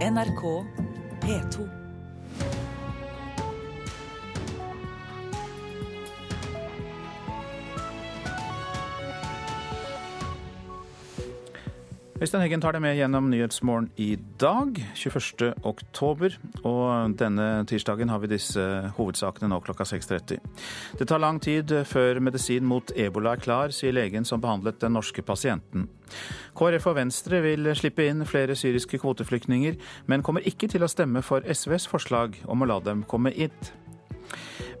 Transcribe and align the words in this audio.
NRK 0.00 0.64
P2. 1.20 1.79
Øystein 12.20 12.42
Heggen 12.44 12.60
tar 12.60 12.74
deg 12.76 12.82
med 12.84 12.98
gjennom 12.98 13.30
Nyhetsmorgen 13.32 13.86
i 13.96 14.10
dag, 14.36 14.76
21. 14.92 15.54
oktober. 15.64 16.34
Og 16.68 17.14
denne 17.16 17.64
tirsdagen 17.64 18.12
har 18.12 18.20
vi 18.20 18.28
disse 18.34 18.60
hovedsakene 18.98 19.48
nå 19.48 19.56
klokka 19.64 19.86
6.30. 19.88 20.36
Det 21.00 21.06
tar 21.08 21.22
lang 21.24 21.38
tid 21.40 21.72
før 21.88 22.20
medisin 22.20 22.68
mot 22.68 22.92
ebola 22.92 23.32
er 23.38 23.40
klar, 23.40 23.72
sier 23.72 23.96
legen 23.96 24.28
som 24.28 24.44
behandlet 24.44 24.82
den 24.84 24.92
norske 24.98 25.24
pasienten. 25.24 25.88
KrF 26.60 26.90
og 26.92 26.98
Venstre 27.00 27.40
vil 27.40 27.72
slippe 27.72 28.04
inn 28.04 28.28
flere 28.28 28.52
syriske 28.52 29.00
kvoteflyktninger, 29.00 29.80
men 30.12 30.20
kommer 30.20 30.44
ikke 30.44 30.68
til 30.68 30.84
å 30.84 30.92
stemme 30.92 31.24
for 31.24 31.40
SVs 31.48 31.88
forslag 31.88 32.36
om 32.44 32.60
å 32.60 32.68
la 32.68 32.82
dem 32.84 33.08
komme 33.08 33.32
hit. 33.32 33.72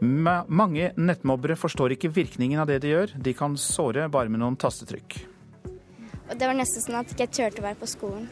Mange 0.04 0.92
nettmobbere 0.92 1.56
forstår 1.56 1.96
ikke 1.96 2.12
virkningen 2.20 2.60
av 2.60 2.68
det 2.68 2.82
de 2.84 2.92
gjør. 2.92 3.16
De 3.16 3.32
kan 3.32 3.56
såre 3.56 4.10
bare 4.12 4.28
med 4.28 4.44
noen 4.44 4.60
tastetrykk. 4.60 5.22
Og 6.30 6.38
det 6.38 6.46
var 6.46 6.54
nesten 6.54 6.84
sånn 6.84 7.00
at 7.00 7.10
jeg 7.10 7.18
ikke 7.18 7.34
turte 7.34 7.62
å 7.62 7.66
være 7.66 7.80
på 7.80 7.90
skolen. 7.90 8.28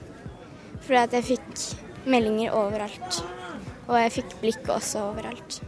Fordi 0.84 1.00
at 1.00 1.16
jeg 1.18 1.26
fikk 1.32 2.06
meldinger 2.06 2.54
overalt. 2.54 3.22
Og 3.88 3.96
jeg 3.98 4.14
fikk 4.20 4.36
blikk 4.42 4.70
også 4.70 5.08
overalt. 5.10 5.58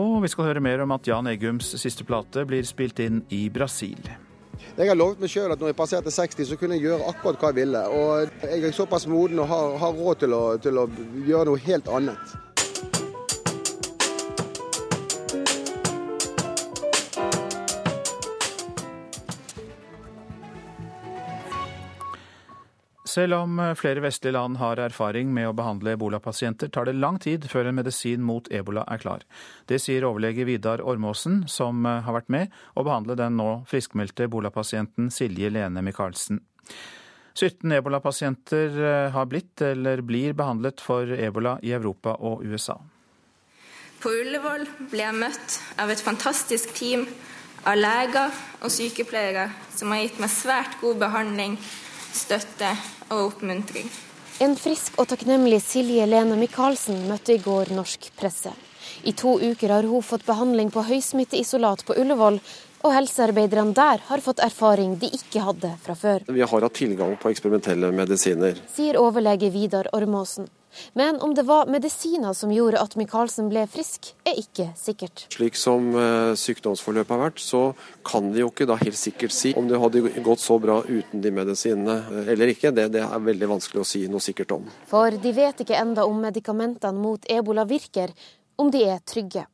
Og 0.00 0.16
vi 0.24 0.30
skal 0.32 0.48
høre 0.48 0.62
mer 0.64 0.80
om 0.82 0.94
at 0.96 1.06
Jan 1.06 1.28
Egums 1.30 1.68
siste 1.78 2.06
plate 2.08 2.46
blir 2.48 2.64
spilt 2.66 3.02
inn 3.04 3.20
i 3.34 3.44
Brasil. 3.52 4.00
Jeg 4.74 4.88
har 4.88 4.96
lovet 4.96 5.20
meg 5.22 5.30
sjøl 5.30 5.52
at 5.52 5.60
når 5.60 5.70
jeg 5.70 5.78
passerte 5.78 6.10
60, 6.10 6.48
så 6.48 6.58
kunne 6.58 6.78
jeg 6.78 6.88
gjøre 6.88 7.10
akkurat 7.12 7.38
hva 7.38 7.52
jeg 7.52 7.60
ville. 7.60 7.84
Og 7.94 8.48
jeg 8.48 8.64
er 8.64 8.74
såpass 8.74 9.06
moden 9.10 9.44
og 9.44 9.50
har, 9.52 9.76
har 9.84 10.00
råd 10.00 10.24
til 10.24 10.34
å, 10.34 10.42
til 10.62 10.80
å 10.80 10.88
gjøre 11.28 11.50
noe 11.50 11.62
helt 11.68 11.92
annet. 12.00 12.34
Selv 23.14 23.36
om 23.36 23.60
flere 23.78 24.02
vestlige 24.02 24.34
land 24.34 24.56
har 24.58 24.80
erfaring 24.82 25.28
med 25.34 25.46
å 25.46 25.54
behandle 25.54 25.92
ebolapasienter, 25.94 26.70
tar 26.72 26.88
det 26.88 26.96
lang 26.98 27.20
tid 27.22 27.44
før 27.50 27.68
en 27.70 27.76
medisin 27.78 28.24
mot 28.26 28.48
ebola 28.50 28.82
er 28.90 28.98
klar. 29.02 29.22
Det 29.70 29.78
sier 29.82 30.06
overlege 30.08 30.46
Vidar 30.48 30.82
Ormåsen, 30.82 31.44
som 31.46 31.84
har 31.86 32.16
vært 32.16 32.32
med 32.34 32.56
å 32.74 32.82
behandle 32.82 33.14
den 33.20 33.36
nå 33.38 33.50
friskmeldte 33.70 34.26
ebolapasienten 34.26 35.12
Silje 35.14 35.52
Lene 35.54 35.84
Michaelsen. 35.86 36.40
17 37.34 37.76
ebolapasienter 37.76 38.80
har 39.14 39.30
blitt 39.30 39.62
eller 39.62 40.02
blir 40.06 40.34
behandlet 40.34 40.82
for 40.82 41.06
ebola 41.06 41.58
i 41.62 41.70
Europa 41.76 42.16
og 42.18 42.42
USA. 42.42 42.80
På 44.02 44.10
Ullevål 44.10 44.66
ble 44.90 45.06
jeg 45.06 45.20
møtt 45.20 45.60
av 45.82 45.90
et 45.90 46.02
fantastisk 46.02 46.74
team 46.74 47.06
av 47.64 47.78
leger 47.78 48.34
og 48.60 48.74
sykepleiere 48.74 49.48
som 49.70 49.94
har 49.94 50.02
gitt 50.02 50.20
meg 50.22 50.34
svært 50.34 50.78
god 50.82 50.98
behandling 51.06 51.58
støtte 52.14 52.70
og 53.14 53.30
oppmuntring. 53.32 53.88
En 54.42 54.56
frisk 54.58 54.96
og 54.98 55.06
takknemlig 55.12 55.60
Silje 55.62 56.06
Lene 56.10 56.36
Michaelsen 56.38 57.04
møtte 57.06 57.36
i 57.36 57.42
går 57.42 57.70
norsk 57.76 58.10
presse. 58.18 58.50
I 59.06 59.12
to 59.16 59.36
uker 59.38 59.70
har 59.70 59.86
hun 59.86 60.02
fått 60.02 60.26
behandling 60.26 60.72
på 60.74 60.82
høysmitteisolat 60.88 61.84
på 61.86 61.96
Ullevål, 62.02 62.40
og 62.84 62.92
helsearbeiderne 62.92 63.72
der 63.76 64.02
har 64.08 64.22
fått 64.24 64.42
erfaring 64.44 64.98
de 65.00 65.08
ikke 65.16 65.44
hadde 65.46 65.70
fra 65.84 65.94
før. 65.96 66.26
Vi 66.28 66.42
har 66.42 66.66
hatt 66.66 66.76
tilgang 66.76 67.14
på 67.20 67.30
eksperimentelle 67.32 67.92
medisiner. 67.96 68.58
Sier 68.74 68.98
overlege 69.00 69.48
Vidar 69.54 69.88
Ormåsen. 69.96 70.50
Men 70.98 71.20
om 71.24 71.34
det 71.36 71.46
var 71.48 71.70
medisiner 71.70 72.34
som 72.36 72.52
gjorde 72.54 72.80
at 72.82 72.96
Michaelsen 72.98 73.48
ble 73.52 73.64
frisk, 73.70 74.12
er 74.26 74.38
ikke 74.40 74.70
sikkert. 74.78 75.26
Slik 75.34 75.58
som 75.58 75.92
sykdomsforløpet 76.38 77.14
har 77.14 77.22
vært, 77.26 77.42
så 77.42 77.62
kan 78.06 78.32
de 78.34 78.42
jo 78.44 78.50
ikke 78.52 78.68
da 78.68 78.78
helt 78.80 78.98
sikkert 78.98 79.34
si 79.34 79.54
om 79.58 79.68
det 79.70 79.80
hadde 79.80 80.04
gått 80.24 80.42
så 80.42 80.58
bra 80.62 80.80
uten 80.84 81.22
de 81.24 81.32
medisinene 81.34 82.26
eller 82.26 82.54
ikke. 82.54 82.72
Det, 82.74 82.88
det 82.94 83.02
er 83.06 83.26
veldig 83.30 83.50
vanskelig 83.56 83.84
å 83.84 83.88
si 83.88 84.04
noe 84.10 84.22
sikkert 84.24 84.54
om. 84.56 84.68
For 84.90 85.14
de 85.14 85.34
vet 85.36 85.64
ikke 85.64 85.78
enda 85.78 86.06
om 86.08 86.20
medikamentene 86.22 87.00
mot 87.00 87.26
ebola 87.30 87.66
virker, 87.68 88.14
om 88.56 88.70
de 88.70 88.84
er 88.86 89.02
trygge. 89.06 89.46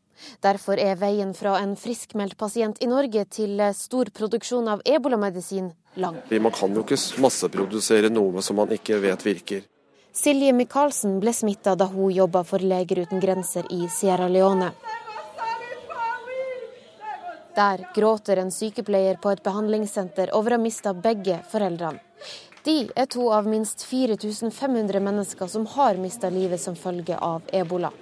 Derfor 0.44 0.76
er 0.80 0.98
veien 1.00 1.32
fra 1.36 1.56
en 1.62 1.76
friskmeldt 1.80 2.36
pasient 2.40 2.80
i 2.84 2.88
Norge 2.90 3.24
til 3.32 3.60
stor 3.76 4.10
produksjon 4.12 4.68
av 4.68 4.82
ebolamedisin 4.84 5.70
lang. 6.00 6.20
Man 6.30 6.54
kan 6.54 6.74
jo 6.76 6.84
ikke 6.84 6.98
masseprodusere 7.24 8.12
noe 8.12 8.44
som 8.44 8.60
man 8.60 8.72
ikke 8.76 9.00
vet 9.02 9.24
virker. 9.26 9.64
Silje 10.12 10.52
Michaelsen 10.52 11.20
ble 11.20 11.32
smitta 11.32 11.76
da 11.78 11.86
hun 11.86 12.10
jobba 12.12 12.42
for 12.44 12.58
Leger 12.58 12.98
uten 13.04 13.20
grenser 13.20 13.66
i 13.70 13.88
Sierra 13.88 14.28
Leone. 14.28 14.72
Der 17.54 17.86
gråter 17.94 18.36
en 18.42 18.50
sykepleier 18.50 19.20
på 19.22 19.30
et 19.30 19.42
behandlingssenter 19.46 20.34
over 20.34 20.54
å 20.54 20.58
ha 20.58 20.62
mista 20.62 20.94
begge 20.94 21.38
foreldrene. 21.50 22.02
De 22.64 22.90
er 22.96 23.06
to 23.08 23.30
av 23.32 23.46
minst 23.48 23.86
4500 23.88 25.00
mennesker 25.00 25.48
som 25.48 25.64
har 25.76 25.96
mista 25.96 26.28
livet 26.30 26.60
som 26.60 26.76
følge 26.76 27.16
av 27.16 27.46
ebola. 27.52 27.92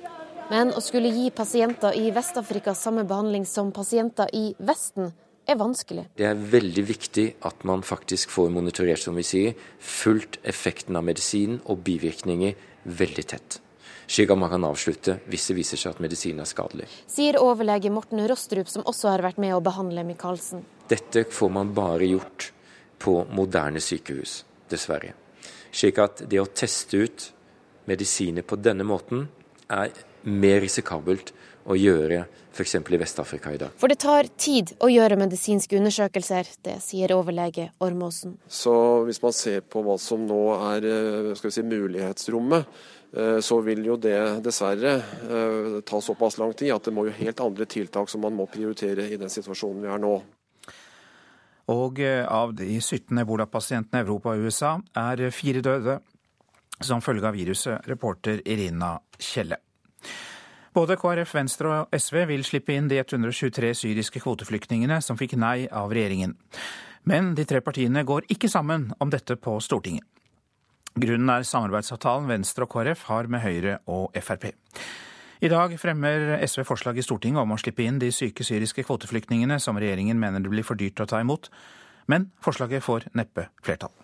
Men 0.51 0.73
å 0.73 0.81
skulle 0.81 1.13
gi 1.13 1.29
pasienter 1.31 1.95
i 1.95 2.11
Vest-Afrika 2.11 2.75
samme 2.75 3.05
behandling 3.05 3.45
som 3.47 3.71
pasienter 3.73 4.33
i 4.35 4.55
Vesten, 4.59 5.13
er 5.49 5.59
vanskelig. 5.61 6.05
Det 6.19 6.27
er 6.29 6.43
veldig 6.53 6.85
viktig 6.89 7.27
at 7.49 7.65
man 7.69 7.85
faktisk 7.87 8.33
får 8.33 8.51
monitorert, 8.55 9.01
som 9.03 9.17
vi 9.19 9.25
sier, 9.27 9.57
fulgt 9.81 10.41
effekten 10.49 10.99
av 10.99 11.07
medisinen 11.09 11.63
og 11.67 11.81
bivirkninger 11.87 12.55
veldig 12.99 13.25
tett. 13.33 13.61
Slik 14.09 14.31
at 14.33 14.41
man 14.41 14.49
kan 14.49 14.65
avslutte 14.65 15.19
hvis 15.29 15.51
det 15.51 15.57
viser 15.59 15.81
seg 15.81 15.93
at 15.93 16.03
medisinen 16.05 16.41
er 16.41 16.49
skadelig. 16.49 16.87
Sier 17.11 17.37
overlege 17.43 17.93
Morten 17.93 18.23
Rostrup, 18.31 18.71
som 18.73 18.87
også 18.89 19.11
har 19.13 19.25
vært 19.25 19.41
med 19.43 19.53
å 19.57 19.65
behandle 19.65 20.05
Michaelsen. 20.09 20.65
Dette 20.89 21.27
får 21.29 21.51
man 21.53 21.75
bare 21.77 22.09
gjort 22.09 22.51
på 22.99 23.21
moderne 23.37 23.83
sykehus, 23.85 24.43
dessverre. 24.73 25.13
Slik 25.69 26.01
at 26.01 26.25
det 26.29 26.41
å 26.41 26.49
teste 26.49 27.05
ut 27.05 27.29
medisiner 27.89 28.45
på 28.45 28.57
denne 28.57 28.87
måten 28.89 29.29
er 29.69 29.93
mer 30.25 30.63
risikabelt 30.65 31.35
å 31.69 31.77
gjøre 31.77 32.23
f.eks. 32.49 32.75
i 32.75 32.99
Vest-Afrika 32.99 33.53
i 33.53 33.59
dag. 33.61 33.75
For 33.79 33.93
det 33.93 34.01
tar 34.03 34.29
tid 34.41 34.73
å 34.83 34.89
gjøre 34.91 35.19
medisinske 35.21 35.77
undersøkelser, 35.79 36.49
det 36.65 36.79
sier 36.83 37.13
overlege 37.15 37.69
Ormåsen. 37.85 38.39
Så 38.49 38.75
hvis 39.07 39.21
man 39.23 39.37
ser 39.37 39.61
på 39.69 39.83
hva 39.85 39.99
som 40.01 40.25
nå 40.27 40.41
er 40.57 40.89
skal 41.39 41.51
vi 41.51 41.55
si, 41.59 41.67
mulighetsrommet, 41.69 42.81
så 43.41 43.61
vil 43.65 43.87
jo 43.87 43.95
det 43.97 44.19
dessverre 44.45 44.99
ta 45.89 46.01
såpass 46.05 46.37
lang 46.41 46.53
tid 46.57 46.75
at 46.75 46.89
det 46.89 46.93
må 46.93 47.07
jo 47.07 47.15
helt 47.17 47.41
andre 47.41 47.65
tiltak 47.65 48.11
som 48.13 48.21
man 48.21 48.37
må 48.37 48.45
prioritere 48.53 49.07
i 49.09 49.17
den 49.21 49.33
situasjonen 49.33 49.87
vi 49.87 49.93
er 49.95 50.03
nå. 50.03 50.17
Og 51.73 52.01
av 52.05 52.53
de 52.57 52.69
17 52.81 53.23
ebolapasientene 53.25 54.01
i 54.01 54.05
Europa 54.05 54.33
og 54.33 54.49
USA 54.49 54.75
er 54.97 55.29
fire 55.37 55.65
døde 55.65 55.99
som 56.85 57.03
følge 57.05 57.29
av 57.29 57.37
viruset, 57.37 57.89
reporter 57.89 58.41
Irina 58.49 58.97
Kjelle. 59.19 59.59
Både 60.79 60.95
KrF, 60.95 61.33
Venstre 61.35 61.71
og 61.73 61.95
SV 61.97 62.21
vil 62.29 62.45
slippe 62.47 62.71
inn 62.71 62.87
de 62.87 63.01
123 63.01 63.73
syriske 63.75 64.21
kvoteflyktningene 64.23 65.01
som 65.03 65.17
fikk 65.19 65.33
nei 65.35 65.65
av 65.75 65.91
regjeringen. 65.91 66.37
Men 67.03 67.33
de 67.35 67.43
tre 67.51 67.59
partiene 67.67 68.05
går 68.07 68.29
ikke 68.31 68.51
sammen 68.53 68.85
om 69.03 69.11
dette 69.11 69.35
på 69.43 69.57
Stortinget. 69.65 70.07
Grunnen 70.95 71.33
er 71.35 71.49
samarbeidsavtalen 71.49 72.31
Venstre 72.31 72.69
og 72.69 72.71
KrF 72.77 73.03
har 73.09 73.27
med 73.27 73.43
Høyre 73.43 73.75
og 73.91 74.15
Frp. 74.23 74.53
I 75.43 75.51
dag 75.51 75.75
fremmer 75.83 76.37
SV 76.47 76.63
forslag 76.69 77.03
i 77.03 77.07
Stortinget 77.09 77.43
om 77.43 77.57
å 77.57 77.59
slippe 77.59 77.83
inn 77.83 77.99
de 77.99 78.13
syke 78.15 78.47
syriske 78.47 78.87
kvoteflyktningene 78.87 79.59
som 79.59 79.83
regjeringen 79.83 80.21
mener 80.23 80.47
det 80.47 80.55
blir 80.55 80.67
for 80.69 80.79
dyrt 80.79 81.03
å 81.03 81.09
ta 81.11 81.19
imot, 81.25 81.51
men 82.07 82.31
forslaget 82.45 82.87
får 82.87 83.11
neppe 83.19 83.49
flertall. 83.67 83.95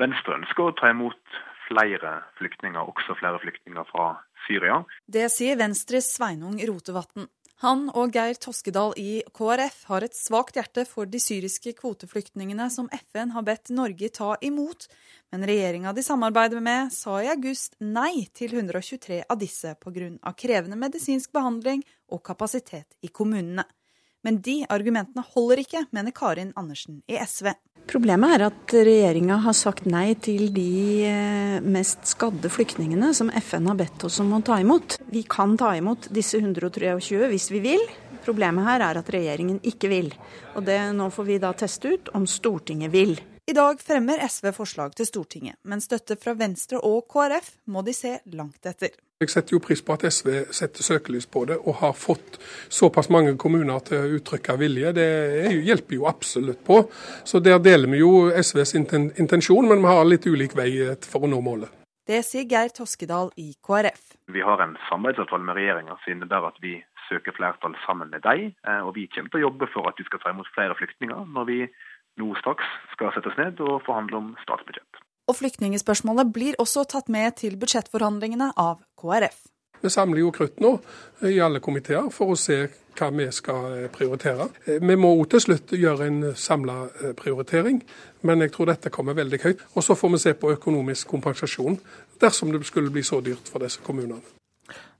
Venstre 0.00 0.40
ønsker 0.40 0.64
å 0.64 0.76
ta 0.80 0.94
imot 0.96 1.40
flere 1.70 2.14
flyktninger, 2.38 2.80
også 2.82 3.16
flere 3.20 3.40
flyktninger 3.42 3.86
fra 3.90 4.12
Syria. 4.46 4.82
Det 5.06 5.28
sier 5.32 5.58
Venstres 5.60 6.10
Sveinung 6.16 6.58
Rotevatn. 6.68 7.28
Han 7.60 7.90
og 7.92 8.14
Geir 8.16 8.38
Toskedal 8.40 8.94
i 8.96 9.20
KrF 9.36 9.82
har 9.90 10.04
et 10.06 10.16
svakt 10.16 10.56
hjerte 10.56 10.86
for 10.88 11.04
de 11.04 11.18
syriske 11.20 11.74
kvoteflyktningene 11.76 12.70
som 12.72 12.88
FN 13.10 13.34
har 13.34 13.44
bedt 13.44 13.68
Norge 13.76 14.08
ta 14.16 14.30
imot, 14.40 14.86
men 15.28 15.44
regjeringa 15.44 15.92
de 15.92 16.04
samarbeider 16.06 16.64
med 16.64 16.88
sa 16.96 17.18
i 17.20 17.28
august 17.28 17.76
nei 17.84 18.24
til 18.32 18.56
123 18.56 19.20
av 19.28 19.36
disse 19.42 19.74
pga. 19.76 20.32
krevende 20.32 20.80
medisinsk 20.80 21.36
behandling 21.36 21.84
og 22.08 22.24
kapasitet 22.24 22.96
i 23.04 23.12
kommunene. 23.12 23.68
Men 24.26 24.40
de 24.44 24.60
argumentene 24.68 25.24
holder 25.34 25.62
ikke, 25.62 25.84
mener 25.96 26.14
Karin 26.16 26.52
Andersen 26.60 27.00
i 27.08 27.16
SV. 27.16 27.52
Problemet 27.90 28.34
er 28.36 28.44
at 28.50 28.74
regjeringa 28.76 29.40
har 29.42 29.56
sagt 29.56 29.86
nei 29.90 30.12
til 30.22 30.50
de 30.54 31.60
mest 31.64 32.04
skadde 32.12 32.50
flyktningene 32.52 33.10
som 33.16 33.32
FN 33.40 33.70
har 33.70 33.78
bedt 33.80 34.04
oss 34.06 34.20
om 34.22 34.36
å 34.36 34.42
ta 34.44 34.60
imot. 34.62 34.98
Vi 35.10 35.24
kan 35.26 35.56
ta 35.58 35.72
imot 35.78 36.10
disse 36.14 36.38
123 36.38 36.94
hvis 37.32 37.50
vi 37.50 37.64
vil. 37.64 37.82
Problemet 38.20 38.68
her 38.68 38.84
er 38.84 39.00
at 39.00 39.10
regjeringen 39.10 39.58
ikke 39.66 39.90
vil. 39.90 40.12
Og 40.54 40.68
det 40.68 40.78
nå 40.94 41.08
får 41.10 41.28
vi 41.32 41.40
da 41.42 41.54
teste 41.56 41.96
ut 41.96 42.12
om 42.14 42.28
Stortinget 42.28 42.92
vil. 42.92 43.16
I 43.50 43.52
dag 43.52 43.80
fremmer 43.82 44.20
SV 44.28 44.52
forslag 44.54 44.92
til 44.94 45.06
Stortinget, 45.08 45.56
men 45.66 45.80
støtte 45.82 46.14
fra 46.22 46.36
Venstre 46.38 46.78
og 46.86 47.08
KrF 47.10 47.48
må 47.74 47.82
de 47.82 47.90
se 47.96 48.12
langt 48.30 48.68
etter. 48.70 48.92
Jeg 49.18 49.32
setter 49.32 49.56
jo 49.56 49.60
pris 49.64 49.82
på 49.82 49.96
at 49.96 50.04
SV 50.06 50.28
setter 50.54 50.86
søkelys 50.86 51.26
på 51.26 51.42
det, 51.50 51.56
og 51.58 51.80
har 51.80 51.96
fått 51.98 52.38
såpass 52.70 53.10
mange 53.10 53.32
kommuner 53.42 53.82
til 53.88 53.98
å 53.98 54.20
uttrykke 54.20 54.54
vilje. 54.60 54.92
Det 54.94 55.08
hjelper 55.66 55.98
jo 55.98 56.06
absolutt 56.06 56.62
på. 56.68 56.78
Så 57.26 57.42
der 57.42 57.58
deler 57.58 57.90
vi 57.90 58.04
jo 58.04 58.28
SVs 58.30 58.76
intensjon, 58.78 59.66
men 59.66 59.82
vi 59.82 59.96
har 59.96 60.06
litt 60.06 60.30
ulik 60.30 60.54
vei 60.54 60.70
for 61.10 61.26
å 61.26 61.32
nå 61.34 61.42
målet. 61.42 61.74
Det 62.06 62.22
sier 62.26 62.46
Geir 62.46 62.70
Toskedal 62.76 63.34
i 63.34 63.50
KrF. 63.66 64.14
Vi 64.30 64.46
har 64.46 64.62
en 64.62 64.78
samarbeidsavtale 64.86 65.42
med 65.50 65.58
regjeringa 65.58 65.98
som 65.98 66.14
innebærer 66.14 66.54
at 66.54 66.62
vi 66.62 66.78
søker 67.10 67.34
flertall 67.34 67.74
sammen 67.82 68.14
med 68.14 68.22
dem. 68.22 68.52
Eh, 68.62 68.82
og 68.86 68.94
vi 68.94 69.08
kommer 69.10 69.32
til 69.32 69.42
å 69.42 69.48
jobbe 69.48 69.66
for 69.74 69.90
at 69.90 69.98
vi 69.98 70.06
skal 70.06 70.22
ta 70.22 70.30
imot 70.30 70.50
flere 70.54 70.76
flyktninger 70.78 71.26
når 71.34 71.50
vi 71.50 71.58
nå 72.20 72.34
straks 72.40 72.66
skal 72.94 73.14
settes 73.16 73.38
ned 73.40 73.62
og 73.64 73.80
forhandle 73.86 74.20
om 74.20 74.34
statsbudsjett. 74.44 75.00
Og 75.30 75.38
flyktningspørsmålet 75.38 76.32
blir 76.34 76.58
også 76.62 76.84
tatt 76.90 77.10
med 77.12 77.38
til 77.38 77.56
budsjettforhandlingene 77.60 78.52
av 78.58 78.80
KrF. 78.98 79.46
Vi 79.80 79.90
samler 79.90 80.20
jo 80.20 80.32
krutt 80.34 80.58
nå 80.60 80.74
i 81.24 81.38
alle 81.40 81.60
komiteer 81.64 82.10
for 82.12 82.34
å 82.34 82.38
se 82.38 82.66
hva 82.98 83.08
vi 83.14 83.28
skal 83.32 83.68
eh, 83.78 83.86
prioritere. 83.92 84.50
Eh, 84.66 84.80
vi 84.82 84.96
må 85.00 85.12
til 85.30 85.40
slutt 85.40 85.72
gjøre 85.72 86.08
en 86.10 86.18
samla 86.36 86.76
eh, 86.88 87.14
prioritering, 87.16 87.80
men 88.28 88.44
jeg 88.44 88.52
tror 88.52 88.68
dette 88.68 88.92
kommer 88.92 89.16
veldig 89.16 89.40
høyt. 89.44 89.62
Og 89.72 89.86
så 89.86 89.96
får 89.96 90.12
vi 90.16 90.22
se 90.26 90.34
på 90.36 90.52
økonomisk 90.52 91.14
kompensasjon 91.14 91.78
dersom 92.20 92.52
det 92.52 92.60
skulle 92.68 92.92
bli 92.92 93.06
så 93.06 93.22
dyrt 93.24 93.48
for 93.48 93.64
disse 93.64 93.80
kommunene. 93.86 94.20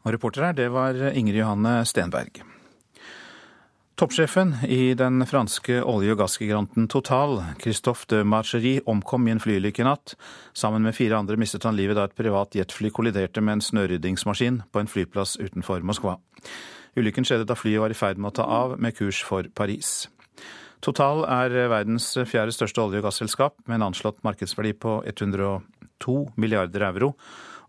Og 0.00 0.14
reporter 0.14 0.48
her, 0.48 0.56
det 0.56 0.70
var 0.72 0.96
Ingrid 1.12 1.42
Johanne 1.42 1.82
Stenberg. 1.84 2.40
Toppsjefen 4.00 4.54
i 4.64 4.94
den 4.94 5.20
franske 5.28 5.82
olje- 5.84 6.14
og 6.14 6.22
gassgiganten 6.22 6.86
Total, 6.88 7.34
Christophe 7.60 8.06
de 8.08 8.22
Margerie, 8.24 8.80
omkom 8.88 9.26
i 9.28 9.34
en 9.34 9.42
flyulykke 9.44 9.82
i 9.82 9.84
natt. 9.84 10.14
Sammen 10.56 10.86
med 10.88 10.96
fire 10.96 11.18
andre 11.18 11.36
mistet 11.36 11.66
han 11.68 11.76
livet 11.76 11.98
da 11.98 12.06
et 12.08 12.16
privat 12.16 12.56
jetfly 12.56 12.88
kolliderte 12.96 13.44
med 13.44 13.58
en 13.58 13.64
snøryddingsmaskin 13.66 14.62
på 14.72 14.80
en 14.80 14.88
flyplass 14.88 15.36
utenfor 15.36 15.84
Moskva. 15.84 16.16
Ulykken 16.96 17.28
skjedde 17.28 17.44
da 17.44 17.58
flyet 17.60 17.84
var 17.84 17.92
i 17.92 17.98
ferd 18.00 18.16
med 18.16 18.32
å 18.32 18.38
ta 18.40 18.48
av 18.48 18.78
med 18.80 18.96
kurs 18.96 19.20
for 19.20 19.52
Paris. 19.52 20.08
Total 20.80 21.26
er 21.28 21.68
verdens 21.68 22.14
fjerde 22.24 22.56
største 22.56 22.80
olje- 22.80 23.04
og 23.04 23.10
gasselskap, 23.10 23.60
med 23.66 23.82
en 23.82 23.90
anslått 23.90 24.24
markedsverdi 24.24 24.78
på 24.80 25.02
102 25.04 26.22
milliarder 26.40 26.88
euro, 26.88 27.18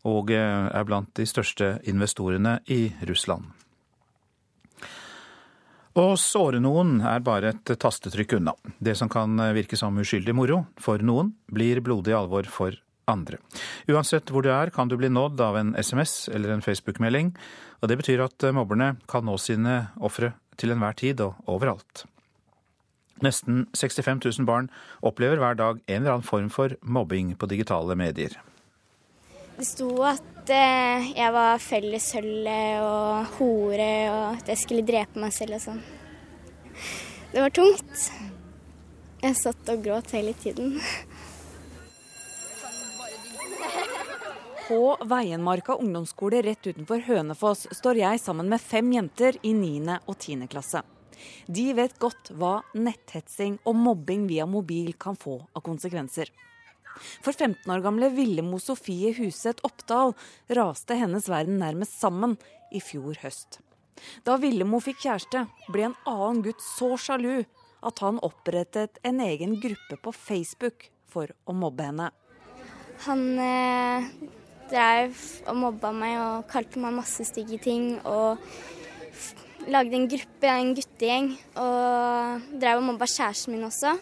og 0.07 0.31
er 0.31 0.87
blant 0.87 1.11
de 1.19 1.27
største 1.27 1.81
investorene 1.91 2.61
i 2.71 2.85
Russland. 3.03 3.51
Å 5.91 6.05
såre 6.15 6.61
noen 6.63 7.01
er 7.03 7.23
bare 7.25 7.51
et 7.51 7.71
tastetrykk 7.83 8.37
unna. 8.37 8.53
Det 8.79 8.93
som 8.95 9.09
kan 9.11 9.35
virke 9.55 9.75
som 9.79 9.97
uskyldig 9.99 10.35
moro 10.37 10.61
for 10.79 11.03
noen, 11.03 11.33
blir 11.51 11.81
blodig 11.83 12.15
alvor 12.15 12.47
for 12.47 12.77
andre. 13.11 13.41
Uansett 13.91 14.31
hvor 14.31 14.45
du 14.45 14.51
er, 14.53 14.71
kan 14.71 14.87
du 14.87 14.95
bli 14.99 15.09
nådd 15.11 15.41
av 15.43 15.57
en 15.59 15.73
SMS 15.75 16.29
eller 16.31 16.53
en 16.53 16.63
Facebook-melding, 16.63 17.33
og 17.81 17.91
det 17.91 17.97
betyr 17.99 18.23
at 18.23 18.47
mobberne 18.55 18.93
kan 19.11 19.27
nå 19.27 19.35
sine 19.41 19.91
ofre 19.99 20.31
til 20.61 20.71
enhver 20.71 20.95
tid 20.95 21.23
og 21.25 21.41
overalt. 21.51 22.05
Nesten 23.21 23.65
65 23.75 24.23
000 24.23 24.47
barn 24.47 24.71
opplever 25.05 25.41
hver 25.41 25.59
dag 25.59 25.81
en 25.85 25.99
eller 25.99 26.15
annen 26.15 26.25
form 26.25 26.47
for 26.53 26.73
mobbing 26.81 27.35
på 27.35 27.49
digitale 27.51 27.97
medier. 27.99 28.37
Det 29.57 29.67
sto 29.67 29.91
at 30.07 30.23
eh, 30.55 31.11
jeg 31.17 31.33
var 31.35 31.61
felleshølle 31.63 32.59
og 32.85 33.37
hore, 33.37 33.93
og 34.11 34.25
at 34.37 34.51
jeg 34.53 34.61
skulle 34.61 34.85
drepe 34.87 35.21
meg 35.21 35.33
selv 35.35 35.57
og 35.57 35.63
sånn. 35.63 35.81
Det 37.31 37.39
var 37.39 37.53
tungt. 37.55 38.05
Jeg 39.21 39.37
satt 39.37 39.69
og 39.71 39.83
gråt 39.85 40.11
hele 40.17 40.33
tiden. 40.33 40.77
På 44.67 44.95
Veienmarka 45.03 45.75
ungdomsskole 45.75 46.41
rett 46.45 46.67
utenfor 46.67 47.03
Hønefoss 47.05 47.65
står 47.75 48.01
jeg 48.01 48.21
sammen 48.23 48.47
med 48.51 48.63
fem 48.63 48.91
jenter 48.95 49.35
i 49.43 49.51
9. 49.57 49.97
og 50.07 50.15
10. 50.15 50.47
klasse. 50.51 50.81
De 51.47 51.65
vet 51.77 51.97
godt 51.99 52.31
hva 52.39 52.61
netthetsing 52.73 53.59
og 53.67 53.75
mobbing 53.77 54.25
via 54.29 54.47
mobil 54.49 54.93
kan 54.99 55.19
få 55.19 55.41
av 55.53 55.65
konsekvenser. 55.65 56.31
For 57.23 57.33
15 57.33 57.71
år 57.71 57.83
gamle 57.85 58.11
Villemo 58.13 58.59
Sofie 58.61 59.13
Huseth 59.17 59.65
Oppdal 59.67 60.15
raste 60.57 60.97
hennes 60.99 61.29
verden 61.31 61.59
nærmest 61.61 61.97
sammen 62.01 62.37
i 62.71 62.81
fjor 62.83 63.17
høst. 63.23 63.59
Da 64.25 64.37
Villemo 64.41 64.79
fikk 64.81 65.03
kjæreste, 65.05 65.45
ble 65.71 65.89
en 65.89 65.97
annen 66.09 66.41
gutt 66.45 66.63
så 66.63 66.93
sjalu 66.99 67.43
at 67.81 68.01
han 68.03 68.21
opprettet 68.25 68.99
en 69.07 69.21
egen 69.23 69.57
gruppe 69.61 69.97
på 70.01 70.13
Facebook 70.15 70.89
for 71.11 71.31
å 71.49 71.55
mobbe 71.57 71.87
henne. 71.89 72.11
Han 73.07 73.23
eh, 73.41 74.11
drev 74.71 75.17
og 75.49 75.57
mobba 75.57 75.91
meg 75.95 76.17
og 76.21 76.45
kalte 76.51 76.81
meg 76.81 76.95
masse 76.99 77.25
stygge 77.27 77.57
ting. 77.63 77.95
Og 78.05 78.37
lagde 79.71 79.97
en 79.97 80.07
gruppe, 80.09 80.49
en 80.49 80.73
guttegjeng, 80.77 81.33
og 81.61 82.47
drev 82.61 82.81
og 82.81 82.87
mobba 82.91 83.09
kjæresten 83.09 83.55
min 83.55 83.67
også. 83.67 83.95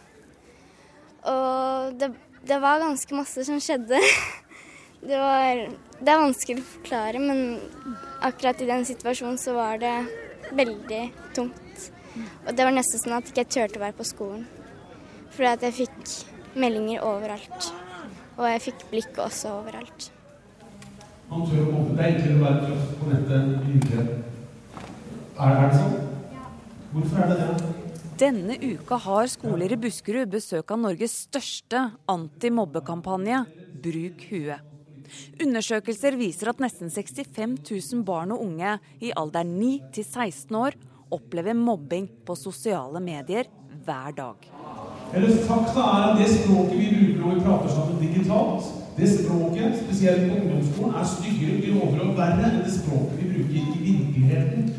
Og 1.30 1.98
det 2.00 2.12
det 2.50 2.58
var 2.60 2.82
ganske 2.82 3.16
masse 3.16 3.46
som 3.46 3.62
skjedde. 3.62 4.02
Det, 5.00 5.16
var, 5.16 5.60
det 6.04 6.12
er 6.12 6.18
vanskelig 6.20 6.60
å 6.60 6.64
forklare, 6.74 7.20
men 7.24 7.54
akkurat 8.20 8.60
i 8.60 8.66
den 8.68 8.82
situasjonen 8.84 9.38
så 9.40 9.54
var 9.56 9.80
det 9.80 9.94
veldig 10.52 11.04
tungt. 11.38 11.86
Og 12.44 12.50
det 12.52 12.66
var 12.68 12.76
nesten 12.76 13.00
sånn 13.00 13.16
at 13.16 13.30
jeg 13.30 13.38
ikke 13.38 13.54
turte 13.56 13.80
å 13.80 13.84
være 13.86 13.96
på 13.96 14.10
skolen. 14.10 14.44
Fordi 15.32 15.48
at 15.54 15.64
jeg 15.70 15.78
fikk 15.78 16.60
meldinger 16.60 17.08
overalt. 17.08 17.72
Og 18.36 18.44
jeg 18.50 18.66
fikk 18.68 18.86
blikk 18.92 19.24
også 19.24 19.56
overalt. 19.62 20.10
Man 21.32 21.48
tør 21.48 21.64
å 21.64 21.72
mobbe. 21.78 21.96
deg 22.04 22.20
til 22.20 22.36
å 22.36 22.44
være 22.44 22.68
proff 22.68 22.94
på 23.00 23.14
nettet. 23.14 24.16
Er, 25.40 25.48
er 25.48 25.60
det 25.64 25.80
sånn? 25.80 26.00
Hvorfor 26.92 27.24
er 27.24 27.32
det 27.32 27.40
det? 27.40 27.89
Denne 28.20 28.58
uka 28.60 28.98
har 29.00 29.30
skoler 29.32 29.72
i 29.72 29.78
Buskerud 29.80 30.28
besøk 30.34 30.74
av 30.76 30.82
Norges 30.82 31.14
største 31.30 31.86
antimobbekampanje, 32.12 33.46
Bruk 33.80 34.26
huet. 34.28 34.66
Undersøkelser 35.40 36.18
viser 36.20 36.52
at 36.52 36.60
nesten 36.60 36.92
65 36.92 37.54
000 37.64 38.04
barn 38.04 38.34
og 38.36 38.44
unge 38.44 38.74
i 39.00 39.14
alderen 39.16 39.54
9 39.56 39.70
til 39.96 40.04
16 40.04 40.58
år 40.60 40.76
opplever 41.16 41.56
mobbing 41.56 42.10
på 42.28 42.36
sosiale 42.36 43.00
medier 43.00 43.48
hver 43.86 44.12
dag. 44.20 44.50
Eller 45.16 45.40
fakta 45.48 45.88
er 45.88 46.10
at 46.10 46.20
Det 46.20 46.28
språket 46.34 46.76
vi 46.76 46.92
bruker 46.92 47.24
når 47.24 47.40
vi 47.40 47.48
prater 47.48 47.74
sammen 47.78 48.04
digitalt, 48.04 48.68
det 49.00 49.14
språket, 49.16 49.80
spesielt 49.86 50.28
på 50.28 50.42
ungdomsskolen, 50.44 51.00
er 51.00 51.10
styggere, 51.16 51.64
grovere 51.64 52.12
og 52.12 52.20
verre 52.20 52.52
enn 52.52 52.62
det 52.68 52.76
språket 52.76 53.16
vi 53.24 53.32
bruker 53.32 53.64
i 53.64 53.64
virkeligheten. 53.88 54.72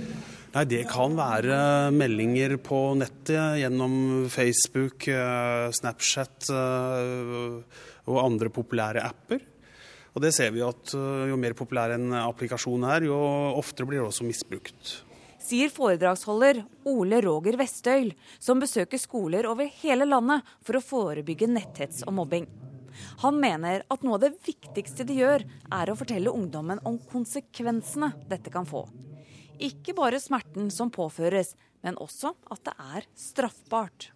Nei, 0.50 0.64
Det 0.66 0.82
kan 0.90 1.12
være 1.14 1.56
meldinger 1.94 2.56
på 2.58 2.78
nettet 2.98 3.60
gjennom 3.60 3.92
Facebook, 4.26 5.06
eh, 5.06 5.70
Snapchat 5.70 6.48
eh, 6.50 7.60
og 8.10 8.16
andre 8.18 8.50
populære 8.50 9.04
apper. 9.06 9.44
Og 10.10 10.24
det 10.24 10.32
ser 10.34 10.50
vi 10.50 10.64
at 10.66 10.90
eh, 10.98 11.28
Jo 11.30 11.36
mer 11.38 11.54
populær 11.54 11.94
en 11.94 12.10
applikasjon 12.18 12.82
er, 12.82 13.06
jo 13.06 13.18
oftere 13.60 13.86
blir 13.86 14.02
det 14.02 14.08
også 14.08 14.26
misbrukt. 14.26 14.96
Sier 15.38 15.70
foredragsholder 15.70 16.64
Ole 16.90 17.20
Roger 17.22 17.54
Vestøyl, 17.60 18.10
som 18.42 18.58
besøker 18.58 18.98
skoler 18.98 19.46
over 19.46 19.70
hele 19.84 20.08
landet 20.08 20.42
for 20.66 20.80
å 20.80 20.82
forebygge 20.82 21.46
netthets 21.46 22.02
og 22.08 22.16
mobbing. 22.18 22.48
Han 23.22 23.38
mener 23.38 23.86
at 23.86 24.02
noe 24.02 24.18
av 24.18 24.26
det 24.26 24.34
viktigste 24.42 25.06
de 25.06 25.20
gjør, 25.22 25.46
er 25.46 25.94
å 25.94 25.96
fortelle 25.98 26.34
ungdommen 26.34 26.82
om 26.82 26.98
konsekvensene 27.14 28.10
dette 28.26 28.50
kan 28.50 28.66
få. 28.66 28.88
Ikke 29.60 29.92
bare 29.96 30.20
smerten 30.22 30.70
som 30.72 30.92
påføres, 30.92 31.52
men 31.84 31.98
også 32.00 32.32
at 32.52 32.64
det 32.64 32.74
er 32.80 33.06
straffbart. 33.16 34.10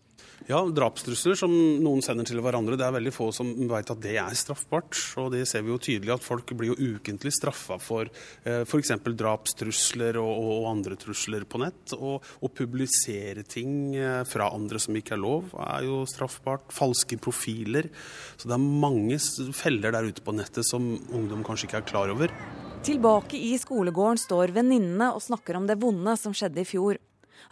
Ja, 0.44 0.58
drapstrusler 0.68 1.38
som 1.38 1.52
noen 1.80 2.02
sender 2.04 2.26
til 2.28 2.42
hverandre, 2.44 2.76
det 2.76 2.84
er 2.84 2.92
veldig 2.92 3.12
få 3.16 3.30
som 3.32 3.48
vet 3.70 3.88
at 3.94 4.00
det 4.04 4.18
er 4.20 4.34
straffbart. 4.36 4.92
Og 5.22 5.30
det 5.32 5.46
ser 5.48 5.64
vi 5.64 5.72
jo 5.72 5.78
tydelig 5.80 6.12
at 6.12 6.26
folk 6.26 6.52
blir 6.52 6.74
jo 6.74 6.90
ukentlig 6.96 7.32
straffa 7.32 7.78
for 7.80 8.10
eh, 8.44 8.60
f.eks. 8.66 8.92
drapstrusler 9.08 10.18
og, 10.20 10.32
og, 10.34 10.66
andre 10.68 10.98
trusler 11.00 11.46
på 11.48 11.62
nett. 11.62 11.94
Og 11.96 12.20
å 12.44 12.50
publisere 12.52 13.46
ting 13.48 13.96
eh, 13.96 14.20
fra 14.28 14.50
andre 14.52 14.82
som 14.82 15.00
ikke 15.00 15.16
er 15.16 15.22
lov, 15.22 15.54
er 15.64 15.88
jo 15.88 16.02
straffbart. 16.12 16.68
Falske 16.76 17.16
profiler. 17.16 17.88
Så 18.36 18.50
det 18.50 18.58
er 18.58 18.68
mange 18.84 19.16
feller 19.56 19.96
der 19.96 20.12
ute 20.12 20.24
på 20.24 20.36
nettet 20.36 20.68
som 20.68 20.92
ungdom 21.08 21.46
kanskje 21.46 21.70
ikke 21.70 21.80
er 21.80 21.88
klar 21.88 22.12
over. 22.12 22.36
Tilbake 22.84 23.40
i 23.40 23.54
skolegården 23.56 24.20
står 24.20 24.52
venninnene 24.52 25.08
og 25.16 25.24
snakker 25.24 25.56
om 25.56 25.64
det 25.70 25.80
vonde 25.80 26.18
som 26.20 26.36
skjedde 26.36 26.60
i 26.60 26.68
fjor. 26.68 27.00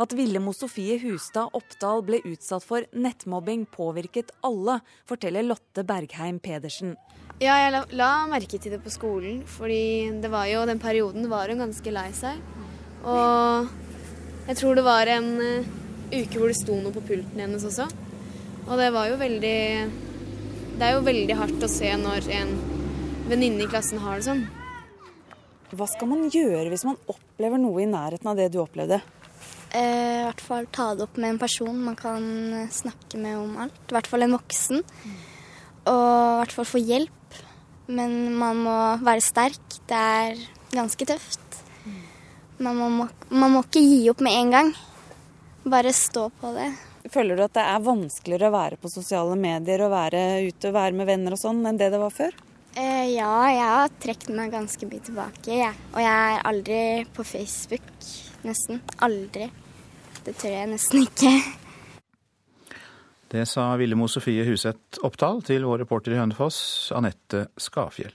At 0.01 0.15
Villemo 0.17 0.55
Sofie 0.57 0.97
Hustad 1.03 1.53
Oppdal 1.57 2.05
ble 2.07 2.23
utsatt 2.29 2.65
for 2.65 2.87
nettmobbing 2.97 3.67
påvirket 3.73 4.33
alle, 4.47 4.79
forteller 5.09 5.45
Lotte 5.45 5.85
Bergheim 5.85 6.39
Pedersen. 6.41 6.95
Ja, 7.43 7.57
jeg 7.59 7.73
la, 7.75 7.83
la, 7.99 8.11
merke 8.31 8.61
til 8.61 8.77
det 8.77 8.81
på 8.85 8.93
skolen, 8.93 9.43
fordi 9.49 10.13
det 10.23 10.31
var 10.33 10.47
jo 10.47 10.63
den 10.69 10.81
perioden 10.83 11.29
var 11.31 11.51
hun 11.51 11.65
ganske 11.65 11.95
lei 11.95 12.09
seg. 12.17 12.39
Og 13.03 13.69
jeg 14.47 14.59
tror 14.61 14.79
det 14.79 14.87
var 14.87 15.11
en 15.11 15.31
uh, 15.41 15.71
uke 16.13 16.39
hvor 16.39 16.53
det 16.53 16.59
sto 16.61 16.79
noe 16.79 16.95
på 16.95 17.05
pulten 17.09 17.43
hennes 17.43 17.67
også. 17.67 17.89
Og 18.69 18.79
det 18.79 18.93
var 18.95 19.09
jo 19.11 19.17
veldig 19.19 19.59
Det 20.79 20.87
er 20.87 20.93
jo 20.95 21.03
veldig 21.03 21.35
hardt 21.37 21.65
å 21.67 21.71
se 21.71 21.89
når 21.99 22.29
en 22.37 22.53
venninne 23.29 23.65
i 23.65 23.71
klassen 23.71 24.01
har 24.03 24.21
det 24.21 24.29
sånn. 24.29 24.45
Hva 25.73 25.89
skal 25.89 26.09
man 26.11 26.29
gjøre 26.31 26.69
hvis 26.71 26.85
man 26.85 26.99
opplever 27.09 27.61
noe 27.61 27.83
i 27.83 27.89
nærheten 27.91 28.29
av 28.29 28.39
det 28.39 28.51
du 28.53 28.61
opplevde? 28.63 29.01
Eh, 29.73 30.23
hvert 30.29 30.45
fall 30.45 30.69
ta 30.69 30.91
det 30.95 31.07
opp 31.07 31.17
med 31.17 31.35
en 31.35 31.41
person 31.41 31.79
man 31.87 31.97
kan 31.97 32.25
snakke 32.73 33.21
med 33.21 33.39
om 33.41 33.57
alt. 33.65 33.81
I 33.89 33.97
hvert 33.97 34.11
fall 34.11 34.27
en 34.27 34.37
voksen. 34.37 34.85
Og 35.89 36.05
i 36.05 36.39
hvert 36.43 36.57
fall 36.59 36.69
få 36.69 36.83
hjelp. 36.83 37.41
Men 37.93 38.35
man 38.39 38.61
må 38.63 38.77
være 39.03 39.25
sterk. 39.25 39.81
Det 39.89 39.99
er 39.99 40.45
ganske 40.73 41.09
tøft. 41.09 41.41
Man 42.63 42.79
må, 42.79 43.09
man 43.33 43.55
må 43.57 43.65
ikke 43.65 43.83
gi 43.83 44.05
opp 44.13 44.21
med 44.23 44.37
en 44.39 44.55
gang. 44.55 44.73
Bare 45.65 45.93
stå 45.97 46.29
på 46.39 46.53
det. 46.55 46.69
Føler 47.11 47.39
du 47.39 47.43
at 47.43 47.57
det 47.57 47.65
er 47.67 47.83
vanskeligere 47.83 48.51
å 48.51 48.55
være 48.55 48.79
på 48.79 48.91
sosiale 48.93 49.35
medier 49.39 49.83
og 49.83 49.91
være 49.95 50.21
ute 50.47 50.71
og 50.71 50.77
være 50.77 50.95
med 51.01 51.09
venner 51.09 51.35
og 51.35 51.41
sånn 51.41 51.65
enn 51.67 51.81
det 51.81 51.91
det 51.91 51.99
var 51.99 52.15
før? 52.15 52.37
Eh, 52.79 53.09
ja, 53.13 53.33
jeg 53.51 53.67
har 53.69 53.97
trukket 54.01 54.31
meg 54.37 54.55
ganske 54.55 54.87
mye 54.89 55.03
tilbake. 55.09 55.57
Jeg. 55.59 55.75
Og 55.93 56.01
jeg 56.01 56.37
er 56.37 56.47
aldri 56.53 56.79
på 57.17 57.27
Facebook. 57.27 57.91
Nesten. 58.47 58.81
Aldri. 59.05 59.51
Det 60.23 60.37
tør 60.39 60.53
jeg 60.55 60.71
nesten 60.71 61.03
ikke. 61.03 61.31
Det 63.33 63.43
sa 63.49 63.65
Villemo 63.81 64.07
Sofie 64.13 64.45
Huseth 64.47 65.01
Oppdal 65.03 65.41
til 65.49 65.65
vår 65.67 65.83
reporter 65.83 66.15
i 66.15 66.21
Hønefoss, 66.21 66.93
Anette 66.95 67.49
Skafjell. 67.59 68.15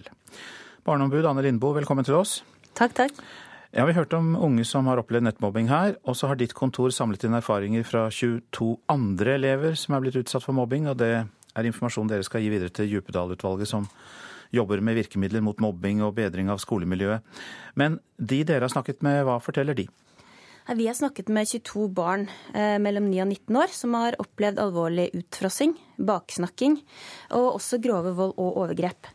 Barneombud 0.87 1.25
Anne 1.27 1.43
Lindboe, 1.43 1.75
velkommen 1.81 2.07
til 2.07 2.15
oss. 2.19 2.37
Takk, 2.77 2.93
takk. 2.95 3.19
Ja, 3.75 3.83
Vi 3.85 3.97
hørte 3.97 4.15
om 4.21 4.37
unge 4.39 4.63
som 4.63 4.87
har 4.87 5.01
opplevd 5.01 5.27
nettmobbing 5.27 5.67
her, 5.67 5.97
og 6.07 6.15
så 6.15 6.29
har 6.31 6.39
ditt 6.39 6.55
kontor 6.55 6.93
samlet 6.95 7.27
inn 7.27 7.35
erfaringer 7.35 7.83
fra 7.83 8.07
22 8.07 8.77
andre 8.87 9.35
elever 9.35 9.75
som 9.75 9.97
er 9.97 10.05
blitt 10.05 10.21
utsatt 10.21 10.45
for 10.45 10.55
mobbing, 10.55 10.87
og 10.87 10.95
det 11.01 11.11
er 11.19 11.67
informasjon 11.67 12.07
dere 12.07 12.23
skal 12.23 12.45
gi 12.45 12.53
videre 12.53 12.71
til 12.71 12.87
Djupedal-utvalget, 12.87 13.67
som 13.67 13.89
jobber 14.55 14.79
med 14.79 14.95
virkemidler 14.95 15.43
mot 15.43 15.59
mobbing 15.59 15.99
og 16.05 16.15
bedring 16.15 16.47
av 16.53 16.63
skolemiljøet. 16.63 17.25
Men 17.75 17.99
de 18.15 18.45
dere 18.47 18.63
har 18.63 18.71
snakket 18.71 19.03
med, 19.03 19.25
hva 19.27 19.41
forteller 19.43 19.75
de? 19.75 19.89
Vi 20.75 20.87
har 20.87 20.93
snakket 20.93 21.27
med 21.27 21.47
22 21.47 21.87
barn 21.87 22.25
eh, 22.53 22.75
mellom 22.83 23.05
9 23.07 23.21
og 23.23 23.29
19 23.29 23.55
år 23.55 23.71
som 23.71 23.93
har 23.95 24.17
opplevd 24.19 24.59
alvorlig 24.59 25.05
utfrossing, 25.15 25.77
baksnakking 25.95 26.75
og 27.37 27.53
også 27.53 27.79
grove 27.79 28.11
vold 28.17 28.33
og 28.35 28.59
overgrep. 28.65 29.07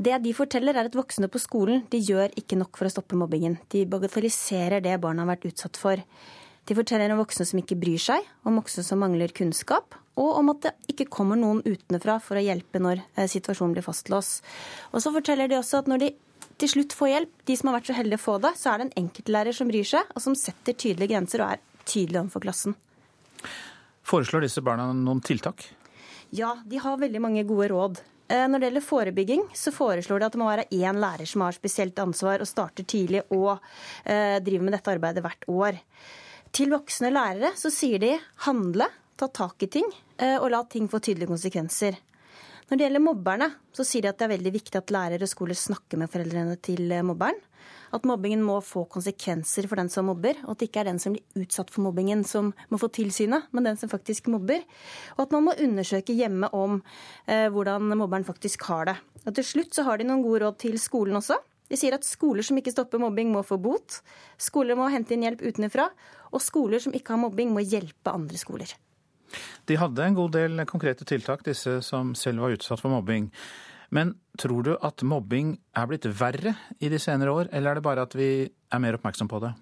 Det 0.00 0.16
de 0.24 0.32
forteller, 0.32 0.72
er 0.72 0.88
at 0.88 0.96
voksne 0.96 1.28
på 1.28 1.42
skolen 1.42 1.82
de 1.92 2.00
gjør 2.00 2.32
ikke 2.40 2.56
nok 2.56 2.80
for 2.80 2.88
å 2.88 2.92
stoppe 2.94 3.18
mobbingen. 3.20 3.58
De 3.68 3.84
bagatelliserer 3.84 4.80
det 4.80 4.96
barna 5.02 5.26
har 5.26 5.34
vært 5.34 5.44
utsatt 5.50 5.76
for. 5.76 6.00
De 6.64 6.76
forteller 6.78 7.12
om 7.12 7.20
voksne 7.20 7.44
som 7.50 7.60
ikke 7.60 7.76
bryr 7.76 8.00
seg, 8.00 8.24
om 8.48 8.56
voksne 8.56 8.86
som 8.86 9.02
mangler 9.04 9.34
kunnskap, 9.36 9.92
og 10.16 10.38
om 10.40 10.54
at 10.54 10.64
det 10.64 10.94
ikke 10.94 11.10
kommer 11.18 11.36
noen 11.36 11.60
utenfra 11.66 12.16
for 12.22 12.40
å 12.40 12.46
hjelpe 12.46 12.80
når 12.80 13.04
eh, 13.12 13.28
situasjonen 13.28 13.76
blir 13.76 13.84
fastlåst. 13.84 14.40
Og 14.94 15.04
så 15.04 15.12
forteller 15.12 15.52
de 15.52 15.60
også 15.60 15.82
at 15.82 15.92
når 15.92 16.06
de 16.06 16.14
til 16.58 16.72
slutt 16.72 16.94
få 16.96 17.08
hjelp, 17.12 17.32
de 17.46 17.56
som 17.56 17.70
har 17.70 17.78
vært 17.78 17.90
så 17.90 17.96
heldige 17.96 18.20
å 18.20 18.24
få 18.24 18.36
det, 18.42 18.52
så 18.58 18.72
er 18.72 18.80
det 18.80 18.88
en 18.88 19.04
enkeltlærer 19.04 19.56
som 19.56 19.70
bryr 19.70 19.86
seg, 19.86 20.12
og 20.14 20.22
som 20.24 20.36
setter 20.38 20.74
tydelige 20.74 21.12
grenser 21.14 21.44
og 21.44 21.54
er 21.54 21.64
tydelig 21.88 22.22
overfor 22.24 22.44
klassen. 22.44 22.76
Foreslår 24.08 24.46
disse 24.46 24.64
barna 24.64 24.88
noen 24.96 25.20
tiltak? 25.24 25.66
Ja, 26.34 26.56
de 26.66 26.80
har 26.82 27.00
veldig 27.00 27.20
mange 27.24 27.44
gode 27.48 27.70
råd. 27.72 28.00
Eh, 28.28 28.44
når 28.48 28.60
det 28.60 28.68
gjelder 28.68 28.84
forebygging, 28.84 29.44
så 29.56 29.72
foreslår 29.72 30.20
de 30.20 30.26
at 30.26 30.34
det 30.34 30.40
må 30.40 30.48
være 30.48 30.68
én 30.76 31.00
lærer 31.00 31.28
som 31.28 31.46
har 31.46 31.56
spesielt 31.56 31.98
ansvar 32.02 32.42
og 32.44 32.48
starter 32.48 32.84
tidlig 32.88 33.22
og 33.32 33.54
eh, 34.04 34.36
driver 34.44 34.66
med 34.66 34.76
dette 34.76 34.92
arbeidet 34.92 35.24
hvert 35.24 35.48
år. 35.48 35.78
Til 36.52 36.72
voksne 36.72 37.12
lærere 37.12 37.54
så 37.56 37.72
sier 37.72 38.00
de 38.02 38.12
handle, 38.44 38.88
ta 39.16 39.30
tak 39.32 39.64
i 39.64 39.70
ting 39.72 39.88
eh, 40.18 40.36
og 40.36 40.50
la 40.52 40.62
ting 40.68 40.88
få 40.92 41.00
tydelige 41.00 41.30
konsekvenser. 41.32 41.96
Når 42.68 42.76
det 42.76 42.84
gjelder 42.84 43.00
mobberne, 43.00 43.46
så 43.72 43.84
sier 43.86 44.04
de 44.04 44.10
at 44.10 44.18
det 44.20 44.26
er 44.26 44.34
veldig 44.34 44.50
viktig 44.52 44.76
at 44.76 44.90
lærere 44.92 45.24
og 45.24 45.30
skoler 45.30 45.56
snakker 45.56 45.96
med 46.00 46.10
foreldrene 46.12 46.56
til 46.60 46.90
eh, 46.92 47.04
mobberen. 47.06 47.38
At 47.96 48.04
mobbingen 48.04 48.42
må 48.44 48.58
få 48.60 48.82
konsekvenser 48.92 49.64
for 49.70 49.80
den 49.80 49.88
som 49.88 50.04
mobber, 50.10 50.36
og 50.44 50.52
at 50.52 50.60
det 50.60 50.68
ikke 50.68 50.82
er 50.82 50.90
den 50.90 51.00
som 51.00 51.14
blir 51.14 51.46
utsatt 51.46 51.72
for 51.72 51.86
mobbingen 51.86 52.26
som 52.28 52.50
må 52.68 52.80
få 52.80 52.90
tilsynet, 52.92 53.46
men 53.56 53.64
den 53.70 53.80
som 53.80 53.88
faktisk 53.88 54.28
mobber. 54.28 54.66
Og 55.16 55.22
at 55.24 55.32
man 55.32 55.46
må 55.46 55.54
undersøke 55.64 56.16
hjemme 56.16 56.50
om 56.52 56.82
eh, 57.24 57.46
hvordan 57.54 57.88
mobberen 57.94 58.28
faktisk 58.28 58.66
har 58.68 58.90
det. 58.90 58.98
Og 59.24 59.32
til 59.38 59.48
slutt 59.48 59.72
så 59.78 59.86
har 59.88 59.96
de 59.96 60.08
noen 60.10 60.26
gode 60.26 60.42
råd 60.44 60.58
til 60.66 60.76
skolen 60.82 61.16
også. 61.22 61.38
De 61.72 61.76
sier 61.76 61.96
at 61.96 62.04
skoler 62.04 62.44
som 62.44 62.60
ikke 62.60 62.72
stopper 62.72 63.00
mobbing, 63.00 63.32
må 63.32 63.40
få 63.48 63.56
bot. 63.60 64.02
Skoler 64.40 64.76
må 64.76 64.90
hente 64.92 65.16
inn 65.16 65.24
hjelp 65.24 65.44
utenfra. 65.44 65.88
Og 66.36 66.44
skoler 66.44 66.84
som 66.84 66.92
ikke 66.96 67.16
har 67.16 67.22
mobbing, 67.24 67.52
må 67.56 67.64
hjelpe 67.64 68.12
andre 68.12 68.40
skoler. 68.40 68.76
De 69.68 69.78
hadde 69.78 70.04
en 70.04 70.18
god 70.18 70.34
del 70.36 70.64
konkrete 70.68 71.06
tiltak, 71.08 71.44
disse 71.46 71.80
som 71.86 72.14
selv 72.18 72.44
var 72.44 72.56
utsatt 72.56 72.82
for 72.82 72.92
mobbing. 72.92 73.30
Men 73.94 74.14
tror 74.40 74.64
du 74.66 74.74
at 74.84 75.04
mobbing 75.06 75.54
er 75.76 75.88
blitt 75.88 76.08
verre 76.18 76.54
i 76.80 76.90
de 76.92 77.00
senere 77.00 77.32
år, 77.32 77.52
eller 77.52 77.72
er 77.72 77.80
det 77.80 77.86
bare 77.86 78.04
at 78.04 78.16
vi 78.16 78.30
er 78.44 78.82
mer 78.82 78.98
oppmerksom 78.98 79.30
på 79.30 79.40
det? 79.44 79.54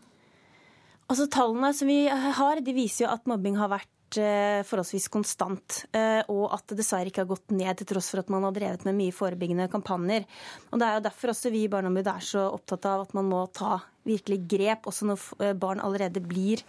Altså 1.07 1.29
Tallene 1.31 1.71
som 1.77 1.87
vi 1.87 2.07
har, 2.11 2.63
de 2.63 2.75
viser 2.75 3.05
jo 3.05 3.13
at 3.13 3.29
mobbing 3.31 3.55
har 3.61 3.71
vært 3.71 4.19
eh, 4.19 4.65
forholdsvis 4.67 5.07
konstant, 5.15 5.85
eh, 5.95 6.19
og 6.33 6.49
at 6.57 6.65
det 6.73 6.81
dessverre 6.81 7.13
ikke 7.13 7.23
har 7.23 7.31
gått 7.31 7.55
ned, 7.55 7.71
til 7.79 7.93
tross 7.93 8.11
for 8.11 8.25
at 8.25 8.33
man 8.35 8.43
har 8.49 8.57
drevet 8.57 8.87
med 8.89 8.99
mye 8.99 9.15
forebyggende 9.15 9.69
kampanjer. 9.71 10.27
Og 10.73 10.81
Det 10.83 10.89
er 10.89 10.99
jo 10.99 11.05
derfor 11.07 11.31
også 11.31 11.55
vi 11.55 11.63
i 11.69 11.71
Barneombudet 11.71 12.11
er 12.11 12.27
så 12.27 12.49
opptatt 12.51 12.91
av 12.91 13.07
at 13.07 13.15
man 13.15 13.31
må 13.31 13.45
ta 13.55 13.79
virkelig 14.07 14.41
grep, 14.51 14.91
også 14.91 15.07
når 15.13 15.29
eh, 15.39 15.55
barn 15.55 15.83
allerede 15.83 16.23
blir 16.27 16.67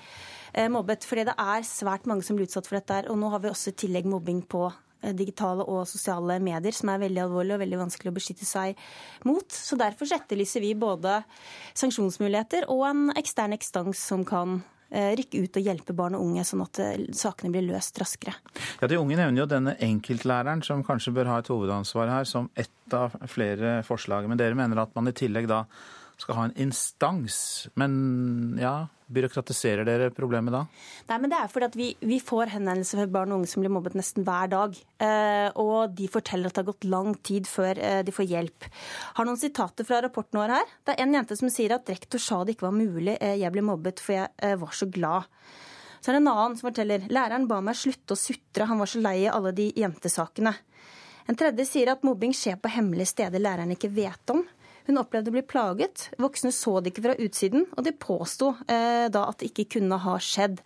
mobbet. 0.71 1.05
Fordi 1.07 1.27
det 1.29 1.37
er 1.37 1.65
svært 1.67 2.07
mange 2.09 2.25
som 2.25 2.37
blir 2.37 2.47
utsatt 2.49 2.67
for 2.69 2.79
dette. 2.79 3.05
Og 3.11 3.19
nå 3.19 3.31
har 3.33 3.43
vi 3.43 3.51
også 3.51 3.73
i 3.73 3.79
tillegg 3.83 4.07
mobbing 4.09 4.43
på 4.49 4.63
eh, 4.67 5.13
digitale 5.17 5.65
og 5.65 5.85
sosiale 5.89 6.39
medier, 6.43 6.75
som 6.75 6.91
er 6.93 7.03
veldig 7.05 7.25
alvorlig 7.27 7.57
og 7.57 7.61
veldig 7.65 7.81
vanskelig 7.83 8.13
å 8.13 8.17
beskytte 8.17 8.47
seg 8.47 8.79
mot. 9.27 9.45
Så 9.53 9.77
Derfor 9.79 10.09
etterlyser 10.17 10.63
vi 10.63 10.73
både 10.77 11.19
sanksjonsmuligheter 11.77 12.69
og 12.73 12.87
en 12.89 13.05
ekstern 13.19 13.53
ekstans 13.57 14.01
som 14.09 14.25
kan 14.27 14.59
eh, 14.89 15.13
rykke 15.19 15.43
ut 15.45 15.61
og 15.61 15.69
hjelpe 15.69 15.97
barn 15.97 16.17
og 16.17 16.25
unge, 16.29 16.47
sånn 16.47 16.65
at 16.65 16.81
sakene 17.17 17.53
blir 17.53 17.67
løst 17.67 17.99
raskere. 18.01 18.33
Ja, 18.81 18.89
De 18.89 18.99
unge 18.99 19.19
nevner 19.19 19.43
jo 19.43 19.51
denne 19.51 19.77
enkeltlæreren, 19.77 20.65
som 20.65 20.85
kanskje 20.87 21.13
bør 21.19 21.35
ha 21.35 21.37
et 21.43 21.53
hovedansvar 21.53 22.11
her, 22.15 22.25
som 22.29 22.49
ett 22.55 22.97
av 22.97 23.13
flere 23.29 23.81
forslag. 23.85 24.25
Men 24.31 24.39
dere 24.39 24.57
mener 24.57 24.81
at 24.85 24.95
man 24.97 25.11
i 25.11 25.15
tillegg 25.15 25.49
da 25.51 25.65
skal 26.21 26.37
ha 26.37 26.45
en 26.47 26.55
instans. 26.57 27.67
Men 27.79 28.57
ja, 28.61 28.87
byråkratiserer 29.07 29.85
dere 29.87 30.09
problemet 30.15 30.53
da? 30.53 30.63
Nei, 31.09 31.19
men 31.21 31.31
det 31.31 31.39
er 31.39 31.51
fordi 31.51 31.67
at 31.69 31.77
vi, 31.79 31.87
vi 32.09 32.17
får 32.23 32.51
henvendelser 32.55 33.01
fra 33.01 33.07
barn 33.19 33.33
og 33.33 33.41
unge 33.41 33.51
som 33.51 33.63
blir 33.63 33.73
mobbet 33.73 33.95
nesten 33.97 34.25
hver 34.27 34.51
dag. 34.51 34.75
Eh, 35.03 35.47
og 35.61 35.93
de 35.97 36.09
forteller 36.11 36.49
at 36.49 36.57
det 36.57 36.63
har 36.63 36.71
gått 36.71 36.89
lang 36.89 37.13
tid 37.27 37.49
før 37.49 37.79
eh, 37.79 38.01
de 38.07 38.15
får 38.15 38.29
hjelp. 38.31 38.67
Har 39.19 39.29
noen 39.29 39.39
sitater 39.39 39.87
fra 39.87 40.01
rapporten 40.05 40.41
vår 40.41 40.57
her. 40.57 40.75
Det 40.87 40.95
er 40.95 41.05
en 41.05 41.17
jente 41.19 41.39
som 41.39 41.53
sier 41.53 41.77
at 41.77 41.93
rektor 41.93 42.21
sa 42.23 42.43
det 42.43 42.57
ikke 42.57 42.69
var 42.69 42.77
mulig, 42.77 43.15
eh, 43.21 43.37
jeg 43.41 43.53
ble 43.55 43.65
mobbet 43.69 44.03
for 44.03 44.17
jeg 44.17 44.33
eh, 44.43 44.57
var 44.59 44.75
så 44.75 44.89
glad. 44.91 45.29
Så 46.01 46.11
er 46.11 46.17
det 46.17 46.23
en 46.23 46.33
annen 46.33 46.57
som 46.57 46.69
forteller 46.69 47.07
læreren 47.11 47.47
ba 47.49 47.57
meg 47.63 47.77
slutte 47.77 48.13
å 48.13 48.19
sutre, 48.19 48.67
han 48.69 48.79
var 48.79 48.89
så 48.89 49.01
lei 49.01 49.19
av 49.25 49.39
alle 49.39 49.55
de 49.57 49.71
jentesakene. 49.75 50.53
En 51.27 51.35
tredje 51.35 51.65
sier 51.67 51.89
at 51.91 52.05
mobbing 52.07 52.31
skjer 52.35 52.55
på 52.61 52.71
hemmelige 52.71 53.11
steder 53.11 53.41
læreren 53.43 53.73
ikke 53.73 53.91
vet 53.91 54.31
om. 54.31 54.45
Hun 54.87 55.01
opplevde 55.01 55.31
å 55.31 55.35
bli 55.35 55.43
plaget. 55.43 56.07
Voksne 56.21 56.53
så 56.55 56.77
det 56.79 56.93
ikke 56.93 57.03
fra 57.03 57.17
utsiden, 57.19 57.65
og 57.75 57.83
de 57.83 57.91
påsto 57.91 58.53
eh, 58.71 59.07
da 59.11 59.25
at 59.27 59.41
det 59.41 59.51
ikke 59.51 59.77
kunne 59.77 59.99
ha 59.99 60.15
skjedd. 60.23 60.61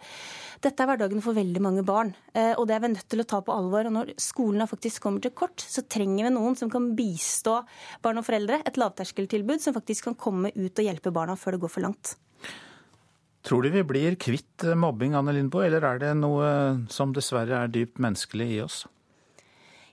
Dette 0.62 0.84
er 0.84 0.92
hverdagen 0.92 1.24
for 1.26 1.34
veldig 1.34 1.62
mange 1.66 1.82
barn, 1.86 2.12
eh, 2.38 2.52
og 2.54 2.68
det 2.70 2.76
er 2.76 2.84
vi 2.84 2.92
nødt 2.94 3.08
til 3.10 3.24
å 3.24 3.26
ta 3.26 3.40
på 3.42 3.56
alvor. 3.56 3.90
Og 3.90 3.96
når 3.96 4.12
skolene 4.22 4.70
faktisk 4.70 5.02
kommer 5.08 5.24
til 5.24 5.34
kort, 5.34 5.66
så 5.66 5.82
trenger 5.90 6.28
vi 6.28 6.34
noen 6.36 6.58
som 6.60 6.70
kan 6.70 6.92
bistå 6.98 7.64
barn 8.06 8.22
og 8.22 8.28
foreldre. 8.28 8.62
Et 8.70 8.78
lavterskeltilbud 8.78 9.64
som 9.64 9.74
faktisk 9.78 10.12
kan 10.12 10.20
komme 10.28 10.54
ut 10.54 10.70
og 10.70 10.86
hjelpe 10.86 11.14
barna 11.16 11.34
før 11.34 11.58
det 11.58 11.64
går 11.66 11.74
for 11.74 11.88
langt. 11.88 12.14
Tror 13.42 13.66
du 13.66 13.72
vi 13.74 13.82
blir 13.90 14.20
kvitt 14.22 14.68
mobbing, 14.78 15.18
Anne 15.18 15.34
Lindboe, 15.34 15.66
eller 15.66 15.88
er 15.88 16.02
det 16.04 16.14
noe 16.20 16.52
som 16.94 17.10
dessverre 17.16 17.64
er 17.64 17.74
dypt 17.74 17.98
menneskelig 17.98 18.50
i 18.54 18.62
oss? 18.62 18.84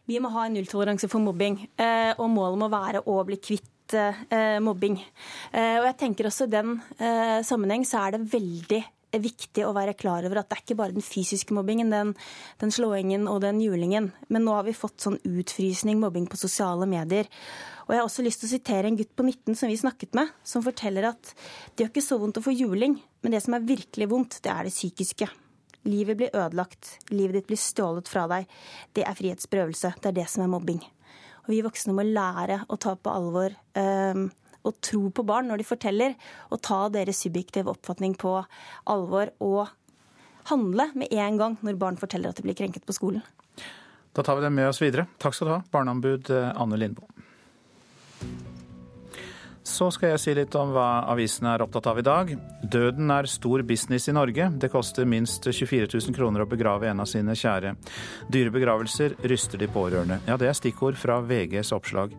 Vi 0.08 0.20
må 0.20 0.28
ha 0.36 0.44
en 0.44 0.54
nulltoleranse 0.56 1.08
for 1.08 1.24
mobbing, 1.24 1.62
eh, 1.80 2.12
og 2.16 2.28
målet 2.32 2.60
må 2.60 2.68
være 2.72 3.04
å 3.08 3.16
bli 3.28 3.40
kvitt 3.40 3.72
eh, 3.96 4.58
mobbing. 4.64 4.98
Eh, 5.52 5.78
og 5.80 5.88
jeg 5.88 5.98
tenker 6.02 6.28
også 6.28 6.48
I 6.48 6.54
den 6.56 6.76
eh, 6.98 7.40
sammenheng 7.46 7.86
så 7.88 8.04
er 8.04 8.16
det 8.16 8.28
veldig 8.32 8.82
viktig 9.16 9.64
å 9.64 9.72
være 9.72 9.96
klar 9.96 10.26
over 10.28 10.42
at 10.42 10.50
det 10.50 10.58
er 10.58 10.62
ikke 10.66 10.76
bare 10.82 10.92
den 10.92 11.04
fysiske 11.04 11.54
mobbingen, 11.56 11.88
den, 11.92 12.12
den 12.60 12.72
slåingen 12.74 13.24
og 13.30 13.40
den 13.44 13.62
julingen. 13.62 14.10
Men 14.28 14.44
nå 14.44 14.52
har 14.58 14.66
vi 14.66 14.76
fått 14.76 15.00
sånn 15.00 15.16
utfrysning, 15.24 16.00
mobbing 16.02 16.28
på 16.28 16.40
sosiale 16.40 16.88
medier. 16.88 17.30
Og 17.86 17.94
jeg 17.94 18.02
har 18.02 18.08
også 18.10 18.24
lyst 18.26 18.42
til 18.42 18.50
å 18.50 18.52
sitere 18.52 18.90
en 18.90 18.98
gutt 18.98 19.14
på 19.16 19.24
19 19.24 19.56
som 19.56 19.72
vi 19.72 19.80
snakket 19.80 20.12
med, 20.18 20.28
som 20.44 20.64
forteller 20.64 21.08
at 21.08 21.32
det 21.72 21.86
gjør 21.86 21.92
ikke 21.94 22.04
så 22.04 22.20
vondt 22.20 22.40
å 22.40 22.44
få 22.44 22.52
juling, 22.52 22.98
men 23.24 23.32
det 23.32 23.40
som 23.46 23.56
er 23.56 23.64
virkelig 23.64 24.10
vondt, 24.12 24.42
det 24.44 24.52
er 24.52 24.68
det 24.68 24.74
psykiske. 24.76 25.30
Livet 25.88 26.18
blir 26.20 26.36
ødelagt, 26.36 26.98
livet 27.08 27.38
ditt 27.38 27.48
blir 27.48 27.60
stjålet 27.60 28.10
fra 28.10 28.26
deg. 28.28 28.48
Det 28.92 29.06
er 29.08 29.16
frihetsberøvelse. 29.16 29.94
Det 30.02 30.10
er 30.10 30.18
det 30.20 30.28
som 30.28 30.44
er 30.44 30.52
mobbing. 30.52 30.82
Og 31.48 31.54
vi 31.54 31.64
voksne 31.64 31.96
må 31.96 32.04
lære 32.04 32.60
å 32.68 32.76
ta 32.76 32.92
på 32.92 33.08
alvor 33.08 33.54
um, 33.72 34.28
og 34.68 34.76
tro 34.84 35.08
på 35.14 35.24
barn 35.24 35.48
når 35.48 35.62
de 35.62 35.66
forteller, 35.66 36.16
og 36.52 36.60
ta 36.60 36.82
deres 36.92 37.22
subjektive 37.24 37.72
oppfatning 37.72 38.12
på 38.20 38.34
alvor 38.92 39.32
og 39.40 39.70
handle 40.52 40.90
med 40.98 41.12
en 41.12 41.40
gang 41.40 41.56
når 41.64 41.80
barn 41.80 41.96
forteller 42.00 42.32
at 42.32 42.36
de 42.36 42.44
blir 42.44 42.58
krenket 42.58 42.84
på 42.84 42.96
skolen. 42.96 43.24
Da 44.12 44.24
tar 44.26 44.36
vi 44.36 44.44
det 44.44 44.52
med 44.52 44.68
oss 44.68 44.82
videre. 44.82 45.06
Takk 45.16 45.36
skal 45.36 45.48
du 45.48 45.54
ha, 45.54 45.62
barneombud 45.72 46.28
eh, 46.34 46.50
Anne 46.60 46.76
Lindboe. 46.80 47.08
Så 49.68 49.90
skal 49.92 50.14
jeg 50.14 50.20
si 50.22 50.32
litt 50.34 50.54
om 50.56 50.70
hva 50.72 51.04
avisene 51.12 51.52
er 51.52 51.62
opptatt 51.62 51.90
av 51.90 51.98
i 52.00 52.04
dag. 52.06 52.30
Døden 52.72 53.12
er 53.12 53.28
stor 53.28 53.62
business 53.68 54.08
i 54.08 54.14
Norge. 54.16 54.48
Det 54.56 54.70
koster 54.72 55.04
minst 55.08 55.44
24 55.44 55.90
000 55.92 56.16
kroner 56.16 56.42
å 56.42 56.48
begrave 56.48 56.88
en 56.88 57.04
av 57.04 57.10
sine 57.10 57.36
kjære. 57.36 57.74
Dyre 58.32 58.54
begravelser 58.54 59.18
ryster 59.28 59.60
de 59.60 59.68
pårørende. 59.70 60.22
Ja, 60.26 60.38
det 60.40 60.48
er 60.48 60.56
stikkord 60.56 60.96
fra 60.96 61.20
VGs 61.20 61.74
oppslag. 61.76 62.16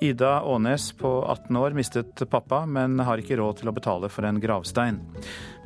Ida 0.00 0.36
Aanes 0.44 0.92
på 0.96 1.10
18 1.24 1.56
år 1.58 1.76
mistet 1.76 2.26
pappa, 2.30 2.62
men 2.68 3.00
har 3.02 3.18
ikke 3.18 3.40
råd 3.40 3.62
til 3.62 3.72
å 3.72 3.76
betale 3.76 4.12
for 4.12 4.28
en 4.28 4.38
gravstein. 4.40 5.00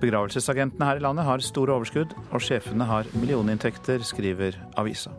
Begravelsesagentene 0.00 0.88
her 0.88 1.00
i 1.00 1.04
landet 1.04 1.28
har 1.28 1.44
store 1.44 1.76
overskudd, 1.76 2.14
og 2.30 2.46
sjefene 2.46 2.86
har 2.88 3.10
millioninntekter, 3.18 4.06
skriver 4.06 4.56
avisa. 4.80 5.12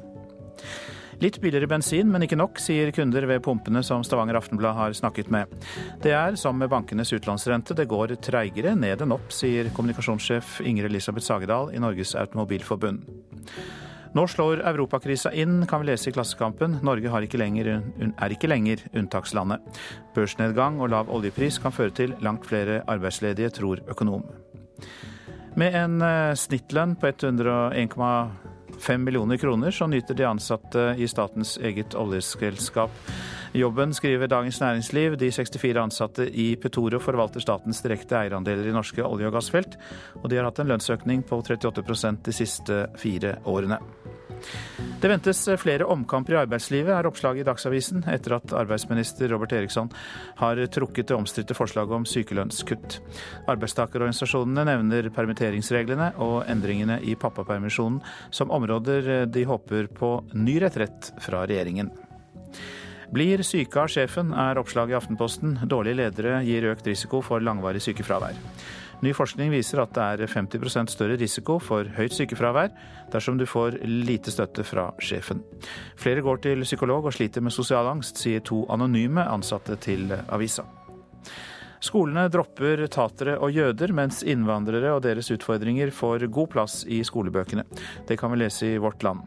Litt 1.22 1.38
billigere 1.38 1.68
bensin, 1.70 2.10
men 2.10 2.24
ikke 2.26 2.38
nok, 2.40 2.58
sier 2.58 2.90
kunder 2.96 3.28
ved 3.30 3.44
pumpene 3.46 3.84
som 3.86 4.02
Stavanger 4.02 4.40
Aftenblad 4.40 4.74
har 4.74 4.96
snakket 4.98 5.28
med. 5.30 5.52
Det 6.02 6.16
er 6.18 6.34
som 6.40 6.58
med 6.58 6.72
bankenes 6.72 7.14
utlånsrente, 7.14 7.76
det 7.78 7.86
går 7.92 8.16
treigere 8.26 8.74
ned 8.74 9.04
enn 9.06 9.14
opp, 9.14 9.28
sier 9.30 9.70
kommunikasjonssjef 9.76 10.64
Ingrid 10.66 10.90
Elisabeth 10.90 11.28
Sagedal 11.28 11.70
i 11.76 11.82
Norges 11.84 12.16
Automobilforbund. 12.18 13.06
Nå 14.18 14.24
slår 14.28 14.64
europakrisa 14.68 15.30
inn, 15.38 15.62
kan 15.70 15.84
vi 15.84 15.92
lese 15.92 16.10
i 16.10 16.16
Klassekampen. 16.16 16.80
Norge 16.84 17.22
ikke 17.24 17.40
lenger, 17.40 17.70
er 18.18 18.34
ikke 18.34 18.50
lenger 18.50 18.82
unntakslandet. 18.92 19.62
Børsnedgang 20.16 20.82
og 20.82 20.90
lav 20.90 21.12
oljepris 21.14 21.62
kan 21.62 21.72
føre 21.72 21.94
til 21.96 22.16
langt 22.20 22.50
flere 22.50 22.82
arbeidsledige, 22.88 23.54
tror 23.62 23.86
økonom. 23.88 24.26
Med 25.56 25.76
en 25.76 26.02
eh, 26.02 26.34
snittlønn 26.34 26.98
på 26.98 27.12
101,5 27.14 28.51
fem 28.82 29.04
millioner 29.06 29.38
kroner, 29.38 29.72
så 29.72 29.88
nyter 29.88 30.18
de 30.18 30.28
ansatte 30.28 30.92
i 30.98 31.08
statens 31.10 31.58
eget 31.62 31.96
oljeselskap 31.96 32.92
jobben, 33.54 33.94
skriver 33.94 34.28
Dagens 34.28 34.62
Næringsliv. 34.62 35.18
De 35.20 35.32
64 35.32 35.84
ansatte 35.84 36.28
i 36.30 36.56
Petoro 36.56 37.00
forvalter 37.00 37.44
statens 37.44 37.82
direkte 37.84 38.18
eierandeler 38.20 38.70
i 38.70 38.76
norske 38.76 39.04
olje- 39.04 39.28
og 39.28 39.36
gassfelt, 39.36 39.78
og 40.22 40.30
de 40.30 40.40
har 40.40 40.48
hatt 40.48 40.60
en 40.60 40.72
lønnsøkning 40.72 41.24
på 41.28 41.42
38% 41.42 42.24
de 42.26 42.36
siste 42.36 42.86
fire 42.98 43.38
årene. 43.46 43.80
Det 45.02 45.10
ventes 45.10 45.42
flere 45.62 45.88
omkamper 45.90 46.36
i 46.36 46.40
arbeidslivet, 46.44 46.92
er 46.94 47.08
oppslaget 47.10 47.44
i 47.44 47.48
Dagsavisen, 47.48 48.04
etter 48.12 48.38
at 48.38 48.54
arbeidsminister 48.54 49.32
Robert 49.34 49.56
Eriksson 49.58 49.90
har 50.42 50.62
trukket 50.74 51.10
det 51.10 51.18
omstridte 51.18 51.58
forslaget 51.58 51.98
om 51.98 52.06
sykelønnskutt. 52.06 53.00
Arbeidstakerorganisasjonene 53.52 54.68
nevner 54.70 55.10
permitteringsreglene 55.16 56.12
og 56.22 56.44
endringene 56.52 57.00
i 57.02 57.18
pappapermisjonen 57.20 58.02
som 58.30 58.54
områder 58.54 59.26
de 59.32 59.48
håper 59.50 59.90
på 59.98 60.14
ny 60.38 60.60
retrett 60.62 61.14
fra 61.22 61.46
regjeringen. 61.50 61.92
Blir 63.12 63.42
syke 63.44 63.82
av 63.82 63.90
sjefen, 63.92 64.30
er 64.32 64.60
oppslaget 64.62 64.94
i 64.94 65.00
Aftenposten. 65.02 65.58
Dårlige 65.68 66.00
ledere 66.00 66.38
gir 66.48 66.70
økt 66.72 66.86
risiko 66.88 67.20
for 67.26 67.44
langvarig 67.44 67.82
sykefravær. 67.84 68.38
Ny 69.02 69.16
forskning 69.18 69.50
viser 69.50 69.82
at 69.82 69.96
det 69.96 70.04
er 70.04 70.30
50% 70.30 70.92
større 70.94 71.18
risiko 71.18 71.58
for 71.62 71.88
høyt 71.98 72.14
sykefravær 72.14 72.70
dersom 73.14 73.40
du 73.40 73.48
får 73.50 73.80
lite 73.88 74.34
støtte 74.34 74.66
fra 74.68 74.92
sjefen. 75.02 75.42
Flere 75.98 76.22
går 76.22 76.44
til 76.44 76.62
psykolog 76.68 77.10
og 77.10 77.16
sliter 77.18 77.42
med 77.42 77.56
sosial 77.56 77.90
angst, 77.90 78.22
sier 78.22 78.46
to 78.46 78.62
anonyme 78.70 79.26
ansatte 79.26 79.80
til 79.82 80.14
avisa. 80.30 80.68
Skolene 81.82 82.28
dropper 82.30 82.84
tatere 82.94 83.40
og 83.42 83.56
jøder, 83.56 83.90
mens 83.98 84.22
innvandrere 84.22 84.94
og 84.94 85.02
deres 85.02 85.32
utfordringer 85.34 85.90
får 85.90 86.28
god 86.30 86.52
plass 86.54 86.84
i 86.86 87.00
skolebøkene. 87.02 87.66
Det 88.06 88.20
kan 88.22 88.30
vi 88.30 88.44
lese 88.44 88.76
i 88.76 88.78
Vårt 88.78 89.02
Land. 89.02 89.26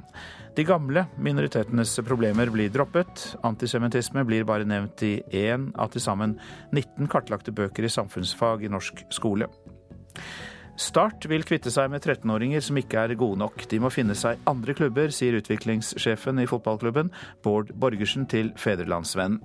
De 0.55 0.63
gamle 0.63 1.03
minoritetenes 1.19 1.97
problemer 2.07 2.53
blir 2.55 2.71
droppet. 2.71 3.25
Antisemittisme 3.43 4.23
blir 4.23 4.47
bare 4.47 4.69
nevnt 4.71 5.03
i 5.03 5.17
én 5.35 5.73
av 5.75 5.91
til 5.91 6.05
sammen 6.05 6.37
19 6.71 7.11
kartlagte 7.11 7.51
bøker 7.51 7.89
i 7.89 7.91
samfunnsfag 7.91 8.63
i 8.63 8.71
norsk 8.71 9.03
skole. 9.11 9.51
Start 10.75 11.29
vil 11.31 11.45
kvitte 11.47 11.71
seg 11.71 11.91
med 11.93 12.03
13-åringer 12.03 12.63
som 12.67 12.79
ikke 12.81 13.05
er 13.05 13.15
gode 13.19 13.39
nok. 13.39 13.67
De 13.71 13.79
må 13.83 13.93
finne 13.95 14.17
seg 14.19 14.43
andre 14.51 14.75
klubber, 14.75 15.13
sier 15.15 15.39
utviklingssjefen 15.39 16.43
i 16.43 16.49
fotballklubben, 16.51 17.13
Bård 17.47 17.71
Borgersen, 17.79 18.27
til 18.31 18.51
Federlandsvennen. 18.59 19.39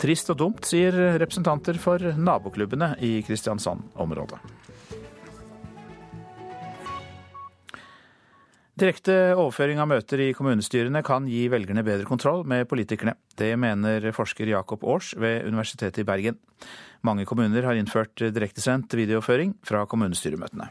Trist 0.00 0.32
og 0.32 0.38
dumt, 0.40 0.64
sier 0.64 0.96
representanter 1.20 1.76
for 1.76 2.00
naboklubbene 2.16 2.94
i 3.04 3.18
Kristiansand-området. 3.26 4.40
Direkte 8.80 9.34
overføring 9.36 9.76
av 9.82 9.90
møter 9.90 10.22
i 10.24 10.30
kommunestyrene 10.32 11.02
kan 11.04 11.26
gi 11.28 11.42
velgerne 11.52 11.82
bedre 11.84 12.06
kontroll 12.08 12.46
med 12.48 12.64
politikerne. 12.70 13.12
Det 13.36 13.50
mener 13.60 14.06
forsker 14.16 14.48
Jakob 14.48 14.86
Aars 14.88 15.10
ved 15.20 15.44
Universitetet 15.44 16.00
i 16.00 16.06
Bergen. 16.08 16.38
Mange 17.04 17.26
kommuner 17.28 17.68
har 17.68 17.76
innført 17.76 18.16
direktesendt 18.32 18.96
videoføring 18.96 19.52
fra 19.68 19.82
kommunestyremøtene. 19.84 20.70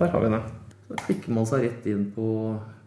Der 0.00 0.10
har 0.10 0.26
vi 0.26 0.32
den. 0.34 0.50
Så 0.88 0.98
klikker 1.04 1.38
man 1.38 1.46
seg 1.46 1.68
rett 1.68 1.86
inn 1.86 2.08
på, 2.18 2.28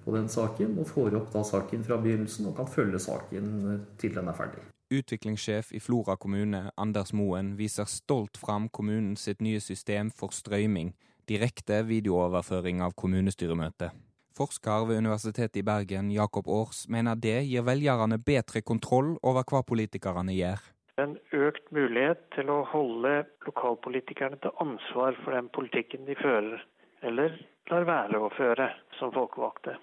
på 0.04 0.17
den 0.17 0.28
saken 0.28 0.76
og 0.76 0.91
får 0.91 1.15
opp 1.22 1.32
da 1.32 1.48
saken 1.48 1.88
fra 1.88 2.02
begynnelsen 2.04 2.52
og 2.52 2.60
kan 2.60 2.67
følge 2.67 3.00
saken 3.00 3.86
til 4.04 4.20
den 4.20 4.28
er 4.28 4.36
ferdig. 4.36 4.67
Utviklingssjef 4.91 5.72
i 5.72 5.80
Flora 5.80 6.20
kommune, 6.20 6.65
Anders 6.76 7.15
Moen, 7.15 7.56
viser 7.56 7.88
stolt 7.88 8.36
fram 8.36 8.67
kommunen 8.67 9.15
sitt 9.15 9.39
nye 9.39 9.63
system 9.63 10.12
for 10.12 10.36
strøyming 10.36 10.91
direkte 11.28 11.84
videooverføring 11.88 12.82
av 12.86 12.96
kommunestyremøtet. 12.98 13.92
Forsker 14.38 14.86
ved 14.86 15.00
Universitetet 15.02 15.58
i 15.58 15.66
Bergen, 15.66 16.12
Jakob 16.13 16.48
Aars, 16.48 16.86
mener 16.90 17.18
det 17.18 17.40
gir 17.50 17.66
velgerne 17.66 18.20
bedre 18.22 18.62
kontroll 18.62 19.16
over 19.26 19.46
hva 19.50 19.63
politikerne 19.66 20.36
gjør. 20.36 20.62
En 21.02 21.18
økt 21.34 21.72
mulighet 21.74 22.22
til 22.36 22.50
å 22.54 22.62
holde 22.72 23.24
lokalpolitikerne 23.46 24.38
til 24.42 24.54
ansvar 24.62 25.18
for 25.24 25.34
den 25.38 25.50
politikken 25.54 26.06
de 26.06 26.16
fører, 26.22 26.63
eller 27.06 27.38
lar 27.70 27.86
være 27.90 28.22
å 28.22 28.32
føre 28.38 28.72
som 29.00 29.13
folkevalgte. 29.13 29.78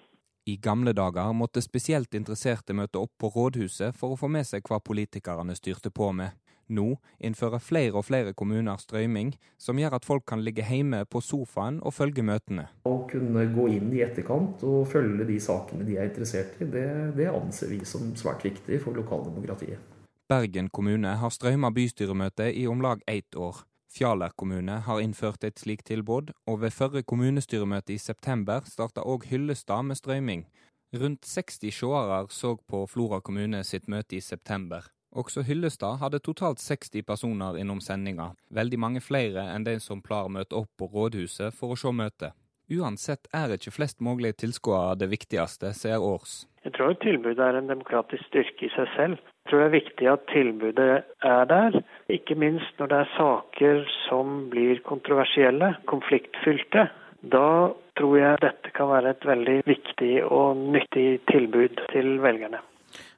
I 0.45 0.57
gamle 0.61 0.93
dager 0.93 1.31
måtte 1.33 1.63
spesielt 1.63 2.13
interesserte 2.13 2.75
møte 2.77 2.99
opp 3.01 3.15
på 3.19 3.31
rådhuset 3.33 3.95
for 3.97 4.13
å 4.13 4.19
få 4.19 4.29
med 4.29 4.45
seg 4.45 4.67
hva 4.69 4.77
politikerne 4.77 5.55
styrte 5.57 5.89
på 5.89 6.11
med. 6.13 6.35
Nå 6.67 6.95
innfører 7.19 7.61
flere 7.61 7.99
og 7.99 8.07
flere 8.07 8.33
kommuner 8.33 8.79
strøyming, 8.81 9.33
som 9.57 9.77
gjør 9.77 9.97
at 9.99 10.05
folk 10.07 10.25
kan 10.29 10.41
ligge 10.41 10.65
hjemme 10.65 11.03
på 11.05 11.21
sofaen 11.21 11.77
og 11.85 11.93
følge 11.93 12.25
møtene. 12.25 12.67
Å 12.89 12.95
kunne 13.09 13.45
gå 13.53 13.67
inn 13.75 13.93
i 13.93 14.01
etterkant 14.05 14.63
og 14.65 14.87
følge 14.89 15.27
de 15.29 15.37
sakene 15.41 15.85
de 15.85 15.99
er 15.99 16.09
interessert 16.09 16.57
i, 16.61 16.69
det, 16.71 16.87
det 17.19 17.29
anser 17.29 17.69
vi 17.75 17.83
som 17.85 18.13
svært 18.17 18.47
viktig 18.47 18.81
for 18.81 18.97
lokaldemokratiet. 18.97 19.93
Bergen 20.25 20.71
kommune 20.73 21.11
har 21.21 21.29
strøyma 21.29 21.69
bystyremøte 21.69 22.49
i 22.49 22.65
om 22.67 22.81
lag 22.81 23.03
ett 23.05 23.35
år. 23.37 23.61
Fjaler 23.95 24.33
kommune 24.35 24.79
har 24.87 24.99
innført 24.99 25.45
et 25.47 25.61
slikt 25.61 25.85
tilbud, 25.87 26.33
og 26.49 26.63
ved 26.63 26.73
førre 26.73 27.03
kommunestyremøte 27.05 27.93
i 27.93 28.01
september 28.01 28.65
starta 28.67 29.05
òg 29.05 29.29
Hyllestad 29.29 29.85
med 29.87 30.01
strøyming. 30.01 30.47
Rundt 30.95 31.25
60 31.29 31.71
seere 31.71 32.25
så 32.29 32.55
på 32.57 32.85
Flora 32.87 33.21
kommune 33.21 33.63
sitt 33.63 33.87
møte 33.87 34.17
i 34.17 34.21
september. 34.21 34.89
Også 35.15 35.45
Hyllestad 35.47 36.01
hadde 36.01 36.19
totalt 36.19 36.59
60 36.59 37.05
personer 37.07 37.55
innom 37.61 37.79
sendinga, 37.79 38.33
veldig 38.51 38.79
mange 38.83 39.01
flere 39.03 39.45
enn 39.53 39.63
de 39.63 39.77
som 39.79 40.01
pleier 40.03 40.27
å 40.27 40.33
møte 40.37 40.57
opp 40.59 40.73
på 40.75 40.89
rådhuset 40.91 41.55
for 41.55 41.71
å 41.71 41.77
se 41.79 41.93
møtet. 41.95 42.35
Uansett 42.67 43.29
er 43.31 43.53
ikke 43.55 43.71
flest 43.71 44.01
mulig 44.03 44.33
tilskuere 44.41 44.97
det 44.99 45.07
viktigste, 45.13 45.71
sier 45.77 46.03
Års. 46.03 46.43
Jeg 46.65 46.73
tror 46.75 46.97
tilbudet 46.99 47.39
er 47.45 47.61
en 47.61 47.71
demokratisk 47.71 48.27
styrke 48.27 48.67
i 48.67 48.73
seg 48.73 48.91
selv. 48.97 49.23
Jeg 49.45 49.51
tror 49.51 49.61
det 49.61 49.69
er 49.69 49.75
viktig 49.77 50.11
at 50.11 50.27
tilbudet 50.33 50.91
er 51.31 51.49
der, 51.53 51.79
ikke 52.11 52.35
minst 52.41 52.81
når 52.81 52.91
det 52.91 53.01
er 53.05 53.15
saker 53.15 53.83
som 54.09 54.37
blir 54.51 54.83
kontroversielle, 54.83 55.75
konfliktfylte. 55.87 56.89
Da 57.23 57.49
tror 57.95 58.15
jeg 58.19 58.43
dette 58.43 58.75
kan 58.75 58.91
være 58.91 59.15
et 59.15 59.27
veldig 59.31 59.59
viktig 59.69 60.15
og 60.25 60.65
nyttig 60.75 61.09
tilbud 61.31 61.85
til 61.93 62.17
velgerne. 62.25 62.65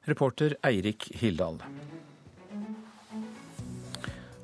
Reporter 0.08 0.56
Eirik 0.66 1.10
Hildal. 1.20 1.60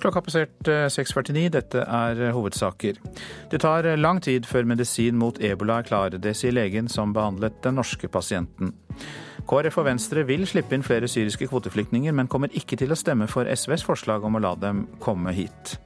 Klokka 0.05 0.21
har 0.21 0.25
passert 0.27 0.69
6.49. 0.69 1.49
Dette 1.55 1.81
er 1.81 2.19
hovedsaker. 2.37 2.99
Det 3.51 3.61
tar 3.65 3.89
lang 3.97 4.21
tid 4.21 4.45
før 4.45 4.67
medisin 4.69 5.17
mot 5.17 5.39
ebola 5.41 5.79
er 5.81 5.87
klar. 5.89 6.19
Det 6.21 6.35
sier 6.37 6.53
legen 6.53 6.91
som 6.93 7.15
behandlet 7.17 7.63
den 7.65 7.79
norske 7.81 8.11
pasienten. 8.13 8.75
KrF 9.49 9.79
og 9.81 9.89
Venstre 9.89 10.27
vil 10.29 10.45
slippe 10.49 10.77
inn 10.77 10.85
flere 10.85 11.09
syriske 11.09 11.49
kvoteflyktninger, 11.49 12.13
men 12.13 12.29
kommer 12.29 12.53
ikke 12.53 12.77
til 12.81 12.93
å 12.93 12.99
stemme 13.01 13.29
for 13.33 13.49
SVs 13.49 13.85
forslag 13.85 14.25
om 14.25 14.37
å 14.37 14.43
la 14.45 14.53
dem 14.61 14.85
komme 15.01 15.33
hit. 15.37 15.79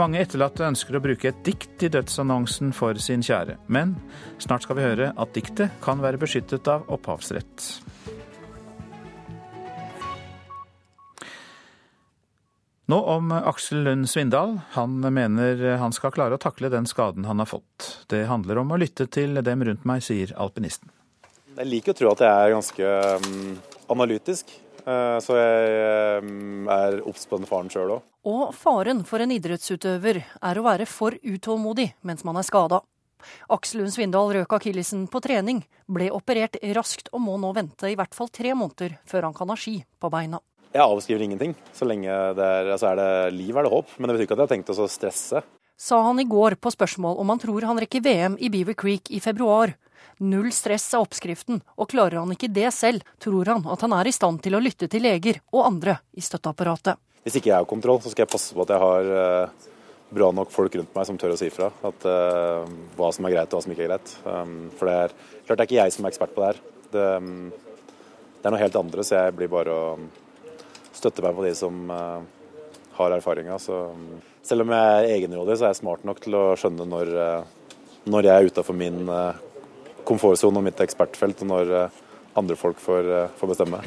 Mange 0.00 0.20
etterlatte 0.20 0.68
ønsker 0.68 0.96
å 0.96 1.02
bruke 1.02 1.28
et 1.32 1.40
dikt 1.44 1.82
i 1.84 1.90
dødsannonsen 1.92 2.74
for 2.76 3.00
sin 3.02 3.24
kjære, 3.26 3.56
men 3.68 3.96
snart 4.40 4.64
skal 4.64 4.78
vi 4.78 4.84
høre 4.86 5.10
at 5.16 5.32
diktet 5.36 5.80
kan 5.84 6.00
være 6.04 6.20
beskyttet 6.20 6.68
av 6.70 6.84
opphavsrett. 6.92 7.66
Nå 12.90 12.96
om 13.06 13.32
Aksel 13.32 13.82
Lund 13.82 14.10
Svindal. 14.10 14.60
Han 14.70 15.14
mener 15.14 15.76
han 15.78 15.92
skal 15.94 16.10
klare 16.10 16.34
å 16.34 16.40
takle 16.42 16.72
den 16.72 16.88
skaden 16.90 17.28
han 17.28 17.38
har 17.38 17.46
fått. 17.46 17.84
Det 18.10 18.24
handler 18.26 18.58
om 18.64 18.72
å 18.74 18.78
lytte 18.80 19.06
til 19.06 19.38
dem 19.46 19.62
rundt 19.68 19.84
meg, 19.86 20.02
sier 20.02 20.32
alpinisten. 20.34 20.90
Jeg 21.54 21.68
liker 21.68 21.94
å 21.94 21.98
tro 22.00 22.10
at 22.10 22.24
jeg 22.24 22.40
er 22.40 22.54
ganske 22.56 22.90
um, 23.20 23.52
analytisk, 23.94 24.50
uh, 24.88 25.20
så 25.22 25.38
jeg 25.38 26.24
um, 26.24 26.66
er 26.72 26.98
obs 27.06 27.30
på 27.30 27.38
den 27.38 27.46
faren 27.46 27.70
sjøl 27.70 27.94
òg. 28.00 28.10
Og 28.26 28.50
faren 28.58 29.04
for 29.06 29.22
en 29.22 29.36
idrettsutøver 29.38 30.24
er 30.24 30.58
å 30.58 30.66
være 30.66 30.90
for 30.90 31.14
utålmodig 31.22 31.92
mens 32.02 32.26
man 32.26 32.42
er 32.42 32.48
skada. 32.48 32.82
Aksel 33.54 33.84
Lund 33.84 33.94
Svindal 33.94 34.34
røk 34.34 34.58
akillesen 34.58 35.06
på 35.12 35.22
trening, 35.22 35.62
ble 35.86 36.10
operert 36.16 36.58
raskt 36.74 37.14
og 37.14 37.22
må 37.22 37.38
nå 37.38 37.54
vente 37.54 37.86
i 37.86 37.94
hvert 38.00 38.18
fall 38.18 38.34
tre 38.34 38.56
måneder 38.56 38.98
før 39.06 39.30
han 39.30 39.36
kan 39.36 39.54
ha 39.54 39.60
ski 39.60 39.78
på 40.00 40.10
beina. 40.10 40.42
Jeg 40.70 40.86
avskriver 40.86 41.24
ingenting. 41.26 41.54
Så 41.74 41.86
lenge 41.88 42.14
det 42.38 42.46
er, 42.46 42.68
altså 42.76 42.92
er 42.92 43.00
det 43.00 43.10
liv, 43.34 43.56
er 43.56 43.66
det 43.66 43.72
håp. 43.72 43.96
Men 43.98 44.08
det 44.08 44.16
betyr 44.16 44.28
ikke 44.28 44.36
at 44.36 44.42
jeg 44.42 44.48
har 44.48 44.54
tenkt 44.54 44.70
å 44.74 44.90
stresse. 44.90 45.42
Sa 45.80 45.98
han 46.04 46.20
i 46.20 46.28
går 46.28 46.58
på 46.60 46.70
spørsmål 46.70 47.18
om 47.22 47.30
han 47.32 47.40
tror 47.40 47.64
han 47.64 47.80
rekker 47.80 48.04
VM 48.04 48.36
i 48.38 48.50
Beaver 48.52 48.76
Creek 48.78 49.10
i 49.10 49.20
februar. 49.24 49.72
Null 50.20 50.50
stress 50.52 50.84
er 50.92 51.00
oppskriften, 51.00 51.62
og 51.80 51.88
klarer 51.88 52.20
han 52.20 52.34
ikke 52.34 52.50
det 52.52 52.68
selv, 52.76 53.06
tror 53.18 53.48
han 53.48 53.64
at 53.64 53.80
han 53.80 53.94
er 53.96 54.10
i 54.10 54.12
stand 54.12 54.42
til 54.44 54.58
å 54.58 54.60
lytte 54.60 54.90
til 54.92 55.06
leger 55.06 55.40
og 55.48 55.64
andre 55.64 55.96
i 56.12 56.20
støtteapparatet. 56.20 57.00
Hvis 57.24 57.40
ikke 57.40 57.50
jeg 57.50 57.56
har 57.56 57.68
kontroll, 57.68 58.02
så 58.04 58.12
skal 58.12 58.26
jeg 58.26 58.32
passe 58.34 58.52
på 58.52 58.64
at 58.66 58.74
jeg 58.74 58.82
har 58.84 59.10
uh, 59.16 59.70
bra 60.12 60.30
nok 60.36 60.52
folk 60.52 60.76
rundt 60.76 60.94
meg 60.96 61.08
som 61.08 61.18
tør 61.20 61.34
å 61.34 61.40
si 61.40 61.48
fra. 61.52 61.70
At, 61.88 62.04
uh, 62.04 62.68
hva 63.00 63.10
som 63.16 63.26
er 63.26 63.38
greit 63.38 63.48
og 63.48 63.58
hva 63.58 63.64
som 63.64 63.72
ikke 63.72 63.86
er 63.88 63.92
greit. 63.94 64.14
Um, 64.28 64.56
for 64.76 64.92
det 64.92 64.98
er 65.00 65.16
klart 65.16 65.56
det 65.56 65.64
er 65.64 65.68
ikke 65.70 65.80
jeg 65.80 65.96
som 65.96 66.04
er 66.04 66.12
ekspert 66.12 66.36
på 66.36 66.44
det 66.44 66.52
her. 66.52 66.64
Det, 66.92 67.06
um, 67.16 67.48
det 68.36 68.48
er 68.48 68.54
noe 68.54 68.64
helt 68.68 68.80
andre, 68.84 69.04
så 69.08 69.24
jeg 69.24 69.38
blir 69.40 69.52
bare 69.52 69.72
å 69.72 69.84
støtte 70.96 71.24
meg 71.24 71.36
på 71.36 71.44
de 71.46 71.52
som 71.58 71.90
uh, 71.92 72.20
har 72.98 73.16
erfaringa. 73.16 73.58
Selv 73.60 74.64
om 74.64 74.74
jeg 74.74 74.96
er 74.96 75.14
egenrådig, 75.16 75.58
så 75.58 75.68
er 75.68 75.74
jeg 75.74 75.80
smart 75.82 76.04
nok 76.08 76.22
til 76.24 76.36
å 76.38 76.44
skjønne 76.58 76.86
når, 76.88 77.12
når 78.10 78.28
jeg 78.28 78.34
er 78.34 78.50
utafor 78.50 78.76
min 78.76 78.98
komfortsone 80.08 80.60
og 80.60 80.66
mitt 80.66 80.80
ekspertfelt, 80.82 81.44
og 81.44 81.50
når 81.52 81.72
andre 82.40 82.56
folk 82.58 82.80
får, 82.82 83.08
får 83.40 83.52
bestemme. 83.52 83.80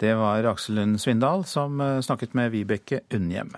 Det 0.00 0.14
var 0.20 0.48
Aksel 0.52 0.80
Lund 0.80 1.00
Svindal 1.02 1.44
som 1.48 1.82
snakket 2.04 2.36
med 2.38 2.54
Vibeke 2.54 3.02
Unnhjem. 3.12 3.52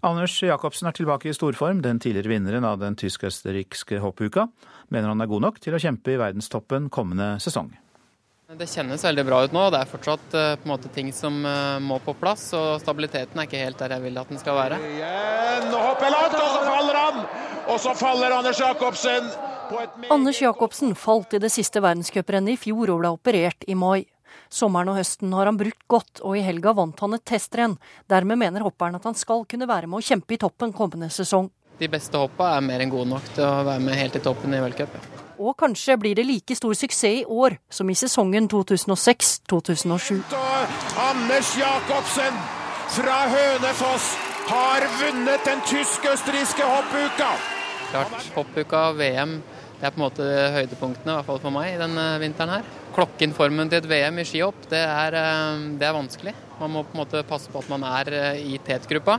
Anders 0.00 0.38
Jacobsen 0.42 0.88
er 0.88 0.96
tilbake 0.96 1.28
i 1.28 1.34
storform. 1.36 1.82
Den 1.84 1.98
tidligere 2.00 2.32
vinneren 2.32 2.64
av 2.64 2.78
den 2.80 2.96
tysk-østerrikske 2.96 3.98
hoppuka 4.00 4.46
mener 4.88 5.12
han 5.12 5.20
er 5.20 5.28
god 5.28 5.44
nok 5.44 5.60
til 5.60 5.76
å 5.76 5.80
kjempe 5.82 6.14
i 6.14 6.20
verdenstoppen 6.20 6.88
kommende 6.92 7.34
sesong. 7.44 7.68
Det 8.58 8.66
kjennes 8.66 9.04
veldig 9.04 9.22
bra 9.28 9.36
ut 9.46 9.52
nå. 9.54 9.68
Det 9.70 9.78
er 9.78 9.90
fortsatt 9.90 10.32
på 10.32 10.66
en 10.66 10.70
måte 10.72 10.90
ting 10.90 11.12
som 11.14 11.36
uh, 11.46 11.78
må 11.78 12.00
på 12.02 12.16
plass. 12.18 12.48
Og 12.58 12.80
stabiliteten 12.82 13.38
er 13.38 13.46
ikke 13.46 13.60
helt 13.62 13.78
der 13.78 13.94
jeg 13.94 14.02
vil 14.08 14.18
at 14.18 14.32
den 14.32 14.40
skal 14.42 14.58
være. 14.58 14.80
Igjen, 14.90 15.68
nå 15.70 15.82
hopper 15.84 16.10
langt, 16.10 16.34
og 16.34 16.50
så 16.56 16.64
faller 16.66 16.98
han! 16.98 17.20
Og 17.70 17.78
så 17.78 17.92
faller 17.94 18.34
Anders 18.34 18.58
Jacobsen. 18.58 19.30
Anders 20.10 20.40
Jacobsen 20.42 20.96
falt 20.98 21.38
i 21.38 21.42
det 21.42 21.52
siste 21.54 21.78
verdenscuprennet 21.84 22.56
i 22.56 22.58
fjor 22.58 22.90
og 22.96 23.04
ble 23.04 23.14
operert 23.14 23.68
i 23.70 23.78
mai. 23.78 24.02
Sommeren 24.50 24.90
og 24.90 24.98
høsten 24.98 25.30
har 25.38 25.46
han 25.46 25.58
brukt 25.60 25.86
godt, 25.86 26.24
og 26.26 26.34
i 26.34 26.42
helga 26.42 26.74
vant 26.74 26.98
han 27.04 27.14
et 27.14 27.26
testrenn. 27.30 27.78
Dermed 28.10 28.42
mener 28.42 28.66
hopperen 28.66 28.98
at 28.98 29.06
han 29.06 29.18
skal 29.18 29.46
kunne 29.46 29.70
være 29.70 29.86
med 29.86 30.02
å 30.02 30.06
kjempe 30.10 30.34
i 30.34 30.42
toppen 30.42 30.74
kommende 30.74 31.12
sesong. 31.14 31.52
De 31.78 31.88
beste 31.88 32.18
hoppa 32.18 32.56
er 32.56 32.66
mer 32.66 32.82
enn 32.82 32.90
gode 32.90 33.12
nok 33.14 33.34
til 33.36 33.46
å 33.46 33.62
være 33.62 33.86
med 33.86 34.00
helt 34.02 34.18
i 34.18 34.26
toppen 34.26 34.58
i 34.58 34.64
v-cup. 34.66 35.29
Og 35.40 35.56
kanskje 35.56 35.96
blir 35.96 36.18
det 36.18 36.26
like 36.28 36.56
stor 36.56 36.74
suksess 36.76 37.22
i 37.22 37.24
år 37.24 37.56
som 37.72 37.88
i 37.88 37.96
sesongen 37.96 38.48
2006-2007. 38.52 40.20
Anders 41.00 41.54
Jacobsen 41.56 42.42
fra 42.96 43.20
Hønefoss 43.32 44.10
har 44.50 44.84
vunnet 45.00 45.46
den 45.48 45.62
tysk-østerrikske 45.70 46.66
hoppuka. 46.66 47.30
Klart, 47.90 48.28
hoppuka, 48.36 48.82
VM, 48.98 49.38
det 49.80 49.88
er 49.88 49.94
på 49.94 50.02
en 50.02 50.04
måte 50.04 50.28
høydepunktene, 50.58 51.14
i 51.14 51.16
hvert 51.16 51.30
fall 51.30 51.40
for 51.42 51.54
meg, 51.54 51.78
denne 51.80 52.06
vinteren 52.22 52.58
her 52.58 52.68
klokke 52.94 53.30
til 53.30 53.78
et 53.78 53.88
VM 53.88 54.18
i 54.18 54.26
skihopp, 54.26 54.66
det 54.70 54.82
er, 54.82 55.14
eh, 55.14 55.78
det 55.78 55.86
er, 55.86 55.94
vanskelig. 55.94 56.34
Man 56.60 56.70
må 56.70 56.82
på 56.82 56.94
en 56.94 57.04
måte 57.04 57.22
passe 57.24 57.50
på 57.50 57.58
at 57.58 57.68
man 57.70 57.82
er 57.84 58.12
eh, 58.12 58.54
i 58.54 58.58
tetgruppa, 58.58 59.18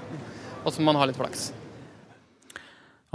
og 0.63 0.73
så 0.73 0.81
må 0.81 0.91
man 0.91 1.01
ha 1.01 1.05
litt 1.05 1.17
flaks. 1.17 1.51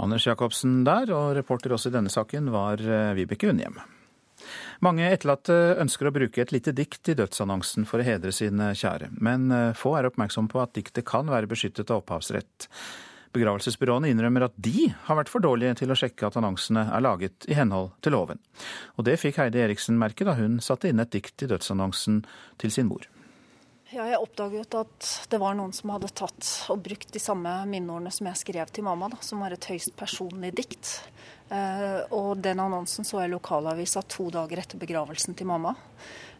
Anders 0.03 0.27
Jacobsen 0.27 0.83
der, 0.85 1.09
og 1.15 1.35
reporter 1.37 1.73
også 1.73 1.89
i 1.91 1.95
denne 1.97 2.11
saken 2.13 2.51
var 2.53 2.81
eh, 2.81 3.15
Vibeke 3.17 3.49
Unnhjem. 3.51 3.79
Mange 4.85 5.07
etterlatte 5.09 5.55
ønsker 5.81 6.07
å 6.07 6.13
bruke 6.13 6.43
et 6.43 6.53
lite 6.53 6.71
dikt 6.77 7.09
i 7.09 7.17
dødsannonsen 7.17 7.87
for 7.89 7.99
å 7.99 8.05
hedre 8.05 8.31
sine 8.35 8.69
kjære, 8.77 9.09
men 9.17 9.49
få 9.75 9.95
er 9.97 10.05
oppmerksomme 10.11 10.51
på 10.51 10.61
at 10.61 10.75
diktet 10.77 11.07
kan 11.09 11.25
være 11.33 11.49
beskyttet 11.49 11.89
av 11.89 12.03
opphavsrett. 12.03 12.67
Begravelsesbyråene 13.35 14.09
innrømmer 14.11 14.47
at 14.47 14.55
de 14.55 14.87
har 15.07 15.19
vært 15.19 15.31
for 15.31 15.43
dårlige 15.43 15.79
til 15.81 15.91
å 15.91 15.97
sjekke 15.99 16.29
at 16.29 16.37
annonsene 16.39 16.87
er 16.93 17.03
laget 17.03 17.47
i 17.51 17.57
henhold 17.57 17.91
til 18.05 18.15
loven. 18.15 18.41
Og 18.97 19.07
det 19.07 19.17
fikk 19.21 19.41
Heidi 19.41 19.61
Eriksen 19.63 19.99
merke 19.99 20.27
da 20.27 20.37
hun 20.37 20.61
satte 20.63 20.89
inn 20.89 21.03
et 21.03 21.13
dikt 21.13 21.43
i 21.43 21.49
dødsannonsen 21.51 22.23
til 22.61 22.73
sin 22.73 22.89
mor. 22.89 23.05
Ja, 23.87 24.03
jeg 24.03 24.19
oppdaget 24.19 24.75
at 24.75 25.09
det 25.31 25.37
var 25.39 25.53
noen 25.55 25.71
som 25.71 25.93
hadde 25.93 26.09
tatt 26.11 26.47
og 26.73 26.81
brukt 26.83 27.13
de 27.13 27.21
samme 27.23 27.53
minneordene 27.71 28.11
som 28.11 28.27
jeg 28.27 28.39
skrev 28.41 28.71
til 28.75 28.83
mamma, 28.83 29.07
da, 29.13 29.19
som 29.23 29.39
var 29.39 29.55
et 29.55 29.67
høyst 29.71 29.93
personlig 29.95 30.51
dikt. 30.57 30.89
Eh, 31.47 32.01
og 32.11 32.41
den 32.43 32.59
annonsen 32.59 33.07
så 33.07 33.21
jeg 33.21 33.31
i 33.31 33.33
lokalavisa 33.37 34.03
to 34.11 34.27
dager 34.35 34.59
etter 34.59 34.81
begravelsen 34.81 35.37
til 35.39 35.47
mamma. 35.47 35.71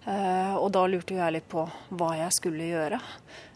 Eh, 0.03 0.57
og 0.59 0.73
da 0.75 0.83
lurte 0.91 1.15
jeg 1.15 1.37
litt 1.37 1.47
på 1.47 1.63
hva 1.95 2.09
jeg 2.19 2.35
skulle 2.35 2.67
gjøre. 2.67 2.99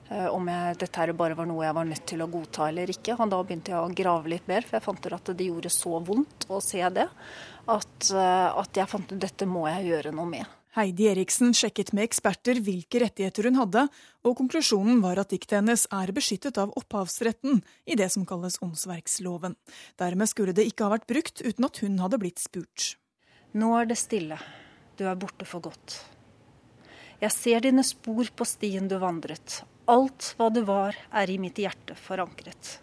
Eh, 0.08 0.30
om 0.32 0.48
jeg, 0.54 0.80
dette 0.86 1.10
bare 1.20 1.36
var 1.36 1.52
noe 1.52 1.68
jeg 1.68 1.78
var 1.82 1.92
nødt 1.92 2.08
til 2.14 2.24
å 2.24 2.30
godta 2.32 2.72
eller 2.72 2.96
ikke. 2.96 3.20
Og 3.20 3.36
da 3.36 3.42
begynte 3.44 3.76
jeg 3.76 3.80
å 3.84 3.92
grave 4.02 4.34
litt 4.38 4.48
mer, 4.48 4.64
for 4.64 4.80
jeg 4.80 4.88
fant 4.88 5.12
ut 5.12 5.20
at 5.20 5.36
det 5.36 5.52
gjorde 5.52 5.76
så 5.82 6.00
vondt 6.00 6.48
å 6.48 6.64
se 6.64 6.88
det 6.96 7.10
at, 7.12 8.00
eh, 8.08 8.50
at 8.64 8.82
jeg 8.84 8.92
fant 8.96 9.12
ut 9.12 9.24
dette 9.28 9.52
må 9.52 9.68
jeg 9.68 9.92
gjøre 9.92 10.16
noe 10.16 10.32
med. 10.32 10.61
Heidi 10.72 11.10
Eriksen 11.12 11.52
sjekket 11.52 11.90
med 11.92 12.06
eksperter 12.08 12.62
hvilke 12.64 13.02
rettigheter 13.04 13.50
hun 13.50 13.58
hadde, 13.60 13.82
og 14.24 14.38
konklusjonen 14.40 15.02
var 15.04 15.20
at 15.20 15.34
diktet 15.34 15.58
hennes 15.58 15.84
er 15.92 16.14
beskyttet 16.16 16.56
av 16.62 16.72
opphavsretten 16.80 17.58
i 17.92 17.98
det 18.00 18.08
som 18.14 18.24
kalles 18.28 18.56
åndsverksloven. 18.64 19.58
Dermed 20.00 20.32
skulle 20.32 20.56
det 20.56 20.70
ikke 20.70 20.88
ha 20.88 20.94
vært 20.94 21.10
brukt 21.12 21.44
uten 21.44 21.68
at 21.68 21.82
hun 21.84 21.98
hadde 22.00 22.20
blitt 22.22 22.40
spurt. 22.40 22.94
Nå 23.52 23.74
er 23.82 23.90
det 23.90 23.98
stille. 24.00 24.38
Du 24.96 25.04
er 25.12 25.20
borte 25.20 25.44
for 25.50 25.66
godt. 25.66 25.98
Jeg 27.20 27.36
ser 27.36 27.66
dine 27.66 27.84
spor 27.84 28.32
på 28.32 28.48
stien 28.48 28.88
du 28.88 28.96
vandret, 29.02 29.66
alt 29.92 30.30
hva 30.40 30.48
du 30.56 30.62
var, 30.66 30.96
er 31.12 31.34
i 31.34 31.36
mitt 31.42 31.60
hjerte 31.60 31.98
forankret. 32.00 32.78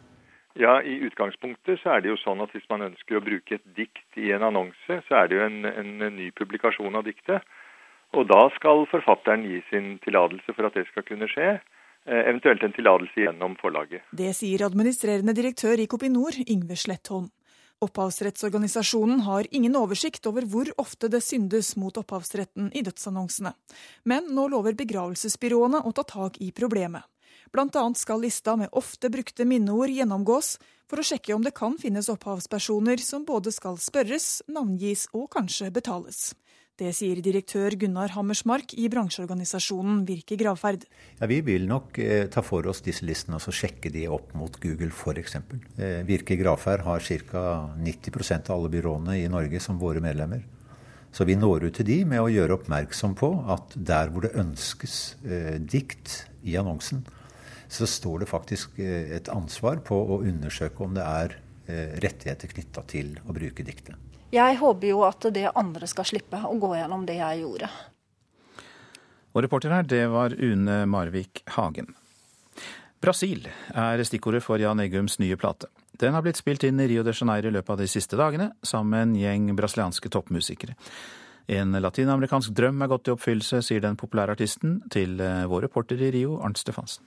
Ja, 0.60 0.76
I 0.82 0.98
utgangspunktet 1.06 1.80
så 1.80 1.94
er 1.94 2.04
det 2.04 2.12
jo 2.12 2.18
sånn 2.20 2.42
at 2.44 2.52
hvis 2.52 2.68
man 2.68 2.84
ønsker 2.84 3.16
å 3.16 3.24
bruke 3.24 3.56
et 3.56 3.64
dikt 3.78 4.20
i 4.20 4.28
en 4.36 4.44
annonse, 4.44 5.00
så 5.08 5.22
er 5.22 5.30
det 5.30 5.38
jo 5.38 5.46
en, 5.46 5.58
en 5.70 6.14
ny 6.18 6.28
publikasjon 6.36 6.98
av 6.98 7.06
diktet. 7.08 7.48
Og 8.16 8.28
da 8.28 8.46
skal 8.56 8.86
forfatteren 8.90 9.44
gi 9.44 9.60
sin 9.68 9.96
tillatelse 10.04 10.54
for 10.54 10.68
at 10.68 10.78
det 10.78 10.86
skal 10.90 11.04
kunne 11.08 11.28
skje. 11.28 11.58
Eh, 12.08 12.22
eventuelt 12.30 12.62
en 12.64 12.72
tillatelse 12.72 13.26
gjennom 13.26 13.56
forlaget. 13.60 14.06
Det 14.16 14.30
sier 14.36 14.64
administrerende 14.64 15.34
direktør 15.36 15.80
i 15.80 15.88
Kopinor, 15.90 16.38
Yngve 16.48 16.76
Slettholm. 16.76 17.28
Opphavsrettsorganisasjonen 17.84 19.20
har 19.20 19.46
ingen 19.54 19.76
oversikt 19.78 20.24
over 20.26 20.46
hvor 20.50 20.70
ofte 20.82 21.10
det 21.12 21.20
syndes 21.22 21.76
mot 21.78 22.00
opphavsretten 22.00 22.72
i 22.74 22.82
dødsannonsene. 22.82 23.52
Men 24.02 24.32
nå 24.34 24.48
lover 24.50 24.74
begravelsesbyråene 24.80 25.84
å 25.84 25.92
ta 25.94 26.02
tak 26.02 26.40
i 26.42 26.50
problemet. 26.50 27.04
Annet 27.54 27.96
skal 27.96 28.20
lista 28.20 28.56
med 28.56 28.68
ofte 28.72 29.08
brukte 29.08 29.44
minneord 29.44 29.92
gjennomgås, 29.94 30.58
for 30.88 31.00
å 31.00 31.06
sjekke 31.06 31.34
om 31.36 31.44
det 31.44 31.54
kan 31.54 31.78
finnes 31.78 32.08
opphavspersoner 32.08 32.98
som 32.98 33.24
både 33.24 33.52
skal 33.52 33.78
spørres, 33.78 34.42
navngis 34.48 35.06
og 35.12 35.30
kanskje 35.36 35.70
betales. 35.70 36.34
Det 36.78 36.92
sier 36.94 37.18
direktør 37.18 37.74
Gunnar 37.74 38.12
Hammersmark 38.14 38.70
i 38.78 38.84
bransjeorganisasjonen 38.92 40.04
Virke 40.06 40.36
gravferd. 40.38 40.84
Ja, 41.18 41.26
vi 41.26 41.40
vil 41.42 41.66
nok 41.66 41.98
eh, 41.98 42.28
ta 42.30 42.44
for 42.46 42.68
oss 42.70 42.84
disse 42.86 43.02
listene 43.08 43.40
og 43.40 43.56
sjekke 43.56 43.90
de 43.90 44.04
opp 44.14 44.30
mot 44.38 44.54
Google 44.62 44.92
f.eks. 44.94 45.34
Eh, 45.74 46.04
Virke 46.06 46.38
gravferd 46.38 46.86
har 46.86 47.02
ca. 47.02 47.42
90% 47.82 48.52
av 48.52 48.60
alle 48.60 48.70
byråene 48.76 49.18
i 49.18 49.26
Norge 49.32 49.58
som 49.64 49.80
våre 49.82 50.04
medlemmer. 50.04 50.46
Så 51.10 51.26
vi 51.26 51.34
når 51.34 51.66
ut 51.66 51.78
til 51.80 51.88
de 51.88 51.98
med 52.06 52.22
å 52.22 52.30
gjøre 52.30 52.60
oppmerksom 52.60 53.18
på 53.18 53.32
at 53.50 53.74
der 53.74 54.14
hvor 54.14 54.28
det 54.28 54.36
ønskes 54.38 55.16
eh, 55.26 55.56
dikt 55.58 56.20
i 56.46 56.54
annonsen, 56.60 57.02
så 57.66 57.90
står 57.90 58.22
det 58.22 58.30
faktisk 58.30 58.78
eh, 58.78 59.16
et 59.18 59.34
ansvar 59.34 59.82
på 59.82 59.98
å 59.98 60.22
undersøke 60.22 60.86
om 60.86 60.94
det 60.94 61.10
er 61.10 61.40
eh, 61.66 61.96
rettigheter 62.04 62.54
knytta 62.54 62.86
til 62.94 63.16
å 63.26 63.34
bruke 63.34 63.66
diktet. 63.66 63.98
Jeg 64.32 64.58
håper 64.60 64.90
jo 64.90 65.04
at 65.06 65.24
det 65.32 65.46
andre 65.56 65.88
skal 65.88 66.04
slippe 66.08 66.40
å 66.44 66.56
gå 66.60 66.74
gjennom 66.76 67.06
det 67.08 67.16
jeg 67.16 67.40
gjorde. 67.42 67.70
Og 69.32 69.44
reporter 69.44 69.72
her, 69.72 69.86
det 69.88 70.04
var 70.12 70.34
Une 70.36 70.82
Marvik 70.90 71.42
Hagen. 71.54 71.94
Brasil 73.00 73.46
er 73.70 74.02
stikkordet 74.04 74.42
for 74.42 74.60
Jan 74.60 74.82
Eggums 74.82 75.16
nye 75.22 75.38
plate. 75.38 75.70
Den 75.98 76.14
har 76.14 76.24
blitt 76.26 76.38
spilt 76.38 76.66
inn 76.66 76.80
i 76.82 76.88
Rio 76.90 77.04
de 77.06 77.14
Janeiro 77.14 77.48
i 77.48 77.54
løpet 77.54 77.72
av 77.72 77.80
de 77.80 77.88
siste 77.90 78.18
dagene, 78.18 78.50
sammen 78.62 78.90
med 78.92 79.06
en 79.06 79.16
gjeng 79.22 79.48
brasilianske 79.56 80.10
toppmusikere. 80.12 80.76
En 81.48 81.72
latinamerikansk 81.72 82.52
drøm 82.52 82.82
er 82.84 82.92
gått 82.92 83.08
i 83.08 83.14
oppfyllelse, 83.14 83.62
sier 83.64 83.80
den 83.80 83.96
populære 83.96 84.36
artisten 84.36 84.82
til 84.92 85.16
eh, 85.24 85.46
vår 85.48 85.70
reporter 85.70 86.02
i 86.04 86.12
Rio, 86.12 86.36
Arnt 86.44 86.60
Stefansen. 86.60 87.06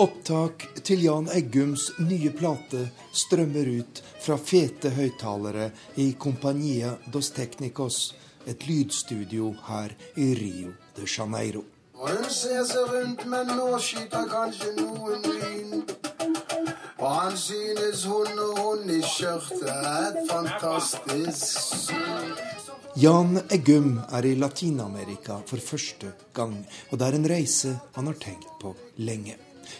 Opptak 0.00 0.62
til 0.80 1.02
Jan 1.04 1.26
Eggums 1.28 1.90
nye 2.00 2.30
plate 2.32 2.86
strømmer 3.12 3.66
ut 3.68 3.98
fra 4.24 4.38
fete 4.40 4.88
høyttalere 4.96 5.66
i 6.00 6.06
Compania 6.16 6.94
dos 7.12 7.28
Technicos, 7.36 8.14
et 8.48 8.64
lydstudio 8.64 9.50
her 9.66 9.92
i 10.16 10.30
Rio 10.38 10.72
de 10.96 11.04
Janeiro. 11.04 11.60
Hun 12.00 12.24
ser 12.32 12.64
seg 12.70 12.94
rundt, 12.94 13.26
men 13.28 13.52
nå 13.58 13.66
skyter 13.76 14.24
kanskje 14.30 14.72
noen 14.78 15.20
lyn. 15.26 15.84
Og 16.96 17.10
han 17.18 17.36
synes 17.36 18.06
hun 18.08 18.40
og 18.46 18.62
hun 18.62 18.94
i 18.96 19.02
skjørtet 19.04 19.68
er 19.68 20.08
et 20.08 20.32
fantastisk 20.32 21.92
Jan 23.00 23.36
Eggum 23.52 24.00
er 24.16 24.26
i 24.26 24.32
Latin-Amerika 24.40 25.42
for 25.44 25.60
første 25.60 26.16
gang, 26.32 26.56
og 26.88 26.98
det 26.98 27.06
er 27.06 27.20
en 27.20 27.30
reise 27.36 27.76
han 27.94 28.08
har 28.08 28.18
tenkt 28.24 28.50
på 28.64 28.72
lenge. 29.04 29.36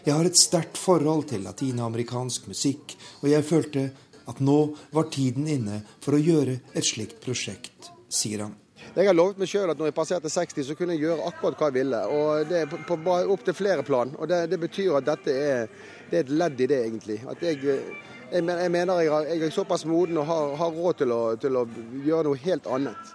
Jeg 0.06 0.14
har 0.16 0.26
et 0.26 0.38
sterkt 0.38 0.78
forhold 0.80 1.28
til 1.32 1.44
latinamerikansk 1.46 2.48
musikk, 2.50 2.96
og 3.22 3.30
jeg 3.32 3.46
følte 3.46 3.90
at 4.30 4.40
nå 4.44 4.58
var 4.94 5.10
tiden 5.12 5.48
inne 5.50 5.82
for 6.02 6.16
å 6.16 6.22
gjøre 6.22 6.60
et 6.74 6.86
slikt 6.86 7.20
prosjekt, 7.24 7.90
sier 8.08 8.46
han. 8.46 8.56
Jeg 8.90 9.06
har 9.06 9.14
lovet 9.14 9.38
meg 9.38 9.46
sjøl 9.50 9.70
at 9.70 9.78
når 9.78 9.90
jeg 9.90 9.94
passerte 9.94 10.30
60, 10.32 10.64
så 10.66 10.74
kunne 10.74 10.96
jeg 10.96 11.04
gjøre 11.04 11.26
akkurat 11.28 11.60
hva 11.60 11.68
jeg 11.68 11.76
ville. 11.76 12.00
og 12.10 12.48
Det 12.50 12.62
er 12.64 12.70
på, 12.70 12.96
på, 12.96 13.18
opp 13.34 13.44
til 13.46 13.54
flere 13.54 13.84
plan. 13.86 14.10
og 14.18 14.28
Det, 14.28 14.40
det 14.50 14.58
betyr 14.58 14.96
at 14.98 15.06
dette 15.06 15.36
er, 15.36 15.68
det 16.10 16.18
er, 16.18 16.24
et 16.24 16.32
ledd 16.42 16.64
i 16.64 16.68
det, 16.72 16.80
egentlig. 16.88 17.20
At 17.30 17.44
jeg, 17.44 17.60
jeg, 18.32 18.42
mener 18.42 19.04
jeg, 19.04 19.12
jeg, 19.30 19.46
er 19.46 19.54
såpass 19.54 19.86
moden 19.86 20.18
og 20.18 20.26
har, 20.26 20.56
har 20.58 20.74
råd 20.74 21.02
til 21.04 21.14
å, 21.14 21.22
til 21.38 21.60
å 21.60 21.64
gjøre 22.02 22.26
noe 22.30 22.42
helt 22.42 22.66
annet. 22.66 23.14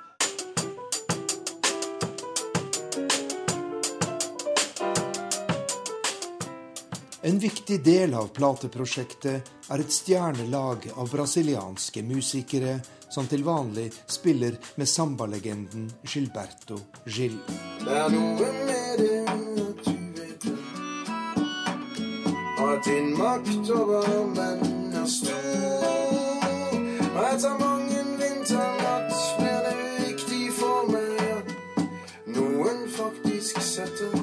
En 7.25 7.39
viktig 7.39 7.83
del 7.83 8.13
av 8.13 8.27
plateprosjektet 8.38 9.47
er 9.73 9.81
et 9.81 9.93
stjernelag 9.93 10.83
av 10.93 11.07
brasilianske 11.09 12.03
musikere 12.05 12.75
som 13.09 13.25
til 13.25 13.41
vanlig 13.47 13.88
spiller 14.13 14.59
med 14.77 14.85
sambalegenden 14.85 15.88
Gilberto 16.05 16.77
Gil. 17.09 17.39
Det 17.81 17.95
er 17.97 18.13
noe 18.13 18.51
med 18.67 19.01
det 19.01 19.17
at 19.31 19.41
du 19.88 19.95
vet. 20.19 20.45
At 22.67 22.85
din 22.85 23.09
makt 23.17 23.73
over 23.73 24.05
menn 24.35 24.93
er 24.93 25.09
stor. 25.09 25.41
Mange 27.59 28.05
vinternatt 28.21 29.17
blir 29.39 29.65
det 29.65 29.73
viktig 30.03 30.45
for 30.59 30.93
meg 30.93 31.25
at 31.39 31.49
noen 32.38 32.85
faktisk 32.99 33.65
setter. 33.65 34.14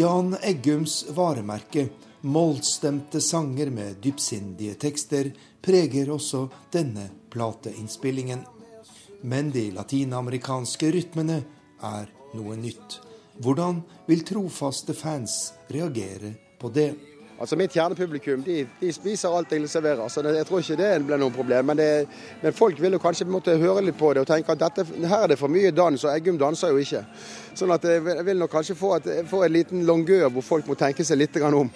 Jan 0.00 0.36
Eggums 0.42 1.06
varemerke, 1.08 1.88
mollstemte 2.20 3.20
sanger 3.20 3.70
med 3.70 3.98
dypsindige 4.00 4.74
tekster, 4.80 5.28
preger 5.60 6.08
også 6.14 6.46
denne 6.72 7.04
plateinnspillingen. 7.28 8.40
Men 9.20 9.50
de 9.52 9.66
latinamerikanske 9.76 10.88
rytmene 10.94 11.36
er 11.84 12.08
noe 12.32 12.56
nytt. 12.56 12.96
Hvordan 13.44 13.82
vil 14.08 14.24
trofaste 14.24 14.96
fans 14.96 15.36
reagere 15.68 16.32
på 16.56 16.72
det? 16.72 16.94
Altså 17.40 17.56
Mitt 17.56 17.72
kjernepublikum 17.72 18.42
de, 18.44 18.66
de 18.80 18.90
spiser 18.92 19.32
alt 19.32 19.52
jeg 19.52 19.68
serverer, 19.72 20.08
så 20.12 20.20
det, 20.22 20.34
jeg 20.36 20.46
tror 20.46 20.60
ikke 20.60 20.76
det 20.76 20.88
blir 21.08 21.20
noe 21.22 21.32
problem. 21.32 21.70
Men, 21.70 21.78
det, 21.80 22.08
men 22.42 22.52
folk 22.52 22.82
vil 22.82 22.92
jo 22.92 23.00
kanskje 23.00 23.24
måtte 23.32 23.54
høre 23.56 23.80
litt 23.86 23.96
på 23.96 24.12
det 24.12 24.26
og 24.26 24.28
tenke 24.28 24.52
at 24.52 24.60
dette, 24.60 24.84
her 25.08 25.24
er 25.24 25.32
det 25.32 25.38
for 25.40 25.48
mye 25.48 25.70
dans, 25.72 26.04
og 26.04 26.12
Eggum 26.12 26.36
danser 26.40 26.74
jo 26.74 26.82
ikke. 26.84 27.00
Sånn 27.56 27.72
at 27.72 27.86
jeg 27.88 28.04
vil 28.04 28.42
nok 28.42 28.52
kanskje 28.52 28.76
få, 28.76 28.92
et, 28.98 29.08
få 29.30 29.44
en 29.46 29.56
liten 29.56 29.86
longør 29.88 30.28
hvor 30.34 30.44
folk 30.44 30.68
må 30.68 30.76
tenke 30.76 31.04
seg 31.04 31.22
litt 31.22 31.40
om. 31.40 31.72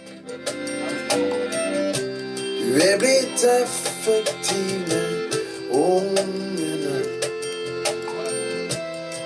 Du 2.61 2.81
er 2.85 3.01
blitt 3.01 3.49
effektiv 3.49 4.93
med 4.93 5.37
ungene. 5.81 7.03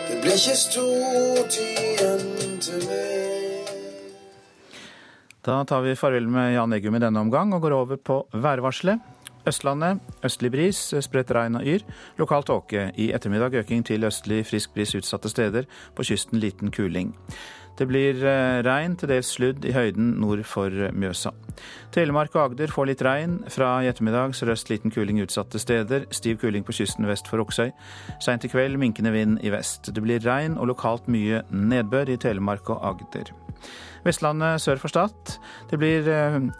Det 0.07 0.23
blir 0.23 0.39
ikke 0.39 0.59
stort 0.63 1.63
igjen 1.67 2.61
til 2.63 2.85
meg. 2.87 3.18
Da 5.49 5.65
tar 5.65 5.81
vi 5.81 5.95
farvel 5.97 6.27
med 6.29 6.51
Jan 6.53 6.75
Eggum 6.77 6.99
i 6.99 7.01
denne 7.01 7.23
omgang 7.25 7.55
og 7.57 7.63
går 7.65 7.73
over 7.73 7.97
på 7.97 8.19
værvarselet. 8.37 9.01
Østlandet 9.49 10.03
østlig 10.27 10.51
bris, 10.53 10.81
spredt 11.01 11.33
regn 11.33 11.57
og 11.57 11.65
yr. 11.65 11.87
Lokal 12.19 12.45
tåke. 12.45 12.91
I 13.01 13.07
ettermiddag 13.17 13.57
øking 13.63 13.81
til 13.89 14.05
østlig 14.05 14.43
frisk 14.45 14.75
bris 14.77 14.93
utsatte 14.99 15.33
steder. 15.33 15.65
På 15.97 16.05
kysten 16.05 16.37
liten 16.43 16.69
kuling. 16.69 17.15
Det 17.81 17.89
blir 17.89 18.21
regn, 18.67 18.99
til 19.01 19.09
dels 19.09 19.33
sludd 19.39 19.65
i 19.65 19.73
høyden 19.73 20.19
nord 20.21 20.45
for 20.45 20.69
Mjøsa. 20.93 21.33
Telemark 21.97 22.37
og 22.37 22.51
Agder 22.51 22.69
får 22.69 22.93
litt 22.93 23.09
regn. 23.09 23.41
Fra 23.49 23.79
i 23.81 23.89
ettermiddag 23.89 24.37
sørøst 24.37 24.69
liten 24.69 24.93
kuling 24.93 25.23
utsatte 25.25 25.57
steder. 25.63 26.11
Stiv 26.13 26.43
kuling 26.45 26.67
på 26.67 26.77
kysten 26.77 27.09
vest 27.09 27.31
for 27.31 27.41
Oksøy. 27.41 27.71
Seint 28.21 28.45
i 28.45 28.53
kveld 28.53 28.77
minkende 28.77 29.17
vind 29.17 29.41
i 29.41 29.55
vest. 29.55 29.95
Det 29.95 30.05
blir 30.05 30.21
regn 30.21 30.61
og 30.61 30.75
lokalt 30.75 31.09
mye 31.09 31.47
nedbør 31.49 32.13
i 32.13 32.21
Telemark 32.21 32.69
og 32.69 32.85
Agder. 32.85 33.33
Vestlandet 34.07 34.63
sør 34.63 34.81
for 34.83 34.93
Stad. 34.93 35.37
Det 35.71 35.79
blir 35.81 36.09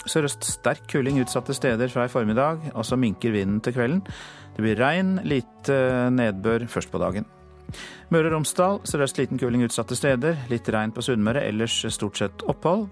sørøst 0.09 0.47
sterk 0.59 0.87
kuling 0.91 1.21
utsatte 1.23 1.57
steder 1.57 1.91
fra 1.93 2.09
i 2.09 2.13
formiddag, 2.13 2.71
og 2.75 2.87
så 2.87 2.99
minker 2.99 3.35
vinden 3.35 3.63
til 3.65 3.77
kvelden. 3.77 4.05
Det 4.57 4.65
blir 4.65 4.81
regn, 4.81 5.19
lite 5.23 5.77
nedbør 6.11 6.67
først 6.71 6.91
på 6.91 6.99
dagen. 6.99 7.29
Møre 8.11 8.31
og 8.31 8.39
Romsdal 8.39 8.81
sørøst 8.89 9.21
liten 9.21 9.41
kuling 9.41 9.63
utsatte 9.67 9.97
steder. 9.99 10.39
Litt 10.51 10.69
regn 10.73 10.95
på 10.97 11.05
Sunnmøre, 11.05 11.45
ellers 11.47 11.77
stort 11.95 12.21
sett 12.21 12.45
opphold. 12.49 12.89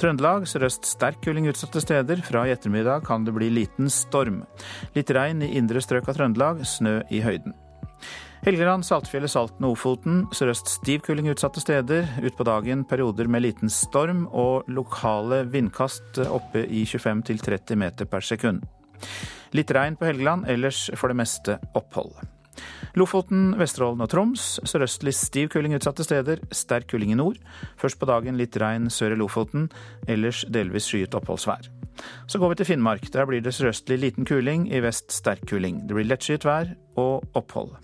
Trøndelag 0.00 0.48
sørøst 0.50 0.88
sterk 0.88 1.20
kuling 1.24 1.46
utsatte 1.50 1.82
steder. 1.84 2.22
Fra 2.26 2.46
i 2.48 2.54
ettermiddag 2.54 3.06
kan 3.06 3.26
det 3.26 3.36
bli 3.36 3.50
liten 3.52 3.90
storm. 3.92 4.42
Litt 4.96 5.12
regn 5.14 5.44
i 5.46 5.52
indre 5.60 5.82
strøk 5.84 6.10
av 6.10 6.18
Trøndelag, 6.18 6.64
snø 6.66 7.00
i 7.12 7.22
høyden. 7.24 7.54
Helgeland, 8.42 8.82
Saltfjellet, 8.82 9.30
Salten 9.30 9.62
og 9.68 9.76
Ofoten. 9.76 10.24
Sørøst 10.34 10.66
stiv 10.66 11.04
kuling 11.06 11.28
utsatte 11.30 11.62
steder. 11.62 12.08
Utpå 12.26 12.42
dagen 12.42 12.82
perioder 12.90 13.28
med 13.30 13.44
liten 13.44 13.70
storm 13.70 14.24
og 14.26 14.66
lokale 14.66 15.44
vindkast 15.46 16.18
oppe 16.26 16.64
i 16.66 16.82
25-30 16.82 17.78
meter 17.78 18.10
per 18.10 18.26
sekund. 18.26 18.64
Litt 19.54 19.70
regn 19.70 19.94
på 19.94 20.08
Helgeland, 20.08 20.48
ellers 20.50 20.88
for 20.98 21.12
det 21.12 21.20
meste 21.20 21.60
opphold. 21.78 22.16
Lofoten, 22.98 23.52
Vesterålen 23.62 24.02
og 24.02 24.10
Troms. 24.10 24.48
Sørøstlig 24.66 25.14
stiv 25.14 25.54
kuling 25.54 25.78
utsatte 25.78 26.02
steder. 26.02 26.42
Sterk 26.50 26.90
kuling 26.90 27.14
i 27.14 27.20
nord. 27.22 27.38
Først 27.78 28.02
på 28.02 28.10
dagen 28.10 28.42
litt 28.42 28.58
regn 28.58 28.90
sør 28.90 29.14
i 29.14 29.20
Lofoten, 29.22 29.70
ellers 30.10 30.42
delvis 30.50 30.90
skyet 30.90 31.14
oppholdsvær. 31.14 31.70
Så 32.26 32.42
går 32.42 32.56
vi 32.56 32.58
til 32.58 32.72
Finnmark. 32.74 33.06
Der 33.14 33.30
blir 33.30 33.44
det 33.44 33.54
sørøstlig 33.54 34.02
liten 34.02 34.26
kuling, 34.26 34.66
i 34.66 34.82
vest 34.82 35.14
sterk 35.14 35.46
kuling. 35.46 35.84
Det 35.86 35.94
blir 35.94 36.10
lettskyet 36.10 36.48
vær 36.48 36.74
og 36.98 37.22
opphold. 37.38 37.76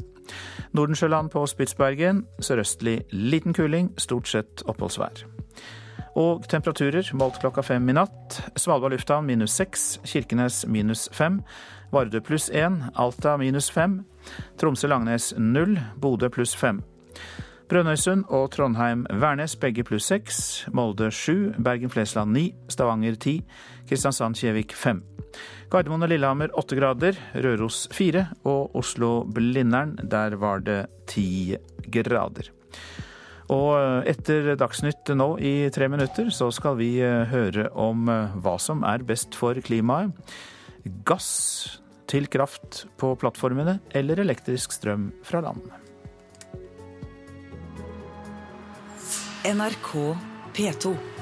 Nordensjøland 0.76 1.30
på 1.32 1.44
Spitsbergen 1.46 2.24
sørøstlig 2.40 3.00
liten 3.12 3.56
kuling, 3.56 3.92
stort 3.98 4.28
sett 4.28 4.64
oppholdsvær. 4.68 5.24
Og 6.18 6.44
temperaturer 6.50 7.10
målt 7.14 7.38
klokka 7.40 7.62
fem 7.62 7.88
i 7.88 7.94
natt. 7.94 8.40
Svalbard 8.58 8.96
lufthavn 8.96 9.26
minus 9.28 9.54
seks, 9.54 10.00
Kirkenes 10.04 10.64
minus 10.66 11.08
fem, 11.14 11.42
Vardø 11.92 12.20
pluss 12.20 12.50
én, 12.50 12.82
Alta 12.96 13.36
minus 13.36 13.70
fem, 13.70 14.02
Tromsø-Langnes 14.58 15.32
null, 15.38 15.78
Bodø 16.00 16.28
pluss 16.28 16.56
fem. 16.56 16.82
Brønnøysund 17.68 18.24
og 18.32 18.50
Trondheim-Værnes 18.54 19.56
begge 19.60 19.84
pluss 19.84 20.06
seks, 20.08 20.66
Molde 20.72 21.10
sju, 21.12 21.52
Bergen-Flesland 21.64 22.32
ni, 22.32 22.54
Stavanger 22.68 23.14
ti, 23.20 23.42
Kristiansand-Kjevik 23.88 24.74
5. 24.77 25.01
Gardermoen 25.72 26.07
og 26.07 26.12
Lillehammer 26.12 26.53
8 26.57 26.79
grader, 26.79 27.18
Røros 27.37 27.87
4 27.92 28.24
og 28.48 28.77
Oslo-Blindern, 28.79 29.96
der 30.09 30.37
var 30.40 30.62
det 30.64 30.87
10 31.11 31.59
grader. 31.92 32.53
Og 33.53 34.05
etter 34.09 34.55
Dagsnytt 34.61 35.09
nå 35.16 35.31
i 35.40 35.53
tre 35.72 35.88
minutter, 35.88 36.29
så 36.29 36.51
skal 36.53 36.77
vi 36.81 36.90
høre 37.01 37.68
om 37.72 38.09
hva 38.09 38.57
som 38.61 38.85
er 38.85 39.05
best 39.09 39.37
for 39.38 39.57
klimaet. 39.64 40.12
Gass 41.09 41.81
til 42.09 42.29
kraft 42.33 42.87
på 43.01 43.12
plattformene 43.20 43.79
eller 43.96 44.20
elektrisk 44.24 44.72
strøm 44.77 45.11
fra 45.24 45.44
land. 45.44 45.64
NRK 49.48 49.92
P2. 50.57 51.17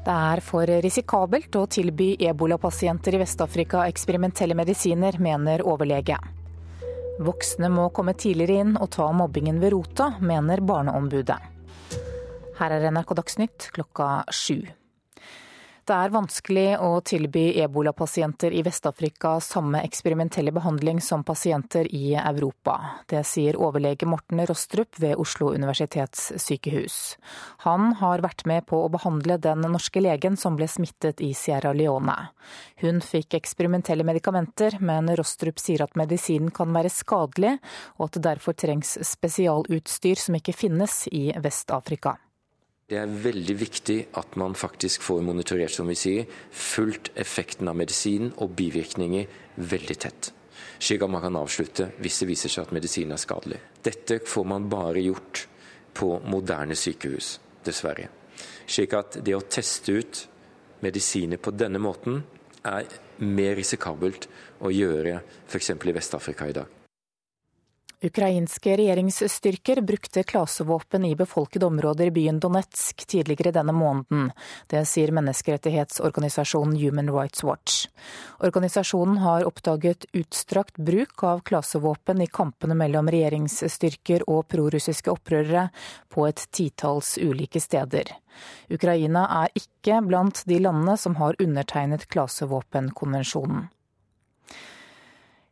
Det 0.00 0.12
er 0.16 0.40
for 0.40 0.70
risikabelt 0.80 1.56
å 1.60 1.66
tilby 1.68 2.14
ebolapasienter 2.24 3.18
i 3.18 3.20
Vest-Afrika 3.20 3.84
eksperimentelle 3.90 4.56
medisiner, 4.56 5.18
mener 5.20 5.60
overlege. 5.68 6.16
Voksne 7.20 7.68
må 7.68 7.90
komme 7.92 8.14
tidligere 8.16 8.64
inn 8.64 8.76
og 8.80 8.88
ta 8.96 9.10
mobbingen 9.12 9.60
ved 9.60 9.74
rota, 9.74 10.14
mener 10.24 10.64
Barneombudet. 10.64 11.36
Her 12.56 12.76
er 12.76 12.88
NRK 12.92 13.12
Dagsnytt 13.18 13.68
klokka 13.76 14.22
sju. 14.32 14.62
Det 15.90 15.96
er 15.98 16.12
vanskelig 16.14 16.76
å 16.86 17.00
tilby 17.02 17.48
ebolapasienter 17.64 18.54
i 18.54 18.60
Vest-Afrika 18.62 19.32
samme 19.42 19.80
eksperimentelle 19.82 20.52
behandling 20.54 21.00
som 21.02 21.24
pasienter 21.26 21.88
i 21.90 22.12
Europa. 22.14 22.76
Det 23.10 23.24
sier 23.26 23.58
overlege 23.58 24.06
Morten 24.06 24.44
Rostrup 24.46 25.00
ved 25.02 25.18
Oslo 25.18 25.48
universitetssykehus. 25.50 27.00
Han 27.66 27.96
har 27.98 28.22
vært 28.22 28.46
med 28.46 28.68
på 28.70 28.84
å 28.84 28.92
behandle 28.94 29.40
den 29.42 29.66
norske 29.66 29.98
legen 29.98 30.38
som 30.38 30.54
ble 30.54 30.70
smittet 30.70 31.24
i 31.26 31.32
Sierra 31.34 31.74
Leone. 31.74 32.16
Hun 32.86 33.02
fikk 33.02 33.34
eksperimentelle 33.42 34.06
medikamenter, 34.06 34.78
men 34.78 35.10
Rostrup 35.18 35.58
sier 35.58 35.82
at 35.82 35.98
medisinen 35.98 36.54
kan 36.54 36.70
være 36.70 36.94
skadelig, 37.00 37.56
og 37.98 38.12
at 38.12 38.20
det 38.20 38.26
derfor 38.30 38.54
trengs 38.54 38.94
spesialutstyr 39.10 40.22
som 40.22 40.38
ikke 40.38 40.54
finnes 40.54 41.08
i 41.10 41.32
Vest-Afrika. 41.34 42.20
Det 42.90 42.98
er 42.98 43.10
veldig 43.22 43.54
viktig 43.54 43.96
at 44.18 44.34
man 44.40 44.56
faktisk 44.58 45.04
får 45.06 45.20
monitorert, 45.22 45.70
som 45.70 45.86
vi 45.86 45.94
sier, 45.94 46.24
fulgt 46.50 47.12
effekten 47.14 47.70
av 47.70 47.76
medisinen 47.78 48.32
og 48.42 48.56
bivirkninger 48.58 49.28
veldig 49.70 49.96
tett. 50.02 50.32
Slik 50.82 51.04
at 51.06 51.12
man 51.12 51.22
kan 51.22 51.38
avslutte 51.38 51.86
hvis 52.02 52.18
det 52.18 52.28
viser 52.32 52.50
seg 52.50 52.66
at 52.66 52.74
medisinen 52.74 53.14
er 53.14 53.22
skadelig. 53.22 53.60
Dette 53.86 54.18
får 54.26 54.48
man 54.50 54.66
bare 54.72 55.04
gjort 55.04 55.44
på 55.94 56.16
moderne 56.26 56.74
sykehus, 56.74 57.36
dessverre. 57.62 58.08
Slik 58.66 58.98
at 58.98 59.20
det 59.22 59.38
å 59.38 59.46
teste 59.46 59.94
ut 59.94 60.24
medisiner 60.82 61.38
på 61.38 61.54
denne 61.54 61.78
måten 61.78 62.24
er 62.66 62.90
mer 63.22 63.54
risikabelt 63.60 64.26
å 64.66 64.74
gjøre 64.74 65.20
f.eks. 65.46 65.72
i 65.78 65.94
Vest-Afrika 65.94 66.50
i 66.50 66.58
dag. 66.58 66.79
Ukrainske 68.02 68.76
regjeringsstyrker 68.76 69.80
brukte 69.80 70.22
klasevåpen 70.22 71.04
i 71.04 71.16
befolkede 71.16 71.66
områder 71.66 72.06
i 72.06 72.10
byen 72.10 72.38
Donetsk 72.40 73.06
tidligere 73.06 73.52
denne 73.52 73.74
måneden. 73.76 74.30
Det 74.72 74.86
sier 74.88 75.12
menneskerettighetsorganisasjonen 75.12 76.78
Human 76.80 77.10
Rights 77.12 77.44
Watch. 77.44 77.88
Organisasjonen 78.40 79.18
har 79.20 79.44
oppdaget 79.44 80.06
utstrakt 80.16 80.76
bruk 80.76 81.24
av 81.28 81.42
klasevåpen 81.44 82.22
i 82.24 82.26
kampene 82.26 82.74
mellom 82.74 83.10
regjeringsstyrker 83.12 84.24
og 84.30 84.48
prorussiske 84.48 85.12
opprørere 85.12 85.66
på 86.08 86.24
et 86.30 86.46
titalls 86.56 87.18
ulike 87.20 87.60
steder. 87.60 88.14
Ukraina 88.72 89.26
er 89.42 89.52
ikke 89.60 90.00
blant 90.08 90.40
de 90.48 90.56
landene 90.64 90.96
som 90.96 91.20
har 91.20 91.36
undertegnet 91.36 92.08
klasevåpenkonvensjonen. 92.08 93.68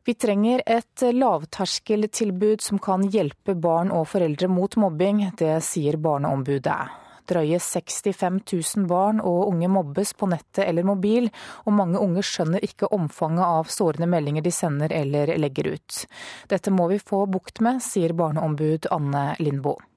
Vi 0.08 0.14
trenger 0.14 0.62
et 0.66 1.02
lavterskeltilbud 1.12 2.62
som 2.64 2.78
kan 2.80 3.02
hjelpe 3.12 3.52
barn 3.52 3.90
og 3.92 4.06
foreldre 4.08 4.48
mot 4.48 4.72
mobbing. 4.80 5.18
Det 5.36 5.58
sier 5.66 5.98
Barneombudet. 6.00 6.94
Drøye 7.28 7.58
65 7.60 8.38
000 8.40 8.86
barn 8.88 9.20
og 9.20 9.50
unge 9.50 9.68
mobbes 9.68 10.14
på 10.16 10.30
nettet 10.32 10.62
eller 10.64 10.88
mobil, 10.88 11.28
og 11.68 11.76
mange 11.76 12.00
unge 12.00 12.24
skjønner 12.24 12.64
ikke 12.64 12.88
omfanget 12.96 13.44
av 13.44 13.68
sårende 13.68 14.08
meldinger 14.08 14.48
de 14.48 14.54
sender 14.62 14.96
eller 14.96 15.34
legger 15.36 15.74
ut. 15.74 16.00
Dette 16.48 16.72
må 16.72 16.88
vi 16.88 17.02
få 17.04 17.26
bukt 17.28 17.60
med, 17.60 17.84
sier 17.84 18.16
barneombud 18.16 18.88
Anne 18.88 19.34
Lindboe. 19.44 19.87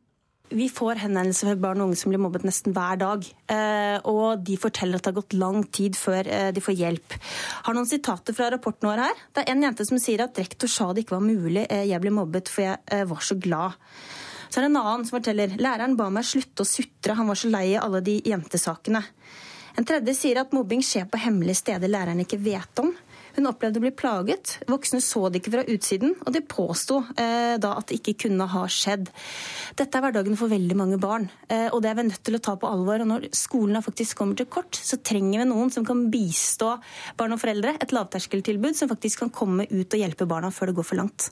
Vi 0.52 0.68
får 0.68 1.00
henvendelser 1.00 1.48
fra 1.48 1.60
barn 1.64 1.80
og 1.80 1.90
unge 1.90 2.00
som 2.00 2.12
blir 2.12 2.20
mobbet 2.20 2.44
nesten 2.44 2.74
hver 2.76 2.98
dag. 3.00 3.28
Eh, 3.54 3.98
og 4.10 4.42
de 4.44 4.58
forteller 4.60 5.00
at 5.00 5.06
det 5.06 5.12
har 5.14 5.20
gått 5.22 5.36
lang 5.40 5.62
tid 5.72 5.96
før 5.96 6.28
eh, 6.28 6.50
de 6.52 6.64
får 6.64 6.76
hjelp. 6.76 7.16
Har 7.68 7.78
noen 7.78 7.88
sitater 7.88 8.36
fra 8.36 8.50
rapporten 8.52 8.90
vår 8.90 9.04
her. 9.06 9.22
Det 9.32 9.46
er 9.46 9.54
en 9.54 9.64
jente 9.64 9.88
som 9.88 10.02
sier 10.02 10.26
at 10.26 10.42
rektor 10.42 10.72
sa 10.72 10.90
det 10.92 11.06
ikke 11.06 11.16
var 11.16 11.24
mulig, 11.24 11.64
eh, 11.70 11.86
jeg 11.88 12.04
ble 12.04 12.12
mobbet 12.16 12.52
for 12.52 12.68
jeg 12.68 13.08
var 13.08 13.24
så 13.24 13.40
glad. 13.40 13.80
Så 14.52 14.60
er 14.60 14.66
det 14.66 14.74
en 14.74 14.82
annen 14.82 15.08
som 15.08 15.16
forteller 15.16 15.56
læreren 15.62 15.96
ba 15.96 16.10
meg 16.12 16.28
slutte 16.28 16.66
å 16.66 16.68
sutre, 16.68 17.16
han 17.16 17.32
var 17.32 17.40
så 17.40 17.52
lei 17.54 17.70
av 17.78 17.86
alle 17.88 18.04
de 18.04 18.18
jentesakene. 18.28 19.06
En 19.80 19.88
tredje 19.88 20.18
sier 20.18 20.42
at 20.42 20.52
mobbing 20.52 20.84
skjer 20.84 21.08
på 21.08 21.22
hemmelige 21.24 21.62
steder 21.62 21.88
læreren 21.88 22.20
ikke 22.26 22.42
vet 22.44 22.84
om. 22.84 22.92
Hun 23.36 23.50
opplevde 23.50 23.80
å 23.80 23.84
bli 23.84 23.94
plaget. 23.96 24.58
Voksne 24.70 25.02
så 25.04 25.28
det 25.30 25.41
ikke 25.41 25.54
fra 25.56 25.65
utsiden, 25.72 26.15
og 26.26 26.36
de 26.36 26.44
påsto 26.44 27.02
eh, 27.15 27.56
da 27.62 27.74
at 27.80 27.89
det 27.89 28.00
ikke 28.02 28.28
kunne 28.28 28.48
ha 28.52 28.63
skjedd. 28.72 29.10
Dette 29.80 29.98
er 29.98 30.06
hverdagen 30.06 30.38
for 30.39 30.52
veldig 30.52 30.78
mange 30.78 31.00
barn, 31.02 31.30
eh, 31.48 31.67
og 31.72 31.82
det 31.84 31.91
er 31.91 32.00
vi 32.00 32.08
nødt 32.10 32.24
til 32.28 32.38
å 32.38 32.44
ta 32.44 32.58
på 32.60 32.70
alvor. 32.70 33.04
Og 33.04 33.12
når 33.13 33.30
skolen 33.38 33.82
faktisk 33.84 34.22
kommer 34.22 34.39
til 34.39 34.50
kort, 34.52 34.78
så 34.78 35.00
trenger 35.00 35.44
vi 35.44 35.50
noen 35.52 35.74
som 35.74 35.88
kan 35.88 36.08
bistå 36.13 36.76
barn 37.20 37.36
og 37.36 37.44
foreldre. 37.44 37.78
Et 37.82 37.96
lavterskeltilbud 37.96 38.78
som 38.78 38.91
faktisk 38.91 39.26
kan 39.26 39.36
komme 39.36 39.70
ut 39.72 39.88
og 39.88 40.02
hjelpe 40.04 40.30
barna 40.30 40.52
før 40.54 40.72
det 40.72 40.82
går 40.82 40.91
for 40.91 41.04
langt. 41.04 41.32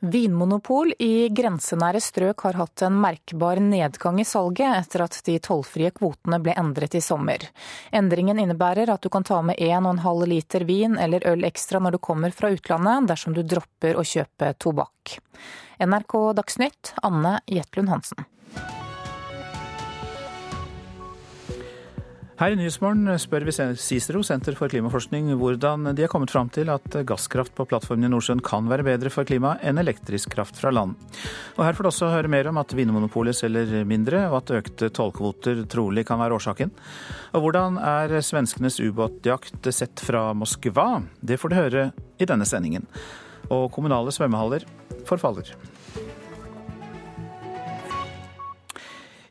Vinmonopol 0.00 0.94
i 0.98 1.28
grensenære 1.28 2.00
strøk 2.00 2.46
har 2.46 2.56
hatt 2.56 2.82
en 2.86 2.94
merkbar 3.02 3.60
nedgang 3.60 4.20
i 4.22 4.24
salget 4.24 4.72
etter 4.78 5.04
at 5.04 5.18
de 5.26 5.34
tollfrie 5.44 5.90
kvotene 5.92 6.38
ble 6.40 6.54
endret 6.56 6.96
i 6.96 7.02
sommer. 7.04 7.44
Endringen 7.92 8.40
innebærer 8.40 8.88
at 8.94 9.04
du 9.04 9.10
kan 9.12 9.28
ta 9.28 9.42
med 9.44 9.60
1,5 9.60 10.24
liter 10.32 10.64
vin 10.64 10.96
eller 10.96 11.26
øl 11.28 11.44
ekstra 11.44 11.84
når 11.84 11.98
du 11.98 12.00
kommer 12.08 12.32
fra 12.32 12.48
utlandet, 12.48 13.10
dersom 13.12 13.36
du 13.36 13.42
dropper 13.44 14.00
å 14.00 14.06
kjøpe 14.06 14.54
tobakk. 14.56 15.18
NRK 15.84 16.16
Dagsnytt, 16.40 16.94
Anne 17.04 17.36
Jetlund 17.44 17.92
Hansen. 17.92 18.24
Her 22.40 22.54
i 22.54 22.56
Nyhetsmorgen 22.56 23.04
spør 23.20 23.44
vi 23.44 23.52
Cicero, 23.76 24.22
Senter 24.24 24.54
for 24.56 24.72
klimaforskning, 24.72 25.26
hvordan 25.36 25.90
de 25.92 26.06
har 26.06 26.08
kommet 26.08 26.30
fram 26.32 26.48
til 26.48 26.70
at 26.72 26.94
gasskraft 27.04 27.52
på 27.52 27.66
plattformen 27.68 28.06
i 28.06 28.08
Nordsjøen 28.08 28.40
kan 28.40 28.64
være 28.70 28.86
bedre 28.86 29.10
for 29.12 29.28
klimaet 29.28 29.60
enn 29.60 29.76
elektrisk 29.82 30.32
kraft 30.32 30.56
fra 30.56 30.72
land. 30.72 30.94
Og 31.58 31.66
Her 31.66 31.76
får 31.76 31.84
du 31.84 31.90
også 31.90 32.08
høre 32.08 32.30
mer 32.32 32.48
om 32.48 32.56
at 32.56 32.72
Vinmonopolet 32.72 33.36
selger 33.36 33.84
mindre, 33.84 34.22
og 34.30 34.38
at 34.38 34.54
økte 34.56 34.88
tollkvoter 34.88 35.66
trolig 35.68 36.06
kan 36.08 36.22
være 36.22 36.38
årsaken. 36.38 36.72
Og 37.36 37.44
hvordan 37.44 37.76
er 37.76 38.16
svenskenes 38.24 38.80
ubåtjakt 38.80 39.68
sett 39.68 40.00
fra 40.00 40.30
Moskva? 40.32 41.02
Det 41.20 41.36
får 41.36 41.52
du 41.52 41.58
høre 41.58 41.84
i 42.16 42.24
denne 42.24 42.48
sendingen. 42.48 42.88
Og 43.52 43.68
kommunale 43.76 44.16
svømmehaller 44.16 44.64
forfaller. 45.04 45.52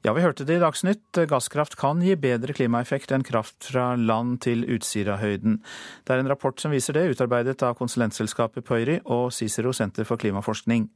Ja, 0.10 0.14
vi 0.18 0.24
hørte 0.24 0.42
det 0.42 0.56
i 0.58 0.62
Dagsnytt. 0.64 1.18
Gasskraft 1.30 1.76
kan 1.78 2.00
gi 2.02 2.16
bedre 2.18 2.50
klimaeffekt 2.58 3.12
enn 3.14 3.22
kraft 3.22 3.68
fra 3.70 3.92
land 3.94 4.40
til 4.42 4.64
Utsirahøyden. 4.66 5.60
Det 6.02 6.16
er 6.16 6.22
en 6.24 6.30
rapport 6.32 6.58
som 6.58 6.72
viser 6.74 6.96
det, 6.98 7.04
utarbeidet 7.12 7.62
av 7.62 7.76
konsulentselskapet 7.78 8.66
Pøyri 8.66 8.96
og 9.06 9.28
Cicero 9.38 9.70
senter 9.70 10.08
for 10.10 10.18
klimaforskning. 10.18 10.88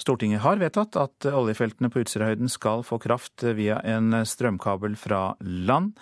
Stortinget 0.00 0.40
har 0.46 0.62
vedtatt 0.62 0.96
at 0.96 1.26
oljefeltene 1.28 1.90
på 1.92 2.06
Utsirahøyden 2.06 2.48
skal 2.48 2.80
få 2.88 2.96
kraft 3.04 3.44
via 3.58 3.82
en 3.84 4.22
strømkabel 4.24 4.96
fra 4.96 5.34
land. 5.44 5.92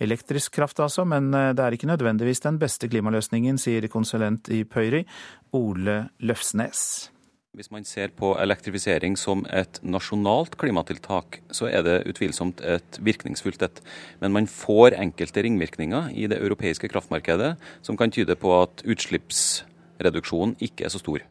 Elektrisk 0.00 0.56
kraft 0.56 0.80
altså, 0.80 1.04
men 1.04 1.28
det 1.36 1.60
er 1.60 1.76
ikke 1.76 1.90
nødvendigvis 1.90 2.40
den 2.46 2.56
beste 2.62 2.88
klimaløsningen, 2.88 3.60
sier 3.60 3.84
konsulent 3.92 4.48
i 4.48 4.62
Pøyri, 4.64 5.04
Ole 5.52 6.06
Løfsnes. 6.24 7.10
Hvis 7.56 7.70
man 7.72 7.86
ser 7.88 8.10
på 8.12 8.34
elektrifisering 8.36 9.14
som 9.16 9.46
et 9.48 9.78
nasjonalt 9.80 10.58
klimatiltak, 10.60 11.38
så 11.48 11.70
er 11.70 11.86
det 11.86 11.94
utvilsomt 12.10 12.60
et 12.60 12.98
virkningsfullt 13.00 13.64
et. 13.64 13.80
Men 14.20 14.34
man 14.34 14.48
får 14.50 14.98
enkelte 14.98 15.40
ringvirkninger 15.46 16.10
i 16.12 16.26
det 16.28 16.36
europeiske 16.36 16.90
kraftmarkedet 16.92 17.54
som 17.80 17.96
kan 17.96 18.12
tyde 18.12 18.36
på 18.36 18.52
at 18.58 18.84
utslippsreduksjonen 18.84 20.52
ikke 20.60 20.84
er 20.84 20.92
så 20.92 21.00
stor. 21.00 21.24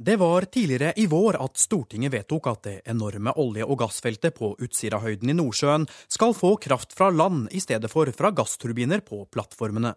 Det 0.00 0.16
var 0.16 0.42
tidligere 0.42 0.92
i 0.96 1.08
vår 1.10 1.40
at 1.42 1.58
Stortinget 1.58 2.12
vedtok 2.12 2.44
at 2.46 2.60
det 2.62 2.74
enorme 2.86 3.32
olje- 3.34 3.66
og 3.66 3.80
gassfeltet 3.80 4.36
på 4.36 4.52
Utsirahøyden 4.62 5.32
i 5.32 5.34
Nordsjøen 5.34 5.88
skal 6.06 6.36
få 6.38 6.52
kraft 6.62 6.94
fra 6.94 7.08
land 7.10 7.48
i 7.50 7.58
stedet 7.58 7.90
for 7.90 8.06
fra 8.14 8.30
gassturbiner 8.30 9.02
på 9.02 9.24
plattformene. 9.26 9.96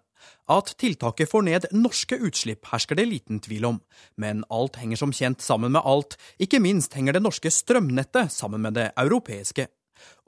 At 0.49 0.73
tiltaket 0.81 1.29
får 1.29 1.45
ned 1.45 1.69
norske 1.77 2.17
utslipp, 2.17 2.65
hersker 2.71 2.97
det 2.97 3.05
liten 3.11 3.43
tvil 3.45 3.69
om. 3.69 3.77
Men 4.17 4.41
alt 4.49 4.81
henger 4.81 5.03
som 5.03 5.13
kjent 5.13 5.45
sammen 5.45 5.77
med 5.77 5.85
alt, 5.85 6.17
ikke 6.41 6.63
minst 6.65 6.97
henger 6.97 7.19
det 7.19 7.23
norske 7.27 7.53
strømnettet 7.53 8.33
sammen 8.33 8.65
med 8.65 8.79
det 8.81 8.89
europeiske. 8.97 9.67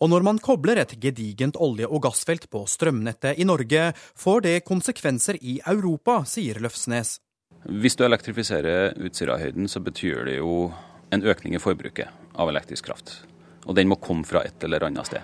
Og 0.06 0.14
når 0.14 0.22
man 0.22 0.38
kobler 0.38 0.84
et 0.84 1.00
gedigent 1.02 1.58
olje- 1.58 1.90
og 1.90 2.06
gassfelt 2.06 2.46
på 2.54 2.68
strømnettet 2.70 3.42
i 3.42 3.50
Norge, 3.50 3.90
får 3.98 4.46
det 4.46 4.58
konsekvenser 4.70 5.42
i 5.42 5.64
Europa, 5.66 6.22
sier 6.30 6.62
Løfsnes. 6.62 7.23
Hvis 7.64 7.96
du 7.96 8.04
elektrifiserer 8.04 8.98
Utsirahøyden, 9.00 9.70
så 9.72 9.80
betyr 9.80 10.26
det 10.28 10.38
jo 10.42 10.68
en 11.16 11.24
økning 11.24 11.56
i 11.56 11.62
forbruket 11.64 12.12
av 12.36 12.52
elektrisk 12.52 12.90
kraft. 12.90 13.22
Og 13.64 13.78
den 13.78 13.88
må 13.88 13.96
komme 14.04 14.28
fra 14.28 14.42
et 14.44 14.64
eller 14.68 14.84
annet 14.90 15.08
sted. 15.08 15.24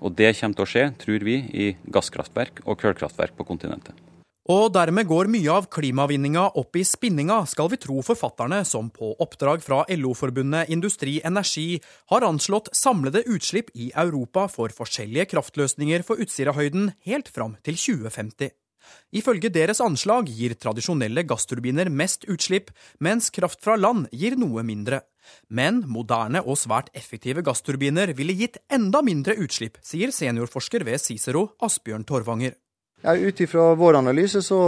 Og 0.00 0.16
det 0.16 0.32
kommer 0.40 0.58
til 0.58 0.66
å 0.66 0.70
skje, 0.72 0.84
tror 0.98 1.26
vi, 1.26 1.36
i 1.54 1.66
gasskraftverk 1.92 2.64
og 2.64 2.80
kullkraftverk 2.80 3.36
på 3.38 3.46
kontinentet. 3.46 3.94
Og 4.50 4.72
dermed 4.74 5.06
går 5.06 5.28
mye 5.30 5.52
av 5.52 5.68
klimavinninga 5.70 6.48
opp 6.58 6.74
i 6.80 6.82
spinninga, 6.82 7.44
skal 7.46 7.68
vi 7.70 7.78
tro 7.78 8.00
forfatterne 8.02 8.64
som 8.66 8.88
på 8.90 9.12
oppdrag 9.22 9.62
fra 9.62 9.84
LO-forbundet 9.94 10.72
Industri 10.74 11.20
Energi 11.22 11.76
har 12.10 12.26
anslått 12.26 12.72
samlede 12.74 13.22
utslipp 13.30 13.70
i 13.78 13.92
Europa 13.94 14.48
for 14.50 14.74
forskjellige 14.74 15.28
kraftløsninger 15.36 16.02
for 16.08 16.18
Utsirahøyden 16.24 16.90
helt 17.06 17.30
fram 17.30 17.54
til 17.62 17.78
2050. 17.78 18.50
Ifølge 19.12 19.50
deres 19.52 19.80
anslag 19.84 20.30
gir 20.30 20.54
tradisjonelle 20.54 21.24
gassturbiner 21.28 21.90
mest 21.90 22.26
utslipp, 22.30 22.70
mens 23.00 23.30
kraft 23.34 23.62
fra 23.64 23.76
land 23.78 24.08
gir 24.12 24.36
noe 24.40 24.64
mindre. 24.66 25.02
Men 25.48 25.82
moderne 25.86 26.42
og 26.42 26.58
svært 26.58 26.90
effektive 26.96 27.44
gassturbiner 27.46 28.14
ville 28.16 28.36
gitt 28.38 28.60
enda 28.72 29.02
mindre 29.04 29.36
utslipp, 29.40 29.78
sier 29.82 30.12
seniorforsker 30.14 30.84
ved 30.86 31.02
Cicero 31.02 31.50
Asbjørn 31.62 32.06
Torvanger. 32.08 32.56
Ja, 33.00 33.14
Ut 33.16 33.40
ifra 33.40 33.70
vår 33.80 33.96
analyse 34.02 34.42
så 34.44 34.60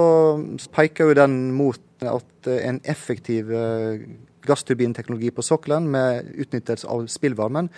peker 0.72 1.10
jo 1.10 1.16
den 1.18 1.34
mot 1.52 1.80
at 2.00 2.48
en 2.48 2.80
effektiv 2.88 3.50
eh, 3.52 4.06
gassturbinteknologi 4.46 5.30
på 5.36 5.44
sokkelen 5.44 5.90
med 5.92 6.30
utnyttelse 6.40 6.88
av 6.90 7.04
spillvarmen 7.12 7.68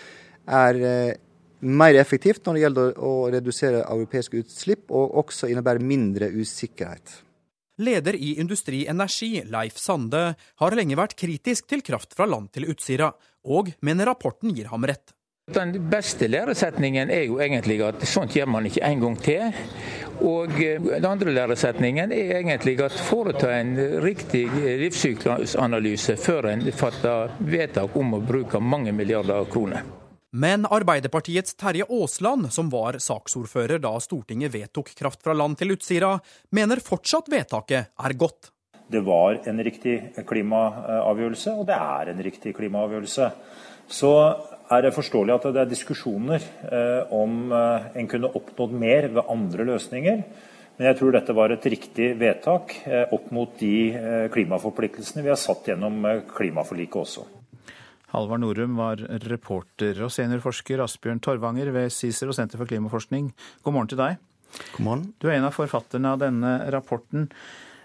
er 0.46 0.78
eh, 0.78 1.16
mer 1.64 1.96
effektivt 2.00 2.44
når 2.46 2.56
det 2.56 2.64
gjelder 2.64 2.98
å 3.02 3.12
redusere 3.34 3.84
europeiske 3.84 4.44
utslipp, 4.44 4.90
og 4.90 5.16
også 5.24 5.50
innebærer 5.50 5.84
mindre 5.84 6.30
usikkerhet. 6.34 7.20
Leder 7.82 8.14
i 8.14 8.36
Industri 8.38 8.84
Energi, 8.86 9.42
Leif 9.50 9.80
Sande, 9.82 10.36
har 10.62 10.76
lenge 10.78 10.98
vært 10.98 11.16
kritisk 11.18 11.66
til 11.72 11.82
kraft 11.82 12.14
fra 12.14 12.28
land 12.30 12.52
til 12.54 12.68
Utsira, 12.70 13.10
og 13.50 13.72
mener 13.82 14.06
rapporten 14.12 14.54
gir 14.54 14.70
ham 14.70 14.86
rett. 14.86 15.10
Den 15.52 15.74
beste 15.90 16.24
læresetningen 16.30 17.10
er 17.12 17.26
jo 17.26 17.40
egentlig 17.42 17.82
at 17.84 18.06
sånt 18.08 18.32
gjør 18.32 18.46
man 18.48 18.64
ikke 18.64 18.80
en 18.86 19.02
gang 19.02 19.16
til. 19.20 19.58
Og 20.24 20.54
eh, 20.62 20.78
den 20.80 21.04
andre 21.04 21.34
læresetningen 21.36 22.14
er 22.16 22.38
egentlig 22.38 22.78
at 22.80 22.96
foreta 22.96 23.50
en 23.58 23.74
riktig 24.00 24.46
livssyklusanalyse 24.84 26.16
før 26.16 26.48
en 26.54 26.64
fatter 26.72 27.36
vedtak 27.44 27.98
om 28.00 28.16
å 28.16 28.22
bruke 28.24 28.62
mange 28.62 28.94
milliarder 28.96 29.44
kroner. 29.52 29.84
Men 30.34 30.66
Arbeiderpartiets 30.66 31.54
Terje 31.54 31.84
Aasland, 31.86 32.48
som 32.52 32.66
var 32.66 32.96
saksordfører 32.98 33.78
da 33.78 33.92
Stortinget 34.02 34.50
vedtok 34.50 34.88
kraft 34.98 35.20
fra 35.22 35.30
land 35.30 35.54
til 35.60 35.76
Utsira, 35.76 36.16
mener 36.50 36.82
fortsatt 36.82 37.30
vedtaket 37.30 37.92
er 37.94 38.14
godt. 38.18 38.50
Det 38.90 39.04
var 39.06 39.38
en 39.46 39.62
riktig 39.62 39.94
klimaavgjørelse, 40.26 41.54
og 41.54 41.68
det 41.68 41.76
er 41.76 42.10
en 42.10 42.24
riktig 42.26 42.54
klimaavgjørelse. 42.56 43.28
Så 43.86 44.10
er 44.74 44.82
det 44.82 44.92
forståelig 44.96 45.36
at 45.36 45.46
det 45.54 45.62
er 45.62 45.70
diskusjoner 45.70 46.42
eh, 46.66 47.14
om 47.14 47.54
eh, 47.54 47.86
en 48.02 48.10
kunne 48.10 48.32
oppnådd 48.34 48.74
mer 48.74 49.08
ved 49.14 49.30
andre 49.36 49.68
løsninger. 49.70 50.26
Men 50.74 50.90
jeg 50.90 50.98
tror 50.98 51.14
dette 51.14 51.38
var 51.38 51.54
et 51.54 51.70
riktig 51.76 52.10
vedtak 52.18 52.74
eh, 52.90 53.06
opp 53.14 53.30
mot 53.30 53.54
de 53.62 54.28
klimaforpliktelsene 54.34 55.22
vi 55.22 55.30
har 55.30 55.38
satt 55.38 55.70
gjennom 55.70 56.02
klimaforliket 56.34 57.02
også. 57.06 57.30
Halvard 58.14 58.44
Norum 58.44 58.76
var 58.78 59.00
reporter 59.26 59.98
og 60.04 60.12
seniorforsker 60.14 60.82
Asbjørn 60.84 61.18
Torvanger 61.24 61.72
ved 61.74 61.90
CICER 61.90 62.30
og 62.30 62.36
Senter 62.36 62.60
for 62.60 62.70
klimaforskning. 62.70 63.32
God 63.66 63.74
morgen 63.74 63.90
til 63.90 63.98
deg. 63.98 64.20
God 64.76 64.84
morgen. 64.86 65.08
Du 65.18 65.26
er 65.26 65.40
en 65.40 65.48
av 65.48 65.56
forfatterne 65.56 66.12
av 66.14 66.20
denne 66.22 66.52
rapporten. 66.70 67.26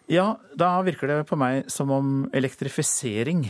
Ja, 0.09 0.35
da 0.53 0.75
virker 0.85 1.09
det 1.09 1.23
på 1.29 1.37
meg 1.39 1.65
som 1.73 1.89
om 1.93 2.13
elektrifisering 2.33 3.47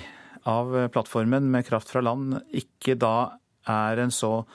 av 0.48 0.72
plattformen 0.94 1.52
med 1.52 1.68
kraft 1.68 1.92
fra 1.92 2.04
land 2.04 2.38
ikke 2.56 2.96
da 3.00 3.40
er 3.68 4.00
en 4.00 4.16
så 4.16 4.46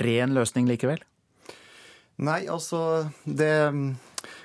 ren 0.00 0.32
løsning 0.36 0.68
likevel? 0.70 1.02
Nei, 2.24 2.46
altså 2.48 3.10
det 3.28 3.52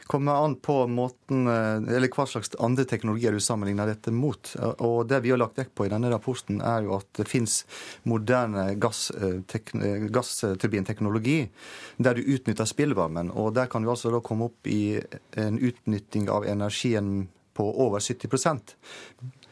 kommer 0.07 0.45
an 0.45 0.55
på 0.55 0.87
måten, 0.87 1.47
eh, 1.47 1.95
eller 1.95 2.11
hva 2.11 2.25
slags 2.27 2.55
andre 2.59 2.85
teknologier 2.85 3.31
du 3.31 3.39
sammenligner 3.39 3.87
dette 3.87 4.11
mot. 4.11 4.55
Og 4.79 5.07
Det 5.07 5.21
vi 5.23 5.31
har 5.31 5.37
lagt 5.37 5.57
vekt 5.57 5.75
på 5.75 5.85
i 5.85 5.89
denne 5.89 6.11
rapporten, 6.11 6.61
er 6.61 6.83
jo 6.83 6.95
at 6.97 7.07
det 7.17 7.27
fins 7.27 7.65
moderne 8.03 8.71
eh, 8.71 10.09
gassturbinteknologi 10.11 11.49
der 11.97 12.13
du 12.13 12.21
utnytter 12.21 12.65
spillvarmen. 12.65 13.31
Og 13.31 13.53
Der 13.53 13.67
kan 13.67 13.81
du 13.81 13.89
altså 13.89 14.11
da 14.11 14.19
komme 14.19 14.45
opp 14.45 14.67
i 14.67 15.01
en 15.35 15.59
utnytting 15.59 16.29
av 16.29 16.45
energien 16.45 17.27
på 17.53 17.67
over 17.85 17.99
70 17.99 18.27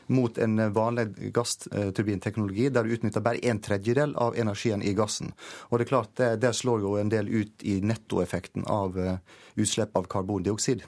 mot 0.10 0.38
en 0.38 0.60
vanlig 0.74 1.32
gassturbinteknologi 1.34 2.70
der 2.74 2.86
du 2.86 2.94
utnytter 2.96 3.24
bare 3.26 3.42
en 3.46 3.62
tredjedel 3.62 4.16
av 4.18 4.38
energien 4.38 4.84
i 4.84 4.94
gassen. 4.98 5.34
Og 5.70 5.80
det 5.80 5.88
er 5.88 5.92
klart, 5.94 6.14
det, 6.20 6.30
det 6.44 6.54
slår 6.58 6.86
jo 6.86 6.96
en 7.00 7.12
del 7.12 7.30
ut 7.30 7.66
i 7.66 7.80
nettoeffekten 7.86 8.66
av 8.70 8.98
eh, 9.00 9.20
utslipp 9.60 9.98
av 9.98 10.10
karbondioksid. 10.12 10.86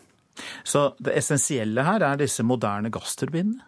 Så 0.64 0.92
det 1.00 1.18
essensielle 1.20 1.84
her 1.86 2.04
er 2.06 2.22
disse 2.22 2.44
moderne 2.48 2.92
gassturbinene? 2.94 3.68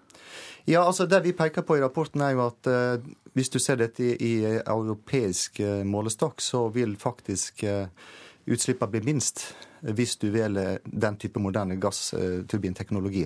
Ja, 0.65 0.85
altså 0.87 1.05
Det 1.05 1.19
vi 1.25 1.33
peker 1.35 1.61
på 1.61 1.77
i 1.77 1.81
rapporten, 1.81 2.21
er 2.23 2.37
jo 2.37 2.45
at 2.45 2.67
uh, 2.71 3.03
hvis 3.35 3.51
du 3.51 3.59
ser 3.59 3.81
dette 3.81 4.03
i, 4.03 4.13
i 4.15 4.59
europeisk 4.61 5.59
uh, 5.59 5.83
målestokk, 5.83 6.39
så 6.41 6.69
vil 6.71 6.95
faktisk 6.95 7.65
uh, 7.67 7.91
utslippene 8.47 8.91
bli 8.95 9.01
minst 9.11 9.43
hvis 9.83 10.15
du 10.21 10.29
velger 10.31 10.79
den 10.85 11.17
type 11.19 11.39
moderne 11.43 11.75
gassturbinteknologi. 11.75 13.25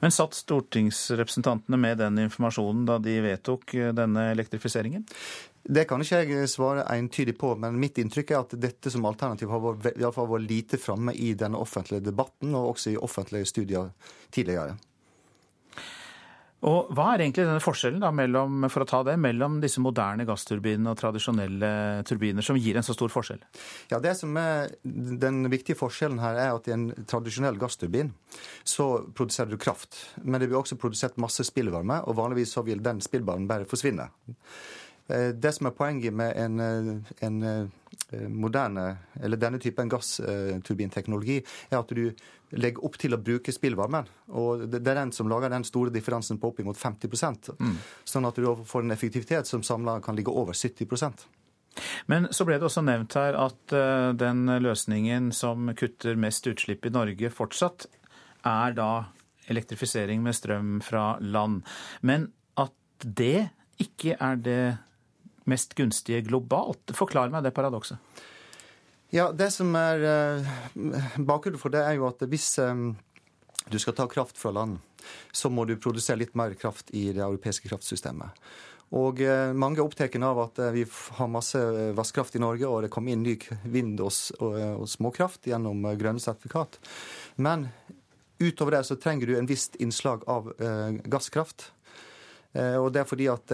Men 0.00 0.14
satt 0.14 0.36
stortingsrepresentantene 0.38 1.78
med 1.80 1.98
den 2.02 2.18
informasjonen 2.24 2.86
da 2.88 2.98
de 3.02 3.18
vedtok 3.24 3.74
eh, 3.74 3.92
denne 3.96 4.30
elektrifiseringen? 4.32 5.06
Det 5.68 5.84
kan 5.84 6.00
ikke 6.00 6.22
jeg 6.24 6.48
svare 6.48 6.86
entydig 6.94 7.34
på, 7.38 7.52
men 7.60 7.76
mitt 7.80 7.98
inntrykk 8.00 8.30
er 8.32 8.40
at 8.40 8.54
dette 8.56 8.92
som 8.92 9.04
alternativ 9.04 9.50
har 9.52 9.60
vært, 9.60 9.98
i 10.00 10.12
fall 10.14 10.30
vært 10.30 10.48
lite 10.48 10.80
framme 10.80 11.12
i 11.12 11.34
denne 11.36 11.60
offentlige 11.60 12.06
debatten, 12.08 12.54
og 12.56 12.72
også 12.72 12.94
i 12.94 13.00
offentlige 13.00 13.50
studier 13.50 13.90
tidligere. 14.32 14.78
Og 16.66 16.88
Hva 16.90 17.12
er 17.12 17.22
egentlig 17.22 17.44
denne 17.46 17.62
forskjellen 17.62 18.02
da, 18.02 18.08
mellom, 18.10 18.64
for 18.72 18.82
å 18.82 18.88
ta 18.88 19.02
det, 19.06 19.14
mellom 19.22 19.60
disse 19.62 19.82
moderne 19.82 20.26
gassturbinene 20.26 20.90
og 20.90 20.98
tradisjonelle 20.98 21.70
turbiner, 22.08 22.42
som 22.42 22.58
gir 22.58 22.78
en 22.78 22.86
så 22.86 22.96
stor 22.96 23.12
forskjell? 23.14 23.44
Ja, 23.92 24.00
det 24.02 24.16
som 24.18 24.34
er 24.40 24.74
Den 24.82 25.44
viktige 25.52 25.78
forskjellen 25.78 26.18
her 26.18 26.34
er 26.34 26.56
at 26.56 26.66
i 26.66 26.74
en 26.74 26.88
tradisjonell 27.06 27.60
gassturbin 27.60 28.10
så 28.66 28.88
produserer 29.14 29.52
du 29.52 29.60
kraft. 29.60 30.00
Men 30.24 30.40
det 30.40 30.50
blir 30.50 30.58
også 30.58 30.80
produsert 30.80 31.20
masse 31.22 31.46
spillvarme, 31.46 32.02
og 32.10 32.18
vanligvis 32.18 32.56
så 32.56 32.66
vil 32.66 32.82
den 32.82 33.04
spillvarmen 33.04 33.46
bare 33.50 33.68
forsvinne. 33.68 34.10
Eh, 35.08 35.30
det 35.34 35.54
som 35.54 35.70
er 35.70 35.76
poenget 35.76 36.12
med 36.12 36.34
en, 36.36 36.60
eh, 36.60 37.12
en 37.26 37.42
eh, 37.42 37.66
moderne, 38.28 38.84
eller 39.20 39.40
denne 39.40 39.60
typen 39.60 39.90
gassturbinteknologi, 39.92 41.38
er 41.70 41.78
at 41.80 41.90
du 41.92 42.06
legger 42.56 42.84
opp 42.86 42.96
til 43.00 43.12
å 43.12 43.20
bruke 43.20 43.52
spillvarmen. 43.52 44.08
Og 44.40 44.64
det 44.70 44.80
er 44.80 45.02
den 45.02 45.12
som 45.12 45.28
lager 45.28 45.52
den 45.52 45.66
store 45.68 45.92
differansen 45.92 46.40
på 46.40 46.52
oppimot 46.52 46.78
50% 46.80 47.50
mm. 47.58 47.74
Sånn 48.08 48.28
at 48.28 48.40
du 48.40 48.46
får 48.64 48.86
en 48.86 48.94
effektivitet 48.94 49.50
som 49.50 49.64
samla 49.66 49.98
kan 50.04 50.16
ligge 50.16 50.32
over 50.32 50.56
70% 50.56 51.28
men 52.10 52.26
så 52.34 52.42
ble 52.42 52.56
det 52.58 52.66
også 52.66 52.82
nevnt 52.82 53.14
her 53.14 53.36
at 53.38 53.74
den 54.18 54.48
løsningen 54.64 55.28
som 55.36 55.68
kutter 55.78 56.18
mest 56.18 56.48
utslipp 56.50 56.88
i 56.88 56.90
Norge 56.90 57.30
fortsatt, 57.30 57.86
er 58.42 58.74
da 58.74 58.90
elektrifisering 59.46 60.22
med 60.24 60.36
strøm 60.36 60.78
fra 60.84 61.18
land. 61.20 61.62
Men 62.00 62.28
at 62.58 62.74
det 63.04 63.50
ikke 63.78 64.16
er 64.18 64.42
det 64.42 64.62
mest 65.48 65.74
gunstige 65.78 66.22
globalt. 66.26 66.94
Forklar 66.96 67.32
meg 67.32 67.46
det 67.46 67.54
paradokset. 67.56 67.98
Ja, 69.10 69.30
Det 69.32 69.48
som 69.50 69.72
er 69.78 70.02
uh, 70.04 70.48
bakgrunnen 71.16 71.60
for 71.60 71.72
det, 71.72 71.80
er 71.80 71.96
jo 71.96 72.08
at 72.10 72.20
hvis 72.28 72.50
um, 72.60 72.90
du 73.72 73.78
skal 73.80 73.96
ta 73.96 74.04
kraft 74.08 74.36
fra 74.36 74.52
land, 74.52 74.76
så 75.32 75.48
må 75.48 75.64
du 75.64 75.78
produsere 75.80 76.20
litt 76.20 76.34
mer 76.36 76.52
kraft 76.60 76.92
i 76.92 77.06
det 77.16 77.24
europeiske 77.24 77.70
kraftsystemet. 77.70 78.36
Og 78.98 79.22
uh, 79.24 79.54
mange 79.56 79.80
er 79.80 79.86
opptatt 79.86 80.16
av 80.20 80.42
at 80.44 80.60
vi 80.76 80.84
har 81.16 81.32
masse 81.32 81.62
vannkraft 81.96 82.36
i 82.36 82.44
Norge, 82.44 82.68
og 82.68 82.84
det 82.84 82.92
kommer 82.92 83.16
inn 83.16 83.24
ny 83.24 83.38
vind 83.64 84.04
og 84.04 84.84
småkraft 84.92 85.48
gjennom 85.48 85.88
grønne 85.96 86.20
sertifikat. 86.20 86.76
Men 87.40 87.70
utover 88.38 88.76
det 88.76 88.84
så 88.90 89.00
trenger 89.00 89.26
du 89.26 89.38
en 89.38 89.48
visst 89.48 89.80
innslag 89.80 90.28
av 90.28 90.52
gasskraft. 91.08 91.70
Og 92.54 92.92
det 92.92 93.02
er 93.02 93.08
fordi 93.08 93.26
at 93.28 93.52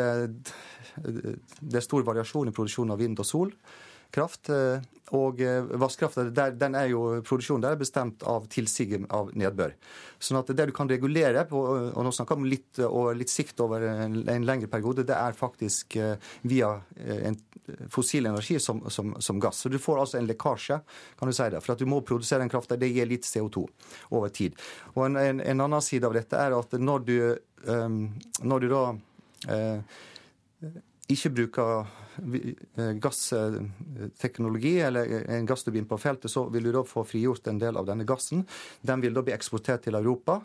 det 1.04 1.78
er 1.78 1.84
stor 1.84 2.04
variasjon 2.06 2.50
i 2.50 2.54
produksjonen 2.54 2.94
av 2.94 3.00
vind- 3.02 3.20
og 3.20 3.28
solkraft. 3.28 4.50
Eh, 4.50 4.84
og 5.14 5.40
eh, 5.44 5.62
vannkrafta, 5.78 6.24
den 6.32 6.76
er 6.78 6.88
jo 6.90 7.02
produksjonen 7.26 7.62
der 7.62 7.76
er 7.76 7.80
bestemt 7.82 8.24
av 8.26 8.48
tilsiget 8.52 9.04
av 9.12 9.30
nedbør. 9.36 9.74
Sånn 10.18 10.40
at 10.40 10.52
det 10.56 10.68
du 10.70 10.74
kan 10.74 10.88
regulere 10.90 11.44
og 11.52 12.00
nå 12.02 12.12
snakker 12.14 12.40
vi 12.40 12.54
litt, 12.54 12.80
litt 13.18 13.32
sikt 13.32 13.60
over 13.60 13.84
en, 13.84 14.22
en, 14.24 14.46
lengre 14.48 14.70
periode, 14.72 15.04
det 15.06 15.16
er 15.18 15.36
faktisk 15.36 15.98
eh, 16.00 16.16
via 16.48 16.72
en 17.04 17.36
fossil 17.88 18.26
energi 18.26 18.58
som, 18.60 18.90
som, 18.90 19.14
som, 19.18 19.40
gass. 19.40 19.56
Så 19.56 19.68
du 19.68 19.78
får 19.78 20.00
altså 20.00 20.18
en 20.18 20.28
lekkasje, 20.28 20.78
kan 21.18 21.28
du 21.28 21.34
si 21.36 21.48
det. 21.50 21.60
For 21.64 21.74
at 21.74 21.80
du 21.80 21.88
må 21.88 22.00
produsere 22.06 22.42
den 22.42 22.52
krafta, 22.52 22.76
det 22.76 22.90
gir 22.92 23.08
litt 23.08 23.28
CO2 23.28 23.64
over 24.16 24.32
tid. 24.34 24.58
Og 24.94 25.06
en, 25.06 25.16
en, 25.20 25.40
en, 25.40 25.64
annen 25.64 25.84
side 25.84 26.08
av 26.08 26.16
dette 26.16 26.40
er 26.40 26.56
at 26.56 26.76
når 26.80 27.06
du, 27.08 27.16
um, 27.68 28.00
når 28.42 28.64
du 28.64 28.68
da 28.72 28.82
uh, 28.92 30.02
ikke 31.12 31.32
bruker 31.36 31.86
eh, 32.80 32.92
gassteknologi 33.02 34.78
eller 34.80 35.10
en 35.36 35.48
gassturbin 35.48 35.88
på 35.88 35.98
feltet, 36.00 36.32
så 36.32 36.46
vil 36.52 36.68
du 36.68 36.72
da 36.72 36.84
få 36.88 37.04
frigjort 37.04 37.50
en 37.50 37.60
del 37.60 37.76
av 37.76 37.88
denne 37.88 38.06
gassen. 38.08 38.46
Den 38.80 39.04
vil 39.04 39.16
da 39.16 39.24
bli 39.24 39.34
eksportert 39.36 39.84
til 39.84 39.98
Europa. 40.00 40.40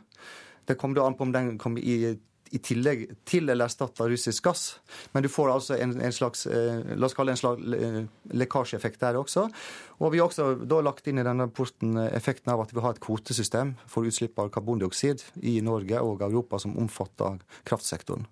Det 0.68 0.78
kommer 0.78 0.99
da 0.99 1.07
an 1.07 1.16
på 1.16 1.26
om 1.26 1.32
den 1.32 1.55
kommer 1.62 1.80
i, 1.80 2.12
i 2.51 2.60
tillegg 2.60 3.05
til 3.24 3.47
eller 3.47 3.70
erstatter 3.70 4.12
russisk 4.12 4.49
gass. 4.49 4.66
Men 5.16 5.24
du 5.24 5.32
får 5.32 5.53
altså 5.53 5.80
en, 5.80 5.95
en 5.95 6.16
slags 6.16 6.45
eh, 6.51 6.84
la 6.91 7.07
oss 7.07 7.16
kalle 7.16 7.32
det 7.32 7.39
en 7.39 7.43
slags 7.45 8.36
lekkasjeeffekt 8.43 8.99
der 9.07 9.22
også. 9.22 9.47
Og 10.03 10.12
vi 10.12 10.20
har 10.20 10.28
også 10.28 10.51
da 10.68 10.84
lagt 10.84 11.07
inn 11.07 11.24
i 11.24 11.26
denne 11.26 11.47
rapporten 11.47 11.95
effekten 12.10 12.51
av 12.51 12.68
at 12.68 12.76
vi 12.76 12.84
har 12.84 12.97
et 12.97 13.03
kvotesystem 13.07 13.78
for 13.88 14.12
utslipp 14.12 14.43
av 14.43 14.51
karbondioksid 14.51 15.24
i 15.39 15.62
Norge 15.64 16.03
og 16.03 16.28
Europa 16.28 16.60
som 16.60 16.76
omfatter 16.84 17.39
kraftsektoren. 17.64 18.28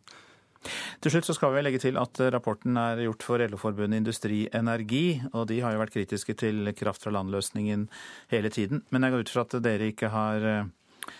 Til 1.03 1.14
slutt 1.14 1.30
så 1.30 1.36
skal 1.38 1.53
vi 1.55 1.64
legge 1.66 1.82
til 1.84 1.99
at 2.01 2.22
rapporten 2.34 2.80
er 2.82 3.03
gjort 3.05 3.26
for 3.26 3.43
LO-forbundet 3.43 4.01
Industri 4.01 4.45
Energi, 4.55 5.20
og 5.34 5.47
de 5.51 5.62
har 5.64 5.76
jo 5.76 5.84
vært 5.84 5.95
kritiske 5.95 6.38
til 6.39 6.74
kraft 6.78 7.05
fra 7.05 7.14
land-løsningen 7.16 7.88
hele 8.34 8.51
tiden. 8.53 8.84
Men 8.89 9.05
jeg 9.05 9.16
går 9.16 9.28
ut 9.28 9.36
fra 9.36 9.45
at 9.47 9.58
dere 9.64 9.91
ikke 9.93 10.12
har 10.14 10.51
eh, 10.51 11.16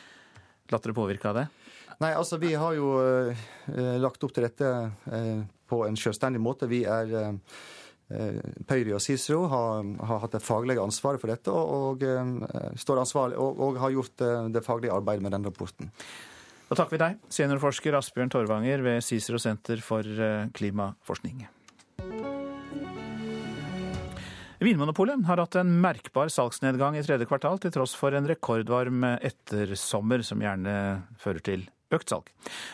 latt 0.71 0.83
dere 0.83 0.97
påvirke 0.97 1.29
av 1.31 1.41
det? 1.41 1.47
Nei, 1.97 2.13
altså 2.13 2.38
vi 2.38 2.53
har 2.53 2.75
jo 2.77 2.91
eh, 3.01 3.97
lagt 3.97 4.23
opp 4.23 4.33
til 4.35 4.45
dette 4.45 4.69
eh, 5.09 5.41
på 5.67 5.81
en 5.88 5.97
selvstendig 5.97 6.41
måte. 6.41 6.69
Vi 6.69 6.83
er 6.85 7.13
eh, 7.17 7.59
Pøyri 8.67 8.93
og 8.95 9.01
Cicero 9.03 9.47
har, 9.51 9.81
har, 10.07 10.19
hatt 10.23 10.38
det 10.38 10.43
faglige 10.45 10.83
ansvaret 10.83 11.19
for 11.19 11.27
dette 11.27 11.51
og, 11.51 11.99
og 11.99 12.79
står 12.79 13.01
ansvarlig, 13.01 13.35
og, 13.35 13.59
og, 13.65 13.79
har 13.81 13.91
gjort 13.91 14.23
det 14.53 14.61
faglige 14.63 14.93
arbeidet 14.95 15.25
med 15.25 15.35
den 15.35 15.49
rapporten. 15.49 15.89
Da 16.68 16.76
takker 16.76 16.97
vi 16.97 17.03
deg, 17.03 17.20
seniorforsker 17.32 17.95
Asbjørn 17.95 18.32
Torvanger 18.34 18.84
ved 18.84 19.05
Cicero 19.05 19.39
senter 19.39 19.80
for 19.84 20.03
klimaforskning. 20.57 21.45
Vinmonopolet 24.57 25.22
har 25.28 25.38
hatt 25.38 25.55
en 25.59 25.76
merkbar 25.84 26.32
salgsnedgang 26.34 26.95
i 26.97 27.03
tredje 27.05 27.28
kvartal, 27.30 27.59
til 27.61 27.72
tross 27.76 27.93
for 27.95 28.15
en 28.18 28.26
rekordvarm 28.26 29.05
ettersommer, 29.05 30.24
som 30.26 30.41
gjerne 30.41 30.74
fører 31.22 31.43
til 31.45 31.68
økt 31.93 32.09
salg. 32.09 32.32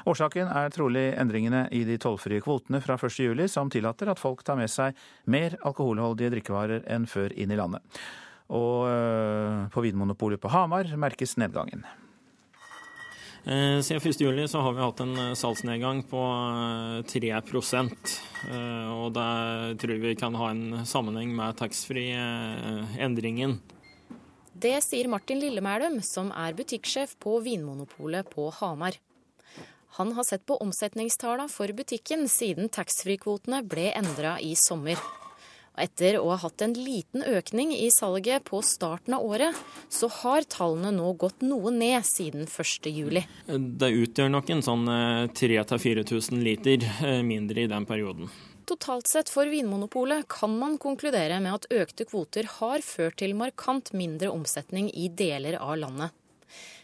Årsaken 0.08 0.48
er 0.48 0.72
trolig 0.74 1.10
endringene 1.20 1.66
i 1.76 1.84
de 1.88 1.98
tollfrie 2.02 2.42
kvotene 2.44 2.80
fra 2.82 2.96
1.7, 2.96 3.36
som 3.52 3.72
tillater 3.74 4.10
at 4.10 4.22
folk 4.22 4.46
tar 4.48 4.58
med 4.60 4.72
seg 4.72 4.96
mer 5.28 5.58
alkoholholdige 5.62 6.32
drikkevarer 6.38 6.88
enn 6.88 7.10
før 7.10 7.36
inn 7.36 7.52
i 7.52 7.60
landet. 7.60 7.84
Og 8.54 8.88
øh, 8.88 9.68
på 9.74 9.84
Vinmonopolet 9.84 10.42
på 10.42 10.52
Hamar 10.56 10.88
merkes 11.00 11.36
nedgangen. 11.42 11.84
Eh, 13.44 13.82
siden 13.82 14.02
1.7 14.02 14.48
så 14.48 14.60
har 14.64 14.74
vi 14.74 14.82
hatt 14.82 15.00
en 15.04 15.18
eh, 15.20 15.34
salgsnedgang 15.36 16.04
på 16.08 16.20
3 17.12 17.30
eh, 17.30 18.92
og 18.94 19.10
det 19.18 19.80
tror 19.84 20.00
vi 20.00 20.16
kan 20.16 20.36
ha 20.40 20.50
en 20.52 20.86
sammenheng 20.88 21.36
med 21.36 21.58
taxfree-endringen. 21.60 23.58
Det 24.54 24.78
sier 24.86 25.10
Martin 25.12 25.42
Lillemælum, 25.42 26.00
som 26.02 26.32
er 26.32 26.56
butikksjef 26.56 27.18
på 27.20 27.42
Vinmonopolet 27.44 28.30
på 28.32 28.48
Hamar. 28.62 28.96
Han 30.00 30.14
har 30.16 30.24
sett 30.24 30.46
på 30.48 30.56
omsetningstallene 30.64 31.52
for 31.52 31.68
butikken 31.76 32.30
siden 32.32 32.72
taxfree-kvotene 32.72 33.60
ble 33.68 33.92
endra 33.92 34.38
i 34.40 34.56
sommer. 34.56 34.96
Etter 35.74 36.20
å 36.20 36.28
ha 36.30 36.38
hatt 36.38 36.62
en 36.62 36.76
liten 36.78 37.24
økning 37.26 37.72
i 37.74 37.88
salget 37.92 38.44
på 38.46 38.62
starten 38.62 39.16
av 39.18 39.26
året, 39.26 39.58
så 39.90 40.10
har 40.22 40.46
tallene 40.46 40.92
nå 40.94 41.14
gått 41.18 41.42
noe 41.42 41.74
ned 41.74 42.06
siden 42.06 42.46
1.7. 42.46 43.24
Det 43.82 43.90
utgjør 44.06 44.30
nok 44.36 44.54
en 44.54 44.62
sånn 44.66 44.88
3000-4000 45.34 46.38
eh, 46.38 46.44
liter 46.46 46.90
eh, 47.02 47.22
mindre 47.26 47.66
i 47.66 47.72
den 47.72 47.90
perioden. 47.90 48.30
Totalt 48.70 49.10
sett 49.12 49.32
for 49.34 49.50
Vinmonopolet 49.50 50.30
kan 50.32 50.54
man 50.56 50.78
konkludere 50.80 51.42
med 51.44 51.58
at 51.58 51.66
økte 51.74 52.06
kvoter 52.08 52.48
har 52.62 52.86
ført 52.86 53.18
til 53.20 53.34
markant 53.36 53.92
mindre 53.98 54.30
omsetning 54.32 54.88
i 54.94 55.10
deler 55.10 55.58
av 55.60 55.76
landet. 55.82 56.14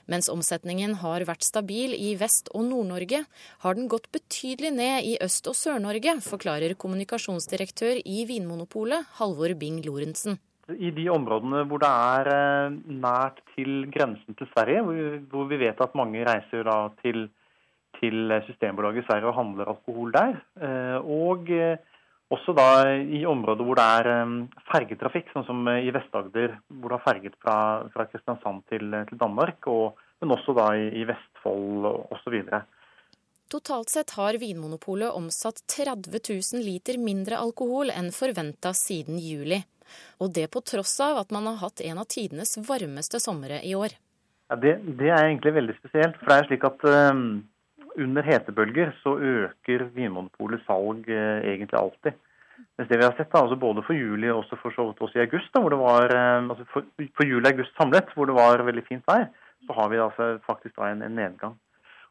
Mens 0.10 0.30
omsetningen 0.32 0.98
har 1.04 1.24
vært 1.30 1.46
stabil 1.46 1.94
i 1.94 2.16
Vest- 2.18 2.50
og 2.58 2.66
Nord-Norge, 2.66 3.24
har 3.62 3.78
den 3.78 3.90
gått 3.92 4.10
betydelig 4.12 4.72
ned 4.74 5.06
i 5.06 5.18
Øst- 5.22 5.50
og 5.52 5.58
Sør-Norge, 5.58 6.18
forklarer 6.26 6.74
kommunikasjonsdirektør 6.74 8.02
i 8.02 8.26
Vinmonopolet, 8.26 9.06
Halvor 9.20 9.54
Bing 9.60 9.84
Lorentzen. 9.86 10.40
I 10.70 10.92
de 10.94 11.08
områdene 11.10 11.64
hvor 11.66 11.82
det 11.82 11.90
er 11.90 12.30
eh, 12.34 12.80
nært 13.06 13.42
til 13.56 13.86
grensen 13.94 14.38
til 14.38 14.50
Sverige, 14.54 14.84
hvor 15.30 15.48
vi 15.50 15.62
vet 15.62 15.82
at 15.82 15.98
mange 15.98 16.26
reiser 16.26 16.70
til 17.04 17.30
til 18.00 18.32
Systembolaget 18.48 19.04
i 19.04 19.08
Sverige 19.08 19.28
og 19.28 19.36
handler 19.36 19.72
alkohol 19.74 20.14
der. 20.14 20.36
Eh, 20.64 20.98
og 21.04 21.50
eh, 21.52 21.78
også 22.30 22.54
da 22.58 22.70
i 23.00 23.24
områder 23.26 23.66
hvor 23.66 23.80
det 23.80 23.86
er 24.00 24.12
eh, 24.14 24.36
fergetrafikk, 24.72 25.32
sånn 25.34 25.48
som 25.48 25.72
i 25.72 25.90
Vest-Agder, 25.94 26.58
hvor 26.80 26.92
det 26.92 27.00
har 27.00 27.08
ferget 27.08 27.40
fra, 27.42 27.56
fra 27.94 28.06
Kristiansand 28.12 28.66
til, 28.72 28.94
til 29.10 29.22
Danmark, 29.22 29.66
og, 29.72 30.00
men 30.22 30.36
også 30.38 30.58
da 30.58 30.70
i, 30.78 30.92
i 31.02 31.08
Vestfold 31.10 31.90
osv. 32.14 32.38
Totalt 33.50 33.90
sett 33.90 34.14
har 34.14 34.38
Vinmonopolet 34.38 35.16
omsatt 35.18 35.64
30 35.74 36.20
000 36.22 36.62
liter 36.62 37.00
mindre 37.02 37.40
alkohol 37.42 37.90
enn 37.90 38.12
forventa 38.14 38.76
siden 38.78 39.18
juli. 39.18 39.58
Og 40.22 40.30
det 40.36 40.52
på 40.54 40.62
tross 40.62 41.00
av 41.02 41.18
at 41.24 41.34
man 41.34 41.48
har 41.50 41.58
hatt 41.64 41.82
en 41.82 41.98
av 41.98 42.06
tidenes 42.14 42.60
varmeste 42.68 43.18
somre 43.24 43.58
i 43.66 43.74
år. 43.74 43.96
Ja, 44.50 44.58
det, 44.58 44.76
det, 45.00 45.10
er 45.10 45.24
egentlig 45.24 45.56
veldig 45.56 45.76
spesielt. 45.80 46.20
For 46.20 46.30
det 46.30 46.38
er 46.38 46.50
slik 46.50 46.68
at 46.70 46.86
um, 46.86 47.24
under 47.98 48.26
hetebølger 48.26 48.92
så 49.04 49.16
øker 49.18 49.86
Vinmonopolets 49.96 50.66
salg 50.68 51.08
eh, 51.10 51.46
egentlig 51.54 51.80
alltid. 51.80 52.18
Mens 52.78 52.90
det 52.90 53.00
vi 53.00 53.06
har 53.06 53.16
sett, 53.16 53.32
da, 53.32 53.44
altså 53.44 53.56
både 53.60 53.84
for 53.88 53.96
juli 53.96 54.30
og 54.32 54.42
også 54.44 54.60
for 54.60 54.76
så 54.76 54.90
vidt 54.90 55.02
også 55.04 55.20
i 55.20 55.24
august, 55.24 55.52
da, 55.54 55.62
hvor 55.64 55.74
det 55.74 55.80
var, 55.80 56.14
eh, 56.16 56.44
altså 56.44 56.68
for, 56.74 56.86
for 57.18 57.28
juli 57.28 57.44
og 57.44 57.52
august 57.54 57.76
samlet, 57.80 58.14
hvor 58.16 58.30
det 58.30 58.36
var 58.38 58.66
veldig 58.68 58.86
fint 58.88 59.06
vær, 59.08 59.28
så 59.68 59.76
har 59.80 59.90
vi 59.92 60.04
altså 60.04 60.30
faktisk 60.48 60.76
da 60.76 60.92
en, 60.92 61.04
en 61.08 61.18
nedgang. 61.20 61.58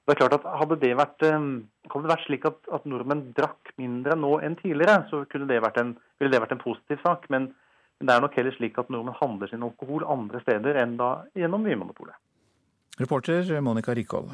Og 0.09 0.11
det 0.11 0.15
er 0.15 0.21
klart 0.23 0.39
at 0.39 0.53
Hadde 0.63 0.81
det 0.81 0.93
vært, 0.97 1.25
eh, 1.29 1.49
hadde 1.93 2.05
det 2.05 2.13
vært 2.15 2.27
slik 2.27 2.47
at, 2.49 2.61
at, 2.73 2.87
nordmenn 2.89 3.27
drakk 3.37 3.73
mindre 3.81 4.17
nå 4.17 4.39
enn 4.45 4.57
tidligere, 4.61 5.03
så 5.11 5.25
det 5.29 5.63
en, 5.83 5.97
ville 6.19 6.33
det 6.33 6.45
vært 6.45 6.57
en 6.57 6.65
positiv 6.65 7.03
sak. 7.05 7.29
Men, 7.29 7.51
men 7.99 8.09
det 8.09 8.15
er 8.15 8.25
nok 8.25 8.39
heller 8.41 8.57
slik 8.57 8.79
at 8.81 8.89
nordmenn 8.93 9.21
handler 9.21 9.53
sin 9.53 9.67
alkohol 9.67 10.07
andre 10.09 10.41
steder 10.47 10.81
enn 10.81 10.97
da 11.01 11.11
gjennom 11.37 11.65
Vinmonopolet. 11.69 12.17
Reporter 12.99 13.61
Monica 13.61 13.95
Rikhold. 13.95 14.33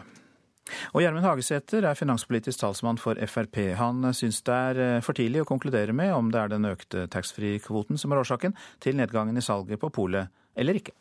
Og 0.94 1.02
Gjermund 1.02 1.26
Hagesæter 1.26 1.84
er 1.84 1.98
finanspolitisk 1.98 2.62
talsmann 2.62 2.98
for 3.00 3.18
Frp. 3.28 3.60
Han 3.78 4.08
syns 4.16 4.40
det 4.46 4.54
er 4.54 4.82
eh, 4.82 5.00
for 5.04 5.16
tidlig 5.16 5.44
å 5.44 5.48
konkludere 5.48 5.92
med 5.96 6.14
om 6.16 6.30
det 6.32 6.40
er 6.40 6.52
den 6.54 6.68
økte 6.70 7.06
taxfree-kvoten 7.12 8.00
som 8.00 8.12
er 8.12 8.22
årsaken 8.22 8.56
til 8.84 8.96
nedgangen 8.98 9.36
i 9.36 9.44
salget 9.44 9.82
på 9.82 9.92
polet, 9.94 10.32
eller 10.56 10.80
ikke. 10.80 10.96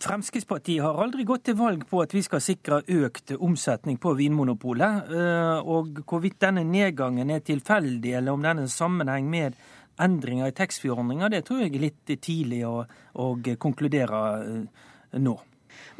Fremskrittspartiet 0.00 0.84
har 0.84 1.00
aldri 1.02 1.24
gått 1.28 1.48
til 1.48 1.56
valg 1.58 1.82
på 1.88 2.00
at 2.04 2.12
vi 2.14 2.22
skal 2.24 2.42
sikre 2.44 2.80
økt 3.00 3.34
omsetning 3.36 3.98
på 4.00 4.14
Vinmonopolet. 4.16 5.12
Eh, 5.12 5.58
og 5.60 6.00
hvorvidt 6.06 6.40
denne 6.46 6.64
nedgangen 6.64 7.32
er 7.32 7.44
tilfeldig, 7.44 8.14
eller 8.20 8.36
om 8.36 8.44
den 8.44 8.64
er 8.64 8.72
sammenheng 8.72 9.28
med 9.30 9.58
endringer 10.00 10.48
i 10.48 10.56
taxfree-ordninga, 10.56 11.28
det 11.28 11.44
tror 11.44 11.64
jeg 11.64 11.74
er 11.74 11.84
litt 11.84 12.16
tidlig 12.22 12.62
å, 12.68 12.84
å 13.20 13.30
konkludere 13.60 14.24
eh, 14.40 14.84
nå. 15.20 15.36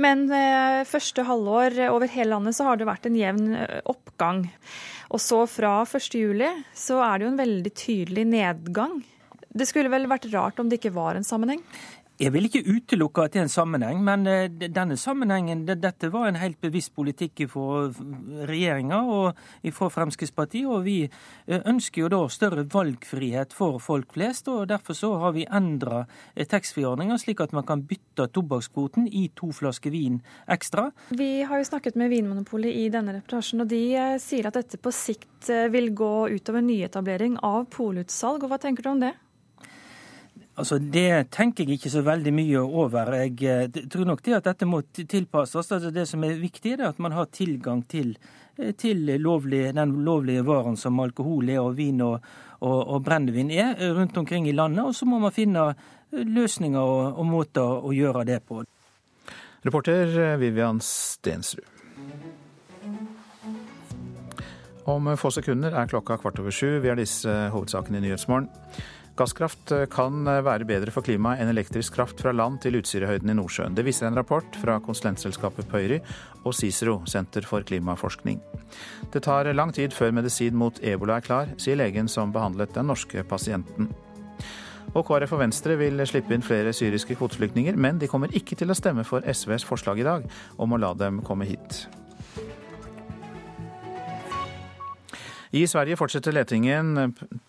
Men 0.01 0.27
eh, 0.33 0.81
første 0.89 1.25
halvår 1.27 1.79
over 1.91 2.11
hele 2.11 2.33
landet 2.35 2.57
så 2.57 2.69
har 2.69 2.81
det 2.81 2.89
vært 2.89 3.09
en 3.09 3.19
jevn 3.19 3.55
eh, 3.59 3.79
oppgang. 3.91 4.47
Og 5.11 5.23
så 5.23 5.43
fra 5.51 5.81
1.7 5.85 6.45
så 6.77 7.01
er 7.05 7.19
det 7.19 7.27
jo 7.27 7.33
en 7.33 7.41
veldig 7.41 7.73
tydelig 7.75 8.27
nedgang. 8.31 9.01
Det 9.51 9.67
skulle 9.67 9.91
vel 9.91 10.07
vært 10.11 10.29
rart 10.31 10.61
om 10.63 10.69
det 10.71 10.79
ikke 10.79 10.95
var 10.95 11.19
en 11.19 11.27
sammenheng? 11.27 11.63
Jeg 12.21 12.35
vil 12.35 12.45
ikke 12.51 12.61
utelukke 12.69 13.23
at 13.25 13.33
det 13.33 13.41
er 13.41 13.47
en 13.47 13.53
sammenheng, 13.53 14.01
men 14.05 14.27
eh, 14.29 14.51
denne 14.53 14.99
sammenhengen, 15.01 15.63
dette 15.65 16.11
var 16.13 16.27
en 16.29 16.37
helt 16.37 16.59
bevisst 16.61 16.93
politikk 16.93 17.47
fra 17.49 17.87
regjeringa 18.51 18.99
og 19.09 19.39
fra 19.73 19.89
Fremskrittspartiet. 19.95 20.67
Og 20.69 20.85
vi 20.85 20.99
eh, 21.07 21.63
ønsker 21.65 22.03
jo 22.03 22.11
da 22.13 22.19
større 22.29 22.67
valgfrihet 22.75 23.57
for 23.57 23.79
folk 23.81 24.13
flest. 24.19 24.51
og 24.53 24.69
Derfor 24.69 24.99
så 24.99 25.15
har 25.23 25.33
vi 25.33 25.47
endra 25.49 26.03
eh, 26.35 26.45
taxfree-ordninga 26.45 27.17
slik 27.23 27.41
at 27.41 27.57
man 27.57 27.65
kan 27.65 27.87
bytte 27.89 28.29
tobakkskvoten 28.37 29.09
i 29.09 29.31
to 29.33 29.49
flasker 29.57 29.97
vin 29.97 30.21
ekstra. 30.53 30.91
Vi 31.17 31.31
har 31.49 31.65
jo 31.65 31.71
snakket 31.71 31.97
med 31.97 32.13
Vinmonopolet 32.13 32.83
i 32.83 32.91
denne 32.93 33.17
reportasjen, 33.17 33.65
og 33.65 33.73
de 33.73 33.81
sier 34.21 34.51
at 34.51 34.61
dette 34.61 34.77
på 34.77 34.93
sikt 34.93 35.49
vil 35.73 35.89
gå 35.97 36.13
utover 36.37 36.61
nyetablering 36.69 37.41
av 37.41 37.65
polutsalg. 37.73 38.45
Og 38.45 38.53
hva 38.53 38.61
tenker 38.61 38.85
du 38.85 38.93
om 38.93 39.05
det? 39.09 39.17
Altså, 40.61 40.79
Det 40.79 41.31
tenker 41.33 41.65
jeg 41.65 41.79
ikke 41.79 41.93
så 41.93 42.03
veldig 42.05 42.33
mye 42.37 42.61
over. 42.61 43.15
Jeg 43.23 43.39
eh, 43.49 43.87
tror 43.89 44.05
nok 44.11 44.21
det 44.27 44.37
at 44.37 44.51
dette 44.51 44.69
må 44.69 44.83
tilpasses. 44.93 45.73
Altså, 45.73 45.93
det 45.95 46.07
som 46.09 46.25
er 46.25 46.37
viktig, 46.41 46.75
er 46.77 46.91
at 46.91 47.01
man 47.01 47.17
har 47.17 47.31
tilgang 47.33 47.81
til, 47.89 48.13
eh, 48.59 48.75
til 48.77 49.09
lovlig, 49.23 49.71
den 49.75 49.97
lovlige 50.05 50.45
varen 50.45 50.77
som 50.77 51.01
alkohol 51.01 51.49
er, 51.49 51.63
og 51.63 51.79
vin 51.79 52.03
og, 52.05 52.21
og, 52.61 52.79
og 52.95 53.05
brennevin 53.05 53.51
er 53.51 53.73
eh, 53.79 53.95
rundt 53.97 54.21
omkring 54.21 54.49
i 54.49 54.53
landet. 54.53 54.85
Og 54.85 54.95
så 54.95 55.09
må 55.09 55.19
man 55.19 55.33
finne 55.33 55.73
løsninger 56.13 56.81
og, 56.81 57.17
og 57.17 57.27
måter 57.27 57.65
å 57.81 57.95
gjøre 57.97 58.27
det 58.29 58.43
på. 58.45 58.61
Reporter 59.65 60.37
Vivian 60.41 60.81
Stensrud. 60.81 61.65
Om 64.91 65.13
få 65.21 65.31
sekunder 65.31 65.75
er 65.77 65.89
klokka 65.89 66.17
kvart 66.21 66.41
over 66.41 66.53
sju. 66.53 66.81
Vi 66.81 66.89
har 66.89 66.97
disse 66.99 67.31
hovedsakene 67.53 68.01
i 68.01 68.09
Nyhetsmorgen. 68.09 68.49
Gasskraft 69.19 69.73
eh, 69.75 69.87
kan 69.91 70.27
eh, 70.29 70.43
være 70.47 70.67
bedre 70.69 70.93
for 70.95 71.05
klimaet 71.07 71.43
enn 71.43 71.53
elektrisk 71.53 71.97
kraft 71.99 72.23
fra 72.23 72.33
land 72.35 72.61
til 72.65 72.79
Utsirahøyden 72.81 73.33
i 73.33 73.37
Nordsjøen. 73.37 73.77
Det 73.77 73.85
viser 73.87 74.09
en 74.09 74.19
rapport 74.19 74.59
fra 74.63 74.79
konsulentselskapet 74.85 75.69
Pøyri 75.71 76.01
og 76.45 76.55
Cicero, 76.57 77.01
Senter 77.11 77.47
for 77.47 77.67
klimaforskning. 77.67 78.41
Det 79.13 79.25
tar 79.27 79.51
lang 79.55 79.75
tid 79.77 79.97
før 79.97 80.15
medisin 80.17 80.57
mot 80.57 80.79
ebola 80.83 81.19
er 81.19 81.27
klar, 81.27 81.51
sier 81.61 81.79
legen 81.81 82.09
som 82.09 82.33
behandlet 82.33 82.75
den 82.77 82.89
norske 82.91 83.25
pasienten. 83.29 83.91
Og 84.91 85.05
KrF 85.07 85.37
og 85.37 85.45
Venstre 85.45 85.77
vil 85.79 86.03
slippe 86.09 86.35
inn 86.35 86.43
flere 86.43 86.73
syriske 86.75 87.15
kvoteflyktninger, 87.19 87.77
men 87.79 88.01
de 88.01 88.09
kommer 88.11 88.33
ikke 88.35 88.59
til 88.59 88.73
å 88.73 88.79
stemme 88.79 89.05
for 89.07 89.23
SVs 89.23 89.67
forslag 89.69 90.03
i 90.03 90.07
dag 90.07 90.27
om 90.59 90.75
å 90.75 90.81
la 90.83 90.95
dem 90.99 91.21
komme 91.27 91.47
hit. 91.47 91.85
I 95.51 95.65
Sverige 95.67 95.97
fortsetter 95.99 96.35
letingen 96.35 96.93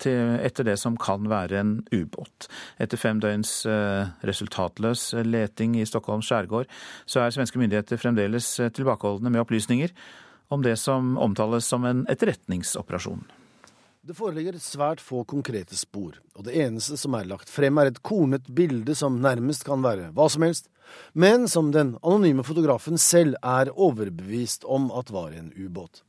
etter 0.02 0.66
det 0.66 0.74
som 0.80 0.96
kan 0.98 1.28
være 1.30 1.60
en 1.60 1.76
ubåt. 1.94 2.48
Etter 2.82 2.98
fem 2.98 3.20
døgns 3.22 3.60
eh, 3.70 4.10
resultatløs 4.26 5.12
leting 5.22 5.76
i 5.78 5.86
Stockholms 5.86 6.26
skjærgård, 6.26 6.66
så 7.06 7.22
er 7.22 7.36
svenske 7.36 7.62
myndigheter 7.62 8.02
fremdeles 8.02 8.56
eh, 8.58 8.72
tilbakeholdne 8.74 9.30
med 9.30 9.44
opplysninger 9.44 9.94
om 10.50 10.66
det 10.66 10.74
som 10.82 11.14
omtales 11.14 11.70
som 11.70 11.86
en 11.86 12.02
etterretningsoperasjon. 12.10 13.22
Det 14.02 14.18
foreligger 14.18 14.58
svært 14.58 14.98
få 14.98 15.22
konkrete 15.22 15.78
spor, 15.78 16.18
og 16.34 16.48
det 16.48 16.58
eneste 16.58 16.98
som 16.98 17.14
er 17.14 17.30
lagt 17.30 17.52
frem 17.54 17.78
er 17.78 17.92
et 17.92 18.02
kornet 18.02 18.50
bilde 18.50 18.98
som 18.98 19.22
nærmest 19.22 19.62
kan 19.68 19.86
være 19.86 20.10
hva 20.10 20.26
som 20.26 20.42
helst, 20.42 20.66
men 21.14 21.46
som 21.46 21.70
den 21.70 22.00
anonyme 22.02 22.42
fotografen 22.42 22.98
selv 22.98 23.38
er 23.46 23.70
overbevist 23.70 24.66
om 24.66 24.90
at 24.90 25.14
var 25.14 25.38
en 25.38 25.54
ubåt 25.54 26.02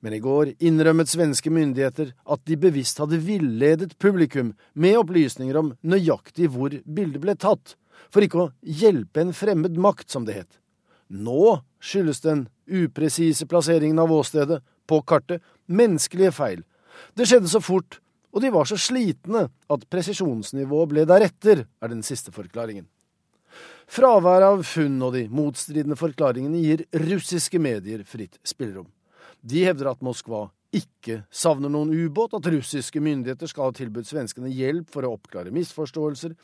men 0.00 0.16
i 0.16 0.22
går 0.22 0.54
innrømmet 0.58 1.10
svenske 1.10 1.52
myndigheter 1.52 2.12
at 2.24 2.42
de 2.48 2.58
bevisst 2.60 3.00
hadde 3.02 3.20
villedet 3.24 3.96
publikum 4.02 4.54
med 4.74 4.98
opplysninger 5.00 5.58
om 5.60 5.72
nøyaktig 5.82 6.50
hvor 6.54 6.74
bildet 6.84 7.22
ble 7.22 7.36
tatt, 7.38 7.76
for 8.10 8.24
ikke 8.24 8.44
å 8.44 8.50
hjelpe 8.60 9.22
en 9.22 9.34
fremmed 9.36 9.78
makt, 9.78 10.08
som 10.10 10.26
det 10.26 10.40
het. 10.42 10.52
Nå 11.10 11.60
skyldes 11.82 12.22
den 12.24 12.46
upresise 12.70 13.46
plasseringen 13.50 13.98
av 14.02 14.12
åstedet 14.14 14.60
på 14.90 15.00
kartet 15.06 15.42
menneskelige 15.70 16.32
feil. 16.34 16.62
Det 17.14 17.26
skjedde 17.28 17.50
så 17.50 17.60
fort, 17.62 17.98
og 18.30 18.44
de 18.44 18.52
var 18.54 18.68
så 18.68 18.78
slitne 18.78 19.48
at 19.50 19.86
presisjonsnivået 19.90 20.92
ble 20.92 21.04
deretter, 21.08 21.66
er 21.66 21.90
den 21.90 22.02
siste 22.06 22.34
forklaringen. 22.34 22.86
Fraværet 23.90 24.46
av 24.46 24.60
funn 24.62 25.00
og 25.02 25.16
de 25.16 25.24
motstridende 25.34 25.98
forklaringene 25.98 26.62
gir 26.62 26.84
russiske 26.94 27.58
medier 27.58 28.04
fritt 28.06 28.38
spillerom. 28.46 28.86
De 29.40 29.64
hevder 29.64 29.92
at 29.92 30.02
Moskva 30.04 30.48
ikke 30.76 31.24
savner 31.34 31.72
noen 31.72 31.90
ubåt, 31.90 32.34
at 32.36 32.46
russiske 32.52 33.00
myndigheter 33.02 33.50
skal 33.50 33.70
ha 33.70 33.74
tilbudt 33.74 34.08
svenskene 34.10 34.52
hjelp 34.54 34.90
for 34.92 35.06
å 35.06 35.16
oppklare 35.16 35.54
misforståelser, 35.54 36.36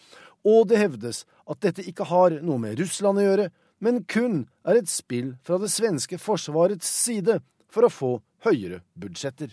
og 0.46 0.66
det 0.70 0.80
hevdes 0.80 1.24
at 1.46 1.60
dette 1.62 1.84
ikke 1.86 2.08
har 2.10 2.40
noe 2.42 2.58
med 2.62 2.80
Russland 2.80 3.22
å 3.22 3.26
gjøre, 3.26 3.46
men 3.82 4.02
kun 4.08 4.46
er 4.66 4.80
et 4.80 4.90
spill 4.90 5.34
fra 5.46 5.60
det 5.62 5.70
svenske 5.70 6.18
forsvarets 6.18 6.88
side 6.88 7.38
for 7.70 7.86
å 7.86 7.92
få 7.92 8.12
høyere 8.46 8.82
budsjetter. 8.98 9.52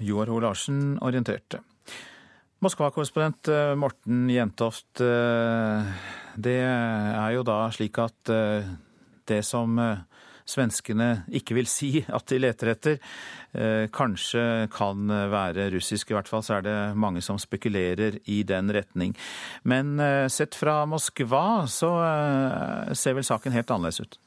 Joar 0.00 0.32
Ho 0.32 0.40
Larsen 0.42 0.96
orienterte. 1.04 1.60
Moskva-korrespondent 2.60 3.48
eh, 3.48 3.74
Morten 3.80 4.26
Jentoft, 4.28 5.00
eh, 5.00 5.92
det 6.36 6.58
er 6.60 7.30
jo 7.32 7.44
da 7.46 7.62
slik 7.72 7.96
at 8.02 8.32
eh, 8.32 8.68
det 9.28 9.40
som 9.48 9.78
svenskene 10.50 11.10
ikke 11.40 11.56
vil 11.58 11.68
si 11.70 11.92
at 12.16 12.26
de 12.30 12.40
leter 12.42 12.72
etter, 12.74 12.98
eh, 13.54 13.86
kanskje 13.94 14.68
kan 14.74 15.10
være 15.32 15.70
russisk. 15.74 16.10
I 16.10 16.18
hvert 16.18 16.30
fall 16.30 16.44
så 16.46 16.58
er 16.58 16.66
det 16.66 16.78
mange 16.98 17.22
som 17.24 17.38
spekulerer 17.40 18.20
i 18.30 18.42
den 18.46 18.72
retning. 18.74 19.16
Men 19.62 19.98
eh, 20.00 20.26
sett 20.32 20.58
fra 20.58 20.82
Moskva 20.90 21.66
så 21.70 21.94
eh, 22.04 22.96
ser 22.98 23.18
vel 23.18 23.26
saken 23.26 23.56
helt 23.56 23.70
annerledes 23.70 24.04
ut? 24.04 24.20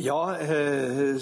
Ja, 0.00 0.36
eh, 0.40 1.16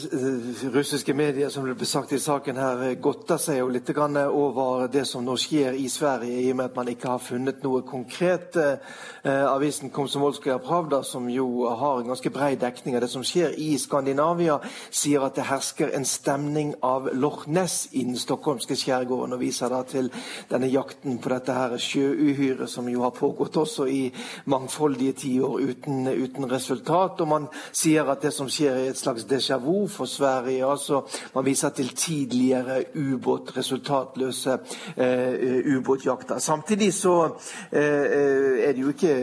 russiske 0.72 1.14
medier 1.14 1.48
som 1.48 1.64
det 1.64 1.78
ble 1.80 1.86
sagt 1.88 2.10
i 2.12 2.18
saken 2.20 2.58
her, 2.60 2.82
eh, 2.84 2.98
godter 3.00 3.38
seg 3.40 3.56
jo 3.62 3.68
litt 3.72 3.88
over 3.88 4.86
det 4.88 5.06
som 5.06 5.24
nå 5.24 5.32
skjer 5.32 5.72
i 5.72 5.88
Sverige, 5.88 6.42
i 6.42 6.50
og 6.50 6.56
med 6.56 6.64
at 6.66 6.76
man 6.76 6.88
ikke 6.88 7.08
har 7.08 7.18
funnet 7.18 7.62
noe 7.62 7.80
konkret. 7.80 8.54
Eh, 8.54 8.76
avisen 9.24 9.90
Komsomolskaja 9.90 10.58
Pravda, 10.58 11.02
som 11.02 11.26
jo 11.30 11.66
har 11.68 12.00
en 12.00 12.08
ganske 12.08 12.30
brei 12.30 12.54
dekning 12.56 12.96
av 12.96 13.00
det 13.00 13.10
som 13.10 13.22
skjer 13.22 13.54
i 13.56 13.78
Skandinavia, 13.78 14.60
sier 14.90 15.24
at 15.24 15.34
det 15.34 15.44
hersker 15.44 15.94
en 15.94 16.04
stemning 16.04 16.74
av 16.82 17.08
Loch 17.14 17.46
Ness 17.46 17.88
i 17.92 18.04
den 18.04 18.16
stockholmske 18.16 18.76
skjærgården, 18.76 19.32
og 19.32 19.40
viser 19.40 19.68
da 19.70 19.82
til 19.84 20.10
denne 20.50 20.68
jakten 20.68 21.18
på 21.18 21.28
dette 21.30 21.52
her 21.52 21.78
sjøuhyret, 21.78 22.68
som 22.68 22.86
jo 22.88 23.00
har 23.00 23.10
pågått 23.10 23.56
også 23.56 23.88
i 23.88 24.12
mangfoldige 24.44 25.12
tiår 25.12 25.60
uten, 25.60 26.06
uten 26.08 26.50
resultat. 26.52 27.20
Og 27.20 27.28
man 27.28 27.48
sier 27.72 28.04
at 28.04 28.20
det 28.20 28.34
som 28.34 28.48
skjer 28.48 28.65
skjer 28.66 28.90
et 28.90 28.98
slags 28.98 29.24
déjà 29.24 29.58
vu 29.58 29.88
for 29.88 30.06
Sverige. 30.06 30.64
altså 30.64 31.02
Man 31.34 31.44
viser 31.44 31.68
til 31.68 31.88
tidligere 31.88 32.84
ubåt, 32.94 33.56
resultatløse 33.56 34.58
eh, 34.96 35.76
ubåtjakter. 35.76 36.38
Samtidig 36.38 36.94
så 36.94 37.24
eh, 37.72 38.68
er 38.68 38.72
det 38.72 38.82
jo 38.82 38.88
ikke 38.88 39.16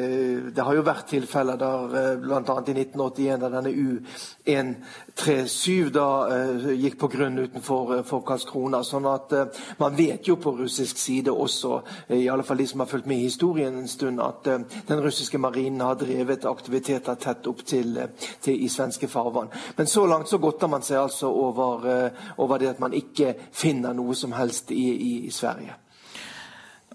Det 0.56 0.64
har 0.64 0.76
jo 0.76 0.82
vært 0.82 1.06
tilfeller 1.10 1.56
der 1.58 1.84
eh, 1.84 2.18
bl.a. 2.22 2.40
i 2.40 2.72
1981 2.72 3.42
da 3.42 3.50
denne 3.50 3.72
U-137 3.72 5.90
da 5.94 6.28
eh, 6.32 6.70
gikk 6.80 6.98
på 7.00 7.08
grunn 7.08 7.40
utenfor 7.40 7.98
eh, 7.98 8.04
for 8.08 8.22
Karlskrona. 8.28 8.84
sånn 8.84 9.06
at 9.10 9.34
eh, 9.34 9.46
man 9.80 9.96
vet 9.98 10.28
jo 10.28 10.36
på 10.36 10.52
russisk 10.58 10.98
side 10.98 11.32
også, 11.32 11.82
eh, 12.08 12.18
i 12.24 12.30
alle 12.30 12.44
fall 12.44 12.58
de 12.58 12.68
som 12.68 12.80
har 12.80 12.88
fulgt 12.92 13.08
med 13.08 13.18
i 13.18 13.24
historien 13.28 13.78
en 13.78 13.88
stund, 13.88 14.22
at 14.22 14.44
den 14.88 15.02
russiske 15.02 15.38
marinen 15.38 15.82
har 15.82 15.96
drevet 16.00 16.46
aktiviteter 16.46 17.16
tett 17.16 17.48
opp 17.48 17.66
til, 17.66 18.00
til 18.42 18.64
i 18.64 18.70
svenske 18.70 19.08
farvann 19.08 19.23
farvann. 19.24 19.54
Men 19.78 19.90
så 19.90 20.06
langt 20.10 20.30
så 20.32 20.40
godter 20.42 20.72
man 20.72 20.86
seg 20.86 21.02
altså 21.02 21.32
over, 21.32 21.88
eh, 21.90 22.28
over 22.44 22.62
det 22.62 22.74
at 22.76 22.84
man 22.84 22.96
ikke 22.98 23.34
finner 23.52 23.96
noe 23.98 24.16
som 24.18 24.36
helst 24.38 24.72
i, 24.76 24.86
i, 24.94 25.14
i 25.28 25.34
Sverige. 25.34 25.80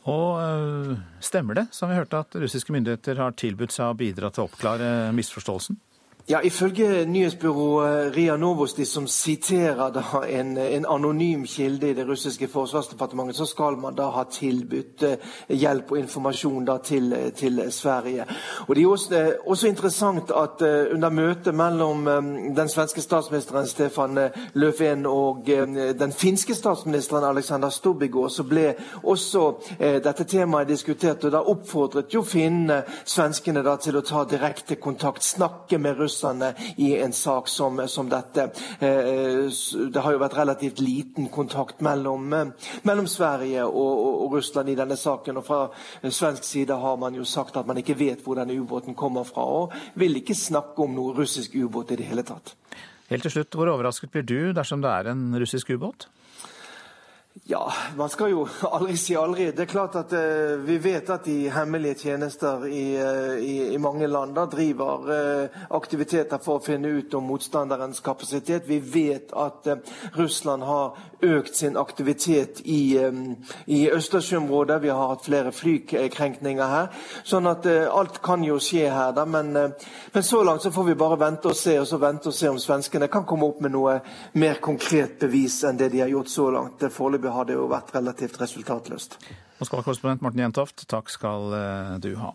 Og 0.09 0.39
eh, 0.41 0.95
stemmer 1.21 1.59
det, 1.59 1.67
som 1.75 1.91
vi 1.91 1.99
hørte, 1.99 2.23
at 2.25 2.39
russiske 2.41 2.73
myndigheter 2.73 3.21
har 3.21 3.37
tilbudt 3.37 3.75
seg 3.75 3.93
å 3.93 3.99
bidra 3.99 4.33
til 4.33 4.45
å 4.45 4.49
oppklare 4.49 5.11
misforståelsen? 5.17 5.81
Ja, 6.31 6.41
Ifølge 6.41 7.07
nyhetsbyrået 7.07 8.17
Ria 8.17 8.37
Novosti, 8.37 8.85
som 8.85 9.07
siterer 9.07 9.89
da 9.91 10.03
en, 10.29 10.59
en, 10.59 10.87
anonym 10.89 11.47
kilde 11.47 11.89
i 11.91 11.95
det 11.95 12.05
russiske 12.09 12.49
forsvarsdepartementet, 12.49 13.37
så 13.37 13.47
skal 13.47 13.79
man 13.81 13.95
da 13.97 14.11
ha 14.13 14.25
tilbudt 14.29 15.03
eh, 15.09 15.17
hjelp 15.49 15.93
og 15.93 15.99
informasjon 15.99 16.67
da 16.69 16.77
til, 16.85 17.15
til 17.37 17.63
Sverige. 17.73 18.27
Og 18.67 18.77
Det 18.77 18.83
er 18.83 18.89
også, 18.89 19.15
eh, 19.15 19.33
også 19.47 19.69
interessant 19.69 20.31
at 20.31 20.63
under 20.93 21.09
møtet 21.09 21.55
mellom 21.55 22.05
den 22.57 22.69
svenske 22.69 23.01
statsministeren 23.01 23.67
Stefan 23.67 24.19
Löfven 24.55 25.07
og 25.07 25.47
den 25.99 26.13
finske 26.13 26.55
statsministeren 26.55 27.25
Alexander 27.25 27.69
Stubbigård, 27.71 28.31
så 28.31 28.43
ble 28.43 28.75
også 29.03 29.55
dette 29.79 30.25
temaet 30.25 30.69
diskutert. 30.69 31.25
og 31.25 31.33
Da 31.33 31.41
oppfordret 31.41 32.15
jo 32.15 32.23
finnene 32.23 32.83
svenskene 33.05 33.65
da 33.65 33.77
til 33.77 33.97
å 33.97 34.05
ta 34.05 34.25
direkte 34.25 34.75
kontakt, 34.77 35.25
snakke 35.25 35.79
med 35.79 35.97
russerne 35.97 36.18
russerne 36.19 36.55
i 36.77 36.97
en 36.99 37.13
sak 37.13 37.49
som, 37.49 37.89
som 37.89 38.09
dette. 38.09 38.51
Eh, 38.81 39.49
det 39.93 40.01
har 40.01 40.13
jo 40.13 40.19
vært 40.21 40.37
relativt 40.37 40.81
liten 40.81 41.29
kontakt 41.29 41.81
mellom, 41.81 42.33
eh, 42.33 42.71
mellom 42.83 43.07
Sverige 43.07 43.65
og, 43.65 43.77
og, 43.77 44.27
og, 44.27 44.37
Russland 44.39 44.69
i 44.69 44.75
denne 44.75 44.97
saken. 44.97 45.37
og 45.37 45.47
Fra 45.47 45.69
svensk 46.03 46.45
side 46.45 46.75
har 46.75 46.97
man 46.97 47.15
jo 47.15 47.25
sagt 47.25 47.57
at 47.57 47.67
man 47.67 47.79
ikke 47.79 47.99
vet 47.99 48.23
hvor 48.25 48.39
denne 48.39 48.59
ubåten 48.59 48.95
kommer 48.95 49.25
fra, 49.25 49.43
og 49.45 49.73
vil 49.95 50.17
ikke 50.17 50.35
snakke 50.35 50.83
om 50.83 50.95
noe 50.95 51.15
russisk 51.15 51.55
ubåt 51.55 51.93
i 51.93 52.01
det 52.01 52.09
hele 52.09 52.23
tatt. 52.23 52.55
Helt 53.09 53.23
til 53.23 53.31
slutt, 53.31 53.55
Hvor 53.55 53.69
overrasket 53.73 54.11
blir 54.11 54.23
du 54.23 54.53
dersom 54.53 54.83
det 54.83 54.91
er 54.91 55.11
en 55.11 55.33
russisk 55.39 55.71
ubåt? 55.71 56.09
Ja, 57.45 57.73
man 57.97 58.09
skal 58.09 58.31
jo 58.31 58.47
aldri 58.63 58.97
si 58.97 59.15
aldri. 59.17 59.51
Det 59.53 59.63
er 59.63 59.71
klart 59.71 59.97
at 59.97 60.13
eh, 60.17 60.59
Vi 60.65 60.79
vet 60.83 61.11
at 61.11 61.25
de 61.25 61.51
hemmelige 61.53 61.95
tjenester 61.95 62.65
i, 62.67 62.97
uh, 62.99 63.39
i, 63.39 63.75
i 63.75 63.79
mange 63.79 64.07
land 64.07 64.35
da 64.35 64.47
driver 64.51 65.11
eh, 65.13 65.61
aktiviteter 65.77 66.41
for 66.43 66.59
å 66.59 66.65
finne 66.65 66.91
ut 66.99 67.15
om 67.15 67.29
motstanderens 67.29 68.01
kapasitet. 68.05 68.67
Vi 68.69 68.81
vet 68.81 69.33
at 69.37 69.69
Russland 70.17 70.65
har 70.67 70.99
økt 71.23 71.57
sin 71.57 71.77
aktivitet 71.77 72.61
i, 72.65 72.99
i 73.67 73.79
Østersjøområdet. 73.91 74.83
Vi 74.83 74.93
har 74.93 75.11
hatt 75.11 75.25
flere 75.27 75.53
flykrenkninger 75.53 76.71
her. 76.71 76.91
Sånn 77.27 77.49
at 77.51 77.67
alt 77.67 78.21
kan 78.23 78.45
jo 78.47 78.61
skje 78.63 78.87
her. 78.87 79.11
Da. 79.17 79.25
Men, 79.27 79.51
men, 79.53 80.23
så 80.23 80.45
langt 80.47 80.63
så 80.63 80.71
får 80.75 80.87
vi 80.93 80.99
bare 81.01 81.19
vente 81.19 81.51
og 81.51 81.59
se, 81.59 81.75
og 81.81 81.89
så 81.91 81.99
vente 82.03 82.31
og 82.31 82.37
se 82.39 82.53
om 82.53 82.61
svenskene 82.63 83.11
kan 83.11 83.27
komme 83.27 83.51
opp 83.51 83.59
med 83.65 83.75
noe 83.75 83.99
mer 84.39 84.63
konkret 84.63 85.19
bevis 85.19 85.59
enn 85.67 85.81
det 85.81 85.91
de 85.95 86.05
har 86.05 86.13
gjort 86.13 86.31
så 86.31 86.49
langt. 86.55 86.87
Foreløpig 86.95 87.28
har 87.35 87.47
det 87.49 87.57
jo 87.57 87.69
vært 87.71 87.93
relativt 87.97 88.39
resultatløst. 88.41 89.19
Moskva-korrespondent 89.59 90.23
Morten 90.23 90.39
Jentoft, 90.39 90.85
takk 90.87 91.09
skal 91.11 91.55
eh, 91.57 91.95
du 91.99 92.13
ha. 92.21 92.31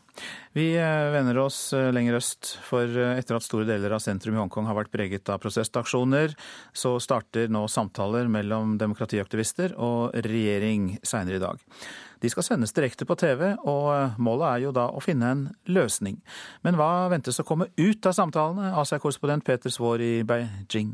Vi 0.52 0.74
eh, 0.76 1.10
vender 1.14 1.38
oss 1.40 1.60
eh, 1.76 1.88
lenger 1.96 2.18
øst, 2.20 2.58
for 2.68 2.84
etter 2.84 3.38
at 3.38 3.46
store 3.46 3.68
deler 3.70 3.96
av 3.96 4.04
sentrum 4.04 4.36
i 4.36 4.42
Hongkong 4.42 4.68
har 4.68 4.76
vært 4.76 4.92
preget 4.92 5.32
av 5.32 5.40
protestaksjoner, 5.44 6.36
så 6.76 6.98
starter 7.04 7.48
nå 7.54 7.64
samtaler 7.72 8.28
mellom 8.32 8.76
demokratiaktivister 8.82 9.78
og 9.80 10.12
regjering 10.28 10.98
seinere 11.00 11.40
i 11.40 11.46
dag. 11.46 11.64
De 12.24 12.32
skal 12.32 12.48
sendes 12.48 12.76
direkte 12.76 13.08
på 13.08 13.16
TV, 13.20 13.54
og 13.68 14.20
målet 14.20 14.50
er 14.50 14.66
jo 14.66 14.76
da 14.76 14.90
å 14.92 15.04
finne 15.04 15.32
en 15.32 15.48
løsning. 15.72 16.20
Men 16.64 16.76
hva 16.80 17.08
ventes 17.12 17.40
å 17.40 17.48
komme 17.48 17.72
ut 17.80 18.08
av 18.08 18.16
samtalene? 18.20 18.76
Asia-korrespondent 18.84 19.48
Peter 19.48 19.72
Svaar 19.72 20.04
i 20.04 20.14
Beijing. 20.28 20.94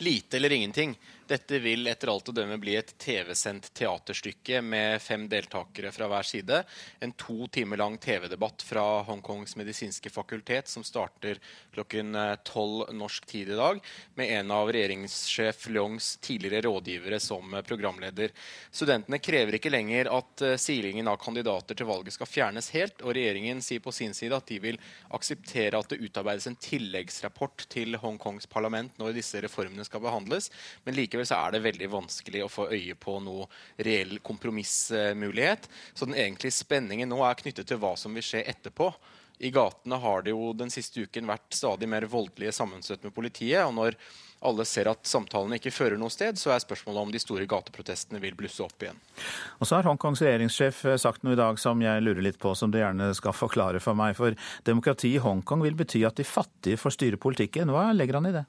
Lite 0.00 0.36
eller 0.36 0.52
ingenting. 0.52 0.96
Dette 1.30 1.60
vil 1.62 1.86
etter 1.86 2.10
alt 2.10 2.26
å 2.26 2.32
dømme 2.34 2.56
bli 2.58 2.72
et 2.74 2.88
TV-sendt 2.98 3.68
teaterstykke 3.78 4.58
med 4.66 4.98
fem 4.98 5.28
deltakere 5.30 5.92
fra 5.94 6.08
hver 6.10 6.26
side. 6.26 6.56
En 6.98 7.12
to 7.14 7.46
timer 7.54 7.78
lang 7.78 7.94
TV-debatt 8.02 8.64
fra 8.66 8.82
Hongkongs 9.06 9.54
medisinske 9.60 10.10
fakultet 10.10 10.66
som 10.66 10.82
starter 10.82 11.38
klokken 11.70 12.18
tolv 12.42 12.90
norsk 12.98 13.28
tid 13.30 13.52
i 13.54 13.58
dag, 13.60 13.78
med 14.18 14.32
en 14.40 14.50
av 14.56 14.72
regjeringssjef 14.74 15.68
Leongs 15.70 16.08
tidligere 16.18 16.64
rådgivere 16.66 17.20
som 17.22 17.54
programleder. 17.68 18.34
Studentene 18.74 19.22
krever 19.22 19.60
ikke 19.60 19.70
lenger 19.70 20.10
at 20.10 20.44
silingen 20.58 21.12
av 21.14 21.20
kandidater 21.22 21.78
til 21.78 21.86
valget 21.92 22.18
skal 22.18 22.30
fjernes 22.32 22.72
helt, 22.74 23.06
og 23.06 23.14
regjeringen 23.14 23.62
sier 23.62 23.86
på 23.86 23.94
sin 23.94 24.18
side 24.18 24.34
at 24.34 24.50
de 24.50 24.58
vil 24.66 24.82
akseptere 25.14 25.78
at 25.78 25.94
det 25.94 26.02
utarbeides 26.02 26.50
en 26.50 26.58
tilleggsrapport 26.58 27.68
til 27.70 27.94
Hongkongs 28.02 28.50
parlament 28.50 28.98
når 28.98 29.14
disse 29.20 29.46
reformene 29.46 29.86
skal 29.86 30.02
behandles. 30.02 30.50
Men 30.82 30.98
likevel 30.98 31.19
så 31.28 31.38
er 31.38 31.56
det 31.56 31.64
veldig 31.64 31.90
vanskelig 31.92 32.44
å 32.44 32.50
få 32.52 32.68
øye 32.72 32.96
på 32.98 33.18
noe 33.24 33.48
reell 33.76 34.18
kompromissmulighet. 34.24 35.68
Så 35.94 36.08
den 36.08 36.18
egentlige 36.18 36.58
spenningen 36.60 37.10
nå 37.10 37.20
er 37.26 37.38
knyttet 37.40 37.70
til 37.70 37.80
hva 37.82 37.96
som 37.98 38.16
vil 38.16 38.26
skje 38.26 38.44
etterpå. 38.50 38.92
I 39.40 39.52
gatene 39.54 39.96
har 39.96 40.24
det 40.26 40.34
jo 40.34 40.50
den 40.52 40.72
siste 40.72 41.06
uken 41.06 41.30
vært 41.30 41.54
stadig 41.56 41.88
mer 41.88 42.04
voldelige 42.12 42.52
sammenstøt 42.52 43.06
med 43.06 43.14
politiet. 43.16 43.64
og 43.64 43.72
når 43.74 43.96
alle 44.40 44.64
ser 44.64 44.88
at 44.88 45.04
samtalene 45.08 45.58
ikke 45.60 45.72
fører 45.72 46.00
noe 46.00 46.12
sted, 46.12 46.38
så 46.40 46.54
er 46.54 46.62
spørsmålet 46.62 47.02
om 47.02 47.10
de 47.12 47.20
store 47.20 47.44
gateprotestene 47.48 48.20
vil 48.22 48.36
blusse 48.36 48.62
opp 48.64 48.84
igjen. 48.84 49.00
Og 49.60 49.68
så 49.68 49.76
har 49.76 49.88
Hongkongs 49.88 50.22
regjeringssjef 50.24 50.82
sagt 51.00 51.24
noe 51.24 51.36
i 51.36 51.40
dag 51.40 51.60
som 51.60 51.80
jeg 51.84 52.04
lurer 52.04 52.24
litt 52.24 52.40
på, 52.40 52.54
som 52.56 52.72
du 52.72 52.78
gjerne 52.80 53.10
skal 53.16 53.36
forklare 53.36 53.82
for 53.84 53.98
meg. 53.98 54.16
For 54.16 54.36
demokrati 54.68 55.12
i 55.16 55.20
Hongkong 55.20 55.64
vil 55.66 55.76
bety 55.76 56.04
at 56.08 56.20
de 56.20 56.24
fattige 56.24 56.80
får 56.80 56.96
styre 56.96 57.20
politikken. 57.20 57.72
Hva 57.72 57.90
legger 57.96 58.20
han 58.20 58.30
i 58.30 58.36
det? 58.40 58.46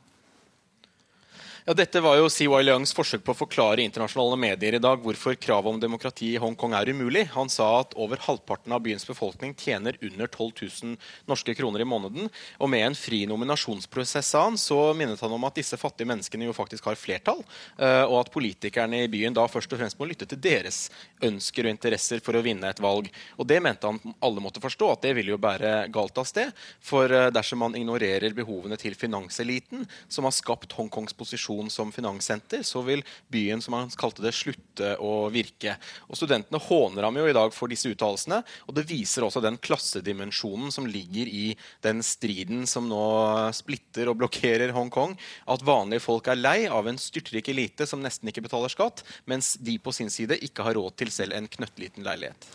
Ja, 1.62 1.76
Dette 1.78 2.02
var 2.02 2.16
jo 2.18 2.26
CY 2.26 2.64
Leungs 2.64 2.90
forsøk 2.98 3.22
på 3.22 3.36
å 3.36 3.38
forklare 3.38 3.84
internasjonale 3.86 4.38
medier 4.42 4.74
i 4.74 4.82
dag 4.82 5.04
hvorfor 5.04 5.36
kravet 5.38 5.70
om 5.70 5.78
demokrati 5.78 6.32
i 6.34 6.40
Hongkong 6.42 6.74
er 6.74 6.90
umulig. 6.90 7.28
Han 7.36 7.52
sa 7.54 7.68
at 7.84 7.92
over 8.02 8.18
halvparten 8.24 8.74
av 8.74 8.82
byens 8.82 9.06
befolkning 9.06 9.54
tjener 9.54 9.94
under 10.02 10.26
12 10.26 10.48
000 10.58 10.96
norske 11.30 11.54
kroner 11.54 11.84
i 11.84 11.86
måneden. 11.86 12.32
Og 12.58 12.72
med 12.74 12.88
en 12.88 12.98
fri 12.98 13.20
nominasjonsprosess 13.30 14.32
sa 14.34 14.42
han, 14.48 14.58
så 14.58 14.80
minnet 14.98 15.22
han 15.22 15.36
om 15.38 15.46
at 15.46 15.60
disse 15.60 15.78
fattige 15.78 16.10
menneskene 16.10 16.48
jo 16.48 16.56
faktisk 16.58 16.88
har 16.90 16.98
flertall, 16.98 17.44
eh, 17.78 18.08
og 18.08 18.24
at 18.24 18.34
politikerne 18.34 19.04
i 19.04 19.14
byen 19.14 19.38
da 19.38 19.46
først 19.46 19.78
og 19.78 19.84
fremst 19.84 20.02
må 20.02 20.10
lytte 20.10 20.26
til 20.26 20.42
deres 20.42 20.88
ønsker 21.22 21.70
og 21.70 21.76
interesser 21.76 22.26
for 22.26 22.34
å 22.34 22.42
vinne 22.42 22.74
et 22.74 22.82
valg. 22.82 23.12
Og 23.38 23.46
det 23.46 23.62
mente 23.62 23.86
han 23.86 24.18
alle 24.18 24.42
måtte 24.42 24.66
forstå, 24.66 24.90
at 24.96 25.06
det 25.06 25.14
ville 25.20 25.36
jo 25.36 25.42
bære 25.46 25.92
galt 25.94 26.18
av 26.18 26.26
sted. 26.26 26.58
For 26.82 27.06
eh, 27.06 27.30
dersom 27.30 27.62
man 27.68 27.78
ignorerer 27.78 28.34
behovene 28.34 28.82
til 28.82 28.98
finanseliten, 28.98 29.86
som 30.10 30.26
har 30.26 30.34
skapt 30.34 30.74
Hongkongs 30.82 31.14
posisjon 31.14 31.51
funksjon 31.52 31.70
som 31.70 31.92
finanssenter, 31.92 32.64
så 32.64 32.82
vil 32.82 33.04
byen 33.32 33.62
som 33.62 33.74
han 33.74 33.90
kalte 33.90 34.24
det, 34.24 34.34
slutte 34.34 34.96
å 35.00 35.30
virke. 35.30 35.78
Og 36.10 36.18
Studentene 36.18 36.60
håner 36.60 37.04
ham 37.04 37.18
jo 37.18 37.28
i 37.28 37.34
dag 37.34 37.54
for 37.54 37.68
disse 37.68 37.90
uttalelsene. 37.92 38.42
Og 38.68 38.76
det 38.76 38.88
viser 38.90 39.24
også 39.24 39.42
den 39.42 39.58
klassedimensjonen 39.58 40.72
som 40.72 40.88
ligger 40.88 41.28
i 41.28 41.56
den 41.84 42.02
striden 42.02 42.66
som 42.68 42.88
nå 42.90 43.52
splitter 43.54 44.10
og 44.10 44.20
blokkerer 44.22 44.72
Hongkong. 44.74 45.18
At 45.48 45.64
vanlige 45.64 46.02
folk 46.02 46.28
er 46.28 46.40
lei 46.40 46.68
av 46.70 46.88
en 46.88 47.00
styrtrik 47.00 47.50
elite 47.52 47.88
som 47.88 48.02
nesten 48.02 48.30
ikke 48.30 48.46
betaler 48.48 48.72
skatt, 48.72 49.04
mens 49.26 49.58
de 49.60 49.78
på 49.80 49.92
sin 49.92 50.10
side 50.10 50.40
ikke 50.42 50.64
har 50.64 50.78
råd 50.78 50.98
til 51.00 51.12
selv 51.12 51.36
en 51.36 51.50
knøttliten 51.52 52.06
leilighet. 52.06 52.48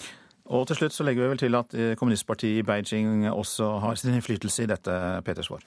Og 0.47 0.69
til 0.69 0.79
slutt 0.79 0.95
så 0.95 1.03
legger 1.03 1.25
vi 1.25 1.33
vel 1.33 1.41
til 1.41 1.59
at 1.59 1.73
eh, 1.75 1.97
kommunistpartiet 1.99 2.61
i 2.61 2.67
Beijing 2.67 3.27
også 3.33 3.81
har 3.83 3.99
sin 3.99 4.15
innflytelse 4.15 4.63
i 4.63 4.71
dette, 4.71 4.95
Petersvår. 5.27 5.65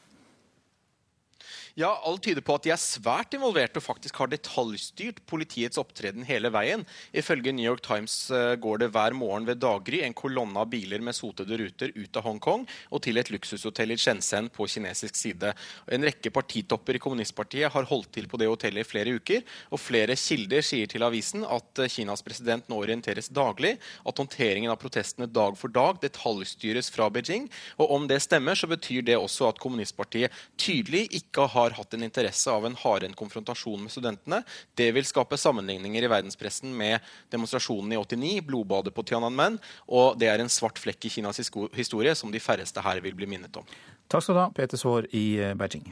Ja, 1.78 1.92
Alt 2.06 2.24
tyder 2.26 2.42
på 2.46 2.56
at 2.58 2.66
de 2.66 2.72
er 2.74 2.82
svært 2.82 3.36
involvert 3.38 3.78
og 3.78 3.84
faktisk 3.86 4.18
har 4.22 4.32
detaljstyrt 4.32 5.22
politiets 5.30 5.78
opptreden 5.82 6.26
hele 6.26 6.50
veien. 6.54 6.86
Ifølge 7.14 7.54
New 7.54 7.66
York 7.66 7.84
Times 7.86 8.16
eh, 8.34 8.56
går 8.62 8.82
det 8.82 8.90
hver 8.96 9.14
morgen 9.18 9.46
ved 9.46 9.62
daggry 9.62 10.02
en 10.06 10.16
kolonne 10.18 10.58
av 10.58 10.72
biler 10.72 11.04
med 11.06 11.18
sotede 11.18 11.60
ruter 11.62 11.94
ut 11.96 12.18
av 12.18 12.26
Hongkong 12.26 12.66
og 12.90 13.04
til 13.06 13.22
et 13.22 13.30
luksushotell 13.34 13.94
i 13.94 14.00
Shenzhen 14.02 14.50
på 14.54 14.66
kinesisk 14.72 15.20
side. 15.20 15.54
En 15.92 16.08
rekke 16.08 16.32
partitopper 16.34 16.98
i 16.98 17.04
kommunistpartiet 17.04 17.74
har 17.74 17.90
holdt 17.92 18.12
til 18.18 18.30
på 18.32 18.40
det 18.42 18.50
hotellet 18.50 18.86
i 18.86 18.90
flere 18.90 19.14
uker, 19.20 19.46
og 19.70 19.82
flere 19.82 20.18
kilder 20.18 20.66
sier 20.66 20.90
til 20.90 21.06
avisen 21.06 21.46
at 21.46 21.84
eh, 21.84 21.92
Kinas 21.92 22.26
president 22.26 22.66
nå 22.72 22.82
orienteres 22.82 23.30
daglig, 23.30 23.76
at 24.08 24.24
håndteringen 24.24 24.74
av 24.74 24.82
protestene 24.82 25.30
dag 25.30 25.58
for 25.60 25.70
dag 25.74 26.02
detaljstyres 26.02 26.90
fra 26.94 27.12
Beijing. 27.14 27.46
Og 27.78 27.94
om 28.00 28.10
det 28.10 28.22
stemmer, 28.26 28.58
så 28.58 28.70
betyr 28.72 29.06
det 29.06 29.20
også 29.20 29.52
at 29.52 29.62
kommunistpartiet 29.62 30.34
tydelig 30.58 31.06
ikke 31.22 31.46
har 31.54 31.59
har 31.60 31.78
hatt 31.78 31.94
en 31.94 32.08
interesse 32.08 32.52
av 32.52 32.66
en 32.66 32.78
hardere 32.80 33.14
konfrontasjon 33.20 33.84
med 33.84 33.94
studentene. 33.94 34.42
Det 34.76 34.90
vil 34.96 35.08
skape 35.08 35.38
sammenligninger 35.40 36.06
i 36.06 36.12
verdenspressen 36.12 36.74
med 36.76 37.06
demonstrasjonen 37.34 37.94
i 37.94 38.02
89, 38.02 38.34
blodbadet 38.50 38.96
på 38.96 39.06
Tiananmen, 39.08 39.60
og 39.88 40.20
det 40.20 40.32
er 40.32 40.44
en 40.44 40.52
svart 40.52 40.80
flekk 40.82 41.10
i 41.10 41.14
Kinas 41.18 41.42
historie 41.42 42.16
som 42.16 42.32
de 42.32 42.44
færreste 42.44 42.84
her 42.86 43.02
vil 43.06 43.18
bli 43.18 43.30
minnet 43.30 43.60
om. 43.60 43.68
Takk 44.10 44.26
skal 44.26 44.38
du 44.38 44.44
ha, 44.46 44.52
Peter 44.56 44.80
Svaar 44.80 45.10
i 45.14 45.26
eh, 45.38 45.58
Beijing. 45.58 45.92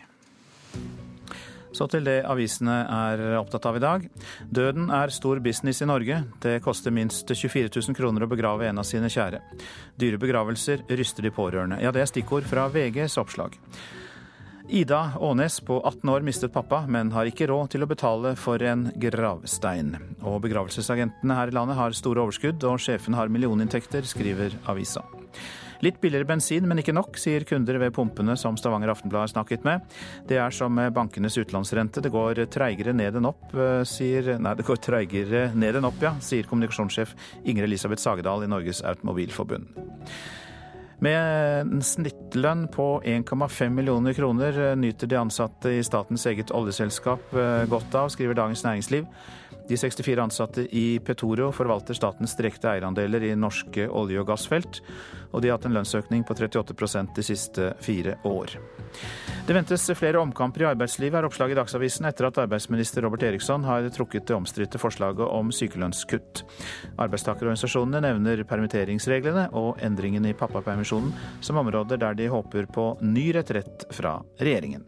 Så 1.78 1.86
til 1.92 2.08
det 2.08 2.24
avisene 2.26 2.78
er 2.90 3.22
opptatt 3.38 3.68
av 3.70 3.78
i 3.78 3.84
dag. 3.84 4.06
Døden 4.50 4.90
er 4.94 5.14
stor 5.14 5.42
business 5.44 5.84
i 5.84 5.90
Norge. 5.90 6.24
Det 6.42 6.56
koster 6.66 6.96
minst 6.96 7.30
24 7.30 7.70
000 7.70 7.98
kroner 7.98 8.26
å 8.26 8.32
begrave 8.32 8.66
en 8.70 8.82
av 8.82 8.88
sine 8.88 9.12
kjære. 9.14 9.44
Dyre 10.00 10.18
begravelser 10.22 10.88
ryster 10.90 11.28
de 11.28 11.34
pårørende. 11.36 11.78
Ja, 11.84 11.94
det 11.94 12.02
er 12.02 12.10
stikkord 12.10 12.48
fra 12.50 12.66
VGs 12.74 13.20
oppslag. 13.22 13.60
Ida 14.70 15.12
Aanes 15.22 15.60
på 15.60 15.78
18 15.80 16.10
år 16.10 16.22
mistet 16.28 16.52
pappa, 16.52 16.82
men 16.88 17.12
har 17.16 17.30
ikke 17.30 17.46
råd 17.48 17.70
til 17.72 17.86
å 17.86 17.88
betale 17.88 18.34
for 18.36 18.60
en 18.68 18.90
gravstein. 19.00 19.94
Og 20.28 20.42
begravelsesagentene 20.44 21.38
her 21.38 21.52
i 21.52 21.56
landet 21.56 21.78
har 21.80 21.96
store 21.96 22.26
overskudd, 22.26 22.66
og 22.68 22.82
sjefen 22.84 23.16
har 23.16 23.32
millioninntekter, 23.32 24.04
skriver 24.04 24.58
avisa. 24.68 25.06
Litt 25.86 26.02
billigere 26.02 26.28
bensin, 26.28 26.66
men 26.68 26.82
ikke 26.82 26.96
nok, 26.98 27.16
sier 27.22 27.46
kunder 27.48 27.80
ved 27.80 27.94
pumpene 27.96 28.36
som 28.40 28.58
Stavanger 28.60 28.92
Aftenblad 28.92 29.28
har 29.28 29.32
snakket 29.32 29.64
med. 29.64 29.86
Det 30.28 30.40
er 30.42 30.52
som 30.52 30.74
med 30.76 30.92
bankenes 30.96 31.38
utlånsrente, 31.40 32.04
det 32.04 32.12
går 32.12 32.44
treigere 32.52 32.96
ned 32.98 33.16
enn 33.22 33.30
opp, 33.30 33.46
eh, 33.54 33.86
sier 33.88 34.34
Nei, 34.36 34.56
det 34.58 34.66
går 34.68 34.82
treigere 34.84 35.46
ned 35.56 35.80
enn 35.80 35.88
opp, 35.88 36.02
ja, 36.02 36.16
sier 36.20 36.50
kommunikasjonssjef 36.50 37.16
Ingrid 37.46 37.70
Elisabeth 37.70 38.04
Sagedal 38.04 38.44
i 38.44 38.52
Norges 38.52 38.84
Automobilforbund. 38.84 39.72
Med 41.04 41.62
en 41.62 41.82
snittlønn 41.86 42.66
på 42.74 42.88
1,5 43.06 43.70
millioner 43.70 44.16
kroner 44.18 44.56
nyter 44.80 45.10
de 45.12 45.20
ansatte 45.20 45.76
i 45.78 45.84
statens 45.86 46.26
eget 46.26 46.50
oljeselskap 46.58 47.36
eh, 47.38 47.66
godt 47.70 47.94
av, 47.98 48.10
skriver 48.10 48.38
Dagens 48.40 48.64
Næringsliv. 48.66 49.06
De 49.68 49.78
64 49.78 50.24
ansatte 50.24 50.64
i 50.76 51.00
Petoro 51.04 51.50
forvalter 51.52 51.98
statens 51.98 52.36
direkte 52.40 52.70
eierandeler 52.72 53.26
i 53.28 53.34
norske 53.36 53.88
olje- 53.90 54.22
og 54.22 54.30
gassfelt, 54.30 54.80
og 55.34 55.42
de 55.44 55.50
har 55.50 55.58
hatt 55.58 55.68
en 55.68 55.76
lønnsøkning 55.76 56.24
på 56.28 56.38
38% 56.38 57.16
de 57.18 57.26
siste 57.26 57.74
fire 57.84 58.16
år. 58.28 58.56
Det 59.48 59.56
ventes 59.56 59.84
flere 59.96 60.20
omkamper 60.20 60.64
i 60.64 60.70
arbeidslivet, 60.70 61.20
er 61.20 61.28
oppslaget 61.28 61.56
i 61.56 61.60
Dagsavisen 61.60 62.08
etter 62.08 62.28
at 62.28 62.40
arbeidsminister 62.44 63.04
Robert 63.04 63.24
Eriksson 63.28 63.64
har 63.68 63.88
trukket 63.96 64.28
det 64.28 64.36
omstridte 64.36 64.80
forslaget 64.80 65.24
om 65.24 65.52
sykelønnskutt. 65.56 66.44
Arbeidstakerorganisasjonene 67.04 68.04
nevner 68.08 68.44
permitteringsreglene 68.48 69.50
og 69.56 69.84
endringene 69.84 70.32
i 70.32 70.38
pappapermisjonen 70.38 71.12
som 71.44 71.60
områder 71.64 72.00
der 72.04 72.16
de 72.20 72.32
håper 72.32 72.68
på 72.72 72.94
ny 73.04 73.30
retrett 73.36 73.88
fra 73.96 74.18
regjeringen. 74.40 74.88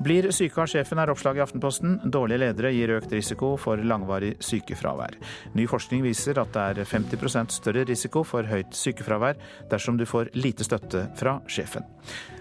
Blir 0.00 0.30
syke 0.32 0.62
av 0.62 0.68
sjefen, 0.72 0.96
er 0.96 1.10
oppslaget 1.12 1.42
i 1.42 1.44
Aftenposten. 1.44 1.98
Dårlige 2.08 2.40
ledere 2.40 2.70
gir 2.72 2.94
økt 2.94 3.12
risiko 3.12 3.50
for 3.60 3.80
langvarig 3.84 4.30
sykefravær. 4.40 5.18
Ny 5.58 5.66
forskning 5.68 6.00
viser 6.06 6.40
at 6.40 6.54
det 6.54 6.62
er 6.80 6.88
50% 6.88 7.52
større 7.52 7.84
risiko 7.84 8.22
for 8.24 8.48
høyt 8.48 8.72
sykefravær 8.72 9.36
dersom 9.68 10.00
du 10.00 10.06
får 10.08 10.32
lite 10.40 10.64
støtte 10.64 11.04
fra 11.20 11.36
sjefen. 11.44 11.84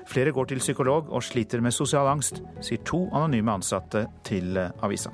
Flere 0.07 0.32
går 0.32 0.53
til 0.53 0.64
psykolog 0.64 1.12
og 1.12 1.26
sliter 1.26 1.60
med 1.60 1.76
sosial 1.76 2.07
angst, 2.07 2.39
sier 2.64 2.80
to 2.88 3.10
anonyme 3.12 3.60
ansatte 3.60 4.07
til 4.24 4.55
avisa. 4.55 5.12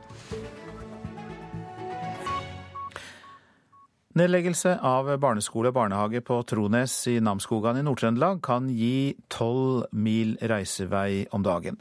Nedleggelse 4.16 4.78
av 4.80 5.10
barneskole 5.20 5.74
og 5.74 5.76
barnehage 5.76 6.22
på 6.24 6.38
Trones 6.48 6.94
i 7.12 7.18
Namsskogan 7.20 7.76
i 7.76 7.82
Nord-Trøndelag 7.84 8.38
kan 8.48 8.70
gi 8.72 9.12
tolv 9.28 9.90
mil 9.92 10.38
reisevei 10.40 11.26
om 11.36 11.44
dagen. 11.44 11.76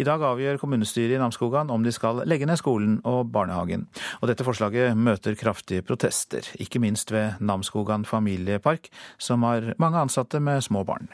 I 0.00 0.06
dag 0.08 0.22
avgjør 0.24 0.56
kommunestyret 0.62 1.18
i 1.18 1.20
Namsskogan 1.20 1.68
om 1.68 1.82
de 1.84 1.92
skal 1.92 2.22
legge 2.24 2.48
ned 2.48 2.56
skolen 2.56 2.94
og 3.04 3.28
barnehagen. 3.34 3.84
Og 4.22 4.30
dette 4.30 4.46
forslaget 4.48 4.96
møter 4.96 5.36
kraftige 5.36 5.84
protester, 5.84 6.48
ikke 6.56 6.80
minst 6.80 7.12
ved 7.12 7.36
Namsskogan 7.44 8.08
familiepark, 8.08 8.88
som 9.20 9.44
har 9.44 9.74
mange 9.76 10.00
ansatte 10.06 10.40
med 10.40 10.64
små 10.64 10.86
barn. 10.88 11.12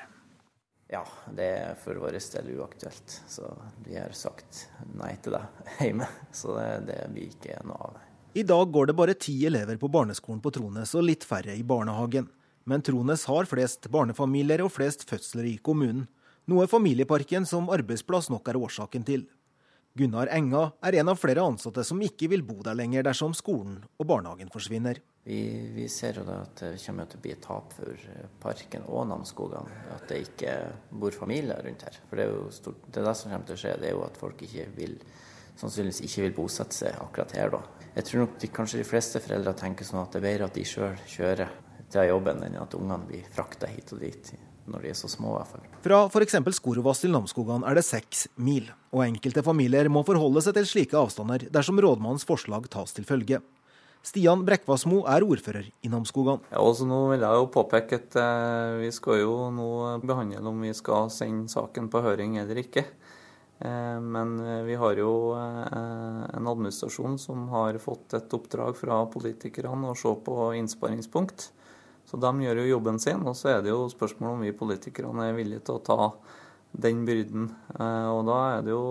Ja, 0.86 1.02
det 1.34 1.48
er 1.48 1.74
for 1.82 1.98
vår 1.98 2.14
del 2.14 2.52
uaktuelt. 2.60 3.16
Så 3.26 3.50
vi 3.82 3.98
har 3.98 4.14
sagt 4.14 4.68
nei 4.94 5.16
til 5.18 5.34
det 5.34 5.42
hjemme. 5.82 6.06
Så 6.30 6.54
det, 6.54 6.70
det 6.92 7.00
blir 7.10 7.34
ikke 7.34 7.58
noe 7.66 7.90
av. 7.90 7.98
I 8.32 8.42
dag 8.42 8.70
går 8.70 8.86
det 8.86 8.94
bare 8.94 9.14
ti 9.14 9.32
elever 9.46 9.76
på 9.76 9.88
barneskolen 9.90 10.38
på 10.40 10.52
Trones 10.54 10.92
og 10.94 11.02
litt 11.02 11.24
færre 11.26 11.50
i 11.58 11.64
barnehagen. 11.66 12.28
Men 12.62 12.82
Trones 12.86 13.24
har 13.26 13.48
flest 13.50 13.88
barnefamilier 13.90 14.62
og 14.62 14.70
flest 14.70 15.02
fødsler 15.08 15.48
i 15.50 15.56
kommunen. 15.58 16.04
Noe 16.46 16.68
familieparken 16.70 17.42
som 17.46 17.66
arbeidsplass 17.74 18.28
nok 18.30 18.46
er 18.52 18.58
årsaken 18.60 19.06
til. 19.08 19.24
Gunnar 19.98 20.30
Enga 20.30 20.68
er 20.86 21.00
en 21.00 21.10
av 21.10 21.18
flere 21.18 21.42
ansatte 21.42 21.82
som 21.82 21.98
ikke 22.06 22.28
vil 22.30 22.44
bo 22.46 22.60
der 22.62 22.78
lenger 22.78 23.08
dersom 23.08 23.34
skolen 23.34 23.80
og 23.98 24.06
barnehagen 24.06 24.54
forsvinner. 24.54 25.02
Vi, 25.26 25.40
vi 25.74 25.88
ser 25.90 26.22
jo 26.22 26.28
da 26.28 26.38
at 26.44 26.62
det 26.62 26.78
kommer 26.84 27.10
til 27.10 27.18
å 27.18 27.24
bli 27.26 27.34
et 27.34 27.42
tap 27.42 27.74
for 27.74 27.90
eh, 28.14 28.30
parken 28.40 28.86
og 28.86 29.10
Namsskogan. 29.10 29.74
At 29.96 30.06
det 30.06 30.22
ikke 30.28 30.54
bor 31.02 31.18
familier 31.18 31.66
rundt 31.66 31.82
her. 31.82 31.98
For 32.06 32.14
det 32.14 32.28
er 32.28 32.32
jo 32.38 32.46
stort, 32.54 32.86
det, 32.86 33.02
er 33.02 33.10
det 33.10 33.18
som 33.18 33.34
kommer 33.34 33.50
til 33.50 33.58
å 33.58 33.62
skje, 33.66 33.76
det 33.82 33.90
er 33.90 33.98
jo 33.98 34.06
at 34.06 34.22
folk 34.22 34.46
ikke 34.46 34.70
vil, 34.78 34.96
sannsynligvis 35.58 36.02
ikke 36.06 36.28
vil 36.28 36.38
bosette 36.38 36.78
seg 36.84 37.02
akkurat 37.02 37.34
her 37.34 37.56
da. 37.58 37.64
Jeg 37.96 38.06
tror 38.06 38.22
nok 38.24 38.38
de, 38.38 38.52
kanskje 38.54 38.80
de 38.80 38.86
fleste 38.86 39.22
foreldre 39.22 39.54
tenker 39.58 39.86
sånn 39.86 40.04
at 40.04 40.14
det 40.14 40.20
er 40.20 40.26
bedre 40.28 40.46
at 40.50 40.56
de 40.56 40.66
sjøl 40.68 40.94
kjører 41.10 41.50
til 41.90 42.06
jobben, 42.06 42.44
enn 42.46 42.60
at 42.60 42.76
ungene 42.78 43.08
blir 43.08 43.26
frakta 43.34 43.68
hit 43.70 43.90
og 43.96 44.02
dit 44.04 44.32
når 44.70 44.84
de 44.84 44.90
er 44.92 44.98
så 44.98 45.08
små. 45.10 45.32
i 45.34 45.38
hvert 45.40 45.50
fall. 45.50 45.64
Fra 45.82 46.00
f.eks. 46.06 46.36
Skorovas 46.54 47.00
til 47.02 47.10
Namsskogan 47.14 47.64
er 47.66 47.74
det 47.74 47.82
seks 47.86 48.28
mil, 48.38 48.68
og 48.94 49.02
enkelte 49.06 49.42
familier 49.42 49.90
må 49.90 50.04
forholde 50.06 50.42
seg 50.44 50.54
til 50.58 50.68
slike 50.68 50.98
avstander 51.00 51.48
dersom 51.50 51.80
rådmannens 51.82 52.28
forslag 52.28 52.68
tas 52.70 52.94
til 52.94 53.08
følge. 53.08 53.40
Stian 54.06 54.46
Brekkvassmo 54.46 55.02
er 55.10 55.26
ordfører 55.26 55.66
i 55.68 55.90
Namsskogan. 55.92 56.40
Ja, 56.48 56.62
også 56.62 56.86
nå 56.88 57.02
vil 57.10 57.24
jeg 57.26 57.40
jo 57.42 57.50
påpeke 57.52 57.98
at 58.00 58.16
eh, 58.16 58.78
vi 58.86 58.92
skal 58.96 59.20
jo 59.20 59.34
nå 59.52 59.68
behandle 60.06 60.40
om 60.48 60.62
vi 60.64 60.72
skal 60.76 61.10
sende 61.12 61.52
saken 61.52 61.90
på 61.92 62.00
høring 62.06 62.38
eller 62.40 62.62
ikke. 62.62 62.86
Eh, 63.60 64.00
men 64.00 64.40
eh, 64.40 64.62
vi 64.62 64.74
har 64.74 64.96
jo 64.96 65.36
eh, 65.36 66.36
en 66.36 66.46
administrasjon 66.48 67.18
som 67.18 67.48
har 67.52 67.76
fått 67.78 68.14
et 68.16 68.32
oppdrag 68.32 68.76
fra 68.76 69.02
politikerne 69.12 69.90
å 69.90 69.96
se 69.98 70.12
på 70.24 70.36
innsparingspunkt. 70.56 71.50
Så 72.08 72.16
de 72.16 72.30
gjør 72.42 72.62
jo 72.62 72.70
jobben 72.70 72.98
sin, 72.98 73.20
og 73.28 73.36
så 73.36 73.52
er 73.52 73.64
det 73.64 73.74
jo 73.74 73.84
spørsmål 73.92 74.38
om 74.38 74.46
vi 74.46 74.56
politikerne 74.56 75.28
er 75.28 75.36
villige 75.36 75.66
til 75.68 75.76
å 75.76 75.84
ta 75.84 75.98
den 76.70 77.04
byrden. 77.06 77.46
Og 77.76 78.20
da 78.26 78.38
er 78.56 78.64
det 78.66 78.72
jo 78.72 78.82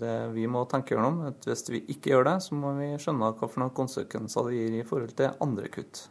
det 0.00 0.16
vi 0.34 0.48
må 0.50 0.64
tenke 0.70 0.96
gjennom. 0.96 1.20
at 1.28 1.46
Hvis 1.46 1.68
vi 1.70 1.84
ikke 1.92 2.14
gjør 2.14 2.26
det, 2.32 2.36
så 2.48 2.58
må 2.58 2.74
vi 2.80 2.92
skjønne 2.98 3.30
hva 3.30 3.46
for 3.46 3.62
noen 3.62 3.76
konsekvenser 3.76 4.50
det 4.50 4.58
gir 4.58 4.78
i 4.80 4.86
forhold 4.88 5.14
til 5.20 5.38
andre 5.46 5.70
kutt. 5.70 6.06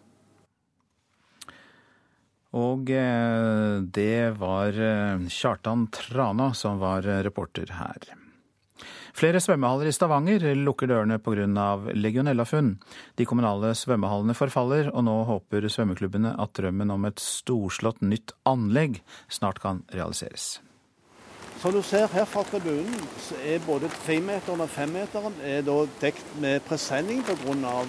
Og 2.56 2.88
det 2.88 4.20
var 4.40 4.78
Kjartan 5.28 5.90
Trana 5.92 6.54
som 6.56 6.80
var 6.80 7.04
reporter 7.28 7.74
her. 7.76 8.16
Flere 9.16 9.40
svømmehaller 9.40 9.88
i 9.88 9.94
Stavanger 9.96 10.44
lukker 10.60 10.90
dørene 10.92 11.16
pga. 11.24 11.46
legionellafunn. 11.96 12.74
De 13.16 13.24
kommunale 13.26 13.70
svømmehallene 13.72 14.36
forfaller, 14.36 14.90
og 14.92 15.06
nå 15.08 15.14
håper 15.30 15.70
svømmeklubbene 15.72 16.34
at 16.36 16.52
drømmen 16.60 16.92
om 16.92 17.06
et 17.08 17.24
storslått 17.24 18.02
nytt 18.04 18.34
anlegg 18.44 19.00
snart 19.32 19.62
kan 19.64 19.86
realiseres. 19.96 20.60
Som 21.62 21.72
du 21.72 21.82
ser 21.82 22.12
her 22.12 22.28
fra 22.28 22.44
tribunen, 22.44 23.08
så 23.24 23.40
er 23.40 23.64
både 23.64 23.88
tremeteren 24.04 24.66
og 24.66 24.70
femmeteren 24.70 25.40
er 25.48 25.64
dekt 26.02 26.36
med 26.44 26.60
presenning 26.68 27.24
pga. 27.24 27.86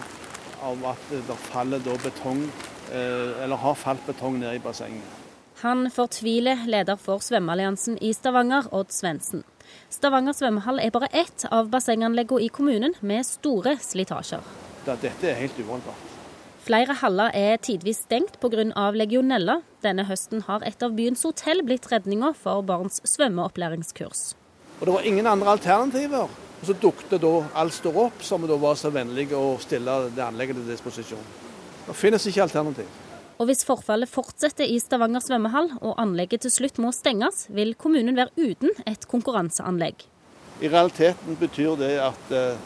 Av 0.62 0.84
at 0.88 1.10
det 1.10 1.34
faller 1.50 1.82
betong, 1.84 2.46
eller 2.92 3.56
har 3.56 3.74
falt 3.74 4.06
betong 4.06 4.40
ned 4.40 4.58
i 4.58 4.62
bassenget. 4.62 5.22
Han 5.62 5.88
fortviler 5.90 6.66
leder 6.68 6.98
for 7.00 7.22
Svømmealliansen 7.24 7.96
i 8.04 8.12
Stavanger, 8.12 8.68
Odd 8.76 8.92
Svendsen. 8.92 9.44
Stavanger 9.90 10.36
svømmehall 10.36 10.82
er 10.82 10.92
bare 10.92 11.08
ett 11.16 11.46
av 11.50 11.70
bassenganleggene 11.72 12.44
i 12.44 12.50
kommunen 12.52 12.92
med 13.00 13.24
store 13.26 13.78
slitasjer. 13.80 14.44
Dette 14.86 15.30
er 15.30 15.40
helt 15.40 15.56
uholdbart. 15.58 16.12
Flere 16.66 16.96
haller 16.98 17.30
er 17.34 17.60
tidvis 17.62 18.02
stengt 18.04 18.40
pga. 18.42 18.90
legionella. 18.92 19.60
Denne 19.82 20.04
høsten 20.04 20.42
har 20.48 20.62
et 20.66 20.82
av 20.82 20.92
byens 20.92 21.22
hotell 21.22 21.62
blitt 21.62 21.86
redninga 21.92 22.34
for 22.34 22.62
barns 22.62 23.00
svømmeopplæringskurs. 23.04 24.34
Og 24.80 24.86
Det 24.86 24.94
var 24.94 25.06
ingen 25.06 25.26
andre 25.26 25.50
alternativer. 25.50 26.28
Og 26.60 26.66
Så 26.66 26.72
dukket 26.72 27.20
da 27.20 27.44
Alstor 27.54 27.96
opp, 27.96 28.22
som 28.22 28.46
da 28.46 28.56
var 28.56 28.74
så 28.74 28.90
vennlig 28.90 29.32
å 29.32 29.58
stille 29.60 30.10
det 30.10 30.24
anlegget 30.24 30.56
til 30.56 30.68
disposisjon. 30.72 31.45
Det 31.86 31.94
finnes 31.94 32.26
ikke 32.26 32.42
alternativ. 32.42 32.88
Og 33.36 33.50
hvis 33.50 33.66
forfallet 33.68 34.08
fortsetter 34.08 34.64
i 34.64 34.78
Stavanger 34.80 35.20
svømmehall 35.20 35.68
og 35.82 35.98
anlegget 36.00 36.46
til 36.46 36.52
slutt 36.54 36.80
må 36.80 36.92
stenges, 36.94 37.44
vil 37.52 37.74
kommunen 37.78 38.16
være 38.16 38.32
uten 38.36 38.72
et 38.88 39.04
konkurranseanlegg. 39.10 40.06
I 40.64 40.70
realiteten 40.72 41.36
betyr 41.36 41.76
det 41.76 41.92
at 42.00 42.30
eh, 42.32 42.62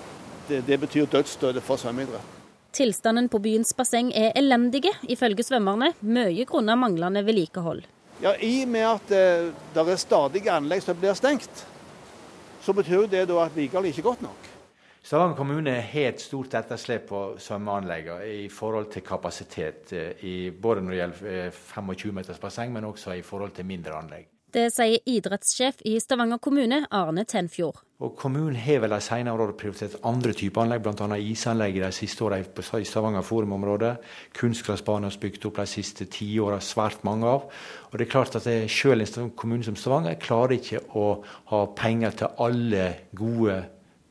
det, 0.48 0.60
det 0.68 0.78
betyr 0.80 1.10
dødsstøtet 1.10 1.64
for 1.66 1.80
svømmeidrett. 1.80 2.36
Tilstanden 2.72 3.26
på 3.28 3.40
byens 3.42 3.72
basseng 3.74 4.12
er 4.14 4.30
elendige, 4.38 4.92
ifølge 5.10 5.42
svømmerne, 5.42 5.90
mye 6.06 6.46
grunnet 6.46 6.78
manglende 6.78 7.24
vedlikehold. 7.26 7.82
Ja, 8.22 8.36
I 8.38 8.62
og 8.62 8.70
med 8.70 8.86
at 8.86 9.10
det, 9.10 9.24
det 9.74 9.84
er 9.88 9.98
stadige 9.98 10.54
anlegg 10.54 10.84
som 10.84 10.98
blir 11.00 11.18
stengt, 11.18 11.64
så 12.62 12.74
betyr 12.76 13.08
det 13.10 13.24
da 13.26 13.42
at 13.42 13.56
vedlikeholdet 13.56 13.90
ikke 13.90 14.04
er 14.04 14.10
godt 14.12 14.22
nok. 14.28 14.49
Stavanger 15.02 15.36
kommune 15.36 15.76
har 15.80 16.10
et 16.10 16.20
stort 16.20 16.54
etterslep 16.58 17.06
på 17.08 17.20
svømmeanleggene 17.40 18.26
i 18.44 18.48
forhold 18.52 18.90
til 18.92 19.04
kapasitet. 19.06 19.94
Eh, 19.96 20.24
I, 20.28 20.34
både 20.50 20.84
når 20.84 20.92
det 20.92 21.00
gjelder 21.00 21.56
25 21.56 22.12
meters 22.12 22.42
basseng, 22.42 22.72
men 22.72 22.84
også 22.84 23.16
i 23.16 23.24
forhold 23.24 23.56
til 23.56 23.66
mindre 23.66 23.96
anlegg. 23.96 24.28
Det 24.50 24.66
sier 24.74 24.98
idrettssjef 25.06 25.78
i 25.86 25.94
Stavanger 26.02 26.40
kommune, 26.42 26.82
Arne 26.90 27.22
Tenfjord. 27.24 27.84
Og 28.02 28.16
Kommunen 28.18 28.56
har 28.58 28.80
vel 28.82 28.90
de 28.90 28.98
senere 29.04 29.36
årene 29.36 29.54
prioritert 29.60 29.98
andre 30.08 30.32
typer 30.34 30.64
anlegg, 30.64 30.82
bl.a. 30.82 31.18
isanlegg 31.22 31.78
de 31.78 31.90
siste 31.94 32.24
årene 32.26 32.80
i 32.80 32.88
Stavanger 32.88 33.22
forumområdet. 33.22 33.92
Kunstgressbaner 34.36 35.12
er 35.12 35.20
bygd 35.22 35.46
opp 35.46 35.60
de 35.62 35.68
siste 35.70 36.08
ti 36.10 36.32
årene 36.42 36.64
svært 36.64 37.04
mange 37.06 37.28
av. 37.30 37.46
Og 37.90 37.98
det 37.98 38.08
er 38.08 38.12
klart 38.16 38.36
at 38.40 38.48
Selv 38.50 39.06
en 39.06 39.30
kommune 39.30 39.64
som 39.64 39.76
Stavanger 39.76 40.18
klarer 40.18 40.58
ikke 40.58 40.82
å 40.98 41.22
ha 41.52 41.66
penger 41.76 42.10
til 42.10 42.42
alle 42.42 42.88
gode 43.14 43.62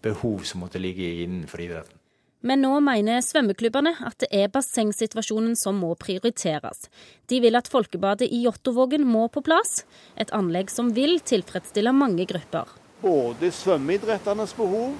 behov 0.01 0.45
som 0.47 0.63
måtte 0.63 0.81
ligge 0.81 1.07
innenfor 1.23 1.61
idretten. 1.63 1.99
Men 2.39 2.61
nå 2.63 2.71
mener 2.79 3.19
svømmeklubbene 3.23 3.97
at 4.07 4.21
det 4.23 4.29
er 4.31 4.51
bassengsituasjonen 4.53 5.57
som 5.59 5.81
må 5.81 5.91
prioriteres. 5.99 6.85
De 7.27 7.41
vil 7.43 7.59
at 7.59 7.67
folkebadet 7.67 8.29
i 8.31 8.45
Jåttåvågen 8.45 9.03
må 9.03 9.25
på 9.27 9.43
plass, 9.43 9.83
et 10.15 10.31
anlegg 10.35 10.71
som 10.71 10.93
vil 10.95 11.19
tilfredsstille 11.19 11.91
mange 11.91 12.23
grupper. 12.29 12.71
Både 13.03 13.51
svømmeidrettenes 13.51 14.55
behov 14.55 14.95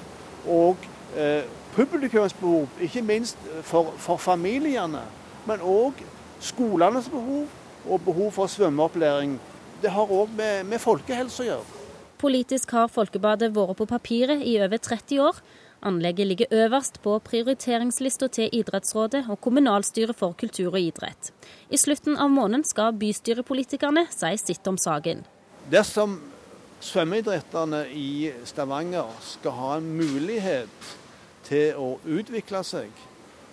og 0.51 0.83
eh, 1.15 1.47
publikums 1.77 2.35
behov, 2.35 2.67
ikke 2.83 3.05
minst 3.07 3.39
for, 3.63 3.95
for 3.95 4.19
familiene. 4.19 5.05
Men 5.47 5.63
òg 5.63 6.03
skolenes 6.43 7.07
behov 7.11 7.47
og 7.87 8.03
behov 8.03 8.33
for 8.35 8.51
svømmeopplæring. 8.51 9.39
Det 9.79 9.95
har 9.95 10.11
òg 10.11 10.35
med, 10.35 10.67
med 10.67 10.83
folkehelse 10.83 11.45
å 11.45 11.51
gjøre. 11.53 11.78
Politisk 12.19 12.73
har 12.75 12.89
Folkebadet 12.91 13.53
vært 13.55 13.77
på 13.79 13.85
papiret 13.87 14.41
i 14.43 14.57
over 14.59 14.81
30 14.83 15.21
år. 15.23 15.37
Anlegget 15.87 16.27
ligger 16.27 16.51
øverst 16.65 16.97
på 16.99 17.13
prioriteringslista 17.23 18.27
til 18.27 18.49
idrettsrådet 18.51 19.21
og 19.31 19.39
kommunalstyret 19.39 20.17
for 20.19 20.35
kultur 20.35 20.73
og 20.73 20.81
idrett. 20.81 21.31
I 21.71 21.79
slutten 21.79 22.19
av 22.19 22.27
måneden 22.33 22.65
skal 22.67 22.91
bystyrepolitikerne 22.99 24.03
si 24.11 24.33
sitt 24.41 24.67
om 24.67 24.75
saken. 24.75 25.23
Dersom 25.71 26.19
svømmeidretterne 26.83 27.85
i 27.95 28.33
Stavanger 28.43 29.15
skal 29.23 29.55
ha 29.55 29.73
en 29.77 29.87
mulighet 29.95 30.91
til 31.47 31.79
å 31.79 31.93
utvikle 32.03 32.65
seg, 32.67 32.91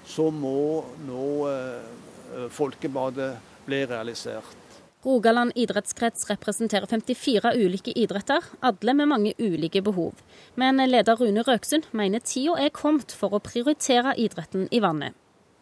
så 0.07 0.27
må 0.35 0.83
nå 1.07 1.31
eh, 1.55 2.49
Folkebadet 2.51 3.37
bli 3.67 3.85
realisert. 3.87 4.66
Rogaland 5.07 5.53
idrettskrets 5.55 6.27
representerer 6.31 6.87
54 6.91 7.53
ulike 7.55 7.93
idretter, 7.95 8.43
alle 8.63 8.95
med 8.95 9.07
mange 9.07 9.35
ulike 9.39 9.83
behov. 9.83 10.19
Men 10.59 10.83
leder 10.83 11.21
Rune 11.21 11.45
Røksund 11.47 11.87
mener 11.93 12.25
tida 12.27 12.57
er 12.59 12.75
kommet 12.75 13.15
for 13.15 13.37
å 13.37 13.43
prioritere 13.45 14.17
idretten 14.19 14.67
i 14.75 14.83
vannet. 14.83 15.15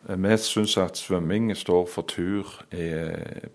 Vi 0.04 0.36
syns 0.36 0.76
at 0.76 0.98
svømming 1.00 1.52
står 1.56 1.86
for 1.88 2.04
tur 2.08 2.48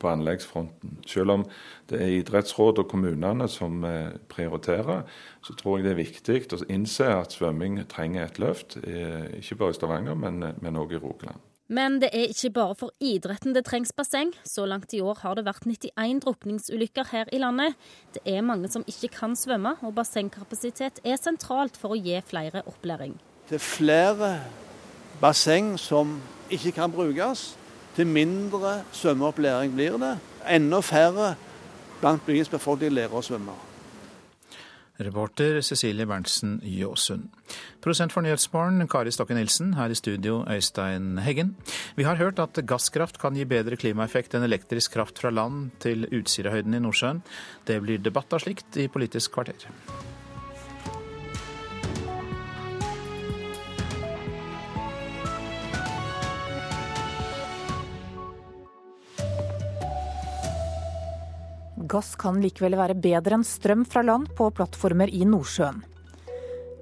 på 0.01 0.09
anleggsfronten. 0.09 0.97
Selv 1.05 1.35
om 1.35 1.43
det 1.89 1.99
er 2.01 2.15
idrettsråd 2.19 2.81
og 2.81 2.89
kommunene 2.89 3.45
som 3.49 3.83
eh, 3.85 4.17
prioriterer, 4.29 5.03
så 5.45 5.53
tror 5.53 5.77
jeg 5.77 5.85
det 5.85 5.93
er 5.93 6.01
viktig 6.01 6.39
å 6.57 6.63
innse 6.69 7.05
at 7.05 7.37
svømming 7.37 7.83
trenger 7.89 8.25
et 8.25 8.41
løft. 8.41 8.79
Eh, 8.81 9.41
ikke 9.41 9.61
bare 9.61 9.77
i 9.77 9.77
Stavanger, 9.77 10.17
men 10.17 10.81
òg 10.81 10.97
i 10.97 11.01
Rogaland. 11.01 11.48
Men 11.69 11.99
det 12.01 12.09
er 12.17 12.31
ikke 12.31 12.49
bare 12.55 12.75
for 12.77 12.93
idretten 12.97 13.53
det 13.53 13.61
trengs 13.67 13.91
basseng. 13.93 14.31
Så 14.41 14.65
langt 14.65 14.93
i 14.97 15.03
år 15.05 15.19
har 15.21 15.37
det 15.37 15.45
vært 15.45 15.67
91 15.69 16.23
drukningsulykker 16.23 17.11
her 17.11 17.29
i 17.29 17.37
landet. 17.37 17.77
Det 18.15 18.23
er 18.25 18.41
mange 18.41 18.71
som 18.73 18.85
ikke 18.89 19.11
kan 19.13 19.35
svømme, 19.37 19.75
og 19.85 19.93
bassengkapasitet 19.99 20.97
er 21.05 21.21
sentralt 21.21 21.77
for 21.77 21.93
å 21.93 21.99
gi 22.01 22.17
flere 22.25 22.65
opplæring. 22.65 23.19
Det 23.49 23.59
er 23.59 23.65
flere 23.65 24.31
basseng 25.21 25.75
som 25.77 26.17
ikke 26.49 26.73
kan 26.81 26.91
brukes. 26.91 27.51
Til 27.95 28.07
mindre 28.07 28.79
svømmeopplæring 28.91 29.73
blir 29.77 30.01
det. 30.01 30.15
Enda 30.49 30.81
færre 30.81 31.35
blant 32.01 32.25
byens 32.25 32.49
befolkning 32.49 32.97
lærer 32.97 33.13
å 33.13 33.25
svømme. 33.25 33.68
Reporter 34.99 35.61
Cecilie 35.61 36.05
Berntsen 36.05 36.59
Jåsund. 36.63 37.29
Prosent 37.79 38.11
for 38.11 38.25
Nyhetsmorgen, 38.25 38.87
Kari 38.91 39.13
Stokke 39.15 39.37
Nilsen. 39.37 39.73
Her 39.77 39.89
i 39.89 39.95
studio, 39.95 40.41
Øystein 40.43 41.17
Heggen. 41.23 41.55
Vi 41.95 42.03
har 42.03 42.19
hørt 42.19 42.39
at 42.43 42.59
gasskraft 42.67 43.19
kan 43.21 43.37
gi 43.39 43.47
bedre 43.47 43.79
klimaeffekt 43.79 44.35
enn 44.35 44.43
elektrisk 44.43 44.97
kraft 44.97 45.23
fra 45.23 45.31
land 45.31 45.71
til 45.79 46.03
Utsirahøyden 46.11 46.75
i 46.75 46.83
Nordsjøen. 46.83 47.23
Det 47.65 47.79
blir 47.85 48.03
debatt 48.03 48.35
av 48.35 48.43
slikt 48.43 48.75
i 48.75 48.89
Politisk 48.91 49.37
kvarter. 49.37 49.69
Gass 61.89 62.13
kan 62.21 62.37
likevel 62.41 62.77
være 62.77 62.97
bedre 63.01 63.39
enn 63.39 63.45
strøm 63.47 63.81
fra 63.89 64.03
land 64.05 64.29
på 64.37 64.51
plattformer 64.53 65.09
i 65.09 65.23
Nordsjøen. 65.25 65.81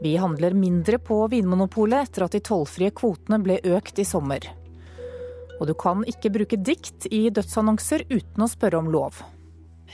Vi 0.02 0.12
handler 0.20 0.54
mindre 0.54 1.00
på 1.02 1.22
Vinmonopolet 1.32 2.10
etter 2.10 2.26
at 2.26 2.36
de 2.36 2.42
tollfrie 2.44 2.92
kvotene 2.94 3.40
ble 3.42 3.58
økt 3.78 3.98
i 4.04 4.06
sommer. 4.06 4.44
Og 5.58 5.66
du 5.70 5.74
kan 5.80 6.04
ikke 6.06 6.34
bruke 6.36 6.60
dikt 6.60 7.08
i 7.10 7.24
dødsannonser 7.34 8.04
uten 8.12 8.46
å 8.46 8.50
spørre 8.52 8.82
om 8.84 8.92
lov. 8.94 9.24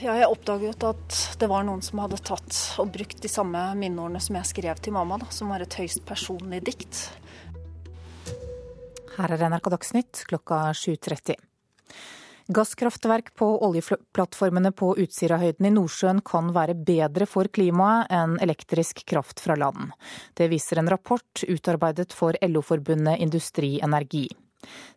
Ja, 0.02 0.16
jeg 0.18 0.26
oppdaget 0.26 0.82
at 0.84 1.20
det 1.38 1.48
var 1.48 1.62
noen 1.64 1.80
som 1.86 2.02
hadde 2.02 2.18
tatt 2.18 2.58
og 2.82 2.90
brukt 2.92 3.22
de 3.22 3.30
samme 3.30 3.62
minneordene 3.78 4.20
som 4.20 4.36
jeg 4.40 4.50
skrev 4.50 4.82
til 4.82 4.96
mamma, 4.96 5.20
da, 5.22 5.30
som 5.30 5.54
var 5.54 5.62
et 5.62 5.78
høyst 5.78 6.02
personlig 6.08 6.64
dikt. 6.66 7.06
Her 9.14 9.30
er 9.30 9.46
NRK 9.46 9.70
Dagsnytt 9.76 10.24
klokka 10.26 10.66
7.30. 10.74 11.38
Gasskraftverk 12.46 13.34
på 13.34 13.46
oljeplattformene 13.64 14.68
på 14.76 14.90
Utsirahøyden 15.00 15.64
i 15.64 15.72
Nordsjøen 15.72 16.18
kan 16.20 16.50
være 16.52 16.74
bedre 16.76 17.24
for 17.24 17.48
klimaet 17.48 18.10
enn 18.12 18.34
elektrisk 18.44 19.00
kraft 19.08 19.40
fra 19.40 19.56
land. 19.56 19.94
Det 20.36 20.50
viser 20.52 20.82
en 20.82 20.90
rapport 20.92 21.44
utarbeidet 21.48 22.12
for 22.12 22.36
LO-forbundet 22.44 23.22
Industri 23.24 23.78
Energi. 23.80 24.26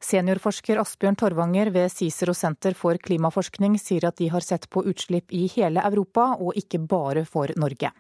Seniorforsker 0.04 0.82
Asbjørn 0.82 1.16
Torvanger 1.20 1.72
ved 1.72 1.88
Cicero 1.92 2.36
senter 2.36 2.76
for 2.76 3.00
klimaforskning 3.00 3.78
sier 3.80 4.10
at 4.10 4.20
de 4.20 4.28
har 4.34 4.44
sett 4.44 4.68
på 4.70 4.84
utslipp 4.84 5.32
i 5.32 5.46
hele 5.56 5.84
Europa, 5.88 6.34
og 6.40 6.56
ikke 6.60 6.82
bare 6.84 7.24
for 7.24 7.52
Norge. 7.56 7.94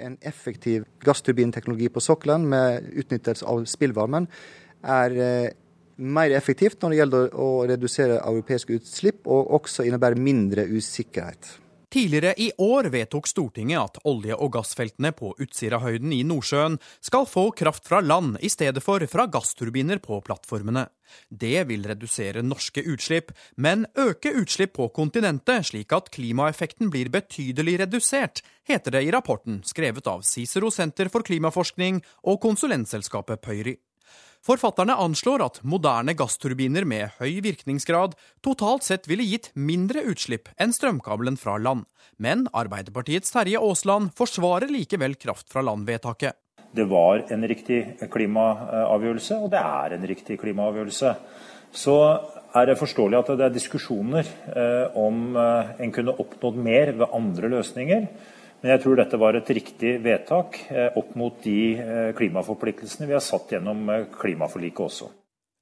En 0.00 0.16
effektiv 0.24 0.88
gassturbinteknologi 1.04 1.90
på 1.92 2.00
sokkelen 2.00 2.48
med 2.48 2.88
utnyttelse 2.96 3.44
av 3.44 3.68
spillvarmen 3.68 4.26
er 4.84 5.20
eh, 5.20 5.52
mer 5.96 6.34
effektivt 6.36 6.82
når 6.82 6.90
det 6.90 7.00
gjelder 7.02 7.36
å 7.40 7.50
redusere 7.68 8.22
europeiske 8.22 8.78
utslipp, 8.80 9.26
og 9.26 9.52
også 9.60 9.86
innebærer 9.86 10.20
mindre 10.20 10.66
usikkerhet. 10.70 11.58
Tidligere 11.94 12.32
i 12.42 12.48
år 12.58 12.88
vedtok 12.90 13.28
Stortinget 13.30 13.78
at 13.78 13.98
olje- 14.10 14.34
og 14.34 14.48
gassfeltene 14.56 15.12
på 15.14 15.28
Utsirahøyden 15.38 16.10
i 16.16 16.24
Nordsjøen 16.26 16.80
skal 16.98 17.28
få 17.30 17.44
kraft 17.54 17.86
fra 17.86 18.00
land 18.02 18.40
i 18.42 18.50
stedet 18.50 18.82
for 18.82 19.04
fra 19.06 19.28
gassturbiner 19.30 20.02
på 20.02 20.18
plattformene. 20.26 20.88
Det 21.30 21.62
vil 21.68 21.86
redusere 21.86 22.42
norske 22.42 22.82
utslipp, 22.82 23.30
men 23.54 23.86
øke 23.94 24.34
utslipp 24.34 24.74
på 24.74 24.88
kontinentet, 24.90 25.70
slik 25.70 25.94
at 25.94 26.10
klimaeffekten 26.10 26.90
blir 26.90 27.14
betydelig 27.14 27.78
redusert, 27.84 28.42
heter 28.66 28.98
det 28.98 29.06
i 29.06 29.14
rapporten 29.14 29.62
skrevet 29.62 30.10
av 30.10 30.26
Cicero 30.26 30.74
Senter 30.74 31.14
for 31.14 31.22
klimaforskning 31.22 32.02
og 32.26 32.42
konsulentselskapet 32.42 33.38
Pøyri. 33.38 33.78
Forfatterne 34.44 34.92
anslår 35.00 35.40
at 35.40 35.58
moderne 35.64 36.12
gassturbiner 36.12 36.84
med 36.84 37.14
høy 37.16 37.38
virkningsgrad 37.46 38.12
totalt 38.44 38.84
sett 38.84 39.06
ville 39.08 39.24
gitt 39.24 39.48
mindre 39.56 40.02
utslipp 40.10 40.50
enn 40.60 40.74
strømkabelen 40.76 41.38
fra 41.40 41.54
land. 41.56 41.86
Men 42.20 42.44
Arbeiderpartiets 42.52 43.32
Terje 43.32 43.56
Aasland 43.56 44.12
forsvarer 44.18 44.68
likevel 44.68 45.16
kraft 45.16 45.48
fra 45.48 45.64
land-vedtaket. 45.64 46.36
Det 46.76 46.84
var 46.90 47.24
en 47.32 47.48
riktig 47.48 47.80
klimaavgjørelse, 48.12 49.40
og 49.46 49.48
det 49.54 49.64
er 49.64 49.96
en 49.96 50.06
riktig 50.12 50.36
klimaavgjørelse. 50.42 51.16
Så 51.72 51.96
er 52.52 52.68
det 52.68 52.78
forståelig 52.82 53.22
at 53.22 53.32
det 53.38 53.48
er 53.48 53.54
diskusjoner 53.54 54.28
eh, 54.52 54.98
om 55.00 55.38
eh, 55.40 55.72
en 55.86 55.94
kunne 55.94 56.18
oppnådd 56.20 56.60
mer 56.68 56.92
ved 57.00 57.16
andre 57.16 57.54
løsninger. 57.56 58.08
Men 58.64 58.78
jeg 58.78 58.80
tror 58.80 58.96
dette 58.96 59.18
var 59.20 59.36
et 59.36 59.50
riktig 59.52 59.90
vedtak 60.00 60.54
eh, 60.72 60.94
opp 60.96 61.10
mot 61.20 61.34
de 61.44 61.74
eh, 61.76 62.14
klimaforpliktelsene 62.16 63.04
vi 63.10 63.12
har 63.12 63.20
satt 63.20 63.50
gjennom 63.52 63.82
eh, 63.92 64.06
klimaforliket 64.16 64.80
også. 64.80 65.08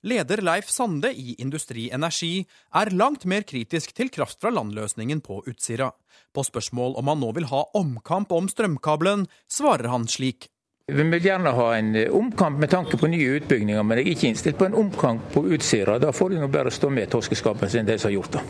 Leder 0.06 0.38
Leif 0.46 0.68
Sande 0.70 1.08
i 1.10 1.32
Industri 1.42 1.88
Energi 1.90 2.44
er 2.78 2.92
langt 2.94 3.24
mer 3.26 3.42
kritisk 3.42 3.90
til 3.98 4.06
kraft 4.14 4.38
fra 4.38 4.52
landløsningen 4.54 5.18
på 5.18 5.40
Utsira. 5.50 5.88
På 6.30 6.44
spørsmål 6.46 6.94
om 7.00 7.10
han 7.10 7.18
nå 7.24 7.32
vil 7.40 7.48
ha 7.50 7.64
omkamp 7.80 8.30
om 8.36 8.46
strømkabelen, 8.50 9.24
svarer 9.50 9.90
han 9.90 10.06
slik. 10.06 10.46
Vi 10.86 11.02
vil 11.02 11.26
gjerne 11.26 11.54
ha 11.56 11.66
en 11.74 11.96
omkamp 12.06 12.60
med 12.62 12.70
tanke 12.70 13.00
på 13.00 13.10
nye 13.10 13.40
utbygginger, 13.40 13.82
men 13.82 13.98
jeg 13.98 14.06
er 14.06 14.12
ikke 14.14 14.30
innstilt 14.30 14.60
på 14.60 14.68
en 14.68 14.78
omkamp 14.78 15.26
på 15.34 15.42
Utsira. 15.50 15.98
Da 15.98 16.14
får 16.14 16.36
de 16.36 16.38
nå 16.44 16.50
bare 16.54 16.70
stå 16.70 16.90
med 16.90 17.10
torskeskapen 17.10 17.70
sin, 17.70 17.90
de 17.90 17.98
som 17.98 18.12
har 18.12 18.14
gjort 18.20 18.38
det. 18.38 18.44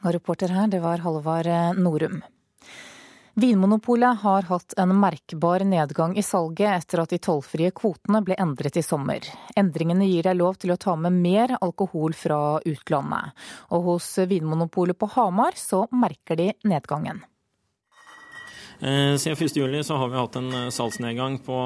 Og 0.00 0.16
reporter 0.16 0.56
her, 0.56 0.72
det 0.72 0.80
var 0.80 1.04
Halvard 1.04 1.76
Norum. 1.76 2.22
Vinmonopolet 3.36 4.18
har 4.20 4.42
hatt 4.42 4.74
en 4.80 4.94
merkbar 4.96 5.60
nedgang 5.60 6.14
i 6.16 6.22
salget 6.24 6.70
etter 6.72 7.02
at 7.02 7.10
de 7.12 7.18
tollfrie 7.20 7.68
kvotene 7.76 8.22
ble 8.24 8.32
endret 8.40 8.78
i 8.80 8.82
sommer. 8.82 9.26
Endringene 9.60 10.06
gir 10.08 10.24
deg 10.24 10.38
lov 10.38 10.56
til 10.62 10.72
å 10.72 10.78
ta 10.80 10.94
med 10.96 11.12
mer 11.12 11.52
alkohol 11.60 12.16
fra 12.16 12.38
utlandet. 12.64 13.34
Og 13.76 13.90
hos 13.90 14.06
Vinmonopolet 14.30 14.96
på 14.96 15.10
Hamar 15.18 15.52
så 15.60 15.82
merker 15.92 16.40
de 16.40 16.46
nedgangen. 16.64 17.20
Eh, 18.80 19.16
siden 19.20 19.36
1.7 19.36 19.82
så 19.84 19.98
har 20.00 20.08
vi 20.08 20.16
hatt 20.16 20.38
en 20.40 20.48
eh, 20.54 20.72
salgsnedgang 20.72 21.36
på 21.44 21.58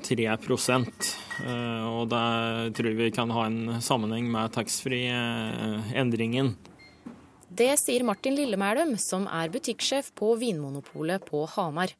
3 0.00 0.26
eh, 0.32 1.84
og 1.92 2.08
det 2.08 2.72
tror 2.80 2.96
vi 2.96 3.10
kan 3.12 3.36
ha 3.36 3.44
en 3.50 3.82
sammenheng 3.84 4.32
med 4.32 4.52
taxfree-endringen. 4.56 6.54
Det 7.48 7.70
sier 7.78 8.02
Martin 8.02 8.34
Lillemælum, 8.34 8.96
som 8.98 9.28
er 9.30 9.52
butikksjef 9.54 10.10
på 10.18 10.34
Vinmonopolet 10.40 11.24
på 11.28 11.44
Hamar. 11.54 11.94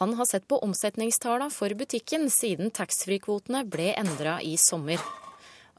Han 0.00 0.14
har 0.14 0.28
sett 0.28 0.44
på 0.48 0.58
omsetningstallene 0.64 1.52
for 1.52 1.72
butikken 1.76 2.28
siden 2.32 2.72
taxfree-kvotene 2.72 3.64
ble 3.68 3.90
endra 3.96 4.38
i 4.44 4.56
sommer. 4.60 5.00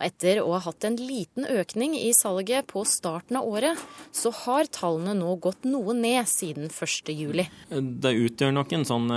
Etter 0.04 0.42
å 0.42 0.56
ha 0.56 0.60
hatt 0.66 0.84
en 0.88 0.98
liten 0.98 1.46
økning 1.46 1.94
i 1.96 2.10
salget 2.18 2.66
på 2.68 2.82
starten 2.88 3.38
av 3.40 3.48
året, 3.48 3.80
så 4.12 4.34
har 4.44 4.68
tallene 4.74 5.14
nå 5.20 5.36
gått 5.42 5.68
noe 5.70 5.94
ned 5.96 6.28
siden 6.28 6.68
1.7. 6.74 7.46
Det 8.04 8.14
utgjør 8.26 8.56
nok 8.58 8.74
en 8.74 8.88
sånn 8.90 9.10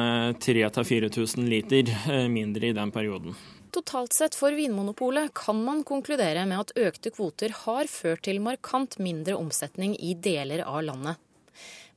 3000-4000 0.45 1.43
eh, 1.43 1.51
liter 1.51 1.93
eh, 2.13 2.27
mindre 2.31 2.71
i 2.71 2.77
den 2.77 2.93
perioden. 2.95 3.35
Totalt 3.77 4.13
sett 4.13 4.35
for 4.35 4.55
Vinmonopolet 4.57 5.35
kan 5.37 5.59
man 5.65 5.83
konkludere 5.85 6.47
med 6.49 6.63
at 6.63 6.71
økte 6.81 7.11
kvoter 7.13 7.53
har 7.53 7.91
ført 7.93 8.23
til 8.25 8.39
markant 8.41 8.97
mindre 8.97 9.35
omsetning 9.37 9.93
i 10.01 10.15
deler 10.17 10.63
av 10.65 10.79
landet. 10.87 11.21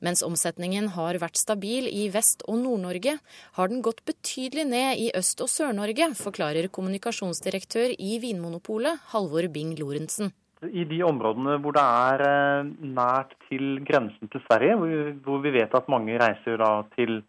Mens 0.04 0.20
omsetningen 0.26 0.90
har 0.98 1.16
vært 1.22 1.40
stabil 1.40 1.88
i 1.88 2.10
Vest- 2.12 2.44
og 2.44 2.60
Nord-Norge, 2.60 3.16
har 3.56 3.72
den 3.72 3.80
gått 3.80 4.04
betydelig 4.04 4.66
ned 4.68 5.00
i 5.00 5.08
Øst- 5.16 5.40
og 5.40 5.48
Sør-Norge, 5.48 6.10
forklarer 6.20 6.68
kommunikasjonsdirektør 6.68 7.96
i 7.96 8.20
Vinmonopolet, 8.20 9.00
Halvor 9.14 9.48
Bing 9.48 9.72
Lorentzen. 9.80 10.34
I 10.60 10.84
de 10.84 11.00
områdene 11.08 11.56
hvor 11.64 11.80
det 11.80 11.88
er 12.04 12.28
eh, 12.28 12.72
nært 12.92 13.32
til 13.48 13.80
grensen 13.88 14.28
til 14.28 14.44
Sverige, 14.44 14.76
hvor 15.24 15.40
vi 15.40 15.56
vet 15.56 15.72
at 15.72 15.88
mange 15.88 16.20
reiser 16.20 16.60
til 16.92 17.22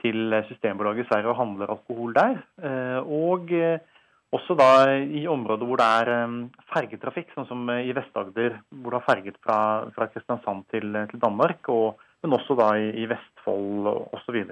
til 0.00 0.34
Systembolaget 0.48 1.04
i 1.04 1.08
Sverige 1.08 1.32
og 1.32 1.38
handler 1.38 1.72
alkohol 1.74 2.14
der. 2.16 2.40
Eh, 2.62 2.98
og 3.04 3.52
eh, 3.54 3.78
også 4.32 4.56
da 4.58 4.70
i 4.98 5.26
områder 5.30 5.68
hvor 5.68 5.80
det 5.80 5.88
er 6.00 6.12
eh, 6.14 6.36
fergetrafikk, 6.72 7.32
sånn 7.34 7.48
som 7.50 7.68
i 7.74 7.94
Vest-Agder, 7.96 8.58
hvor 8.70 8.94
det 8.94 9.00
har 9.00 9.08
ferget 9.08 9.38
fra, 9.44 9.60
fra 9.96 10.10
Kristiansand 10.12 10.66
til, 10.74 10.98
til 11.12 11.22
Danmark, 11.22 11.70
og, 11.72 12.02
men 12.24 12.36
også 12.38 12.58
da 12.58 12.72
i, 12.80 12.90
i 13.02 13.08
Vestfold 13.10 13.92
osv. 14.16 14.42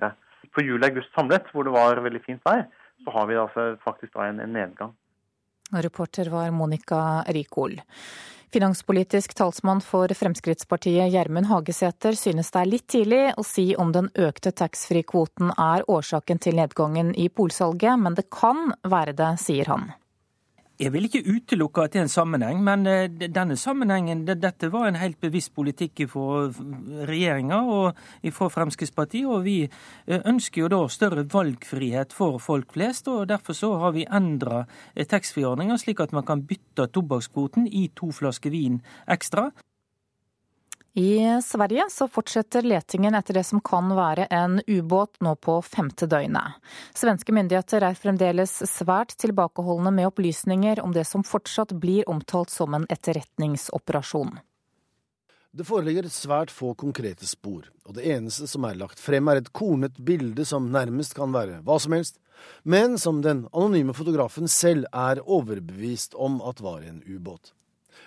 For 0.54 0.64
juli-august 0.64 1.12
samlet, 1.16 1.50
hvor 1.52 1.66
det 1.66 1.74
var 1.76 2.04
veldig 2.04 2.22
fint 2.24 2.44
vær, 2.46 2.66
så 3.04 3.12
har 3.12 3.28
vi 3.28 3.40
altså 3.40 3.74
faktisk 3.84 4.14
da 4.16 4.30
en, 4.30 4.40
en 4.40 4.56
nedgang. 4.56 4.94
Reporter 5.74 6.30
var 6.30 6.52
Monica 6.54 6.98
Rikol. 7.34 7.74
Finanspolitisk 8.54 9.34
talsmann 9.34 9.80
for 9.82 10.12
Fremskrittspartiet 10.14 11.10
Gjermund 11.10 11.50
Hagesæter 11.50 12.14
synes 12.14 12.52
det 12.54 12.60
er 12.60 12.70
litt 12.70 12.86
tidlig 12.88 13.22
å 13.34 13.44
si 13.44 13.66
om 13.74 13.90
den 13.92 14.08
økte 14.14 14.52
taxfree-kvoten 14.54 15.50
er 15.50 15.84
årsaken 15.90 16.38
til 16.38 16.60
nedgangen 16.60 17.10
i 17.18 17.26
polsalget, 17.28 17.98
men 17.98 18.14
det 18.14 18.28
kan 18.30 18.70
være 18.86 19.16
det, 19.18 19.32
sier 19.42 19.72
han. 19.72 19.90
Jeg 20.76 20.92
vil 20.92 21.06
ikke 21.08 21.22
utelukke 21.24 21.86
at 21.86 21.94
det 21.94 22.02
er 22.02 22.04
en 22.04 22.10
sammenheng, 22.12 22.58
men 22.60 22.82
eh, 22.90 23.06
denne 23.08 23.54
sammenhengen, 23.56 24.26
dette 24.28 24.68
var 24.68 24.90
en 24.90 24.98
helt 25.00 25.16
bevisst 25.24 25.54
politikk 25.56 26.02
fra 26.12 26.50
regjeringa 27.08 27.62
og 27.64 28.00
fra 28.36 28.50
Fremskrittspartiet. 28.52 29.24
Og 29.24 29.46
vi 29.46 29.54
eh, 29.64 30.20
ønsker 30.20 30.66
jo 30.66 30.68
da 30.74 30.82
større 30.92 31.24
valgfrihet 31.32 32.12
for 32.12 32.36
folk 32.44 32.76
flest, 32.76 33.08
og 33.08 33.30
derfor 33.32 33.56
så 33.56 33.72
har 33.80 33.96
vi 33.96 34.04
endra 34.04 34.66
eh, 34.92 35.08
taxfree-ordninga 35.08 35.80
slik 35.80 36.04
at 36.04 36.12
man 36.12 36.28
kan 36.28 36.44
bytte 36.44 36.90
tobakkskvoten 36.92 37.70
i 37.72 37.86
to 37.96 38.12
flasker 38.12 38.52
vin 38.52 38.82
ekstra. 39.08 39.48
I 40.98 41.42
Sverige 41.44 41.84
så 41.90 42.08
fortsetter 42.08 42.62
letingen 42.62 43.14
etter 43.14 43.36
det 43.36 43.42
som 43.44 43.60
kan 43.60 43.90
være 43.92 44.24
en 44.32 44.62
ubåt 44.66 45.18
nå 45.20 45.34
på 45.44 45.58
femte 45.62 46.06
døgnet. 46.08 46.56
Svenske 46.96 47.34
myndigheter 47.36 47.84
er 47.84 47.98
fremdeles 48.00 48.54
svært 48.70 49.12
tilbakeholdne 49.20 49.92
med 49.92 50.08
opplysninger 50.08 50.80
om 50.80 50.94
det 50.96 51.04
som 51.04 51.20
fortsatt 51.20 51.74
blir 51.82 52.08
omtalt 52.08 52.48
som 52.48 52.72
en 52.78 52.86
etterretningsoperasjon. 52.88 54.38
Det 55.52 55.66
foreligger 55.68 56.08
svært 56.08 56.50
få 56.52 56.72
konkrete 56.80 57.28
spor, 57.28 57.68
og 57.84 57.98
det 58.00 58.08
eneste 58.16 58.48
som 58.48 58.64
er 58.64 58.80
lagt 58.80 58.96
frem 59.00 59.28
er 59.28 59.42
et 59.42 59.52
kornet 59.52 60.00
bilde 60.00 60.48
som 60.48 60.72
nærmest 60.72 61.12
kan 61.20 61.36
være 61.36 61.60
hva 61.60 61.76
som 61.76 61.92
helst, 61.92 62.16
men 62.64 62.96
som 62.96 63.20
den 63.20 63.44
anonyme 63.52 63.92
fotografen 63.92 64.48
selv 64.48 64.88
er 64.96 65.20
overbevist 65.20 66.16
om 66.16 66.40
at 66.40 66.64
var 66.64 66.88
en 66.88 67.04
ubåt. 67.04 67.52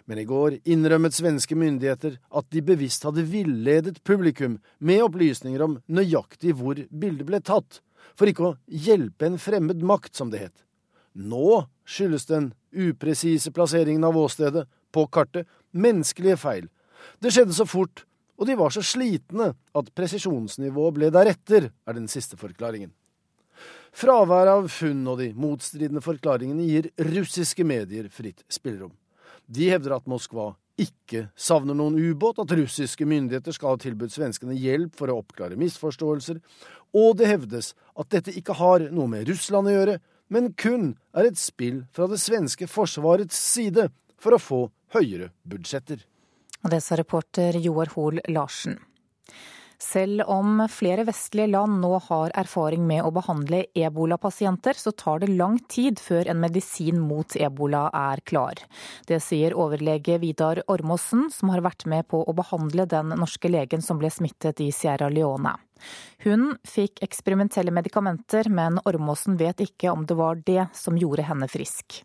Men 0.10 0.18
i 0.18 0.26
går 0.26 0.56
innrømmet 0.66 1.14
svenske 1.14 1.54
myndigheter 1.54 2.16
at 2.34 2.48
de 2.50 2.64
bevisst 2.66 3.04
hadde 3.06 3.28
villedet 3.30 4.00
publikum 4.02 4.56
med 4.82 5.04
opplysninger 5.06 5.62
om 5.62 5.76
nøyaktig 5.86 6.56
hvor 6.58 6.80
bildet 6.90 7.28
ble 7.28 7.38
tatt, 7.46 7.84
for 8.18 8.26
ikke 8.26 8.48
å 8.48 8.56
hjelpe 8.66 9.28
en 9.28 9.38
fremmed 9.38 9.84
makt, 9.86 10.16
som 10.18 10.32
det 10.34 10.42
het. 10.48 10.64
Nå 11.14 11.68
skyldes 11.86 12.26
den 12.26 12.48
upresise 12.74 13.54
plasseringen 13.54 14.08
av 14.08 14.18
åstedet 14.18 14.64
på 14.90 15.04
kartet 15.14 15.46
menneskelige 15.78 16.40
feil. 16.42 16.66
Det 17.22 17.30
skjedde 17.36 17.54
så 17.54 17.68
fort, 17.70 18.02
og 18.42 18.50
de 18.50 18.56
var 18.58 18.74
så 18.74 18.82
slitne 18.82 19.52
at 19.78 19.92
presisjonsnivået 19.94 20.96
ble 20.96 21.12
deretter, 21.14 21.70
er 21.70 21.98
den 21.98 22.10
siste 22.10 22.40
forklaringen. 22.40 22.96
Fraværet 23.94 24.56
av 24.56 24.72
funn 24.74 25.06
og 25.12 25.22
de 25.22 25.30
motstridende 25.38 26.02
forklaringene 26.02 26.66
gir 26.66 26.90
russiske 27.12 27.66
medier 27.68 28.10
fritt 28.10 28.42
spillerom. 28.50 28.96
De 29.50 29.70
hevder 29.72 29.96
at 29.98 30.10
Moskva 30.10 30.52
ikke 30.80 31.26
savner 31.36 31.76
noen 31.76 31.98
ubåt, 31.98 32.40
at 32.40 32.54
russiske 32.56 33.06
myndigheter 33.10 33.56
skal 33.56 33.74
ha 33.74 33.80
tilbudt 33.82 34.14
svenskene 34.14 34.56
hjelp 34.56 34.94
for 34.96 35.12
å 35.12 35.18
oppklare 35.24 35.58
misforståelser, 35.60 36.40
og 36.96 37.18
det 37.20 37.30
hevdes 37.30 37.74
at 38.00 38.12
dette 38.14 38.34
ikke 38.38 38.56
har 38.62 38.86
noe 38.94 39.10
med 39.12 39.28
Russland 39.30 39.70
å 39.70 39.74
gjøre, 39.74 39.98
men 40.30 40.52
kun 40.54 40.94
er 41.18 41.32
et 41.32 41.42
spill 41.42 41.84
fra 41.96 42.08
det 42.10 42.22
svenske 42.22 42.70
forsvarets 42.70 43.38
side 43.38 43.90
for 44.22 44.38
å 44.38 44.42
få 44.42 44.62
høyere 44.96 45.32
budsjetter. 45.50 46.06
Og 46.64 46.72
Det 46.74 46.82
sa 46.84 46.98
reporter 47.00 47.58
Joar 47.60 47.92
Hoel 47.96 48.22
Larsen. 48.30 48.78
Selv 49.80 50.26
om 50.28 50.66
flere 50.68 51.06
vestlige 51.08 51.48
land 51.54 51.80
nå 51.80 51.94
har 52.10 52.34
erfaring 52.38 52.84
med 52.88 53.06
å 53.08 53.14
behandle 53.16 53.62
ebolapasienter, 53.80 54.76
så 54.76 54.92
tar 54.92 55.22
det 55.24 55.32
lang 55.32 55.56
tid 55.72 56.02
før 56.04 56.28
en 56.28 56.42
medisin 56.42 57.00
mot 57.00 57.36
ebola 57.40 57.86
er 57.96 58.20
klar. 58.28 58.60
Det 59.08 59.22
sier 59.24 59.56
overlege 59.56 60.20
Vidar 60.20 60.60
Ormåsen, 60.68 61.30
som 61.32 61.54
har 61.54 61.64
vært 61.64 61.88
med 61.88 62.10
på 62.12 62.22
å 62.28 62.36
behandle 62.36 62.90
den 62.92 63.16
norske 63.16 63.48
legen 63.48 63.82
som 63.86 64.02
ble 64.02 64.12
smittet 64.12 64.60
i 64.60 64.68
Sierra 64.76 65.08
Leone. 65.08 65.56
Hun 66.28 66.58
fikk 66.68 67.00
eksperimentelle 67.06 67.72
medikamenter, 67.72 68.52
men 68.52 68.82
Ormåsen 68.84 69.40
vet 69.40 69.64
ikke 69.64 69.96
om 69.96 70.04
det 70.06 70.20
var 70.20 70.44
det 70.44 70.68
som 70.76 71.00
gjorde 71.00 71.24
henne 71.32 71.48
frisk. 71.48 72.02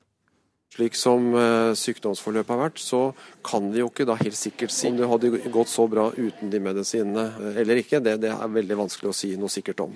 Slik 0.75 0.97
som 0.99 1.29
eh, 1.39 1.73
sykdomsforløpet 1.79 2.51
har 2.51 2.59
vært, 2.59 2.81
så 2.83 3.13
kan 3.47 3.69
vi 3.71 3.79
jo 3.79 3.93
ikke 3.93 4.09
da 4.09 4.17
helt 4.19 4.35
sikkert 4.35 4.75
si 4.75 4.89
om 4.91 4.97
det 4.99 5.07
hadde 5.07 5.31
gått 5.55 5.71
så 5.71 5.87
bra 5.87 6.09
uten 6.17 6.51
de 6.51 6.59
medisinene 6.59 7.29
eh, 7.31 7.61
eller 7.63 7.79
ikke. 7.79 8.01
Det, 8.03 8.17
det 8.25 8.33
er 8.35 8.51
veldig 8.57 8.79
vanskelig 8.83 9.13
å 9.13 9.15
si 9.15 9.31
noe 9.39 9.53
sikkert 9.53 9.85
om. 9.87 9.95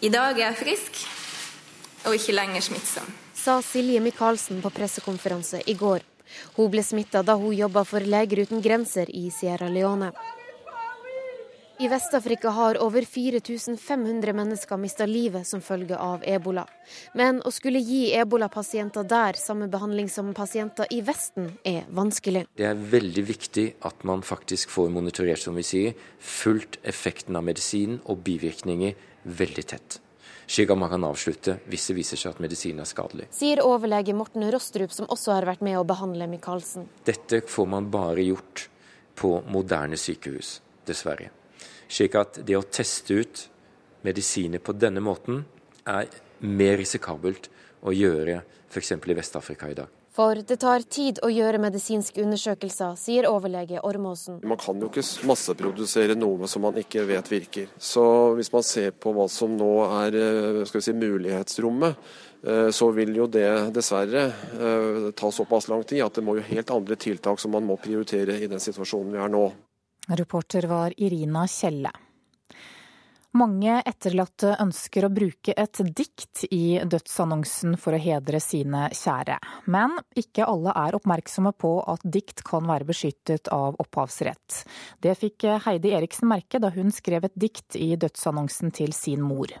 I 0.00 0.08
dag 0.12 0.38
er 0.38 0.46
jeg 0.46 0.60
frisk 0.62 1.02
og 2.06 2.16
ikke 2.16 2.32
lenger 2.32 2.64
smittsom. 2.64 3.12
Sa 3.36 3.58
Silje 3.60 4.00
Michaelsen 4.00 4.62
på 4.64 4.72
pressekonferanse 4.72 5.60
i 5.68 5.76
går. 5.76 6.00
Hun 6.56 6.72
ble 6.72 6.80
smitta 6.82 7.20
da 7.22 7.36
hun 7.36 7.52
jobba 7.52 7.84
for 7.84 8.00
Leger 8.00 8.46
uten 8.46 8.64
grenser 8.64 9.12
i 9.12 9.28
Sierra 9.34 9.68
Leone. 9.68 10.14
I 11.78 11.88
Vest-Afrika 11.88 12.48
har 12.48 12.78
over 12.80 13.04
4500 13.04 14.32
mennesker 14.32 14.76
mista 14.80 15.06
livet 15.06 15.46
som 15.46 15.60
følge 15.60 15.96
av 16.00 16.22
ebola. 16.24 16.62
Men 17.12 17.42
å 17.44 17.52
skulle 17.52 17.82
gi 17.84 18.14
ebolapasienter 18.16 19.04
der 19.04 19.36
samme 19.36 19.68
behandling 19.68 20.08
som 20.08 20.30
pasienter 20.34 20.88
i 20.88 21.02
Vesten, 21.04 21.50
er 21.68 21.84
vanskelig. 21.92 22.46
Det 22.56 22.64
er 22.64 22.80
veldig 22.80 23.26
viktig 23.28 23.66
at 23.84 24.08
man 24.08 24.24
faktisk 24.24 24.72
får 24.72 24.88
monitorert, 24.96 25.42
som 25.44 25.60
vi 25.60 25.66
sier, 25.68 26.00
fulgt 26.16 26.80
effekten 26.80 27.36
av 27.36 27.44
medisinen 27.44 28.00
og 28.08 28.24
bivirkninger 28.24 28.96
veldig 29.36 29.68
tett. 29.76 30.00
Slik 30.48 30.72
at 30.72 30.80
man 30.80 30.94
kan 30.96 31.04
avslutte 31.04 31.58
hvis 31.68 31.90
det 31.90 32.00
viser 32.00 32.24
seg 32.24 32.38
at 32.38 32.40
medisinen 32.40 32.86
er 32.86 32.88
skadelig. 32.88 33.28
Sier 33.36 33.60
overlege 33.60 34.16
Morten 34.16 34.48
Rostrup, 34.48 34.96
som 34.96 35.12
også 35.12 35.36
har 35.36 35.52
vært 35.52 35.60
med 35.66 35.76
å 35.76 35.84
behandle 35.84 36.30
Michaelsen. 36.38 36.88
Dette 37.04 37.44
får 37.44 37.68
man 37.68 37.92
bare 37.92 38.24
gjort 38.24 38.70
på 39.18 39.42
moderne 39.52 40.00
sykehus, 40.00 40.62
dessverre. 40.88 41.34
Slik 41.88 42.16
at 42.18 42.40
det 42.46 42.56
å 42.58 42.64
teste 42.64 43.20
ut 43.22 43.44
medisiner 44.06 44.62
på 44.62 44.74
denne 44.76 45.02
måten 45.02 45.44
er 45.86 46.10
mer 46.40 46.76
risikabelt 46.80 47.50
å 47.86 47.94
gjøre 47.94 48.42
f.eks. 48.70 48.92
i 48.92 49.16
Vest-Afrika 49.16 49.70
i 49.70 49.78
dag. 49.78 49.92
For 50.16 50.38
det 50.48 50.56
tar 50.62 50.80
tid 50.88 51.18
å 51.20 51.28
gjøre 51.28 51.58
medisinske 51.60 52.22
undersøkelser, 52.22 52.94
sier 52.96 53.26
overlege 53.28 53.82
Ormåsen. 53.84 54.38
Man 54.48 54.56
kan 54.56 54.80
jo 54.80 54.88
ikke 54.88 55.04
masseprodusere 55.28 56.16
noe 56.16 56.48
som 56.48 56.64
man 56.64 56.78
ikke 56.80 57.04
vet 57.04 57.28
virker. 57.28 57.68
Så 57.76 58.06
hvis 58.38 58.48
man 58.54 58.64
ser 58.64 58.96
på 58.96 59.12
hva 59.12 59.26
som 59.28 59.52
nå 59.58 59.68
er 59.84 60.16
si, 60.72 60.96
mulighetsrommet, 60.96 62.00
så 62.72 62.88
vil 62.96 63.12
jo 63.18 63.28
det 63.28 63.50
dessverre 63.76 64.24
ta 65.18 65.32
såpass 65.34 65.68
lang 65.68 65.84
tid 65.84 66.06
at 66.06 66.16
det 66.16 66.24
må 66.24 66.38
jo 66.38 66.48
helt 66.48 66.72
andre 66.72 66.96
tiltak 66.96 67.42
som 67.42 67.52
man 67.52 67.68
må 67.68 67.76
prioritere 67.76 68.38
i 68.40 68.48
den 68.48 68.62
situasjonen 68.62 69.18
vi 69.18 69.20
er 69.20 69.32
nå. 69.36 69.44
Reporter 70.06 70.68
var 70.70 70.92
Irina 70.96 71.46
Kjelle. 71.50 71.90
Mange 73.36 73.82
etterlatte 73.84 74.54
ønsker 74.62 75.04
å 75.04 75.10
bruke 75.12 75.52
et 75.52 75.80
dikt 75.98 76.46
i 76.54 76.78
dødsannonsen 76.88 77.74
for 77.76 77.92
å 77.92 78.00
hedre 78.00 78.40
sine 78.40 78.86
kjære. 78.96 79.36
Men 79.68 79.98
ikke 80.16 80.46
alle 80.48 80.72
er 80.86 80.96
oppmerksomme 80.96 81.52
på 81.52 81.74
at 81.92 82.06
dikt 82.06 82.40
kan 82.46 82.64
være 82.70 82.88
beskyttet 82.88 83.50
av 83.52 83.76
opphavsrett. 83.82 84.62
Det 85.04 85.18
fikk 85.20 85.50
Heidi 85.66 85.92
Eriksen 85.98 86.30
merke 86.32 86.62
da 86.62 86.72
hun 86.72 86.94
skrev 86.94 87.28
et 87.28 87.36
dikt 87.36 87.76
i 87.76 87.92
dødsannonsen 88.00 88.72
til 88.78 88.96
sin 88.96 89.26
mor. 89.26 89.52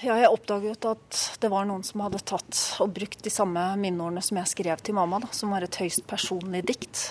Ja, 0.00 0.14
jeg 0.16 0.30
oppdaget 0.32 0.86
at 0.88 1.18
det 1.42 1.50
var 1.52 1.66
noen 1.68 1.82
som 1.84 2.00
hadde 2.00 2.22
tatt 2.24 2.56
og 2.80 2.92
brukt 2.96 3.20
de 3.20 3.32
samme 3.32 3.60
minneordene 3.76 4.22
som 4.24 4.38
jeg 4.40 4.48
skrev 4.48 4.80
til 4.80 4.96
mamma, 4.96 5.18
da, 5.20 5.28
som 5.36 5.52
var 5.52 5.66
et 5.66 5.76
høyst 5.76 6.06
personlig 6.08 6.62
dikt. 6.70 7.02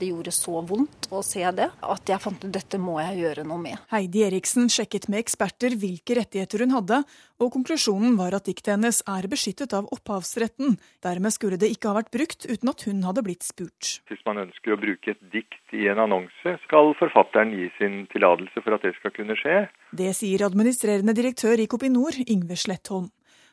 Det 0.00 0.08
gjorde 0.08 0.32
så 0.32 0.62
vondt 0.64 1.10
å 1.12 1.20
se 1.26 1.42
det 1.52 1.66
at 1.68 2.08
jeg 2.08 2.22
fant 2.24 2.40
ut 2.46 2.54
dette 2.54 2.80
må 2.80 2.96
jeg 3.02 3.18
gjøre 3.20 3.44
noe 3.44 3.60
med. 3.60 3.82
Heidi 3.92 4.24
Eriksen 4.24 4.72
sjekket 4.72 5.10
med 5.12 5.20
eksperter 5.20 5.76
hvilke 5.76 6.16
rettigheter 6.22 6.64
hun 6.64 6.72
hadde, 6.78 7.02
og 7.40 7.52
konklusjonen 7.54 8.18
var 8.18 8.36
at 8.36 8.46
diktet 8.48 8.74
hennes 8.74 9.00
er 9.08 9.28
beskyttet 9.32 9.72
av 9.76 9.88
opphavsretten. 9.94 10.76
Dermed 11.04 11.34
skulle 11.34 11.58
det 11.60 11.70
ikke 11.72 11.90
ha 11.90 11.96
vært 11.96 12.12
brukt 12.12 12.44
uten 12.44 12.72
at 12.72 12.84
hun 12.88 13.00
hadde 13.06 13.24
blitt 13.24 13.46
spurt. 13.46 13.92
Hvis 14.10 14.24
man 14.28 14.42
ønsker 14.44 14.74
å 14.74 14.80
bruke 14.80 15.14
et 15.14 15.22
dikt 15.32 15.76
i 15.76 15.86
en 15.88 16.02
annonse, 16.04 16.56
skal 16.66 16.92
forfatteren 17.00 17.54
gi 17.56 17.70
sin 17.78 18.04
tillatelse 18.12 18.60
for 18.64 18.76
at 18.76 18.84
det 18.84 18.92
skal 18.98 19.14
kunne 19.16 19.38
skje. 19.40 19.62
Det 19.96 20.12
sier 20.16 20.44
administrerende 20.44 21.16
direktør 21.16 21.64
i 21.64 21.68
Kopinor, 21.70 22.20
Yngve 22.28 22.60
Slettholm. 22.60 23.08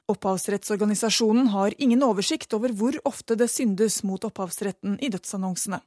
Opphavsrettsorganisasjonen 0.07 1.49
har 1.51 1.73
ingen 1.83 2.03
oversikt 2.07 2.53
over 2.55 2.71
hvor 2.71 2.95
ofte 3.09 3.35
det 3.39 3.49
syndes 3.51 3.99
mot 4.07 4.23
opphavsretten 4.23 4.95
i 5.03 5.09
dødsannonsene. 5.11 5.81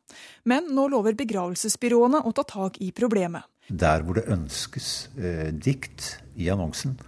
Men 0.45 0.69
nå 0.77 0.91
lover 0.93 1.17
begravelsesbyråene 1.17 2.21
å 2.29 2.33
ta 2.37 2.45
tak 2.45 2.77
i 2.85 2.91
problemet. 2.93 3.49
Der 3.71 4.05
hvor 4.05 4.19
det 4.19 4.27
ønskes 4.29 5.09
eh, 5.17 5.49
dikt 5.55 6.19
i 6.37 6.51
annonsen, 6.53 6.99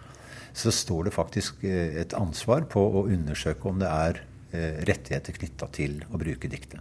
så 0.53 0.72
står 0.74 1.09
det 1.09 1.14
faktisk 1.16 1.64
eh, 1.64 1.96
et 2.03 2.14
ansvar 2.18 2.66
på 2.70 2.82
å 2.82 3.07
undersøke 3.07 3.68
om 3.70 3.80
det 3.82 3.90
er 3.90 4.22
eh, 4.53 4.82
rettigheter 4.88 5.37
knytta 5.38 5.68
til 5.74 6.00
å 6.11 6.20
bruke 6.20 6.50
diktet. 6.50 6.80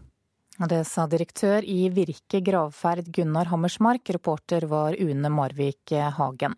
Det 0.61 0.83
sa 0.85 1.07
direktør 1.09 1.65
i 1.65 1.87
Virke 1.89 2.43
gravferd 2.45 3.07
Gunnar 3.15 3.49
Hammersmark. 3.49 4.11
Reporter 4.13 4.67
var 4.69 4.93
Une 4.99 5.31
Marvik 5.33 5.95
Hagen. 6.17 6.53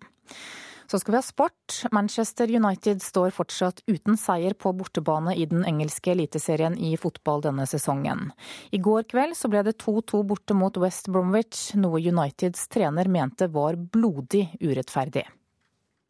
Så 0.94 1.00
skal 1.00 1.12
vi 1.12 1.18
ha 1.18 1.26
sport. 1.26 1.78
Manchester 1.92 2.52
United 2.56 3.02
står 3.02 3.32
fortsatt 3.34 3.82
uten 3.88 4.18
seier 4.20 4.54
på 4.54 4.74
bortebane 4.78 5.36
i 5.36 5.48
den 5.50 5.64
engelske 5.66 6.12
eliteserien 6.14 6.76
i 6.78 6.92
fotball 7.02 7.42
denne 7.42 7.66
sesongen. 7.66 8.28
I 8.70 8.78
går 8.78 9.08
kveld 9.10 9.38
så 9.40 9.50
ble 9.50 9.64
det 9.66 9.80
2-2 9.82 10.22
borte 10.30 10.54
mot 10.54 10.78
West 10.84 11.10
Bromwich, 11.10 11.72
noe 11.80 11.98
Uniteds 11.98 12.68
trener 12.70 13.10
mente 13.10 13.48
var 13.50 13.80
blodig 13.80 14.52
urettferdig. 14.62 15.26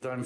Uh, 0.03 0.09
uh. 0.11 0.23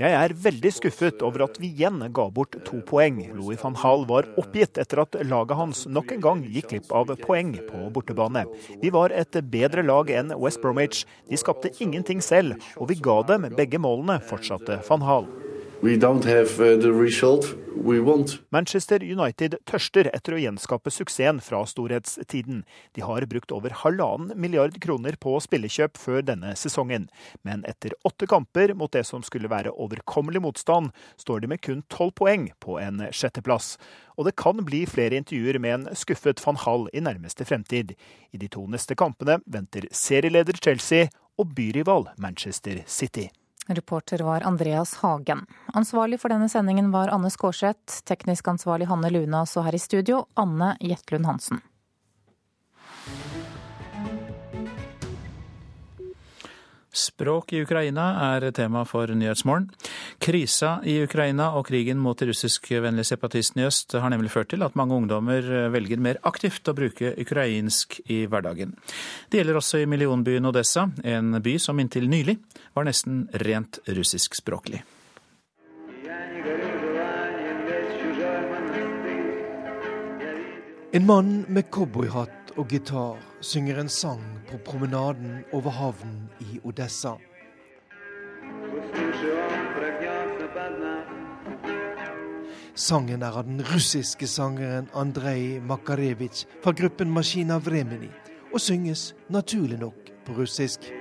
Jeg 0.00 0.12
er 0.16 0.32
veldig 0.44 0.70
skuffet 0.72 1.20
over 1.22 1.44
at 1.44 1.58
vi 1.60 1.68
igjen 1.68 2.00
ga 2.16 2.24
bort 2.32 2.56
to 2.64 2.80
poeng. 2.88 3.20
Louis 3.36 3.60
van 3.60 3.76
Hall 3.82 4.06
var 4.08 4.30
oppgitt 4.40 4.80
etter 4.80 5.02
at 5.04 5.18
laget 5.28 5.58
hans 5.60 5.84
nok 5.84 6.16
en 6.16 6.24
gang 6.24 6.40
gikk 6.46 6.70
glipp 6.72 6.88
av 6.96 7.12
poeng 7.20 7.52
på 7.68 7.84
bortebane. 7.92 8.46
Vi 8.80 8.88
var 8.96 9.12
et 9.12 9.36
bedre 9.52 9.84
lag 9.84 10.08
enn 10.10 10.32
West 10.40 10.64
Bromwich. 10.64 11.04
De 11.28 11.36
skapte 11.36 11.74
ingenting 11.84 12.24
selv, 12.24 12.56
og 12.80 12.88
vi 12.88 12.96
ga 12.96 13.20
dem 13.28 13.50
begge 13.52 13.82
målene, 13.82 14.22
fortsatte 14.24 14.80
van 14.88 15.04
Hall. 15.04 15.28
Uh, 15.82 15.88
Manchester 18.50 19.02
United 19.02 19.56
tørster 19.66 20.06
etter 20.14 20.36
å 20.36 20.38
gjenskape 20.38 20.92
suksessen 20.94 21.40
fra 21.42 21.64
storhetstiden. 21.66 22.60
De 22.94 23.02
har 23.02 23.26
brukt 23.26 23.50
over 23.50 23.74
halvannen 23.80 24.30
milliard 24.38 24.78
kroner 24.84 25.18
på 25.18 25.34
spillekjøp 25.42 25.98
før 25.98 26.22
denne 26.28 26.54
sesongen. 26.54 27.08
Men 27.42 27.66
etter 27.66 27.96
åtte 28.06 28.30
kamper 28.30 28.76
mot 28.78 28.94
det 28.94 29.02
som 29.10 29.26
skulle 29.26 29.50
være 29.50 29.74
overkommelig 29.74 30.44
motstand, 30.46 30.94
står 31.18 31.42
de 31.42 31.50
med 31.50 31.64
kun 31.66 31.82
tolv 31.90 32.14
poeng 32.14 32.52
på 32.62 32.78
en 32.78 33.02
sjetteplass. 33.10 33.74
Og 34.14 34.30
det 34.30 34.38
kan 34.38 34.62
bli 34.62 34.86
flere 34.86 35.18
intervjuer 35.18 35.58
med 35.58 35.80
en 35.80 35.98
skuffet 35.98 36.38
van 36.46 36.62
Hall 36.62 36.86
i 36.94 37.02
nærmeste 37.02 37.42
fremtid. 37.42 37.98
I 38.30 38.38
de 38.38 38.54
to 38.54 38.68
neste 38.70 38.94
kampene 38.94 39.42
venter 39.50 39.90
serieleder 39.90 40.62
Chelsea 40.62 41.10
og 41.42 41.56
byrival 41.58 42.12
Manchester 42.22 42.86
City. 42.86 43.32
Reporter 43.68 44.18
var 44.18 44.40
Andreas 44.40 44.94
Hagen. 44.94 45.46
Ansvarlig 45.74 46.20
for 46.20 46.32
denne 46.32 46.48
sendingen 46.48 46.90
var 46.90 47.12
Anne 47.14 47.30
Skårseth, 47.30 48.02
teknisk 48.04 48.48
ansvarlig 48.48 48.88
Hanne 48.90 49.10
Lunas 49.10 49.56
og 49.56 49.68
her 49.68 49.76
i 49.78 49.82
studio 49.82 50.24
Anne 50.34 50.74
Jetlund 50.80 51.26
Hansen. 51.26 51.62
Språk 56.92 57.54
i 57.56 57.62
Ukraina 57.64 58.04
er 58.36 58.50
tema 58.52 58.82
for 58.84 59.08
Nyhetsmorgen. 59.08 59.70
Krisa 60.20 60.74
i 60.84 60.98
Ukraina 61.00 61.46
og 61.56 61.64
krigen 61.70 61.96
mot 61.96 62.18
de 62.20 62.28
russiskvennlige 62.28 63.08
separatistene 63.14 63.64
i 63.64 63.68
øst 63.70 63.96
har 63.96 64.12
nemlig 64.12 64.30
ført 64.34 64.50
til 64.52 64.62
at 64.62 64.76
mange 64.76 64.98
ungdommer 65.00 65.70
velger 65.72 66.02
mer 66.04 66.20
aktivt 66.28 66.68
å 66.68 66.76
bruke 66.76 67.14
ukrainsk 67.16 67.96
i 68.12 68.26
hverdagen. 68.28 68.76
Det 69.32 69.40
gjelder 69.40 69.60
også 69.62 69.80
i 69.80 69.88
millionbyen 69.88 70.50
Odessa, 70.52 70.90
en 71.04 71.40
by 71.40 71.56
som 71.56 71.80
inntil 71.80 72.10
nylig 72.12 72.36
var 72.76 72.84
nesten 72.84 73.24
rent 73.40 73.80
russiskspråklig. 73.88 74.84
En 80.92 81.06
mann 81.08 81.46
med 81.48 81.70
cowboyhatt 81.72 82.41
og 82.56 82.68
gitar 82.68 83.20
synger 83.40 83.80
en 83.80 83.88
sang 83.88 84.22
på 84.50 84.58
promenaden 84.64 85.44
over 85.52 85.70
havnen 85.70 86.28
i 86.40 86.60
Odessa. 86.64 87.16
Sangen 92.74 93.22
er 93.22 93.36
av 93.36 93.44
den 93.48 93.60
russiske 93.72 94.26
sangeren 94.26 94.88
Andrej 94.96 95.60
Makarevitsj 95.60 96.46
fra 96.64 96.72
gruppen 96.72 97.12
Maskina 97.12 97.58
Vremeni, 97.60 98.10
og 98.52 98.60
synges 98.60 99.12
naturlig 99.28 99.80
nok 99.80 100.12
på 100.26 100.36
russisk. 100.40 100.92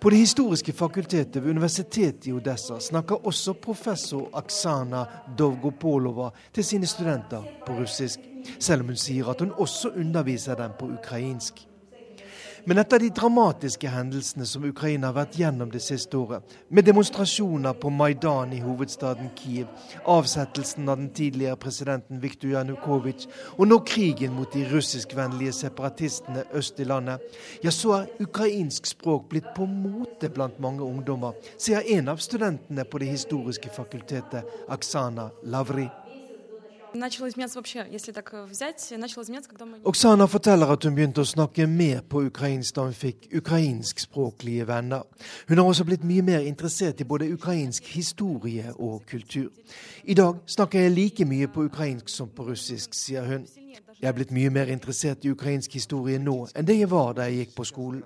På 0.00 0.10
Det 0.10 0.16
historiske 0.16 0.72
fakultetet 0.72 1.42
ved 1.42 1.50
universitetet 1.50 2.26
i 2.26 2.32
Odessa 2.32 2.76
snakker 2.80 3.26
også 3.26 3.52
professor 3.58 4.28
Aksana 4.38 5.04
Dovgopolova 5.38 6.30
til 6.54 6.64
sine 6.64 6.86
studenter 6.86 7.42
på 7.66 7.74
russisk, 7.80 8.20
selv 8.60 8.84
om 8.84 8.92
hun 8.92 9.00
sier 9.00 9.26
at 9.26 9.40
hun 9.42 9.50
også 9.58 9.90
underviser 9.96 10.54
dem 10.54 10.76
på 10.78 10.86
ukrainsk. 11.00 11.67
Men 12.64 12.78
etter 12.78 12.98
de 12.98 13.08
dramatiske 13.14 13.88
hendelsene 13.88 14.46
som 14.46 14.64
Ukraina 14.68 15.08
har 15.10 15.16
vært 15.16 15.38
gjennom 15.38 15.70
det 15.72 15.80
siste 15.84 16.18
året, 16.18 16.56
med 16.68 16.86
demonstrasjoner 16.88 17.76
på 17.80 17.90
Maidan 17.94 18.52
i 18.52 18.60
hovedstaden 18.62 19.30
Kiev, 19.38 19.68
avsettelsen 20.08 20.88
av 20.88 20.98
den 21.00 21.10
tidligere 21.14 21.58
presidenten 21.60 22.20
Viktor 22.22 22.52
Janukovitsj, 22.56 23.28
og 23.56 23.70
nå 23.70 23.80
krigen 23.88 24.34
mot 24.36 24.52
de 24.52 24.64
russiskvennlige 24.72 25.54
separatistene 25.60 26.44
øst 26.58 26.80
i 26.80 26.88
landet, 26.88 27.22
ja, 27.62 27.70
så 27.70 28.00
er 28.00 28.26
ukrainsk 28.26 28.90
språk 28.90 29.30
blitt 29.30 29.52
på 29.56 29.68
mote 29.68 30.30
blant 30.32 30.58
mange 30.62 30.84
ungdommer, 30.84 31.38
sier 31.56 31.86
en 31.98 32.12
av 32.14 32.22
studentene 32.22 32.84
på 32.84 32.98
Det 32.98 33.12
historiske 33.12 33.70
fakultetet, 33.70 34.44
Aksana 34.68 35.30
Lavri. 35.44 35.86
Oksana 39.84 40.26
forteller 40.26 40.66
at 40.72 40.84
hun 40.84 40.94
begynte 40.94 41.20
å 41.20 41.28
snakke 41.28 41.66
mer 41.66 42.00
på 42.00 42.22
ukrainsk 42.28 42.74
da 42.76 42.86
hun 42.88 42.96
fikk 42.96 43.28
ukrainskspråklige 43.40 44.66
venner. 44.68 45.04
Hun 45.48 45.58
har 45.58 45.64
også 45.68 45.84
blitt 45.84 46.04
mye 46.04 46.22
mer 46.22 46.46
interessert 46.48 47.00
i 47.00 47.04
både 47.04 47.32
ukrainsk 47.32 47.84
historie 47.94 48.72
og 48.76 49.02
kultur. 49.06 49.50
I 50.04 50.14
dag 50.14 50.40
snakker 50.46 50.80
jeg 50.80 50.96
like 50.96 51.24
mye 51.24 51.48
på 51.48 51.68
ukrainsk 51.68 52.08
som 52.08 52.28
på 52.28 52.48
russisk, 52.48 52.94
sier 52.94 53.26
hun. 53.26 53.46
Jeg 54.00 54.08
er 54.08 54.14
blitt 54.14 54.30
mye 54.30 54.50
mer 54.50 54.70
interessert 54.70 55.24
i 55.24 55.30
ukrainsk 55.34 55.72
historie 55.74 56.18
nå 56.22 56.46
enn 56.54 56.66
det 56.66 56.78
jeg 56.78 56.90
var 56.90 57.16
da 57.18 57.26
jeg 57.26 57.42
gikk 57.42 57.56
på 57.56 57.64
skolen. 57.66 58.02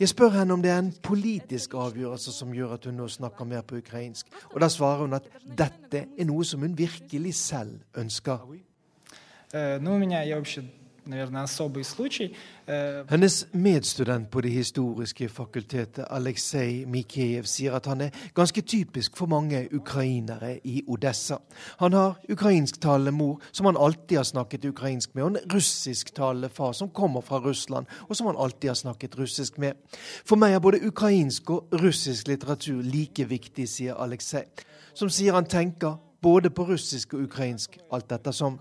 Jeg 0.00 0.08
spør 0.08 0.28
henne 0.38 0.54
om 0.56 0.62
det 0.62 0.70
er 0.70 0.78
en 0.78 0.92
politisk 1.02 1.74
avgjørelse 1.74 2.32
som 2.32 2.52
gjør 2.54 2.76
at 2.76 2.86
hun 2.88 2.98
nå 3.00 3.08
snakker 3.08 3.44
mer 3.48 3.64
på 3.66 3.76
ukrainsk. 3.82 4.26
Og 4.52 4.60
da 4.60 4.68
svarer 4.72 5.04
hun 5.04 5.16
at 5.18 5.28
dette 5.44 6.06
er 6.18 6.28
noe 6.28 6.44
som 6.44 6.64
hun 6.64 6.78
virkelig 6.78 7.34
selv 7.34 7.80
ønsker. 7.98 8.46
Hennes 13.10 13.46
medstudent 13.52 14.30
på 14.30 14.40
Det 14.40 14.50
historiske 14.50 15.28
fakultetet, 15.28 16.04
Aleksej 16.10 16.84
Mikhejev, 16.86 17.44
sier 17.44 17.74
at 17.74 17.86
han 17.86 18.00
er 18.00 18.10
ganske 18.34 18.62
typisk 18.62 19.16
for 19.16 19.26
mange 19.26 19.68
ukrainere 19.74 20.60
i 20.64 20.82
Odessa. 20.88 21.36
Han 21.78 21.92
har 21.92 22.20
ukrainsktalende 22.30 23.12
mor, 23.12 23.40
som 23.52 23.66
han 23.66 23.76
alltid 23.76 24.16
har 24.16 24.24
snakket 24.24 24.64
ukrainsk 24.64 25.14
med, 25.14 25.24
og 25.24 25.30
en 25.30 25.52
russisktalende 25.54 26.48
far 26.48 26.72
som 26.72 26.90
kommer 26.90 27.20
fra 27.20 27.40
Russland, 27.40 27.86
og 28.08 28.16
som 28.16 28.26
han 28.26 28.36
alltid 28.38 28.70
har 28.70 28.74
snakket 28.74 29.18
russisk 29.18 29.58
med. 29.58 29.72
For 30.24 30.36
meg 30.36 30.54
er 30.54 30.62
både 30.62 30.86
ukrainsk 30.86 31.50
og 31.50 31.68
russisk 31.82 32.28
litteratur 32.28 32.82
like 32.82 33.28
viktig, 33.28 33.68
sier 33.68 33.98
Aleksej, 33.98 34.44
som 34.94 35.10
sier 35.10 35.34
han 35.34 35.50
tenker 35.50 35.98
både 36.22 36.50
på 36.50 36.64
russisk 36.64 37.14
og 37.14 37.24
ukrainsk, 37.26 37.78
alt 37.92 38.12
ettersom. 38.12 38.58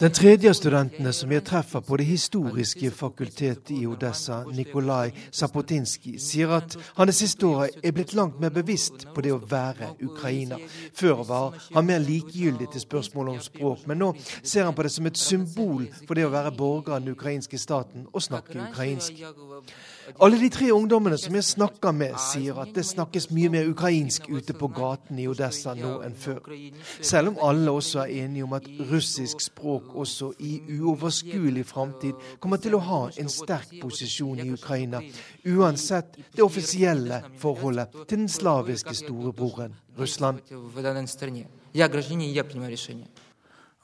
Den 0.00 0.12
tredje 0.12 0.50
av 0.50 0.56
studentene 0.58 1.12
som 1.12 1.32
jeg 1.32 1.44
treffer 1.44 1.80
på 1.84 1.96
det 2.00 2.06
historiske 2.08 2.90
fakultetet 2.90 3.72
i 3.76 3.86
Odessa, 3.86 4.42
Nikolai 4.52 5.10
Sapotinskij, 5.30 6.18
sier 6.20 6.52
at 6.58 6.76
han 6.98 7.08
det 7.08 7.16
siste 7.16 7.46
året 7.46 7.80
er 7.82 7.96
blitt 7.96 8.14
langt 8.14 8.40
mer 8.40 8.52
bevisst 8.54 9.08
på 9.14 9.24
det 9.24 9.32
å 9.32 9.40
være 9.40 9.94
ukrainer. 10.04 10.60
Før 10.94 11.24
var 11.28 11.58
han 11.74 11.88
mer 11.88 12.04
likegyldig 12.04 12.70
til 12.72 12.84
spørsmålet 12.84 13.34
om 13.34 13.44
språk, 13.48 13.86
men 13.88 14.00
nå 14.04 14.12
ser 14.42 14.64
han 14.68 14.76
på 14.76 14.84
det 14.84 14.92
som 14.92 15.06
et 15.08 15.20
symbol 15.20 15.88
for 16.06 16.14
det 16.16 16.28
å 16.28 16.32
være 16.32 16.56
borger 16.56 16.96
av 16.96 17.04
den 17.04 17.16
ukrainske 17.16 17.58
staten 17.58 18.08
og 18.12 18.22
snakke 18.22 18.60
ukrainsk. 18.68 19.24
Alle 20.20 20.38
de 20.38 20.48
tre 20.52 20.70
ungdommene 20.72 21.16
som 21.18 21.34
jeg 21.36 21.46
snakker 21.46 21.94
med, 21.96 22.16
sier 22.20 22.58
at 22.60 22.72
det 22.76 22.84
snakkes 22.86 23.30
mye 23.34 23.50
mer 23.52 23.68
ukrainsk 23.70 24.28
ute 24.28 24.54
på 24.56 24.68
gaten 24.76 25.18
i 25.20 25.26
Odessa 25.30 25.74
nå 25.78 25.94
enn 26.06 26.16
før. 26.18 26.40
Selv 27.00 27.32
om 27.32 27.40
alle 27.48 27.72
også 27.72 28.04
er 28.04 28.12
enige 28.24 28.44
om 28.46 28.56
at 28.56 28.68
russisk 28.90 29.42
språk 29.44 29.94
også 30.04 30.32
i 30.44 30.58
uoverskuelig 30.76 31.64
framtid 31.68 32.20
kommer 32.40 32.60
til 32.62 32.76
å 32.78 32.82
ha 32.84 33.00
en 33.20 33.32
sterk 33.32 33.72
posisjon 33.80 34.42
i 34.44 34.50
Ukraina, 34.54 35.02
uansett 35.48 36.18
det 36.34 36.44
offisielle 36.44 37.22
forholdet 37.40 37.94
til 38.04 38.24
den 38.24 38.30
slaviske 38.30 38.94
storebroren 39.04 39.74
Russland. 39.98 40.40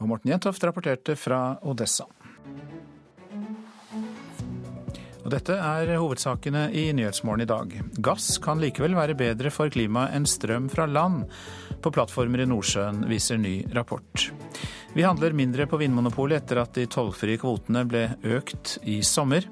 Og 0.00 0.08
Morten 0.08 0.30
Jentoft 0.30 0.64
rapporterte 0.64 1.16
fra 1.16 1.40
Odessa. 1.62 2.06
Og 5.20 5.30
dette 5.34 5.56
er 5.56 5.90
hovedsakene 6.00 6.68
i 6.72 6.86
Nyhetsmorgen 6.96 7.44
i 7.44 7.48
dag. 7.48 7.74
Gass 8.00 8.38
kan 8.42 8.60
likevel 8.62 8.96
være 8.96 9.16
bedre 9.18 9.52
for 9.52 9.72
klimaet 9.72 10.16
enn 10.16 10.28
strøm 10.28 10.70
fra 10.72 10.86
land. 10.88 11.26
På 11.80 11.92
plattformer 11.92 12.44
i 12.44 12.48
Nordsjøen, 12.48 13.04
viser 13.08 13.40
ny 13.40 13.60
rapport. 13.76 14.30
Vi 14.94 15.04
handler 15.06 15.36
mindre 15.36 15.68
på 15.70 15.78
Vinmonopolet 15.80 16.42
etter 16.42 16.62
at 16.64 16.72
de 16.74 16.88
tollfrie 16.90 17.38
kvotene 17.40 17.84
ble 17.88 18.08
økt 18.38 18.78
i 18.88 19.00
sommer. 19.06 19.46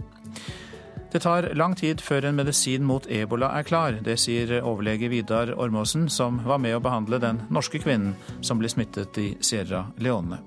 Det 1.12 1.22
tar 1.24 1.54
lang 1.56 1.76
tid 1.78 2.02
før 2.04 2.26
en 2.28 2.36
medisin 2.36 2.84
mot 2.84 3.06
ebola 3.08 3.52
er 3.56 3.64
klar. 3.64 3.96
Det 4.04 4.18
sier 4.20 4.58
overlege 4.60 5.08
Vidar 5.08 5.54
Ormåsen, 5.56 6.08
som 6.12 6.42
var 6.44 6.60
med 6.60 6.76
å 6.76 6.82
behandle 6.84 7.20
den 7.22 7.40
norske 7.48 7.80
kvinnen 7.80 8.16
som 8.44 8.60
ble 8.60 8.68
smittet 8.68 9.16
i 9.20 9.30
Sierra 9.40 9.86
Leone. 10.04 10.42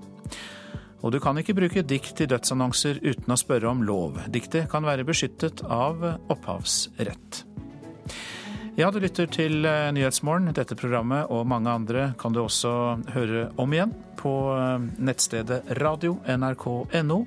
Og 1.02 1.14
du 1.14 1.19
kan 1.22 1.38
ikke 1.41 1.56
bruke 1.57 1.84
dikt 1.86 2.22
i 2.22 2.28
dødsannonser 2.30 3.02
uten 3.02 3.34
å 3.34 3.40
spørre 3.40 3.69
om 3.72 3.82
lov. 3.86 4.19
Diktet 4.30 4.69
kan 4.72 4.86
være 4.86 5.06
beskyttet 5.07 5.64
av 5.65 6.03
opphavsrett. 6.30 7.44
Ja, 8.80 8.88
du 8.91 9.02
lytter 9.03 9.28
til 9.28 9.65
Nyhetsmorgen. 9.65 10.53
Dette 10.56 10.78
programmet 10.80 11.28
og 11.34 11.44
mange 11.49 11.73
andre 11.73 12.06
kan 12.22 12.34
du 12.34 12.40
også 12.45 12.72
høre 13.14 13.49
om 13.60 13.73
igjen 13.76 13.91
på 14.22 14.32
nettstedet 15.02 15.64
radio.nrk.no. 15.82 17.19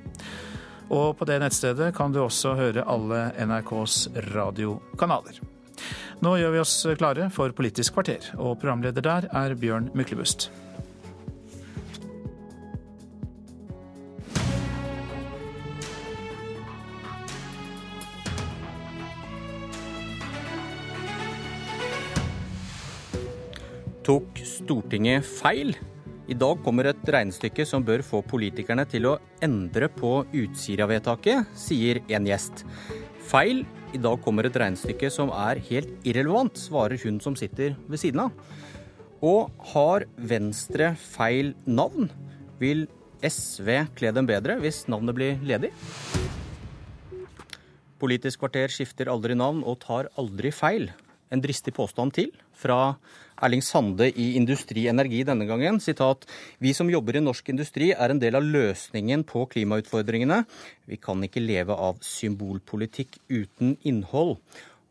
Og 0.94 1.08
på 1.18 1.28
det 1.28 1.40
nettstedet 1.42 1.92
kan 1.96 2.14
du 2.14 2.22
også 2.24 2.54
høre 2.58 2.86
alle 2.88 3.26
NRKs 3.40 3.98
radiokanaler. 4.32 5.40
Nå 6.24 6.36
gjør 6.40 6.54
vi 6.54 6.62
oss 6.62 6.74
klare 6.96 7.28
for 7.34 7.52
Politisk 7.56 7.96
kvarter, 7.96 8.30
og 8.38 8.60
programleder 8.62 9.04
der 9.04 9.28
er 9.34 9.56
Bjørn 9.58 9.90
Myklebust. 9.98 10.48
Tok 24.04 24.36
Stortinget 24.44 25.24
feil? 25.24 25.70
I 26.28 26.34
dag 26.36 26.58
kommer 26.60 26.90
et 26.90 27.06
regnestykke 27.08 27.64
som 27.64 27.84
bør 27.84 28.02
få 28.04 28.18
politikerne 28.28 28.84
til 28.88 29.06
å 29.08 29.14
endre 29.44 29.88
på 29.88 30.10
Utsira-vedtaket, 30.28 31.48
sier 31.56 32.02
en 32.12 32.28
gjest. 32.28 32.66
Feil? 33.30 33.62
I 33.96 34.02
dag 34.04 34.20
kommer 34.20 34.44
et 34.44 34.58
regnestykke 34.60 35.08
som 35.08 35.32
er 35.32 35.62
helt 35.70 36.04
irrelevant, 36.04 36.52
svarer 36.60 37.00
hun 37.00 37.16
som 37.24 37.32
sitter 37.38 37.78
ved 37.88 38.02
siden 38.02 38.26
av. 38.26 38.36
Og 39.24 39.48
har 39.72 40.04
Venstre 40.20 40.92
feil 41.00 41.54
navn? 41.64 42.12
Vil 42.60 42.84
SV 43.24 43.86
kle 43.96 44.12
dem 44.12 44.28
bedre 44.28 44.60
hvis 44.60 44.84
navnet 44.84 45.16
blir 45.16 45.40
ledig? 45.48 45.72
Politisk 48.04 48.44
kvarter 48.44 48.68
skifter 48.68 49.08
aldri 49.08 49.32
navn 49.38 49.64
og 49.64 49.80
tar 49.88 50.12
aldri 50.20 50.52
feil. 50.52 50.90
En 51.32 51.40
dristig 51.40 51.72
påstand 51.72 52.12
til 52.20 52.34
fra 52.52 52.98
Erling 53.42 53.62
Sande 53.62 54.10
i 54.10 54.34
Industri 54.38 54.86
Energi 54.90 55.22
denne 55.26 55.46
gangen. 55.48 55.80
Sitat 55.82 56.26
Vi 56.62 56.74
som 56.74 56.90
jobber 56.90 57.18
i 57.18 57.24
norsk 57.24 57.48
industri 57.50 57.90
er 57.92 58.12
en 58.12 58.20
del 58.22 58.38
av 58.38 58.46
løsningen 58.46 59.24
på 59.26 59.46
klimautfordringene. 59.50 60.44
Vi 60.86 60.98
kan 61.02 61.22
ikke 61.24 61.42
leve 61.42 61.74
av 61.74 61.98
symbolpolitikk 62.04 63.18
uten 63.32 63.76
innhold. 63.82 64.36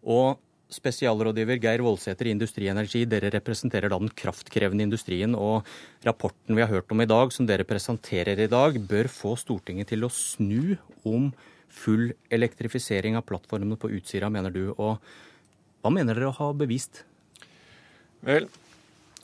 Og 0.04 0.42
spesialrådgiver 0.74 1.62
Geir 1.62 1.84
Voldsæter 1.86 2.28
i 2.28 2.34
Industri 2.34 2.68
Energi, 2.72 3.04
dere 3.06 3.32
representerer 3.34 3.92
da 3.92 4.00
den 4.02 4.12
kraftkrevende 4.12 4.88
industrien. 4.88 5.38
Og 5.38 5.68
rapporten 6.06 6.58
vi 6.58 6.66
har 6.66 6.72
hørt 6.72 6.92
om 6.92 7.04
i 7.04 7.10
dag, 7.10 7.32
som 7.32 7.48
dere 7.48 7.68
presenterer 7.68 8.44
i 8.44 8.50
dag, 8.52 8.80
bør 8.90 9.12
få 9.12 9.36
Stortinget 9.40 9.94
til 9.94 10.06
å 10.06 10.12
snu 10.12 10.76
om 11.06 11.32
full 11.74 12.12
elektrifisering 12.34 13.18
av 13.18 13.26
plattformene 13.30 13.80
på 13.80 13.92
Utsira, 13.98 14.30
mener 14.34 14.54
du. 14.54 14.66
Og 14.78 15.00
hva 15.84 15.94
mener 15.94 16.18
dere 16.18 16.32
å 16.32 16.38
ha 16.42 16.52
bevist? 16.58 17.04
Vel, 18.24 18.46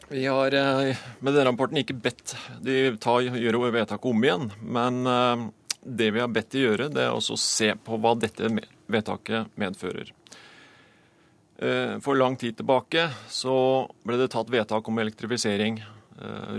vi 0.10 0.26
har 0.26 0.54
eh, 0.54 0.98
med 1.20 1.34
denne 1.34 1.52
rapporten 1.52 1.80
ikke 1.80 1.96
bedt 1.96 2.34
de 2.60 2.98
ta, 3.00 3.14
gjøre 3.24 3.70
vedtaket 3.72 4.10
om 4.10 4.26
igjen. 4.26 4.50
Men 4.60 5.08
eh, 5.08 5.44
det 5.80 6.10
vi 6.16 6.20
har 6.20 6.32
bedt 6.36 6.50
de 6.52 6.66
gjøre, 6.66 6.90
det 6.92 7.06
er 7.06 7.16
også 7.16 7.38
å 7.38 7.40
se 7.40 7.70
på 7.80 8.00
hva 8.02 8.12
dette 8.20 8.52
vedtaket 8.92 9.54
medfører. 9.56 10.12
Eh, 11.64 11.96
for 12.04 12.20
lang 12.20 12.36
tid 12.42 12.60
tilbake 12.60 13.08
så 13.32 13.56
ble 14.04 14.20
det 14.20 14.32
tatt 14.36 14.52
vedtak 14.52 14.92
om 14.92 15.00
elektrifisering 15.00 15.80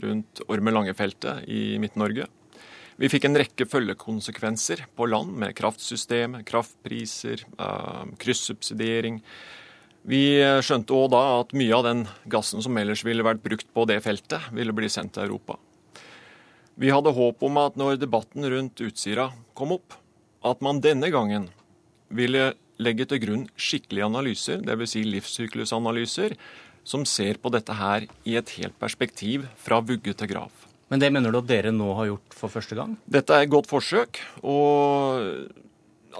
rundt 0.01 0.41
Ormen 0.49 0.73
Lange-feltet 0.73 1.43
i 1.53 1.75
Midt-Norge. 1.83 2.25
Vi 2.97 3.09
fikk 3.13 3.27
en 3.29 3.37
rekke 3.37 3.67
følgekonsekvenser 3.69 4.87
på 4.97 5.09
land 5.11 5.35
med 5.37 5.53
kraftsystem, 5.59 6.39
kraftpriser, 6.49 7.45
kryssubsidiering. 8.25 9.19
Vi 10.09 10.41
skjønte 10.65 10.97
òg 10.97 11.11
da 11.13 11.23
at 11.41 11.53
mye 11.57 11.75
av 11.77 11.85
den 11.85 12.07
gassen 12.33 12.63
som 12.65 12.79
ellers 12.81 13.03
ville 13.05 13.25
vært 13.27 13.43
brukt 13.45 13.69
på 13.75 13.85
det 13.89 13.99
feltet, 14.05 14.49
ville 14.57 14.73
bli 14.77 14.89
sendt 14.89 15.17
til 15.17 15.27
Europa. 15.29 15.59
Vi 16.81 16.89
hadde 16.89 17.13
håp 17.13 17.43
om 17.45 17.59
at 17.61 17.77
når 17.77 17.99
debatten 18.01 18.47
rundt 18.49 18.81
Utsira 18.81 19.29
kom 19.59 19.75
opp, 19.77 19.99
at 20.41 20.63
man 20.65 20.81
denne 20.81 21.11
gangen 21.13 21.51
ville 22.09 22.55
legge 22.81 23.05
til 23.11 23.21
grunn 23.21 23.45
skikkelige 23.61 24.09
analyser, 24.09 24.63
dvs. 24.65 24.95
Si 24.95 25.05
livssyklusanalyser, 25.05 26.37
som 26.89 27.05
ser 27.05 27.37
på 27.43 27.53
dette 27.53 27.77
her 27.77 28.07
i 28.25 28.39
et 28.41 28.55
helt 28.57 28.79
perspektiv 28.81 29.45
fra 29.61 29.83
vugge 29.85 30.15
til 30.17 30.31
grav. 30.33 30.51
Men 30.91 31.03
det 31.03 31.13
mener 31.13 31.31
du 31.31 31.39
at 31.43 31.51
dere 31.51 31.71
nå 31.75 31.93
har 31.99 32.09
gjort 32.09 32.35
for 32.35 32.51
første 32.51 32.79
gang? 32.79 32.97
Dette 33.05 33.37
er 33.37 33.45
et 33.45 33.53
godt 33.53 33.69
forsøk. 33.71 34.19
Og 34.43 35.53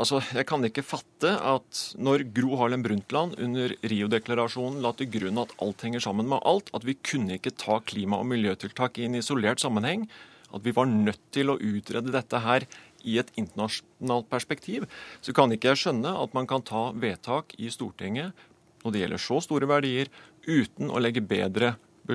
altså, 0.01 0.21
jeg 0.35 0.47
kan 0.49 0.65
ikke 0.67 0.85
fatte 0.87 1.31
at 1.37 1.83
når 2.01 2.25
Gro 2.35 2.57
Harlem 2.61 2.83
Brundtland 2.85 3.37
under 3.41 3.75
Rio-deklarasjonen 3.85 4.81
la 4.85 4.93
til 4.97 5.11
grunn 5.13 5.41
at 5.43 5.55
alt 5.63 5.85
henger 5.87 6.05
sammen 6.05 6.29
med 6.31 6.43
alt, 6.49 6.73
at 6.77 6.87
vi 6.89 6.97
kunne 6.97 7.37
ikke 7.37 7.55
ta 7.61 7.81
klima- 7.85 8.21
og 8.21 8.29
miljøtiltak 8.31 8.99
i 8.99 9.09
en 9.09 9.19
isolert 9.21 9.63
sammenheng, 9.63 10.09
at 10.51 10.65
vi 10.67 10.75
var 10.75 10.89
nødt 10.91 11.23
til 11.35 11.53
å 11.53 11.59
utrede 11.59 12.15
dette 12.15 12.41
her 12.43 12.67
i 13.07 13.19
et 13.21 13.31
internasjonalt 13.41 14.29
perspektiv, 14.33 14.89
så 15.25 15.35
kan 15.37 15.53
ikke 15.55 15.73
jeg 15.73 15.85
skjønne 15.85 16.17
at 16.25 16.35
man 16.37 16.49
kan 16.51 16.65
ta 16.67 16.91
vedtak 16.93 17.55
i 17.59 17.71
Stortinget 17.73 18.35
når 18.81 18.93
det 18.93 19.05
gjelder 19.05 19.21
så 19.21 19.39
store 19.45 19.69
verdier, 19.69 20.09
uten 20.49 20.89
å 20.89 21.01
legge 21.03 21.21
bedre 21.21 21.75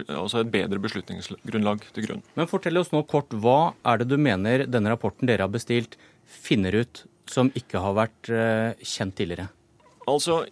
altså 0.10 0.42
et 0.42 0.50
bedre 0.52 0.82
beslutningsgrunnlag 0.82 1.84
til 1.96 2.08
grunn. 2.08 2.24
Men 2.36 2.50
fortell 2.50 2.82
oss 2.82 2.92
nå 2.92 3.04
kort, 3.08 3.32
hva 3.32 3.76
er 3.86 4.02
det 4.02 4.10
du 4.10 4.18
mener 4.20 4.66
denne 4.68 4.92
rapporten 4.92 5.30
dere 5.30 5.46
har 5.46 5.54
bestilt 5.54 5.96
finner 6.26 6.76
ut 6.82 7.06
som 7.32 7.52
ikke 7.58 7.82
har 7.82 7.96
vært 7.98 8.30
eh, 8.34 8.86
kjent 8.86 9.16
tidligere? 9.18 9.50
Altså, 10.10 10.44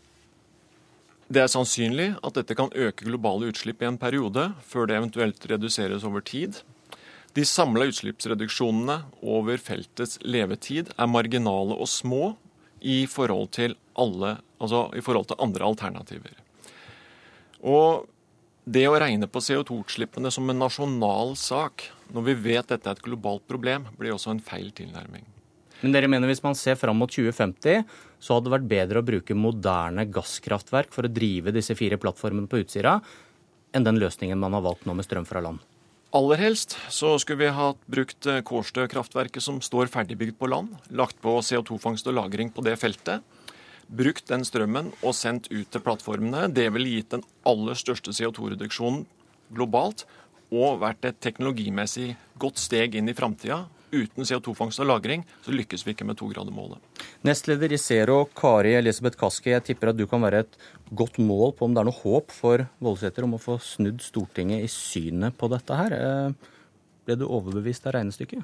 det 1.34 1.44
er 1.44 1.52
sannsynlig 1.52 2.12
at 2.22 2.38
dette 2.38 2.58
kan 2.58 2.74
øke 2.74 3.08
globale 3.08 3.50
utslipp 3.52 3.82
i 3.84 3.90
en 3.90 4.00
periode, 4.02 4.52
før 4.66 4.90
det 4.90 4.98
eventuelt 5.00 5.46
reduseres 5.50 6.06
over 6.08 6.26
tid. 6.26 6.62
De 7.34 7.46
samla 7.48 7.88
utslippsreduksjonene 7.90 9.00
over 9.26 9.62
feltets 9.62 10.20
levetid 10.22 10.92
er 10.94 11.10
marginale 11.10 11.78
og 11.78 11.90
små 11.90 12.36
i 12.84 13.04
forhold 13.10 13.54
til, 13.56 13.78
alle, 13.98 14.36
altså 14.60 14.90
i 14.98 15.02
forhold 15.02 15.32
til 15.32 15.40
andre 15.42 15.66
alternativer. 15.66 16.36
Og 17.64 18.10
det 18.70 18.86
å 18.88 18.98
regne 19.00 19.28
på 19.28 19.42
CO2-utslippene 19.44 20.30
som 20.32 20.50
en 20.52 20.62
nasjonal 20.62 21.34
sak, 21.40 21.88
når 22.14 22.28
vi 22.30 22.40
vet 22.52 22.70
dette 22.70 22.90
er 22.90 23.00
et 23.00 23.06
globalt 23.06 23.48
problem, 23.50 23.88
blir 23.98 24.14
også 24.14 24.36
en 24.36 24.44
feil 24.44 24.70
tilnærming. 24.76 25.26
Men 25.84 25.94
dere 25.96 26.08
mener 26.08 26.32
hvis 26.32 26.44
man 26.46 26.56
ser 26.56 26.78
fram 26.80 26.98
mot 26.98 27.12
2050, 27.12 27.84
så 28.24 28.38
hadde 28.38 28.48
det 28.48 28.56
vært 28.56 28.72
bedre 28.72 29.04
å 29.04 29.06
bruke 29.06 29.36
moderne 29.36 30.08
gasskraftverk 30.08 30.96
for 30.96 31.06
å 31.06 31.12
drive 31.12 31.54
disse 31.56 31.76
fire 31.76 32.00
plattformene 32.00 32.48
på 32.50 32.64
Utsira, 32.64 32.98
enn 33.76 33.86
den 33.86 34.00
løsningen 34.00 34.40
man 34.40 34.56
har 34.56 34.64
valgt 34.64 34.88
nå 34.88 34.96
med 34.96 35.06
strøm 35.06 35.28
fra 35.28 35.44
land? 35.44 35.60
Aller 36.14 36.40
helst 36.40 36.78
så 36.94 37.16
skulle 37.20 37.42
vi 37.42 37.54
ha 37.58 37.72
brukt 37.90 38.28
Kårstø-kraftverket 38.48 39.44
som 39.44 39.60
står 39.66 39.90
ferdigbygd 39.92 40.38
på 40.40 40.50
land, 40.50 40.76
lagt 40.94 41.18
på 41.22 41.40
CO2-fangst 41.42 42.08
og 42.08 42.16
-lagring 42.20 42.54
på 42.54 42.64
det 42.64 42.78
feltet 42.80 43.26
brukt 43.94 44.28
den 44.30 44.44
strømmen 44.48 44.92
og 45.04 45.16
sendt 45.18 45.50
ut 45.52 45.70
til 45.72 45.84
plattformene. 45.84 46.48
Det 46.54 46.70
ville 46.74 46.98
gitt 46.98 47.14
den 47.14 47.26
aller 47.48 47.78
største 47.78 48.14
CO2-reduksjonen 48.16 49.06
globalt 49.54 50.06
og 50.54 50.82
vært 50.84 51.06
et 51.10 51.20
teknologimessig 51.24 52.14
godt 52.42 52.62
steg 52.62 52.96
inn 52.98 53.10
i 53.10 53.18
framtida. 53.18 53.64
Uten 53.94 54.26
CO2-fangst 54.26 54.82
og 54.82 54.90
-lagring 54.90 55.24
så 55.46 55.54
lykkes 55.54 55.86
vi 55.86 55.94
ikke 55.94 56.06
med 56.06 56.18
togradermålet. 56.18 56.82
Nestleder 57.22 57.72
i 57.72 57.78
Zero, 57.78 58.26
Kari 58.26 58.74
Elisabeth 58.74 59.18
Kaski, 59.18 59.52
jeg 59.54 59.64
tipper 59.64 59.92
at 59.92 59.98
du 59.98 60.08
kan 60.08 60.22
være 60.22 60.40
et 60.40 60.58
godt 60.92 61.20
mål 61.20 61.54
på 61.54 61.66
om 61.66 61.74
det 61.74 61.82
er 61.82 61.90
noe 61.92 62.02
håp 62.02 62.32
for 62.32 62.66
Voldsæter 62.82 63.24
om 63.24 63.38
å 63.38 63.42
få 63.42 63.60
snudd 63.62 64.02
Stortinget 64.02 64.66
i 64.66 64.68
synet 64.68 65.38
på 65.38 65.50
dette 65.54 65.78
her. 65.78 65.94
Eh, 65.94 66.34
ble 67.06 67.20
du 67.20 67.28
overbevist 67.28 67.86
av 67.86 67.94
regnestykket? 68.00 68.42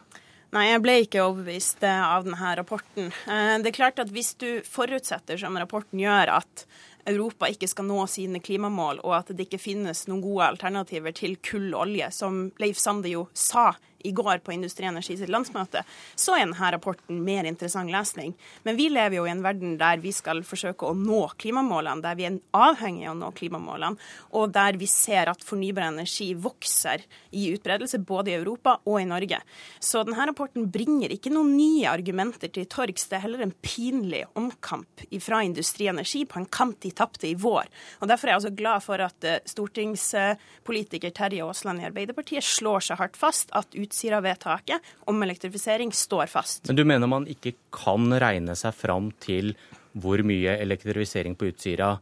Nei, 0.50 0.66
jeg 0.72 0.82
ble 0.82 0.96
ikke 1.04 1.26
overbevist 1.26 1.84
eh, 1.86 2.04
av 2.04 2.26
denne 2.26 2.54
rapporten. 2.58 3.12
Eh, 3.30 3.58
det 3.62 3.70
er 3.70 3.76
klart 3.76 4.00
at 4.02 4.10
Hvis 4.14 4.34
du 4.42 4.62
forutsetter, 4.66 5.38
som 5.38 5.58
rapporten 5.58 6.02
gjør, 6.02 6.42
at 6.42 6.66
Europa 7.10 7.50
ikke 7.50 7.70
skal 7.70 7.86
nå 7.86 8.06
sine 8.10 8.42
klimamål, 8.42 9.02
og 9.06 9.14
at 9.22 9.30
det 9.34 9.48
ikke 9.48 9.62
finnes 9.62 10.06
noen 10.10 10.22
gode 10.22 10.48
alternativer 10.54 11.14
til 11.16 11.38
kull 11.42 11.72
og 11.74 11.88
olje, 11.88 12.10
som 12.14 12.50
Leif 12.62 12.82
Sande 12.82 13.10
jo 13.14 13.28
sa 13.34 13.72
i 14.04 14.12
går 14.16 14.42
på 14.44 14.54
Industri 14.56 14.88
Energi 14.90 15.18
sitt 15.20 15.32
landsmøte, 15.32 15.84
så 16.16 16.36
er 16.36 16.46
denne 16.46 16.72
rapporten 16.76 17.22
mer 17.26 17.48
interessant 17.50 17.92
lesning. 17.92 18.34
Men 18.64 18.78
vi 18.80 18.90
lever 18.92 19.20
jo 19.20 19.26
i 19.28 19.34
en 19.34 19.44
verden 19.44 19.78
der 19.80 20.02
vi 20.04 20.14
skal 20.16 20.42
forsøke 20.48 20.88
å 20.88 20.96
nå 20.98 21.22
klimamålene, 21.40 22.04
der 22.06 22.18
vi 22.20 22.28
er 22.30 22.40
avhengige 22.56 23.10
av 23.10 23.18
å 23.18 23.20
nå 23.20 23.32
klimamålene, 23.38 24.10
og 24.38 24.54
der 24.56 24.80
vi 24.80 24.88
ser 24.90 25.32
at 25.32 25.44
fornybar 25.46 25.90
energi 25.90 26.32
vokser 26.40 27.04
i 27.36 27.50
utbredelse 27.54 28.02
både 28.06 28.34
i 28.34 28.38
Europa 28.40 28.78
og 28.86 29.02
i 29.02 29.08
Norge. 29.10 29.42
Så 29.80 30.04
denne 30.08 30.30
rapporten 30.30 30.70
bringer 30.72 31.12
ikke 31.14 31.34
noen 31.34 31.56
nye 31.58 31.90
argumenter 31.92 32.52
til 32.54 32.68
torgs. 32.70 33.08
Det 33.10 33.20
er 33.20 33.26
heller 33.26 33.44
en 33.46 33.56
pinlig 33.64 34.26
omkamp 34.40 35.06
fra 35.24 35.42
Industri 35.46 35.90
Energi 35.92 36.26
på 36.30 36.40
en 36.40 36.50
kamp 36.50 36.80
de 36.84 36.92
tapte 36.96 37.28
i 37.30 37.36
vår. 37.40 37.70
Og 38.00 38.10
Derfor 38.10 38.28
er 38.30 38.36
jeg 38.36 38.42
også 38.44 38.56
glad 38.58 38.84
for 38.86 39.04
at 39.04 39.28
eh, 39.28 39.42
stortingspolitiker 39.50 41.14
Terje 41.16 41.46
Aasland 41.46 41.84
i 41.84 41.88
Arbeiderpartiet 41.90 42.46
slår 42.46 42.88
seg 42.90 43.00
hardt 43.02 43.20
fast 43.20 43.54
at 43.58 43.76
Utsira-vedtaket 43.90 44.94
om 45.10 45.24
elektrifisering 45.26 45.92
står 45.96 46.30
fast. 46.30 46.68
Men 46.70 46.78
du 46.78 46.86
mener 46.86 47.10
man 47.10 47.26
ikke 47.30 47.56
kan 47.74 48.06
regne 48.22 48.56
seg 48.58 48.76
fram 48.78 49.10
til 49.24 49.56
hvor 49.98 50.22
mye 50.22 50.54
elektrifisering 50.62 51.34
på 51.36 51.50
Utsira 51.50 51.96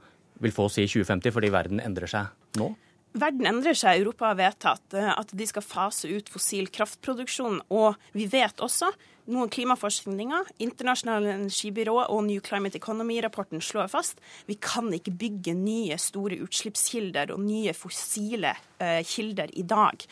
vil 0.44 0.54
få 0.54 0.68
si 0.70 0.84
i 0.84 0.92
2050, 0.92 1.34
fordi 1.34 1.54
verden 1.54 1.82
endrer 1.82 2.12
seg 2.12 2.60
nå? 2.60 2.74
Verden 3.18 3.48
endrer 3.50 3.78
seg. 3.78 4.02
Europa 4.02 4.28
har 4.30 4.38
vedtatt 4.38 4.94
eh, 4.98 5.10
at 5.10 5.32
de 5.34 5.46
skal 5.50 5.66
fase 5.66 6.10
ut 6.12 6.28
fossil 6.30 6.68
kraftproduksjon. 6.74 7.62
Og 7.74 7.96
vi 8.14 8.28
vet 8.30 8.62
også 8.62 8.92
noen 9.32 9.50
klimaforskninger, 9.52 10.52
Internasjonale 10.64 11.34
energibyrå 11.34 11.98
og 12.06 12.22
New 12.28 12.44
Climate 12.44 12.80
Economy-rapporten 12.80 13.64
slår 13.64 13.90
fast 13.92 14.22
vi 14.48 14.56
kan 14.62 14.88
ikke 14.96 15.16
bygge 15.20 15.56
nye 15.58 15.98
store 16.00 16.38
utslippskilder 16.46 17.34
og 17.36 17.42
nye 17.44 17.74
fossile 17.76 18.54
eh, 18.80 19.02
kilder 19.08 19.52
i 19.58 19.66
dag. 19.68 20.06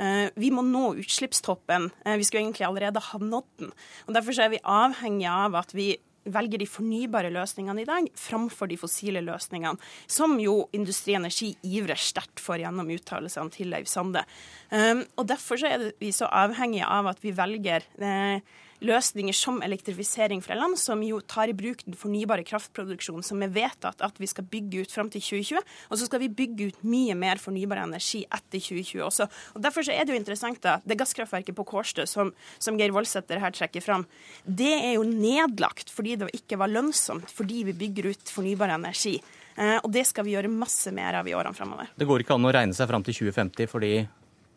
Eh, 0.00 0.28
vi 0.40 0.50
må 0.54 0.64
nå 0.64 0.94
utslippstoppen. 1.02 1.90
Eh, 2.04 2.16
vi 2.16 2.24
skulle 2.24 2.46
egentlig 2.46 2.68
allerede 2.68 3.02
ha 3.04 3.18
nådd 3.20 3.50
den. 3.60 3.74
Og 4.08 4.14
Derfor 4.16 4.40
er 4.40 4.54
vi 4.54 4.62
avhengig 4.64 5.28
av 5.28 5.58
at 5.60 5.74
vi 5.76 5.92
velger 6.30 6.60
de 6.60 6.68
fornybare 6.68 7.30
løsningene 7.32 7.82
i 7.82 7.88
dag 7.88 8.08
framfor 8.18 8.68
de 8.68 8.76
fossile 8.80 9.22
løsningene, 9.24 9.80
som 10.10 10.36
jo 10.40 10.66
Industri 10.76 11.14
Energi 11.16 11.54
ivrer 11.64 11.98
sterkt 12.00 12.42
for 12.44 12.60
gjennom 12.60 12.90
uttalelsene 12.92 13.52
til 13.54 13.70
Leiv 13.72 13.88
Sande. 13.88 14.26
Um, 14.68 15.00
og 15.16 15.30
Derfor 15.30 15.64
er 15.64 15.86
vi 16.00 16.12
så 16.12 16.28
avhengige 16.28 16.88
av 16.88 17.08
at 17.14 17.24
vi 17.24 17.32
velger 17.36 17.86
eh, 17.98 18.44
løsninger 18.84 19.36
som 19.36 19.60
elektrifisering 19.64 20.42
fra 20.44 20.56
land, 20.58 20.78
som 20.80 21.02
jo 21.04 21.20
tar 21.20 21.52
i 21.52 21.56
bruk 21.56 21.82
den 21.84 21.96
fornybare 21.98 22.44
kraftproduksjonen 22.48 23.24
som 23.26 23.42
er 23.44 23.52
vedtatt 23.54 24.02
at 24.04 24.20
vi 24.20 24.28
skal 24.30 24.46
bygge 24.50 24.84
ut 24.84 24.94
fram 24.94 25.10
til 25.12 25.22
2020. 25.24 25.64
Og 25.90 26.00
så 26.00 26.08
skal 26.08 26.22
vi 26.24 26.30
bygge 26.40 26.70
ut 26.70 26.84
mye 26.86 27.16
mer 27.18 27.40
fornybar 27.42 27.82
energi 27.84 28.22
etter 28.26 28.58
2020 28.58 29.04
også. 29.06 29.28
Og 29.54 29.64
Derfor 29.64 29.86
så 29.86 29.94
er 29.94 30.06
det 30.06 30.14
jo 30.14 30.20
interessant 30.20 30.62
da, 30.64 30.78
det 30.84 30.98
gasskraftverket 31.00 31.56
på 31.56 31.66
Kårstø 31.68 32.06
som, 32.08 32.32
som 32.58 32.78
Geir 32.80 32.94
Voldsæter 32.96 33.42
her 33.42 33.54
trekker 33.54 33.84
fram, 33.84 34.06
det 34.44 34.72
er 34.78 34.94
jo 34.96 35.04
nedlagt 35.06 35.92
fordi 35.92 36.16
det 36.20 36.32
ikke 36.36 36.58
var 36.60 36.72
lønnsomt, 36.72 37.30
fordi 37.32 37.64
vi 37.68 37.76
bygger 37.84 38.10
ut 38.14 38.32
fornybar 38.32 38.72
energi. 38.74 39.18
Eh, 39.56 39.76
og 39.82 39.90
det 39.92 40.06
skal 40.08 40.26
vi 40.26 40.34
gjøre 40.36 40.50
masse 40.52 40.92
mer 40.94 41.20
av 41.20 41.28
i 41.28 41.34
årene 41.36 41.56
framover. 41.56 41.90
Det 41.98 42.08
går 42.08 42.24
ikke 42.24 42.36
an 42.38 42.48
å 42.48 42.54
regne 42.54 42.76
seg 42.76 42.88
fram 42.90 43.04
til 43.06 43.16
2050 43.18 43.70
fordi 43.70 43.92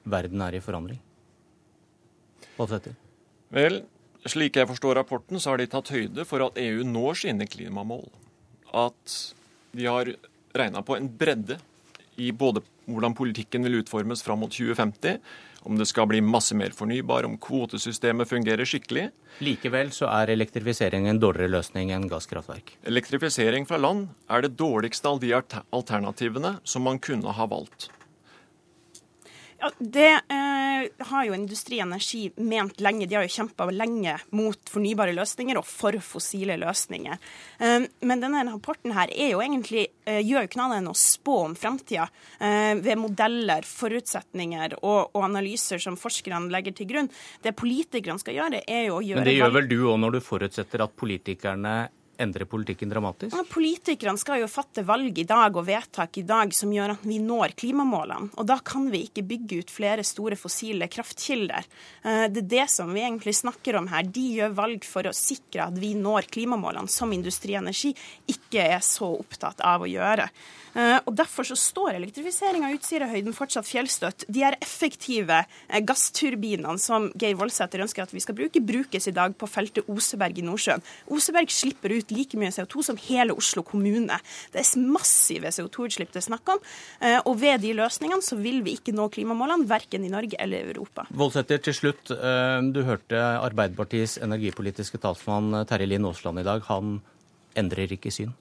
verden 0.09 0.43
er 0.45 0.57
i 0.57 0.61
forandring? 0.63 1.01
Voldsæter? 2.57 2.95
Vel, 3.53 3.81
slik 4.29 4.59
jeg 4.59 4.69
forstår 4.69 4.99
rapporten, 5.01 5.39
så 5.39 5.53
har 5.53 5.61
de 5.61 5.69
tatt 5.71 5.91
høyde 5.93 6.25
for 6.27 6.45
at 6.45 6.59
EU 6.61 6.83
når 6.87 7.23
sine 7.23 7.47
klimamål. 7.49 8.05
At 8.73 9.17
de 9.73 9.87
har 9.89 10.13
regna 10.53 10.83
på 10.85 10.97
en 10.97 11.09
bredde 11.09 11.59
i 12.21 12.31
både 12.31 12.61
hvordan 12.85 13.15
politikken 13.15 13.63
vil 13.65 13.79
utformes 13.81 14.23
fram 14.23 14.43
mot 14.43 14.51
2050, 14.53 15.19
om 15.63 15.77
det 15.79 15.87
skal 15.87 16.09
bli 16.11 16.19
masse 16.21 16.55
mer 16.59 16.73
fornybar, 16.75 17.23
om 17.23 17.37
kvotesystemet 17.41 18.27
fungerer 18.27 18.67
skikkelig. 18.67 19.07
Likevel 19.43 19.93
så 19.95 20.09
er 20.11 20.33
elektrifisering 20.33 21.07
en 21.07 21.21
dårligere 21.23 21.55
løsning 21.55 21.93
enn 21.95 22.09
gasskraftverk? 22.11 22.75
Elektrifisering 22.89 23.67
fra 23.69 23.79
land 23.79 24.09
er 24.27 24.43
det 24.43 24.57
dårligste 24.59 25.13
av 25.13 25.21
de 25.23 25.31
alternativene 25.33 26.57
som 26.67 26.83
man 26.83 26.99
kunne 26.99 27.31
ha 27.37 27.47
valgt. 27.47 27.89
Det 29.77 30.11
eh, 30.11 31.06
har 31.07 31.26
jo 31.26 31.34
Industri 31.34 31.80
Energi 31.80 32.31
ment 32.35 32.81
lenge. 32.81 33.06
De 33.06 33.15
har 33.15 33.23
jo 33.23 33.31
kjempa 33.31 33.68
lenge 33.72 34.18
mot 34.35 34.69
fornybare 34.69 35.15
løsninger 35.15 35.60
og 35.60 35.68
for 35.68 35.98
fossile 36.03 36.57
løsninger. 36.60 37.22
Eh, 37.60 37.88
men 38.03 38.23
denne 38.23 38.44
rapporten 38.49 38.95
her 38.95 39.11
er 39.14 39.34
jo 39.34 39.41
egentlig, 39.44 39.88
eh, 40.06 40.19
gjør 40.19 40.44
jo 40.44 40.52
ikke 40.52 40.61
annet 40.65 40.81
enn 40.81 40.91
å 40.91 40.98
spå 40.98 41.38
om 41.48 41.56
framtida 41.60 42.10
eh, 42.40 42.73
ved 42.84 42.99
modeller, 42.99 43.68
forutsetninger 43.68 44.77
og, 44.81 45.14
og, 45.14 45.22
analyser 45.23 45.81
som 45.81 45.98
forskerne 45.99 46.52
legger 46.53 46.76
til 46.77 46.90
grunn. 46.91 47.11
Det 47.44 47.56
politikerne 47.56 48.22
skal 48.22 48.40
gjøre, 48.41 48.64
er 48.68 48.88
jo 48.90 48.99
å 48.99 49.03
gjøre 49.03 49.23
Men 49.23 49.31
det 49.31 49.38
gjør 49.40 49.57
vel 49.61 49.69
du 49.72 49.77
òg 49.81 49.99
når 50.03 50.18
du 50.18 50.23
forutsetter 50.26 50.84
at 50.84 50.98
politikerne 50.99 51.77
endre 52.23 52.47
politikken 52.49 52.91
dramatisk? 52.91 53.35
Ja, 53.35 53.43
politikerne 53.49 54.19
skal 54.21 54.41
jo 54.41 54.49
fatte 54.51 54.85
valg 54.87 55.19
i 55.19 55.25
dag 55.27 55.55
og 55.59 55.67
vedtak 55.67 56.17
i 56.19 56.25
dag 56.27 56.53
som 56.55 56.71
gjør 56.73 56.95
at 56.95 57.05
vi 57.07 57.19
når 57.23 57.55
klimamålene. 57.59 58.31
Og 58.39 58.47
da 58.49 58.57
kan 58.65 58.89
vi 58.93 59.05
ikke 59.07 59.25
bygge 59.29 59.61
ut 59.63 59.73
flere 59.73 60.05
store 60.07 60.37
fossile 60.39 60.89
kraftkilder. 60.91 61.69
Eh, 62.03 62.25
det 62.33 62.45
er 62.45 62.49
det 62.55 62.67
som 62.73 62.91
vi 62.95 63.03
egentlig 63.05 63.35
snakker 63.39 63.79
om 63.79 63.91
her. 63.91 64.07
De 64.07 64.25
gjør 64.39 64.57
valg 64.57 64.87
for 64.87 65.07
å 65.07 65.15
sikre 65.15 65.67
at 65.69 65.79
vi 65.79 65.93
når 65.99 66.31
klimamålene, 66.33 66.91
som 66.91 67.13
Industri 67.13 67.57
Energi 67.59 67.93
ikke 68.31 68.67
er 68.77 68.83
så 68.83 69.13
opptatt 69.19 69.63
av 69.63 69.85
å 69.85 69.89
gjøre. 69.89 70.29
Eh, 70.73 70.97
og 71.05 71.13
Derfor 71.17 71.45
så 71.45 71.57
står 71.57 71.97
elektrifisering 71.99 72.65
av 72.65 72.73
Utsirahøyden 72.77 73.35
fortsatt 73.35 73.67
fjellstøtt. 73.69 74.25
De 74.33 74.43
er 74.45 74.57
effektive 74.63 75.43
eh, 75.43 75.81
gassturbinene 75.85 76.81
som 76.81 77.09
Geir 77.19 77.37
Voldsæter 77.39 77.83
ønsker 77.85 78.05
at 78.05 78.13
vi 78.15 78.23
skal 78.23 78.37
bruke, 78.37 78.63
brukes 78.63 79.07
i 79.09 79.15
dag 79.15 79.35
på 79.37 79.49
feltet 79.49 79.89
Oseberg 79.91 80.41
i 80.41 80.45
Nordsjøen. 80.45 80.83
Oseberg 81.13 81.53
slipper 81.53 81.93
ut 81.93 82.13
like 82.15 82.39
mye 82.39 82.53
CO2 82.55 82.87
som 82.89 83.01
hele 83.05 83.37
Oslo 83.37 83.65
kommune. 83.67 84.17
Det 84.53 84.63
er 84.63 84.85
massive 84.89 85.53
CO2-utslipp 85.53 86.13
det 86.13 86.23
er 86.23 86.27
snakk 86.29 86.55
om. 86.55 86.61
Eh, 87.01 87.19
og 87.21 87.37
ved 87.41 87.61
de 87.63 87.75
løsningene 87.77 88.25
så 88.25 88.39
vil 88.39 88.63
vi 88.65 88.77
ikke 88.79 88.95
nå 88.95 89.09
klimamålene, 89.13 89.69
verken 89.69 90.05
i 90.05 90.11
Norge 90.11 90.39
eller 90.41 90.73
Europa. 90.73 91.05
Voldsæter, 91.13 91.61
til 91.63 91.75
slutt. 91.75 92.09
Du 92.73 92.79
hørte 92.85 93.19
Arbeiderpartiets 93.19 94.17
energipolitiske 94.23 94.99
talsmann 95.01 95.65
Terje 95.69 95.87
Lien 95.87 96.05
Aasland 96.07 96.41
i 96.41 96.45
dag. 96.47 96.63
Han 96.67 96.97
endrer 97.59 97.93
ikke 97.95 98.11
syn? 98.13 98.33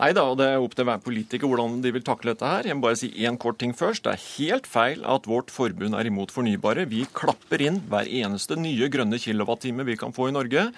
Nei 0.00 0.08
da, 0.16 0.22
og 0.24 0.38
det 0.40 0.46
er 0.48 0.62
opp 0.62 0.72
til 0.72 0.86
hver 0.88 1.00
politiker 1.04 1.50
hvordan 1.50 1.82
de 1.84 1.90
vil 1.92 2.04
takle 2.04 2.32
dette 2.32 2.48
her. 2.48 2.64
Jeg 2.64 2.78
må 2.78 2.86
bare 2.86 2.96
si 2.96 3.10
én 3.26 3.36
kort 3.40 3.58
ting 3.60 3.74
først. 3.76 4.06
Det 4.06 4.14
er 4.14 4.24
helt 4.38 4.66
feil 4.70 5.04
at 5.04 5.28
vårt 5.28 5.52
forbund 5.52 5.98
er 5.98 6.08
imot 6.08 6.32
fornybare. 6.32 6.86
Vi 6.88 7.04
klapper 7.12 7.60
inn 7.60 7.82
hver 7.92 8.08
eneste 8.08 8.56
nye 8.56 8.88
grønne 8.92 9.20
kilowattime 9.20 9.84
vi 9.84 9.98
kan 10.00 10.14
få 10.16 10.30
i 10.30 10.36
Norge. 10.36 10.70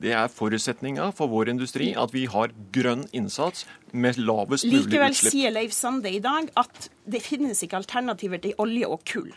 Det 0.00 0.14
er 0.16 0.32
forutsetninga 0.32 1.10
for 1.14 1.30
vår 1.30 1.52
industri 1.52 1.92
at 1.94 2.14
vi 2.14 2.24
har 2.30 2.54
grønn 2.74 3.04
innsats 3.14 3.66
med 3.92 4.16
lavest 4.18 4.66
mulig 4.66 4.80
utslipp. 4.80 4.94
Likevel 4.94 5.18
sier 5.20 5.54
Leif 5.54 5.76
Sande 5.76 6.10
i 6.10 6.22
dag 6.24 6.48
at 6.58 6.88
det 7.04 7.20
finnes 7.22 7.60
ikke 7.62 7.78
alternativer 7.78 8.42
til 8.42 8.56
olje 8.64 8.88
og 8.88 9.04
kull. 9.06 9.30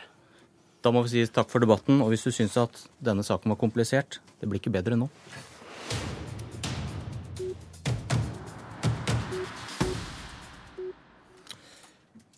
Da 0.82 0.94
må 0.96 1.04
vi 1.04 1.14
si 1.18 1.28
takk 1.36 1.52
for 1.52 1.62
debatten. 1.62 2.00
Og 2.00 2.14
hvis 2.14 2.24
du 2.24 2.32
syns 2.32 2.56
at 2.64 2.80
denne 3.04 3.28
saken 3.28 3.52
var 3.54 3.60
komplisert, 3.60 4.22
det 4.40 4.48
blir 4.48 4.64
ikke 4.64 4.74
bedre 4.74 4.98
nå. 4.98 5.12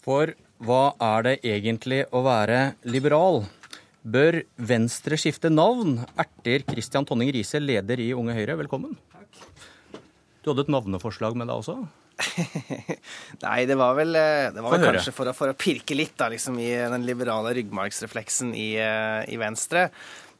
For 0.09 0.31
hva 0.65 0.95
er 1.05 1.25
det 1.27 1.33
egentlig 1.45 1.99
å 2.09 2.23
være 2.25 2.71
liberal? 2.89 3.43
Bør 4.01 4.39
Venstre 4.57 5.19
skifte 5.21 5.51
navn? 5.53 5.99
Erter 6.17 6.63
Christian 6.65 7.05
Tonning 7.05 7.29
Riise, 7.35 7.61
leder 7.61 8.01
i 8.01 8.07
Unge 8.17 8.33
Høyre, 8.33 8.55
velkommen. 8.63 8.95
Takk. 9.13 9.43
Du 10.41 10.49
hadde 10.49 10.65
et 10.65 10.71
navneforslag 10.73 11.37
med 11.37 11.51
deg 11.51 11.61
også? 11.61 11.77
Nei, 13.45 13.59
det 13.69 13.77
var 13.77 13.93
vel, 13.99 14.17
eh, 14.17 14.47
det 14.55 14.63
var 14.65 14.73
vel 14.79 14.87
kanskje 14.87 15.13
for 15.13 15.29
å, 15.29 15.35
for 15.37 15.53
å, 15.53 15.57
pirke 15.61 15.93
litt 15.93 16.17
da, 16.17 16.31
liksom, 16.33 16.57
i 16.57 16.71
den 16.73 17.05
liberale 17.05 17.53
ryggmargsrefleksen 17.59 18.57
i, 18.57 18.71
eh, 18.81 19.29
i 19.29 19.37
Venstre. 19.37 19.91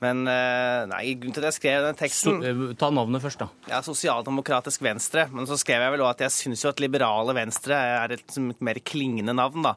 Men 0.04 0.24
eh, 0.32 0.86
nei, 0.88 1.02
grunnen 1.20 1.36
til 1.36 1.44
at 1.44 1.50
jeg 1.50 1.58
skrev 1.58 1.86
den 1.90 1.98
teksten 2.00 2.38
eh, 2.46 2.62
Ta 2.80 2.88
navnet 2.96 3.24
først, 3.24 3.42
da. 3.42 3.50
Ja, 3.72 3.82
Sosialdemokratisk 3.84 4.84
Venstre. 4.86 5.28
Men 5.36 5.50
så 5.50 5.58
skrev 5.60 5.84
jeg 5.84 5.96
vel 5.96 6.06
òg 6.06 6.14
at 6.14 6.24
jeg 6.28 6.36
syns 6.38 6.64
jo 6.64 6.72
at 6.72 6.80
Liberale 6.84 7.36
Venstre 7.36 7.76
er 7.76 8.16
et, 8.16 8.24
et, 8.24 8.64
mer 8.64 8.80
klingende 8.80 9.36
navn, 9.36 9.66
da. 9.68 9.76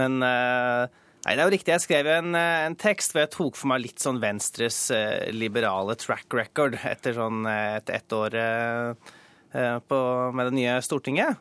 Men 0.00 0.18
eh, 0.26 1.00
Nei, 1.24 1.38
det 1.38 1.40
er 1.40 1.46
jo 1.48 1.52
riktig. 1.54 1.72
Jeg 1.72 1.84
skrev 1.86 2.08
en, 2.18 2.34
en, 2.36 2.74
tekst 2.76 3.14
hvor 3.14 3.22
jeg 3.22 3.30
tok 3.32 3.56
for 3.56 3.70
meg 3.70 3.80
litt 3.80 4.02
sånn 4.02 4.18
Venstres 4.20 4.80
eh, 4.92 5.30
liberale 5.32 5.94
track 5.96 6.34
record 6.36 6.76
etter 6.84 7.16
sånn 7.16 7.46
et 7.48 7.88
ett 7.94 8.12
år 8.12 8.36
eh, 8.36 9.78
på, 9.88 10.00
med 10.36 10.50
det 10.50 10.56
nye 10.58 10.74
Stortinget. 10.84 11.40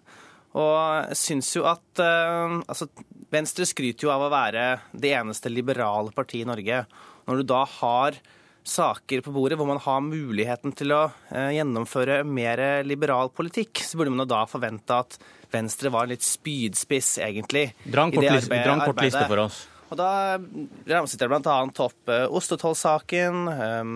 Og 0.55 1.17
syns 1.17 1.49
jo 1.57 1.65
at 1.67 1.99
eh, 1.99 2.55
Altså, 2.61 2.87
Venstre 3.33 3.67
skryter 3.67 4.07
jo 4.07 4.13
av 4.13 4.23
å 4.23 4.31
være 4.31 4.67
det 4.93 5.11
eneste 5.17 5.51
liberale 5.51 6.13
partiet 6.15 6.45
i 6.45 6.49
Norge. 6.53 6.83
Når 7.27 7.39
du 7.39 7.49
da 7.53 7.63
har 7.79 8.17
saker 8.63 9.21
på 9.25 9.31
bordet 9.35 9.57
hvor 9.59 9.67
man 9.67 9.81
har 9.83 10.03
muligheten 10.03 10.71
til 10.77 10.93
å 10.95 11.01
eh, 11.35 11.51
gjennomføre 11.57 12.21
mer 12.23 12.61
liberal 12.87 13.31
politikk, 13.35 13.81
så 13.83 13.99
burde 13.99 14.13
man 14.15 14.29
da 14.29 14.43
forvente 14.49 14.99
at 15.03 15.17
Venstre 15.53 15.91
var 15.93 16.07
en 16.07 16.13
litt 16.13 16.25
spydspiss, 16.25 17.17
egentlig. 17.21 17.67
Dra 17.85 18.07
en 18.07 18.13
kort, 18.15 19.01
liste, 19.03 19.25
for 19.27 19.43
oss. 19.43 19.59
Og 19.91 19.99
Da 19.99 20.39
ramset 20.89 21.21
jeg 21.21 21.29
bl.a. 21.29 21.57
opp 21.85 22.09
uh, 22.09 22.23
ostetollsaken, 22.33 23.43
um, 23.51 23.91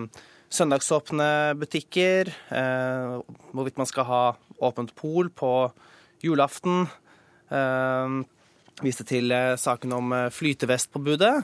søndagsåpne 0.54 1.30
butikker, 1.60 2.30
hvorvidt 3.52 3.76
man 3.76 3.88
skal 3.90 4.06
ha 4.08 4.20
åpent 4.64 4.94
pol 4.96 5.28
på 5.28 5.50
julaften. 6.24 6.86
Viste 8.80 9.04
til 9.10 9.34
saken 9.60 9.92
om 9.92 10.14
flytevestpåbudet. 10.32 11.34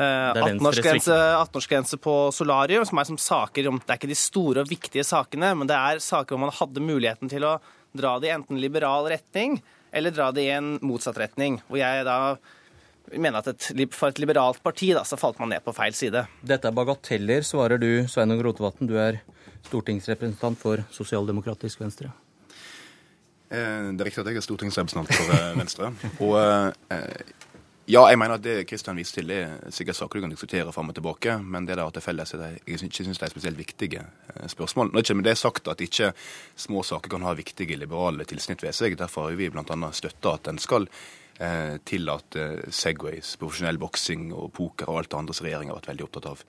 18-årsgrense 0.00 1.16
18 1.36 2.00
på 2.00 2.14
solarium, 2.32 2.86
som 2.88 3.00
er 3.00 3.08
som 3.08 3.18
saker 3.20 3.68
om 3.68 3.80
Det 3.82 3.92
er 3.92 4.00
ikke 4.00 4.10
de 4.10 4.18
store 4.18 4.64
og 4.64 4.70
viktige 4.70 5.04
sakene, 5.06 5.52
men 5.58 5.68
det 5.70 5.76
er 5.76 6.00
saker 6.04 6.34
hvor 6.34 6.46
man 6.46 6.56
hadde 6.56 6.84
muligheten 6.84 7.32
til 7.32 7.44
å 7.48 7.58
dra 7.96 8.14
det 8.22 8.30
i 8.30 8.34
enten 8.34 8.60
liberal 8.62 9.08
retning 9.10 9.58
eller 9.92 10.14
dra 10.14 10.30
det 10.32 10.46
i 10.46 10.54
en 10.54 10.76
motsatt 10.86 11.18
retning. 11.18 11.58
Hvor 11.66 11.80
jeg 11.80 12.06
da 12.06 12.18
mener 13.10 13.40
at 13.40 13.50
et, 13.50 13.90
for 13.94 14.12
et 14.12 14.22
liberalt 14.22 14.62
parti 14.62 14.92
da, 14.94 15.02
så 15.06 15.18
falt 15.18 15.40
man 15.42 15.50
ned 15.50 15.64
på 15.64 15.74
feil 15.74 15.94
side. 15.96 16.24
Dette 16.46 16.70
er 16.70 16.76
bagateller, 16.76 17.44
svarer 17.46 17.80
du, 17.82 17.90
Sveinung 18.10 18.42
Rotevatn. 18.46 18.86
Du 18.90 18.96
er 19.00 19.20
stortingsrepresentant 19.66 20.58
for 20.60 20.84
Sosialdemokratisk 20.94 21.82
Venstre. 21.82 22.12
Eh, 23.50 23.90
det 23.90 24.04
er 24.04 24.10
riktig 24.10 24.22
at 24.22 24.30
jeg 24.30 24.38
er 24.38 24.46
stortingsrepresentant 24.46 25.10
for 25.10 25.34
eh, 25.34 25.50
Venstre. 25.58 25.90
Og 26.22 26.36
eh, 26.38 27.34
ja, 27.90 28.04
jeg 28.06 28.18
mener 28.20 28.36
at 28.36 28.42
det 28.44 28.66
Kristian 28.70 28.98
viste 28.98 29.18
til, 29.18 29.32
er 29.34 29.70
sikkert 29.74 29.98
saker 29.98 30.20
du 30.20 30.24
kan 30.24 30.32
diskutere 30.32 30.72
fram 30.74 30.92
og 30.92 30.94
tilbake. 30.94 31.36
Men 31.42 31.66
det 31.66 31.76
der 31.78 31.88
at 31.88 31.96
det 31.96 32.04
felles 32.04 32.34
er 32.36 32.42
jeg 32.44 32.60
ikke 32.78 32.90
syns 33.04 33.18
det 33.18 33.26
er 33.26 33.32
spesielt 33.32 33.58
viktige 33.58 34.02
eh, 34.02 34.46
spørsmål. 34.52 34.92
Nå 34.92 35.00
er 35.00 35.06
ikke 35.06 35.16
med 35.18 35.26
det 35.26 35.38
sagt 35.40 35.70
at 35.70 35.82
ikke 35.82 36.12
små 36.54 36.84
saker 36.86 37.10
kan 37.10 37.26
ha 37.26 37.34
viktige 37.34 37.78
liberale 37.80 38.26
tilsnitt 38.30 38.62
ved 38.62 38.76
seg. 38.76 38.98
Derfor 39.00 39.26
har 39.26 39.38
vi 39.38 39.50
bl.a. 39.50 39.90
støtta 39.96 40.36
at 40.38 40.50
en 40.52 40.62
skal 40.62 40.86
eh, 41.40 41.80
tillate 41.86 42.70
Segways, 42.70 43.32
profesjonell 43.40 43.80
boksing 43.82 44.28
og 44.36 44.52
poker 44.54 44.90
og 44.90 45.00
alt 45.00 45.10
det 45.10 45.22
andre 45.24 45.38
som 45.38 45.48
regjeringa 45.48 45.74
har 45.74 45.82
vært 45.82 45.90
veldig 45.90 46.06
opptatt 46.06 46.30
av. 46.30 46.44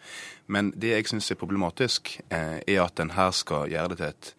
Men 0.45 0.73
det 0.77 0.93
jeg 0.93 1.09
syns 1.09 1.31
er 1.33 1.41
problematisk, 1.41 2.19
eh, 2.29 2.59
er 2.61 2.83
at 2.85 3.01
en 3.01 3.15
her 3.17 3.33
skal 3.33 3.71
gjøre 3.71 3.95
det 3.95 4.03
til 4.03 4.13
et 4.13 4.35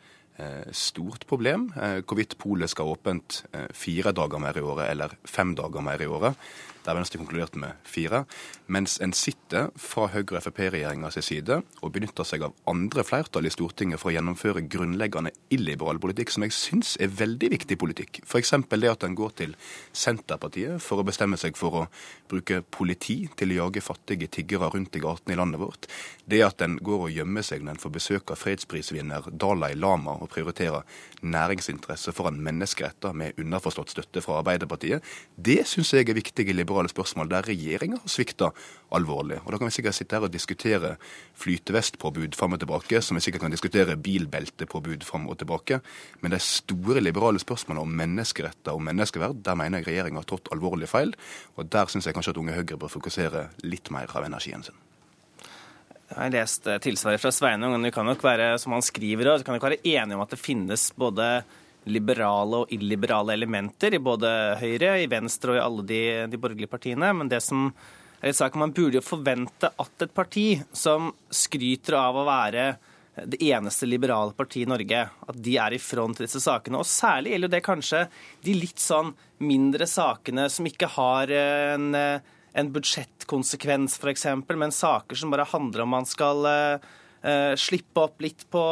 stort 0.74 1.26
problem. 1.28 1.66
Hvorvidt 2.08 2.38
polet 2.40 2.70
skal 2.72 2.88
ha 2.88 2.94
åpent 2.96 3.42
fire 3.76 4.14
dager 4.16 4.40
mer 4.40 4.56
i 4.56 4.62
året 4.64 4.88
eller 4.88 5.12
fem 5.28 5.52
dager 5.54 5.84
mer 5.84 6.02
i 6.02 6.08
året. 6.08 6.38
Der 6.86 6.96
Venstre 6.96 7.20
konkluderte 7.20 7.58
med 7.58 7.78
fire. 7.86 8.24
Mens 8.66 8.98
en 9.02 9.12
sitter 9.16 9.70
fra 9.78 10.08
Høyre-Frp-regjeringa 10.12 11.10
sin 11.14 11.24
side 11.26 11.60
og 11.82 11.92
benytter 11.94 12.26
seg 12.26 12.44
av 12.46 12.54
andre 12.70 13.04
flertall 13.06 13.46
i 13.46 13.52
Stortinget 13.52 14.00
for 14.00 14.10
å 14.10 14.14
gjennomføre 14.16 14.64
grunnleggende 14.72 15.32
illiberal 15.54 16.00
politikk, 16.02 16.32
som 16.34 16.46
jeg 16.46 16.56
syns 16.56 16.94
er 17.02 17.12
veldig 17.12 17.52
viktig 17.54 17.78
politikk. 17.78 18.22
F.eks. 18.26 18.54
det 18.72 18.90
at 18.90 19.06
en 19.06 19.16
går 19.18 19.36
til 19.38 19.54
Senterpartiet 19.92 20.82
for 20.82 21.02
å 21.02 21.06
bestemme 21.06 21.38
seg 21.40 21.58
for 21.58 21.82
å 21.82 21.84
bruke 22.30 22.62
politi 22.62 23.28
til 23.38 23.54
å 23.54 23.60
jage 23.62 23.84
fattige 23.84 24.30
tiggere 24.32 24.70
rundt 24.72 24.96
i 24.96 25.02
gatene 25.04 25.36
i 25.36 25.38
landet 25.38 25.62
vårt. 25.62 25.88
Det 26.26 26.42
at 26.46 26.62
en 26.64 26.78
går 26.82 27.06
og 27.06 27.14
gjemmer 27.14 27.46
seg 27.46 27.62
når 27.62 27.76
en 27.76 27.82
får 27.84 27.96
besøk 27.98 28.34
av 28.34 28.40
fredsprisvinner 28.40 29.30
Dalai 29.32 29.74
Lama 29.78 30.16
og 30.18 30.32
prioriterer 30.32 30.86
næringsinteresse 31.22 32.14
foran 32.16 32.40
menneskeretter 32.42 33.14
med 33.16 33.38
underforstått 33.38 33.92
støtte 33.94 34.22
fra 34.24 34.40
Arbeiderpartiet, 34.40 35.04
det 35.36 35.62
syns 35.68 35.92
jeg 35.94 36.08
er 36.08 36.18
viktige 36.18 36.54
liberale 36.56 36.71
spørsmål 36.92 37.28
der 37.30 37.46
regjeringa 37.46 37.98
har 38.02 38.10
svikta 38.10 38.50
alvorlig. 38.92 39.40
Og 39.44 39.52
Da 39.52 39.58
kan 39.58 39.66
vi 39.68 39.74
sikkert 39.76 39.94
sitte 39.94 40.16
her 40.16 40.26
og 40.26 40.32
diskutere 40.32 40.96
flytevestpåbud 41.34 42.34
fram 42.34 42.52
og 42.52 42.60
tilbake, 42.60 43.02
som 43.02 43.16
vi 43.16 43.20
sikkert 43.20 43.42
kan 43.42 43.50
diskutere 43.50 43.96
bilbeltepåbud 43.96 45.04
fram 45.04 45.28
og 45.28 45.38
tilbake. 45.38 45.80
Men 46.20 46.30
de 46.30 46.38
store 46.38 47.00
liberale 47.00 47.38
spørsmålene 47.38 47.82
om 47.82 47.96
menneskeretter 48.02 48.72
og 48.72 48.82
menneskeverd, 48.82 49.42
der 49.44 49.54
mener 49.54 49.78
jeg 49.78 49.86
regjeringa 49.86 50.20
har 50.20 50.28
trådt 50.28 50.52
alvorlig 50.52 50.88
feil. 50.88 51.14
Og 51.56 51.68
der 51.70 51.86
syns 51.86 52.06
jeg 52.06 52.14
kanskje 52.14 52.30
at 52.30 52.38
Unge 52.38 52.52
Høyre 52.52 52.78
bør 52.78 52.88
fokusere 52.88 53.48
litt 53.62 53.90
mer 53.90 54.10
av 54.14 54.24
energien 54.24 54.62
sin. 54.62 54.74
Jeg 56.12 56.18
har 56.18 56.32
lest 56.34 56.66
tilsvaret 56.84 57.20
fra 57.22 57.32
Sveinung, 57.32 57.72
og 57.72 57.84
vi 57.86 57.90
kan 57.90 58.04
nok 58.04 58.22
være 58.22 58.58
som 58.60 58.74
han 58.76 58.84
skriver, 58.84 59.30
og 59.32 59.44
kan 59.44 59.56
nok 59.56 59.64
være 59.70 59.80
enige 59.80 60.16
om 60.16 60.20
at 60.20 60.34
det 60.34 60.42
finnes 60.42 60.90
både 60.92 61.42
liberale 61.90 62.62
og 62.62 62.72
illiberale 62.74 63.34
elementer 63.34 63.96
i 63.96 64.02
både 64.02 64.30
Høyre, 64.60 64.94
i 65.02 65.10
Venstre 65.10 65.54
og 65.54 65.58
i 65.58 65.64
alle 65.64 65.84
de, 65.88 66.02
de 66.30 66.40
borgerlige 66.40 66.70
partiene. 66.70 67.10
Men 67.16 67.30
det 67.30 67.42
som 67.44 67.68
er 68.20 68.30
litt 68.30 68.38
sak, 68.38 68.56
man 68.58 68.74
burde 68.74 69.00
jo 69.00 69.04
forvente 69.04 69.72
at 69.72 70.06
et 70.06 70.14
parti 70.14 70.46
som 70.72 71.10
skryter 71.32 71.98
av 71.98 72.20
å 72.20 72.26
være 72.28 72.66
det 73.28 73.42
eneste 73.44 73.84
liberale 73.84 74.32
partiet 74.32 74.64
i 74.64 74.70
Norge, 74.70 75.00
at 75.28 75.40
de 75.44 75.56
er 75.60 75.74
i 75.76 75.80
front 75.82 76.20
i 76.20 76.24
disse 76.24 76.40
sakene. 76.40 76.80
Og 76.80 76.88
særlig 76.88 77.34
gjelder 77.34 77.52
det 77.52 77.64
kanskje 77.66 78.06
de 78.46 78.54
litt 78.56 78.80
sånn 78.80 79.10
mindre 79.42 79.88
sakene 79.90 80.46
som 80.52 80.68
ikke 80.70 80.88
har 80.94 81.34
en 81.36 81.90
en 82.52 82.72
budsjettkonsekvens, 82.72 83.96
f.eks., 83.96 84.26
men 84.48 84.72
saker 84.72 85.16
som 85.16 85.32
bare 85.32 85.48
handler 85.48 85.84
om 85.84 85.94
man 85.96 86.08
skal 86.08 86.44
uh, 87.24 87.52
slippe 87.58 88.04
opp 88.04 88.22
litt 88.24 88.46
på, 88.52 88.62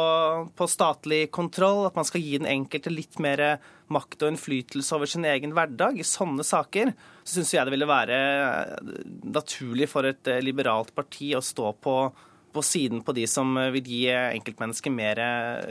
på, 0.55 0.67
statlig 0.69 1.25
kontroll, 1.33 1.85
at 1.89 1.97
man 1.97 2.07
skal 2.07 2.23
gi 2.23 2.37
den 2.37 2.49
enkelte 2.49 2.93
litt 2.93 3.19
mer 3.23 3.59
makt 3.91 4.23
og 4.23 4.33
innflytelse 4.33 4.95
over 4.95 5.09
sin 5.09 5.27
egen 5.27 5.55
hverdag. 5.57 5.99
I 5.99 6.07
sånne 6.07 6.45
saker 6.47 6.93
så 7.23 7.37
syns 7.37 7.53
jeg 7.55 7.67
det 7.67 7.75
ville 7.75 7.89
være 7.89 8.17
eh, 8.17 8.91
naturlig 9.35 9.89
for 9.91 10.07
et 10.07 10.31
liberalt 10.45 10.93
parti 10.95 11.33
å 11.35 11.43
stå 11.43 11.73
på 11.83 11.95
på 12.53 12.63
siden 12.65 13.01
på 13.05 13.15
de 13.15 13.27
som 13.29 13.55
vil 13.73 13.85
gi 13.85 14.03
enkeltmennesket 14.11 14.93
mer 14.93 15.21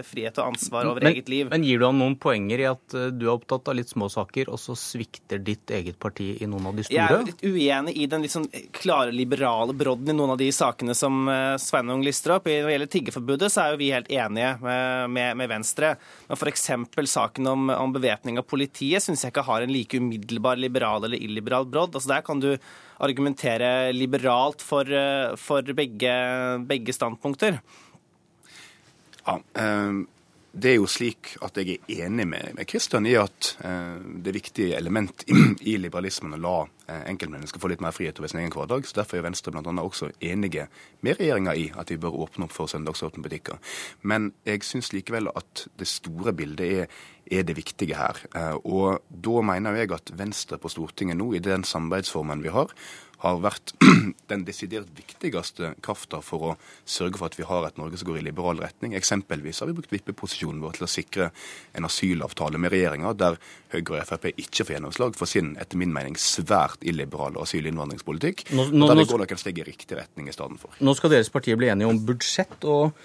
frihet 0.07 0.39
og 0.41 0.55
ansvar 0.55 0.89
over 0.91 1.05
men, 1.05 1.15
eget 1.15 1.29
liv. 1.29 1.49
Men 1.51 1.65
gir 1.67 1.81
du 1.81 1.87
han 1.87 1.99
noen 2.01 2.17
poenger 2.21 2.63
i 2.63 2.67
at 2.71 2.97
eh, 2.97 3.09
du 3.15 3.27
er 3.27 3.35
opptatt 3.35 3.71
av 3.71 3.77
litt 3.79 3.91
små 3.91 4.09
saker, 4.13 4.51
og 4.53 4.61
så 4.61 4.77
svikter 4.79 5.41
ditt 5.45 5.71
eget 5.75 5.99
parti 6.03 6.33
i 6.41 6.49
noen 6.51 6.71
av 6.71 6.79
de 6.79 6.87
store? 6.87 6.99
Jeg 6.99 7.17
er 7.17 7.29
litt 7.29 7.45
uenig 7.45 7.97
i 7.97 8.09
den 8.11 8.27
sånn 8.31 8.49
klare 8.77 9.15
liberale 9.15 9.75
brodden 9.77 10.13
i 10.13 10.17
noen 10.17 10.35
av 10.35 10.41
de 10.41 10.51
sakene 10.55 10.97
som 10.99 11.23
eh, 11.31 11.55
Sveinung 11.63 12.05
lister 12.07 12.37
opp. 12.37 12.49
Når 12.51 12.69
det 12.69 12.77
gjelder 12.77 12.93
tiggeforbudet, 12.97 13.53
så 13.53 13.65
er 13.65 13.75
jo 13.75 13.81
vi 13.81 13.93
helt 13.95 14.13
enige 14.13 14.53
med, 14.65 15.17
med, 15.17 15.41
med 15.41 15.53
Venstre. 15.53 15.95
Men 16.29 16.41
f.eks. 16.41 16.69
saken 17.15 17.51
om, 17.51 17.73
om 17.75 17.97
bevæpning 17.97 18.41
av 18.41 18.49
politiet 18.49 19.05
syns 19.05 19.25
jeg 19.25 19.35
ikke 19.35 19.49
har 19.49 19.65
en 19.65 19.75
like 19.75 19.99
umiddelbar 19.99 20.61
liberal 20.61 21.05
eller 21.07 21.21
illiberal 21.21 21.69
brodd. 21.71 21.97
Altså 21.97 22.15
Der 22.15 22.25
kan 22.27 22.43
du 22.43 22.53
argumentere 23.01 23.93
liberalt 23.97 24.63
for, 24.63 24.85
eh, 24.85 25.37
for 25.37 25.63
begge, 25.75 26.15
begge, 26.69 26.93
standpunkter. 26.93 27.61
Ja, 29.27 29.41
um 29.55 30.09
det 30.53 30.73
er 30.73 30.79
jo 30.81 30.87
slik 30.91 31.37
at 31.47 31.59
jeg 31.61 31.79
er 31.79 32.07
enig 32.07 32.27
med, 32.27 32.59
Christian 32.69 33.07
i 33.07 33.15
at 33.19 33.53
eh, 33.67 34.01
det 34.25 34.35
viktige 34.35 34.75
element 34.79 35.23
i, 35.31 35.37
i 35.73 35.77
liberalismen 35.79 36.35
å 36.35 36.41
la 36.43 36.55
eh, 36.89 37.05
enkeltmennesker 37.13 37.63
få 37.63 37.71
litt 37.71 37.85
mer 37.85 37.95
frihet 37.95 38.19
over 38.19 38.33
sin 38.33 38.41
egen 38.43 38.55
hverdag. 38.55 38.87
så 38.87 38.99
Derfor 38.99 39.21
er 39.21 39.27
Venstre 39.29 39.55
bl.a. 39.55 39.75
også 39.83 40.11
enige 40.19 40.67
med 41.07 41.21
regjeringa 41.21 41.55
i 41.55 41.69
at 41.79 41.93
vi 41.93 42.01
bør 42.03 42.19
åpne 42.27 42.49
opp 42.49 42.57
for 42.57 42.71
søndagsåpne 42.71 43.23
butikker. 43.23 43.61
Men 44.03 44.33
jeg 44.49 44.67
syns 44.67 44.91
likevel 44.97 45.31
at 45.31 45.67
det 45.79 45.89
store 45.91 46.35
bildet 46.35 46.75
er, 46.81 46.99
er 47.31 47.47
det 47.47 47.57
viktige 47.61 48.01
her. 48.01 48.19
Eh, 48.35 48.57
og 48.65 49.07
da 49.11 49.47
mener 49.47 49.79
jeg 49.79 49.95
at 49.95 50.11
Venstre 50.19 50.59
på 50.59 50.73
Stortinget 50.73 51.21
nå, 51.21 51.31
i 51.35 51.45
den 51.45 51.63
samarbeidsformen 51.69 52.43
vi 52.43 52.51
har, 52.55 52.75
har 53.21 53.41
vært 53.45 53.75
den 54.33 54.45
desidert 54.47 54.89
viktigste 54.97 55.75
krafta 55.85 56.23
for 56.25 56.51
å 56.51 56.55
sørge 56.89 57.21
for 57.21 57.29
at 57.29 57.37
vi 57.39 57.47
har 57.49 57.67
et 57.67 57.79
Norge 57.81 58.01
som 58.01 58.09
går 58.09 58.21
i 58.21 58.25
liberal 58.27 58.61
retning. 58.63 58.95
Eksempelvis 58.97 59.61
har 59.61 59.71
vi 59.71 59.77
brukt 59.77 59.93
vippeposisjonen 59.93 60.63
vår 60.65 60.79
til 60.79 60.87
å 60.87 60.91
sikre 60.91 61.31
en 61.77 61.89
asylavtale 61.89 62.61
med 62.61 62.73
regjeringa 62.75 63.13
der 63.19 63.39
Høyre 63.75 64.01
og 64.01 64.09
Frp 64.09 64.31
ikke 64.33 64.67
får 64.67 64.77
gjennomslag 64.77 65.17
for 65.19 65.31
sin, 65.31 65.53
etter 65.61 65.79
min 65.81 65.93
mening, 65.95 66.17
svært 66.19 66.83
illiberale 66.87 67.43
asylinnvandringspolitikk. 67.45 68.49
Nå, 68.57 68.71
nå, 68.73 68.91
der 68.91 69.03
det 69.03 69.09
går 69.13 69.25
noen 69.25 69.43
steg 69.43 69.61
i 69.61 69.67
riktig 69.69 69.99
retning 70.01 70.31
i 70.31 70.35
stedet 70.35 70.61
for. 70.63 70.75
Nå 70.81 70.97
skal 70.99 71.15
deres 71.15 71.33
partier 71.33 71.61
bli 71.61 71.71
enige 71.71 71.91
om 71.93 72.01
budsjett. 72.09 72.57
og 72.65 72.97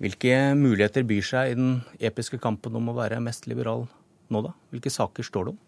Hvilke 0.00 0.36
muligheter 0.56 1.04
byr 1.04 1.26
seg 1.26 1.50
i 1.50 1.56
den 1.58 1.72
episke 2.00 2.38
kampen 2.40 2.78
om 2.78 2.88
å 2.88 2.96
være 2.96 3.20
mest 3.20 3.50
liberal 3.50 3.84
nå, 4.30 4.40
da? 4.46 4.54
Hvilke 4.72 4.92
saker 4.94 5.26
står 5.26 5.48
det 5.48 5.52
om? 5.56 5.58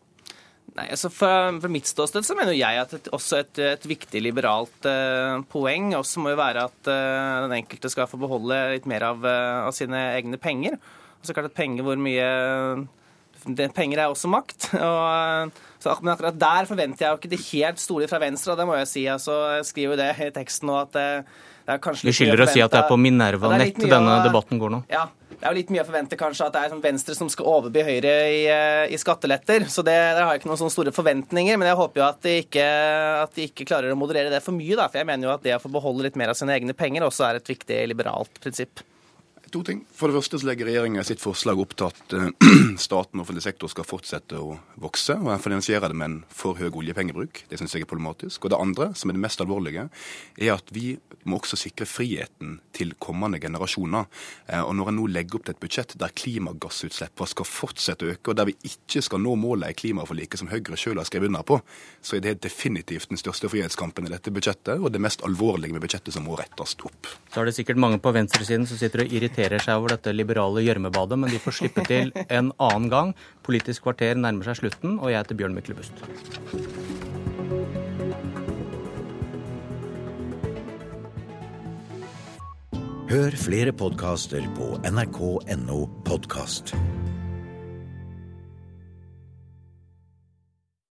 Nei, 0.72 0.86
altså 0.88 1.10
Fra, 1.12 1.50
fra 1.60 1.70
mitt 1.72 1.88
ståsted 1.88 2.24
så 2.24 2.36
mener 2.38 2.56
jeg 2.56 2.80
at 2.80 2.94
et, 2.96 3.10
også 3.12 3.42
et, 3.42 3.60
et 3.74 3.84
viktig 3.90 4.22
liberalt 4.24 4.88
uh, 4.88 5.42
poeng 5.52 5.92
også 5.98 6.22
må 6.24 6.32
jo 6.32 6.40
være 6.40 6.64
at 6.70 6.88
uh, 6.88 7.44
den 7.44 7.58
enkelte 7.58 7.90
skal 7.92 8.08
få 8.08 8.20
beholde 8.22 8.56
litt 8.72 8.88
mer 8.88 9.04
av, 9.10 9.20
uh, 9.20 9.66
av 9.66 9.76
sine 9.76 10.00
egne 10.16 10.40
penger. 10.40 10.78
Og 11.20 11.28
så 11.28 11.36
klart 11.36 11.50
at 11.50 11.58
penger 11.58 11.84
hvor 11.84 12.00
mye 12.00 12.30
det, 13.42 13.68
Penger 13.74 14.04
er 14.04 14.12
også 14.12 14.30
makt. 14.30 14.70
og 14.86 15.52
så, 15.82 15.96
Men 16.00 16.14
akkurat 16.14 16.40
der 16.40 16.68
forventer 16.70 17.04
jeg 17.04 17.10
jo 17.10 17.20
ikke 17.20 17.32
det 17.32 17.42
helt 17.50 17.82
store 17.82 18.08
fra 18.08 18.20
Venstre, 18.22 18.54
og 18.54 18.60
det 18.62 18.68
må 18.68 18.76
jeg 18.78 18.90
si. 18.90 19.06
altså 19.10 19.38
Jeg 19.58 19.66
skriver 19.68 19.96
jo 19.96 20.00
det 20.00 20.12
i 20.28 20.34
teksten 20.36 20.70
nå 20.70 20.78
at 20.78 20.92
det 20.94 21.06
er 21.74 21.82
kanskje 21.82 22.08
Du 22.08 22.16
skylder 22.16 22.44
å 22.44 22.48
si 22.48 22.62
at 22.62 22.72
det 22.72 22.80
er 22.80 22.88
på 22.88 22.98
Minerva-nett 23.00 23.82
denne 23.82 24.22
debatten 24.24 24.62
går 24.62 24.72
nå. 24.78 24.84
Ja, 24.92 25.08
det 25.38 25.46
er 25.46 25.54
jo 25.54 25.58
litt 25.58 25.72
mye 25.74 25.82
å 25.82 25.88
forvente 25.88 26.18
kanskje 26.20 26.46
at 26.46 26.54
det 26.54 26.60
er 26.62 26.72
sånn 26.72 26.84
Venstre 26.84 27.16
som 27.16 27.30
skal 27.32 27.48
overby 27.50 27.82
Høyre 27.86 28.12
i, 28.30 28.44
eh, 28.52 28.92
i 28.92 29.00
skatteletter. 29.00 29.66
Så 29.72 29.84
det, 29.86 29.96
der 29.96 30.22
har 30.22 30.32
jeg 30.34 30.42
ikke 30.42 30.50
noen 30.52 30.60
sånne 30.60 30.74
store 30.74 30.94
forventninger. 30.94 31.58
Men 31.58 31.70
jeg 31.70 31.80
håper 31.80 32.02
jo 32.02 32.06
at 32.06 32.22
de, 32.26 32.36
ikke, 32.44 32.68
at 33.24 33.34
de 33.38 33.48
ikke 33.48 33.66
klarer 33.68 33.94
å 33.94 33.98
moderere 33.98 34.32
det 34.32 34.42
for 34.44 34.56
mye. 34.56 34.78
Da. 34.78 34.88
For 34.92 35.02
jeg 35.02 35.08
mener 35.10 35.28
jo 35.28 35.34
at 35.34 35.44
det 35.46 35.56
å 35.56 35.62
få 35.62 35.72
beholde 35.72 36.06
litt 36.06 36.18
mer 36.20 36.32
av 36.32 36.38
sine 36.38 36.54
egne 36.54 36.76
penger 36.76 37.08
også 37.08 37.28
er 37.28 37.40
et 37.40 37.52
viktig 37.54 37.82
liberalt 37.90 38.42
prinsipp. 38.42 38.84
To 39.52 39.60
ting. 39.60 39.82
For 39.92 40.08
det 40.08 40.16
første 40.16 40.38
så 40.40 40.46
legger 40.48 40.64
regjeringa 40.64 41.02
sitt 41.04 41.20
forslag 41.20 41.58
opp 41.60 41.74
til 41.76 41.90
at 41.90 42.14
uh, 42.16 42.30
staten 42.80 43.20
og 43.20 43.26
offentlig 43.26 43.42
sektor 43.44 43.68
skal 43.68 43.84
fortsette 43.84 44.38
å 44.40 44.54
vokse, 44.80 45.18
og 45.20 45.28
en 45.28 45.42
finansierer 45.44 45.92
det 45.92 45.98
med 45.98 46.08
en 46.08 46.14
for 46.32 46.56
høy 46.56 46.70
oljepengebruk. 46.70 47.42
Det 47.50 47.58
syns 47.60 47.74
jeg 47.76 47.84
er 47.84 47.90
problematisk. 47.90 48.46
Og 48.46 48.54
det 48.54 48.60
andre, 48.64 48.86
som 48.96 49.12
er 49.12 49.18
det 49.18 49.24
mest 49.26 49.44
alvorlige, 49.44 49.84
er 50.40 50.54
at 50.54 50.72
vi 50.72 50.94
må 51.28 51.36
også 51.36 51.58
sikre 51.60 51.84
friheten 51.86 52.54
til 52.72 52.94
kommende 52.96 53.42
generasjoner. 53.42 54.08
Uh, 54.48 54.62
og 54.62 54.72
når 54.78 54.88
en 54.94 54.98
nå 55.02 55.04
legger 55.18 55.36
opp 55.36 55.44
til 55.50 55.56
et 55.58 55.60
budsjett 55.66 55.92
der 56.00 56.16
klimagassutslippene 56.22 57.34
skal 57.34 57.50
fortsette 57.50 58.08
å 58.08 58.14
øke, 58.14 58.32
og 58.32 58.40
der 58.40 58.48
vi 58.48 58.56
ikke 58.72 59.04
skal 59.04 59.20
nå 59.20 59.36
målet 59.36 59.76
i 59.76 59.78
klimaforliket 59.82 60.40
som 60.40 60.48
Høyre 60.48 60.80
sjøl 60.80 60.96
har 61.02 61.10
skrevet 61.10 61.28
under 61.28 61.44
på, 61.44 61.60
så 62.00 62.16
er 62.16 62.24
det 62.24 62.38
definitivt 62.48 63.12
den 63.12 63.20
største 63.20 63.52
frihetskampen 63.52 64.08
i 64.08 64.14
dette 64.16 64.32
budsjettet, 64.32 64.80
og 64.80 64.96
det 64.96 65.04
mest 65.04 65.20
alvorlige 65.28 65.76
med 65.76 65.84
budsjettet 65.84 66.16
som 66.16 66.24
må 66.24 66.40
rettes 66.40 66.72
opp. 66.80 67.12
Så 67.28 67.44
er 67.44 67.52
det 67.52 67.56
sikkert 67.60 67.84
mange 67.84 68.00
på 68.00 68.16
venstresiden 68.16 68.64
som 68.70 68.80
sitter 68.80 69.04
og 69.04 69.12
irriterer 69.12 69.41
irriterer 69.42 69.62
seg 69.62 69.80
over 69.80 69.96
dette 69.96 70.12
liberale 70.14 70.62
gjørmebadet, 70.62 71.18
men 71.18 71.30
de 71.30 71.40
får 71.42 71.58
slippe 71.58 71.84
til 71.88 72.12
en 72.28 72.52
annen 72.58 72.88
gang. 72.92 73.14
Politisk 73.42 73.82
kvarter 73.86 74.14
nærmer 74.18 74.46
seg 74.46 74.60
slutten, 74.62 74.98
og 75.00 75.10
jeg 75.10 75.22
heter 75.22 75.38
Bjørn 75.38 75.56
Myklebust. 75.56 75.92
Hør 83.12 83.34
flere 83.36 83.72
podkaster 83.76 84.46
på 84.56 84.72
nrk.no 84.88 85.80
podkast. 86.06 86.72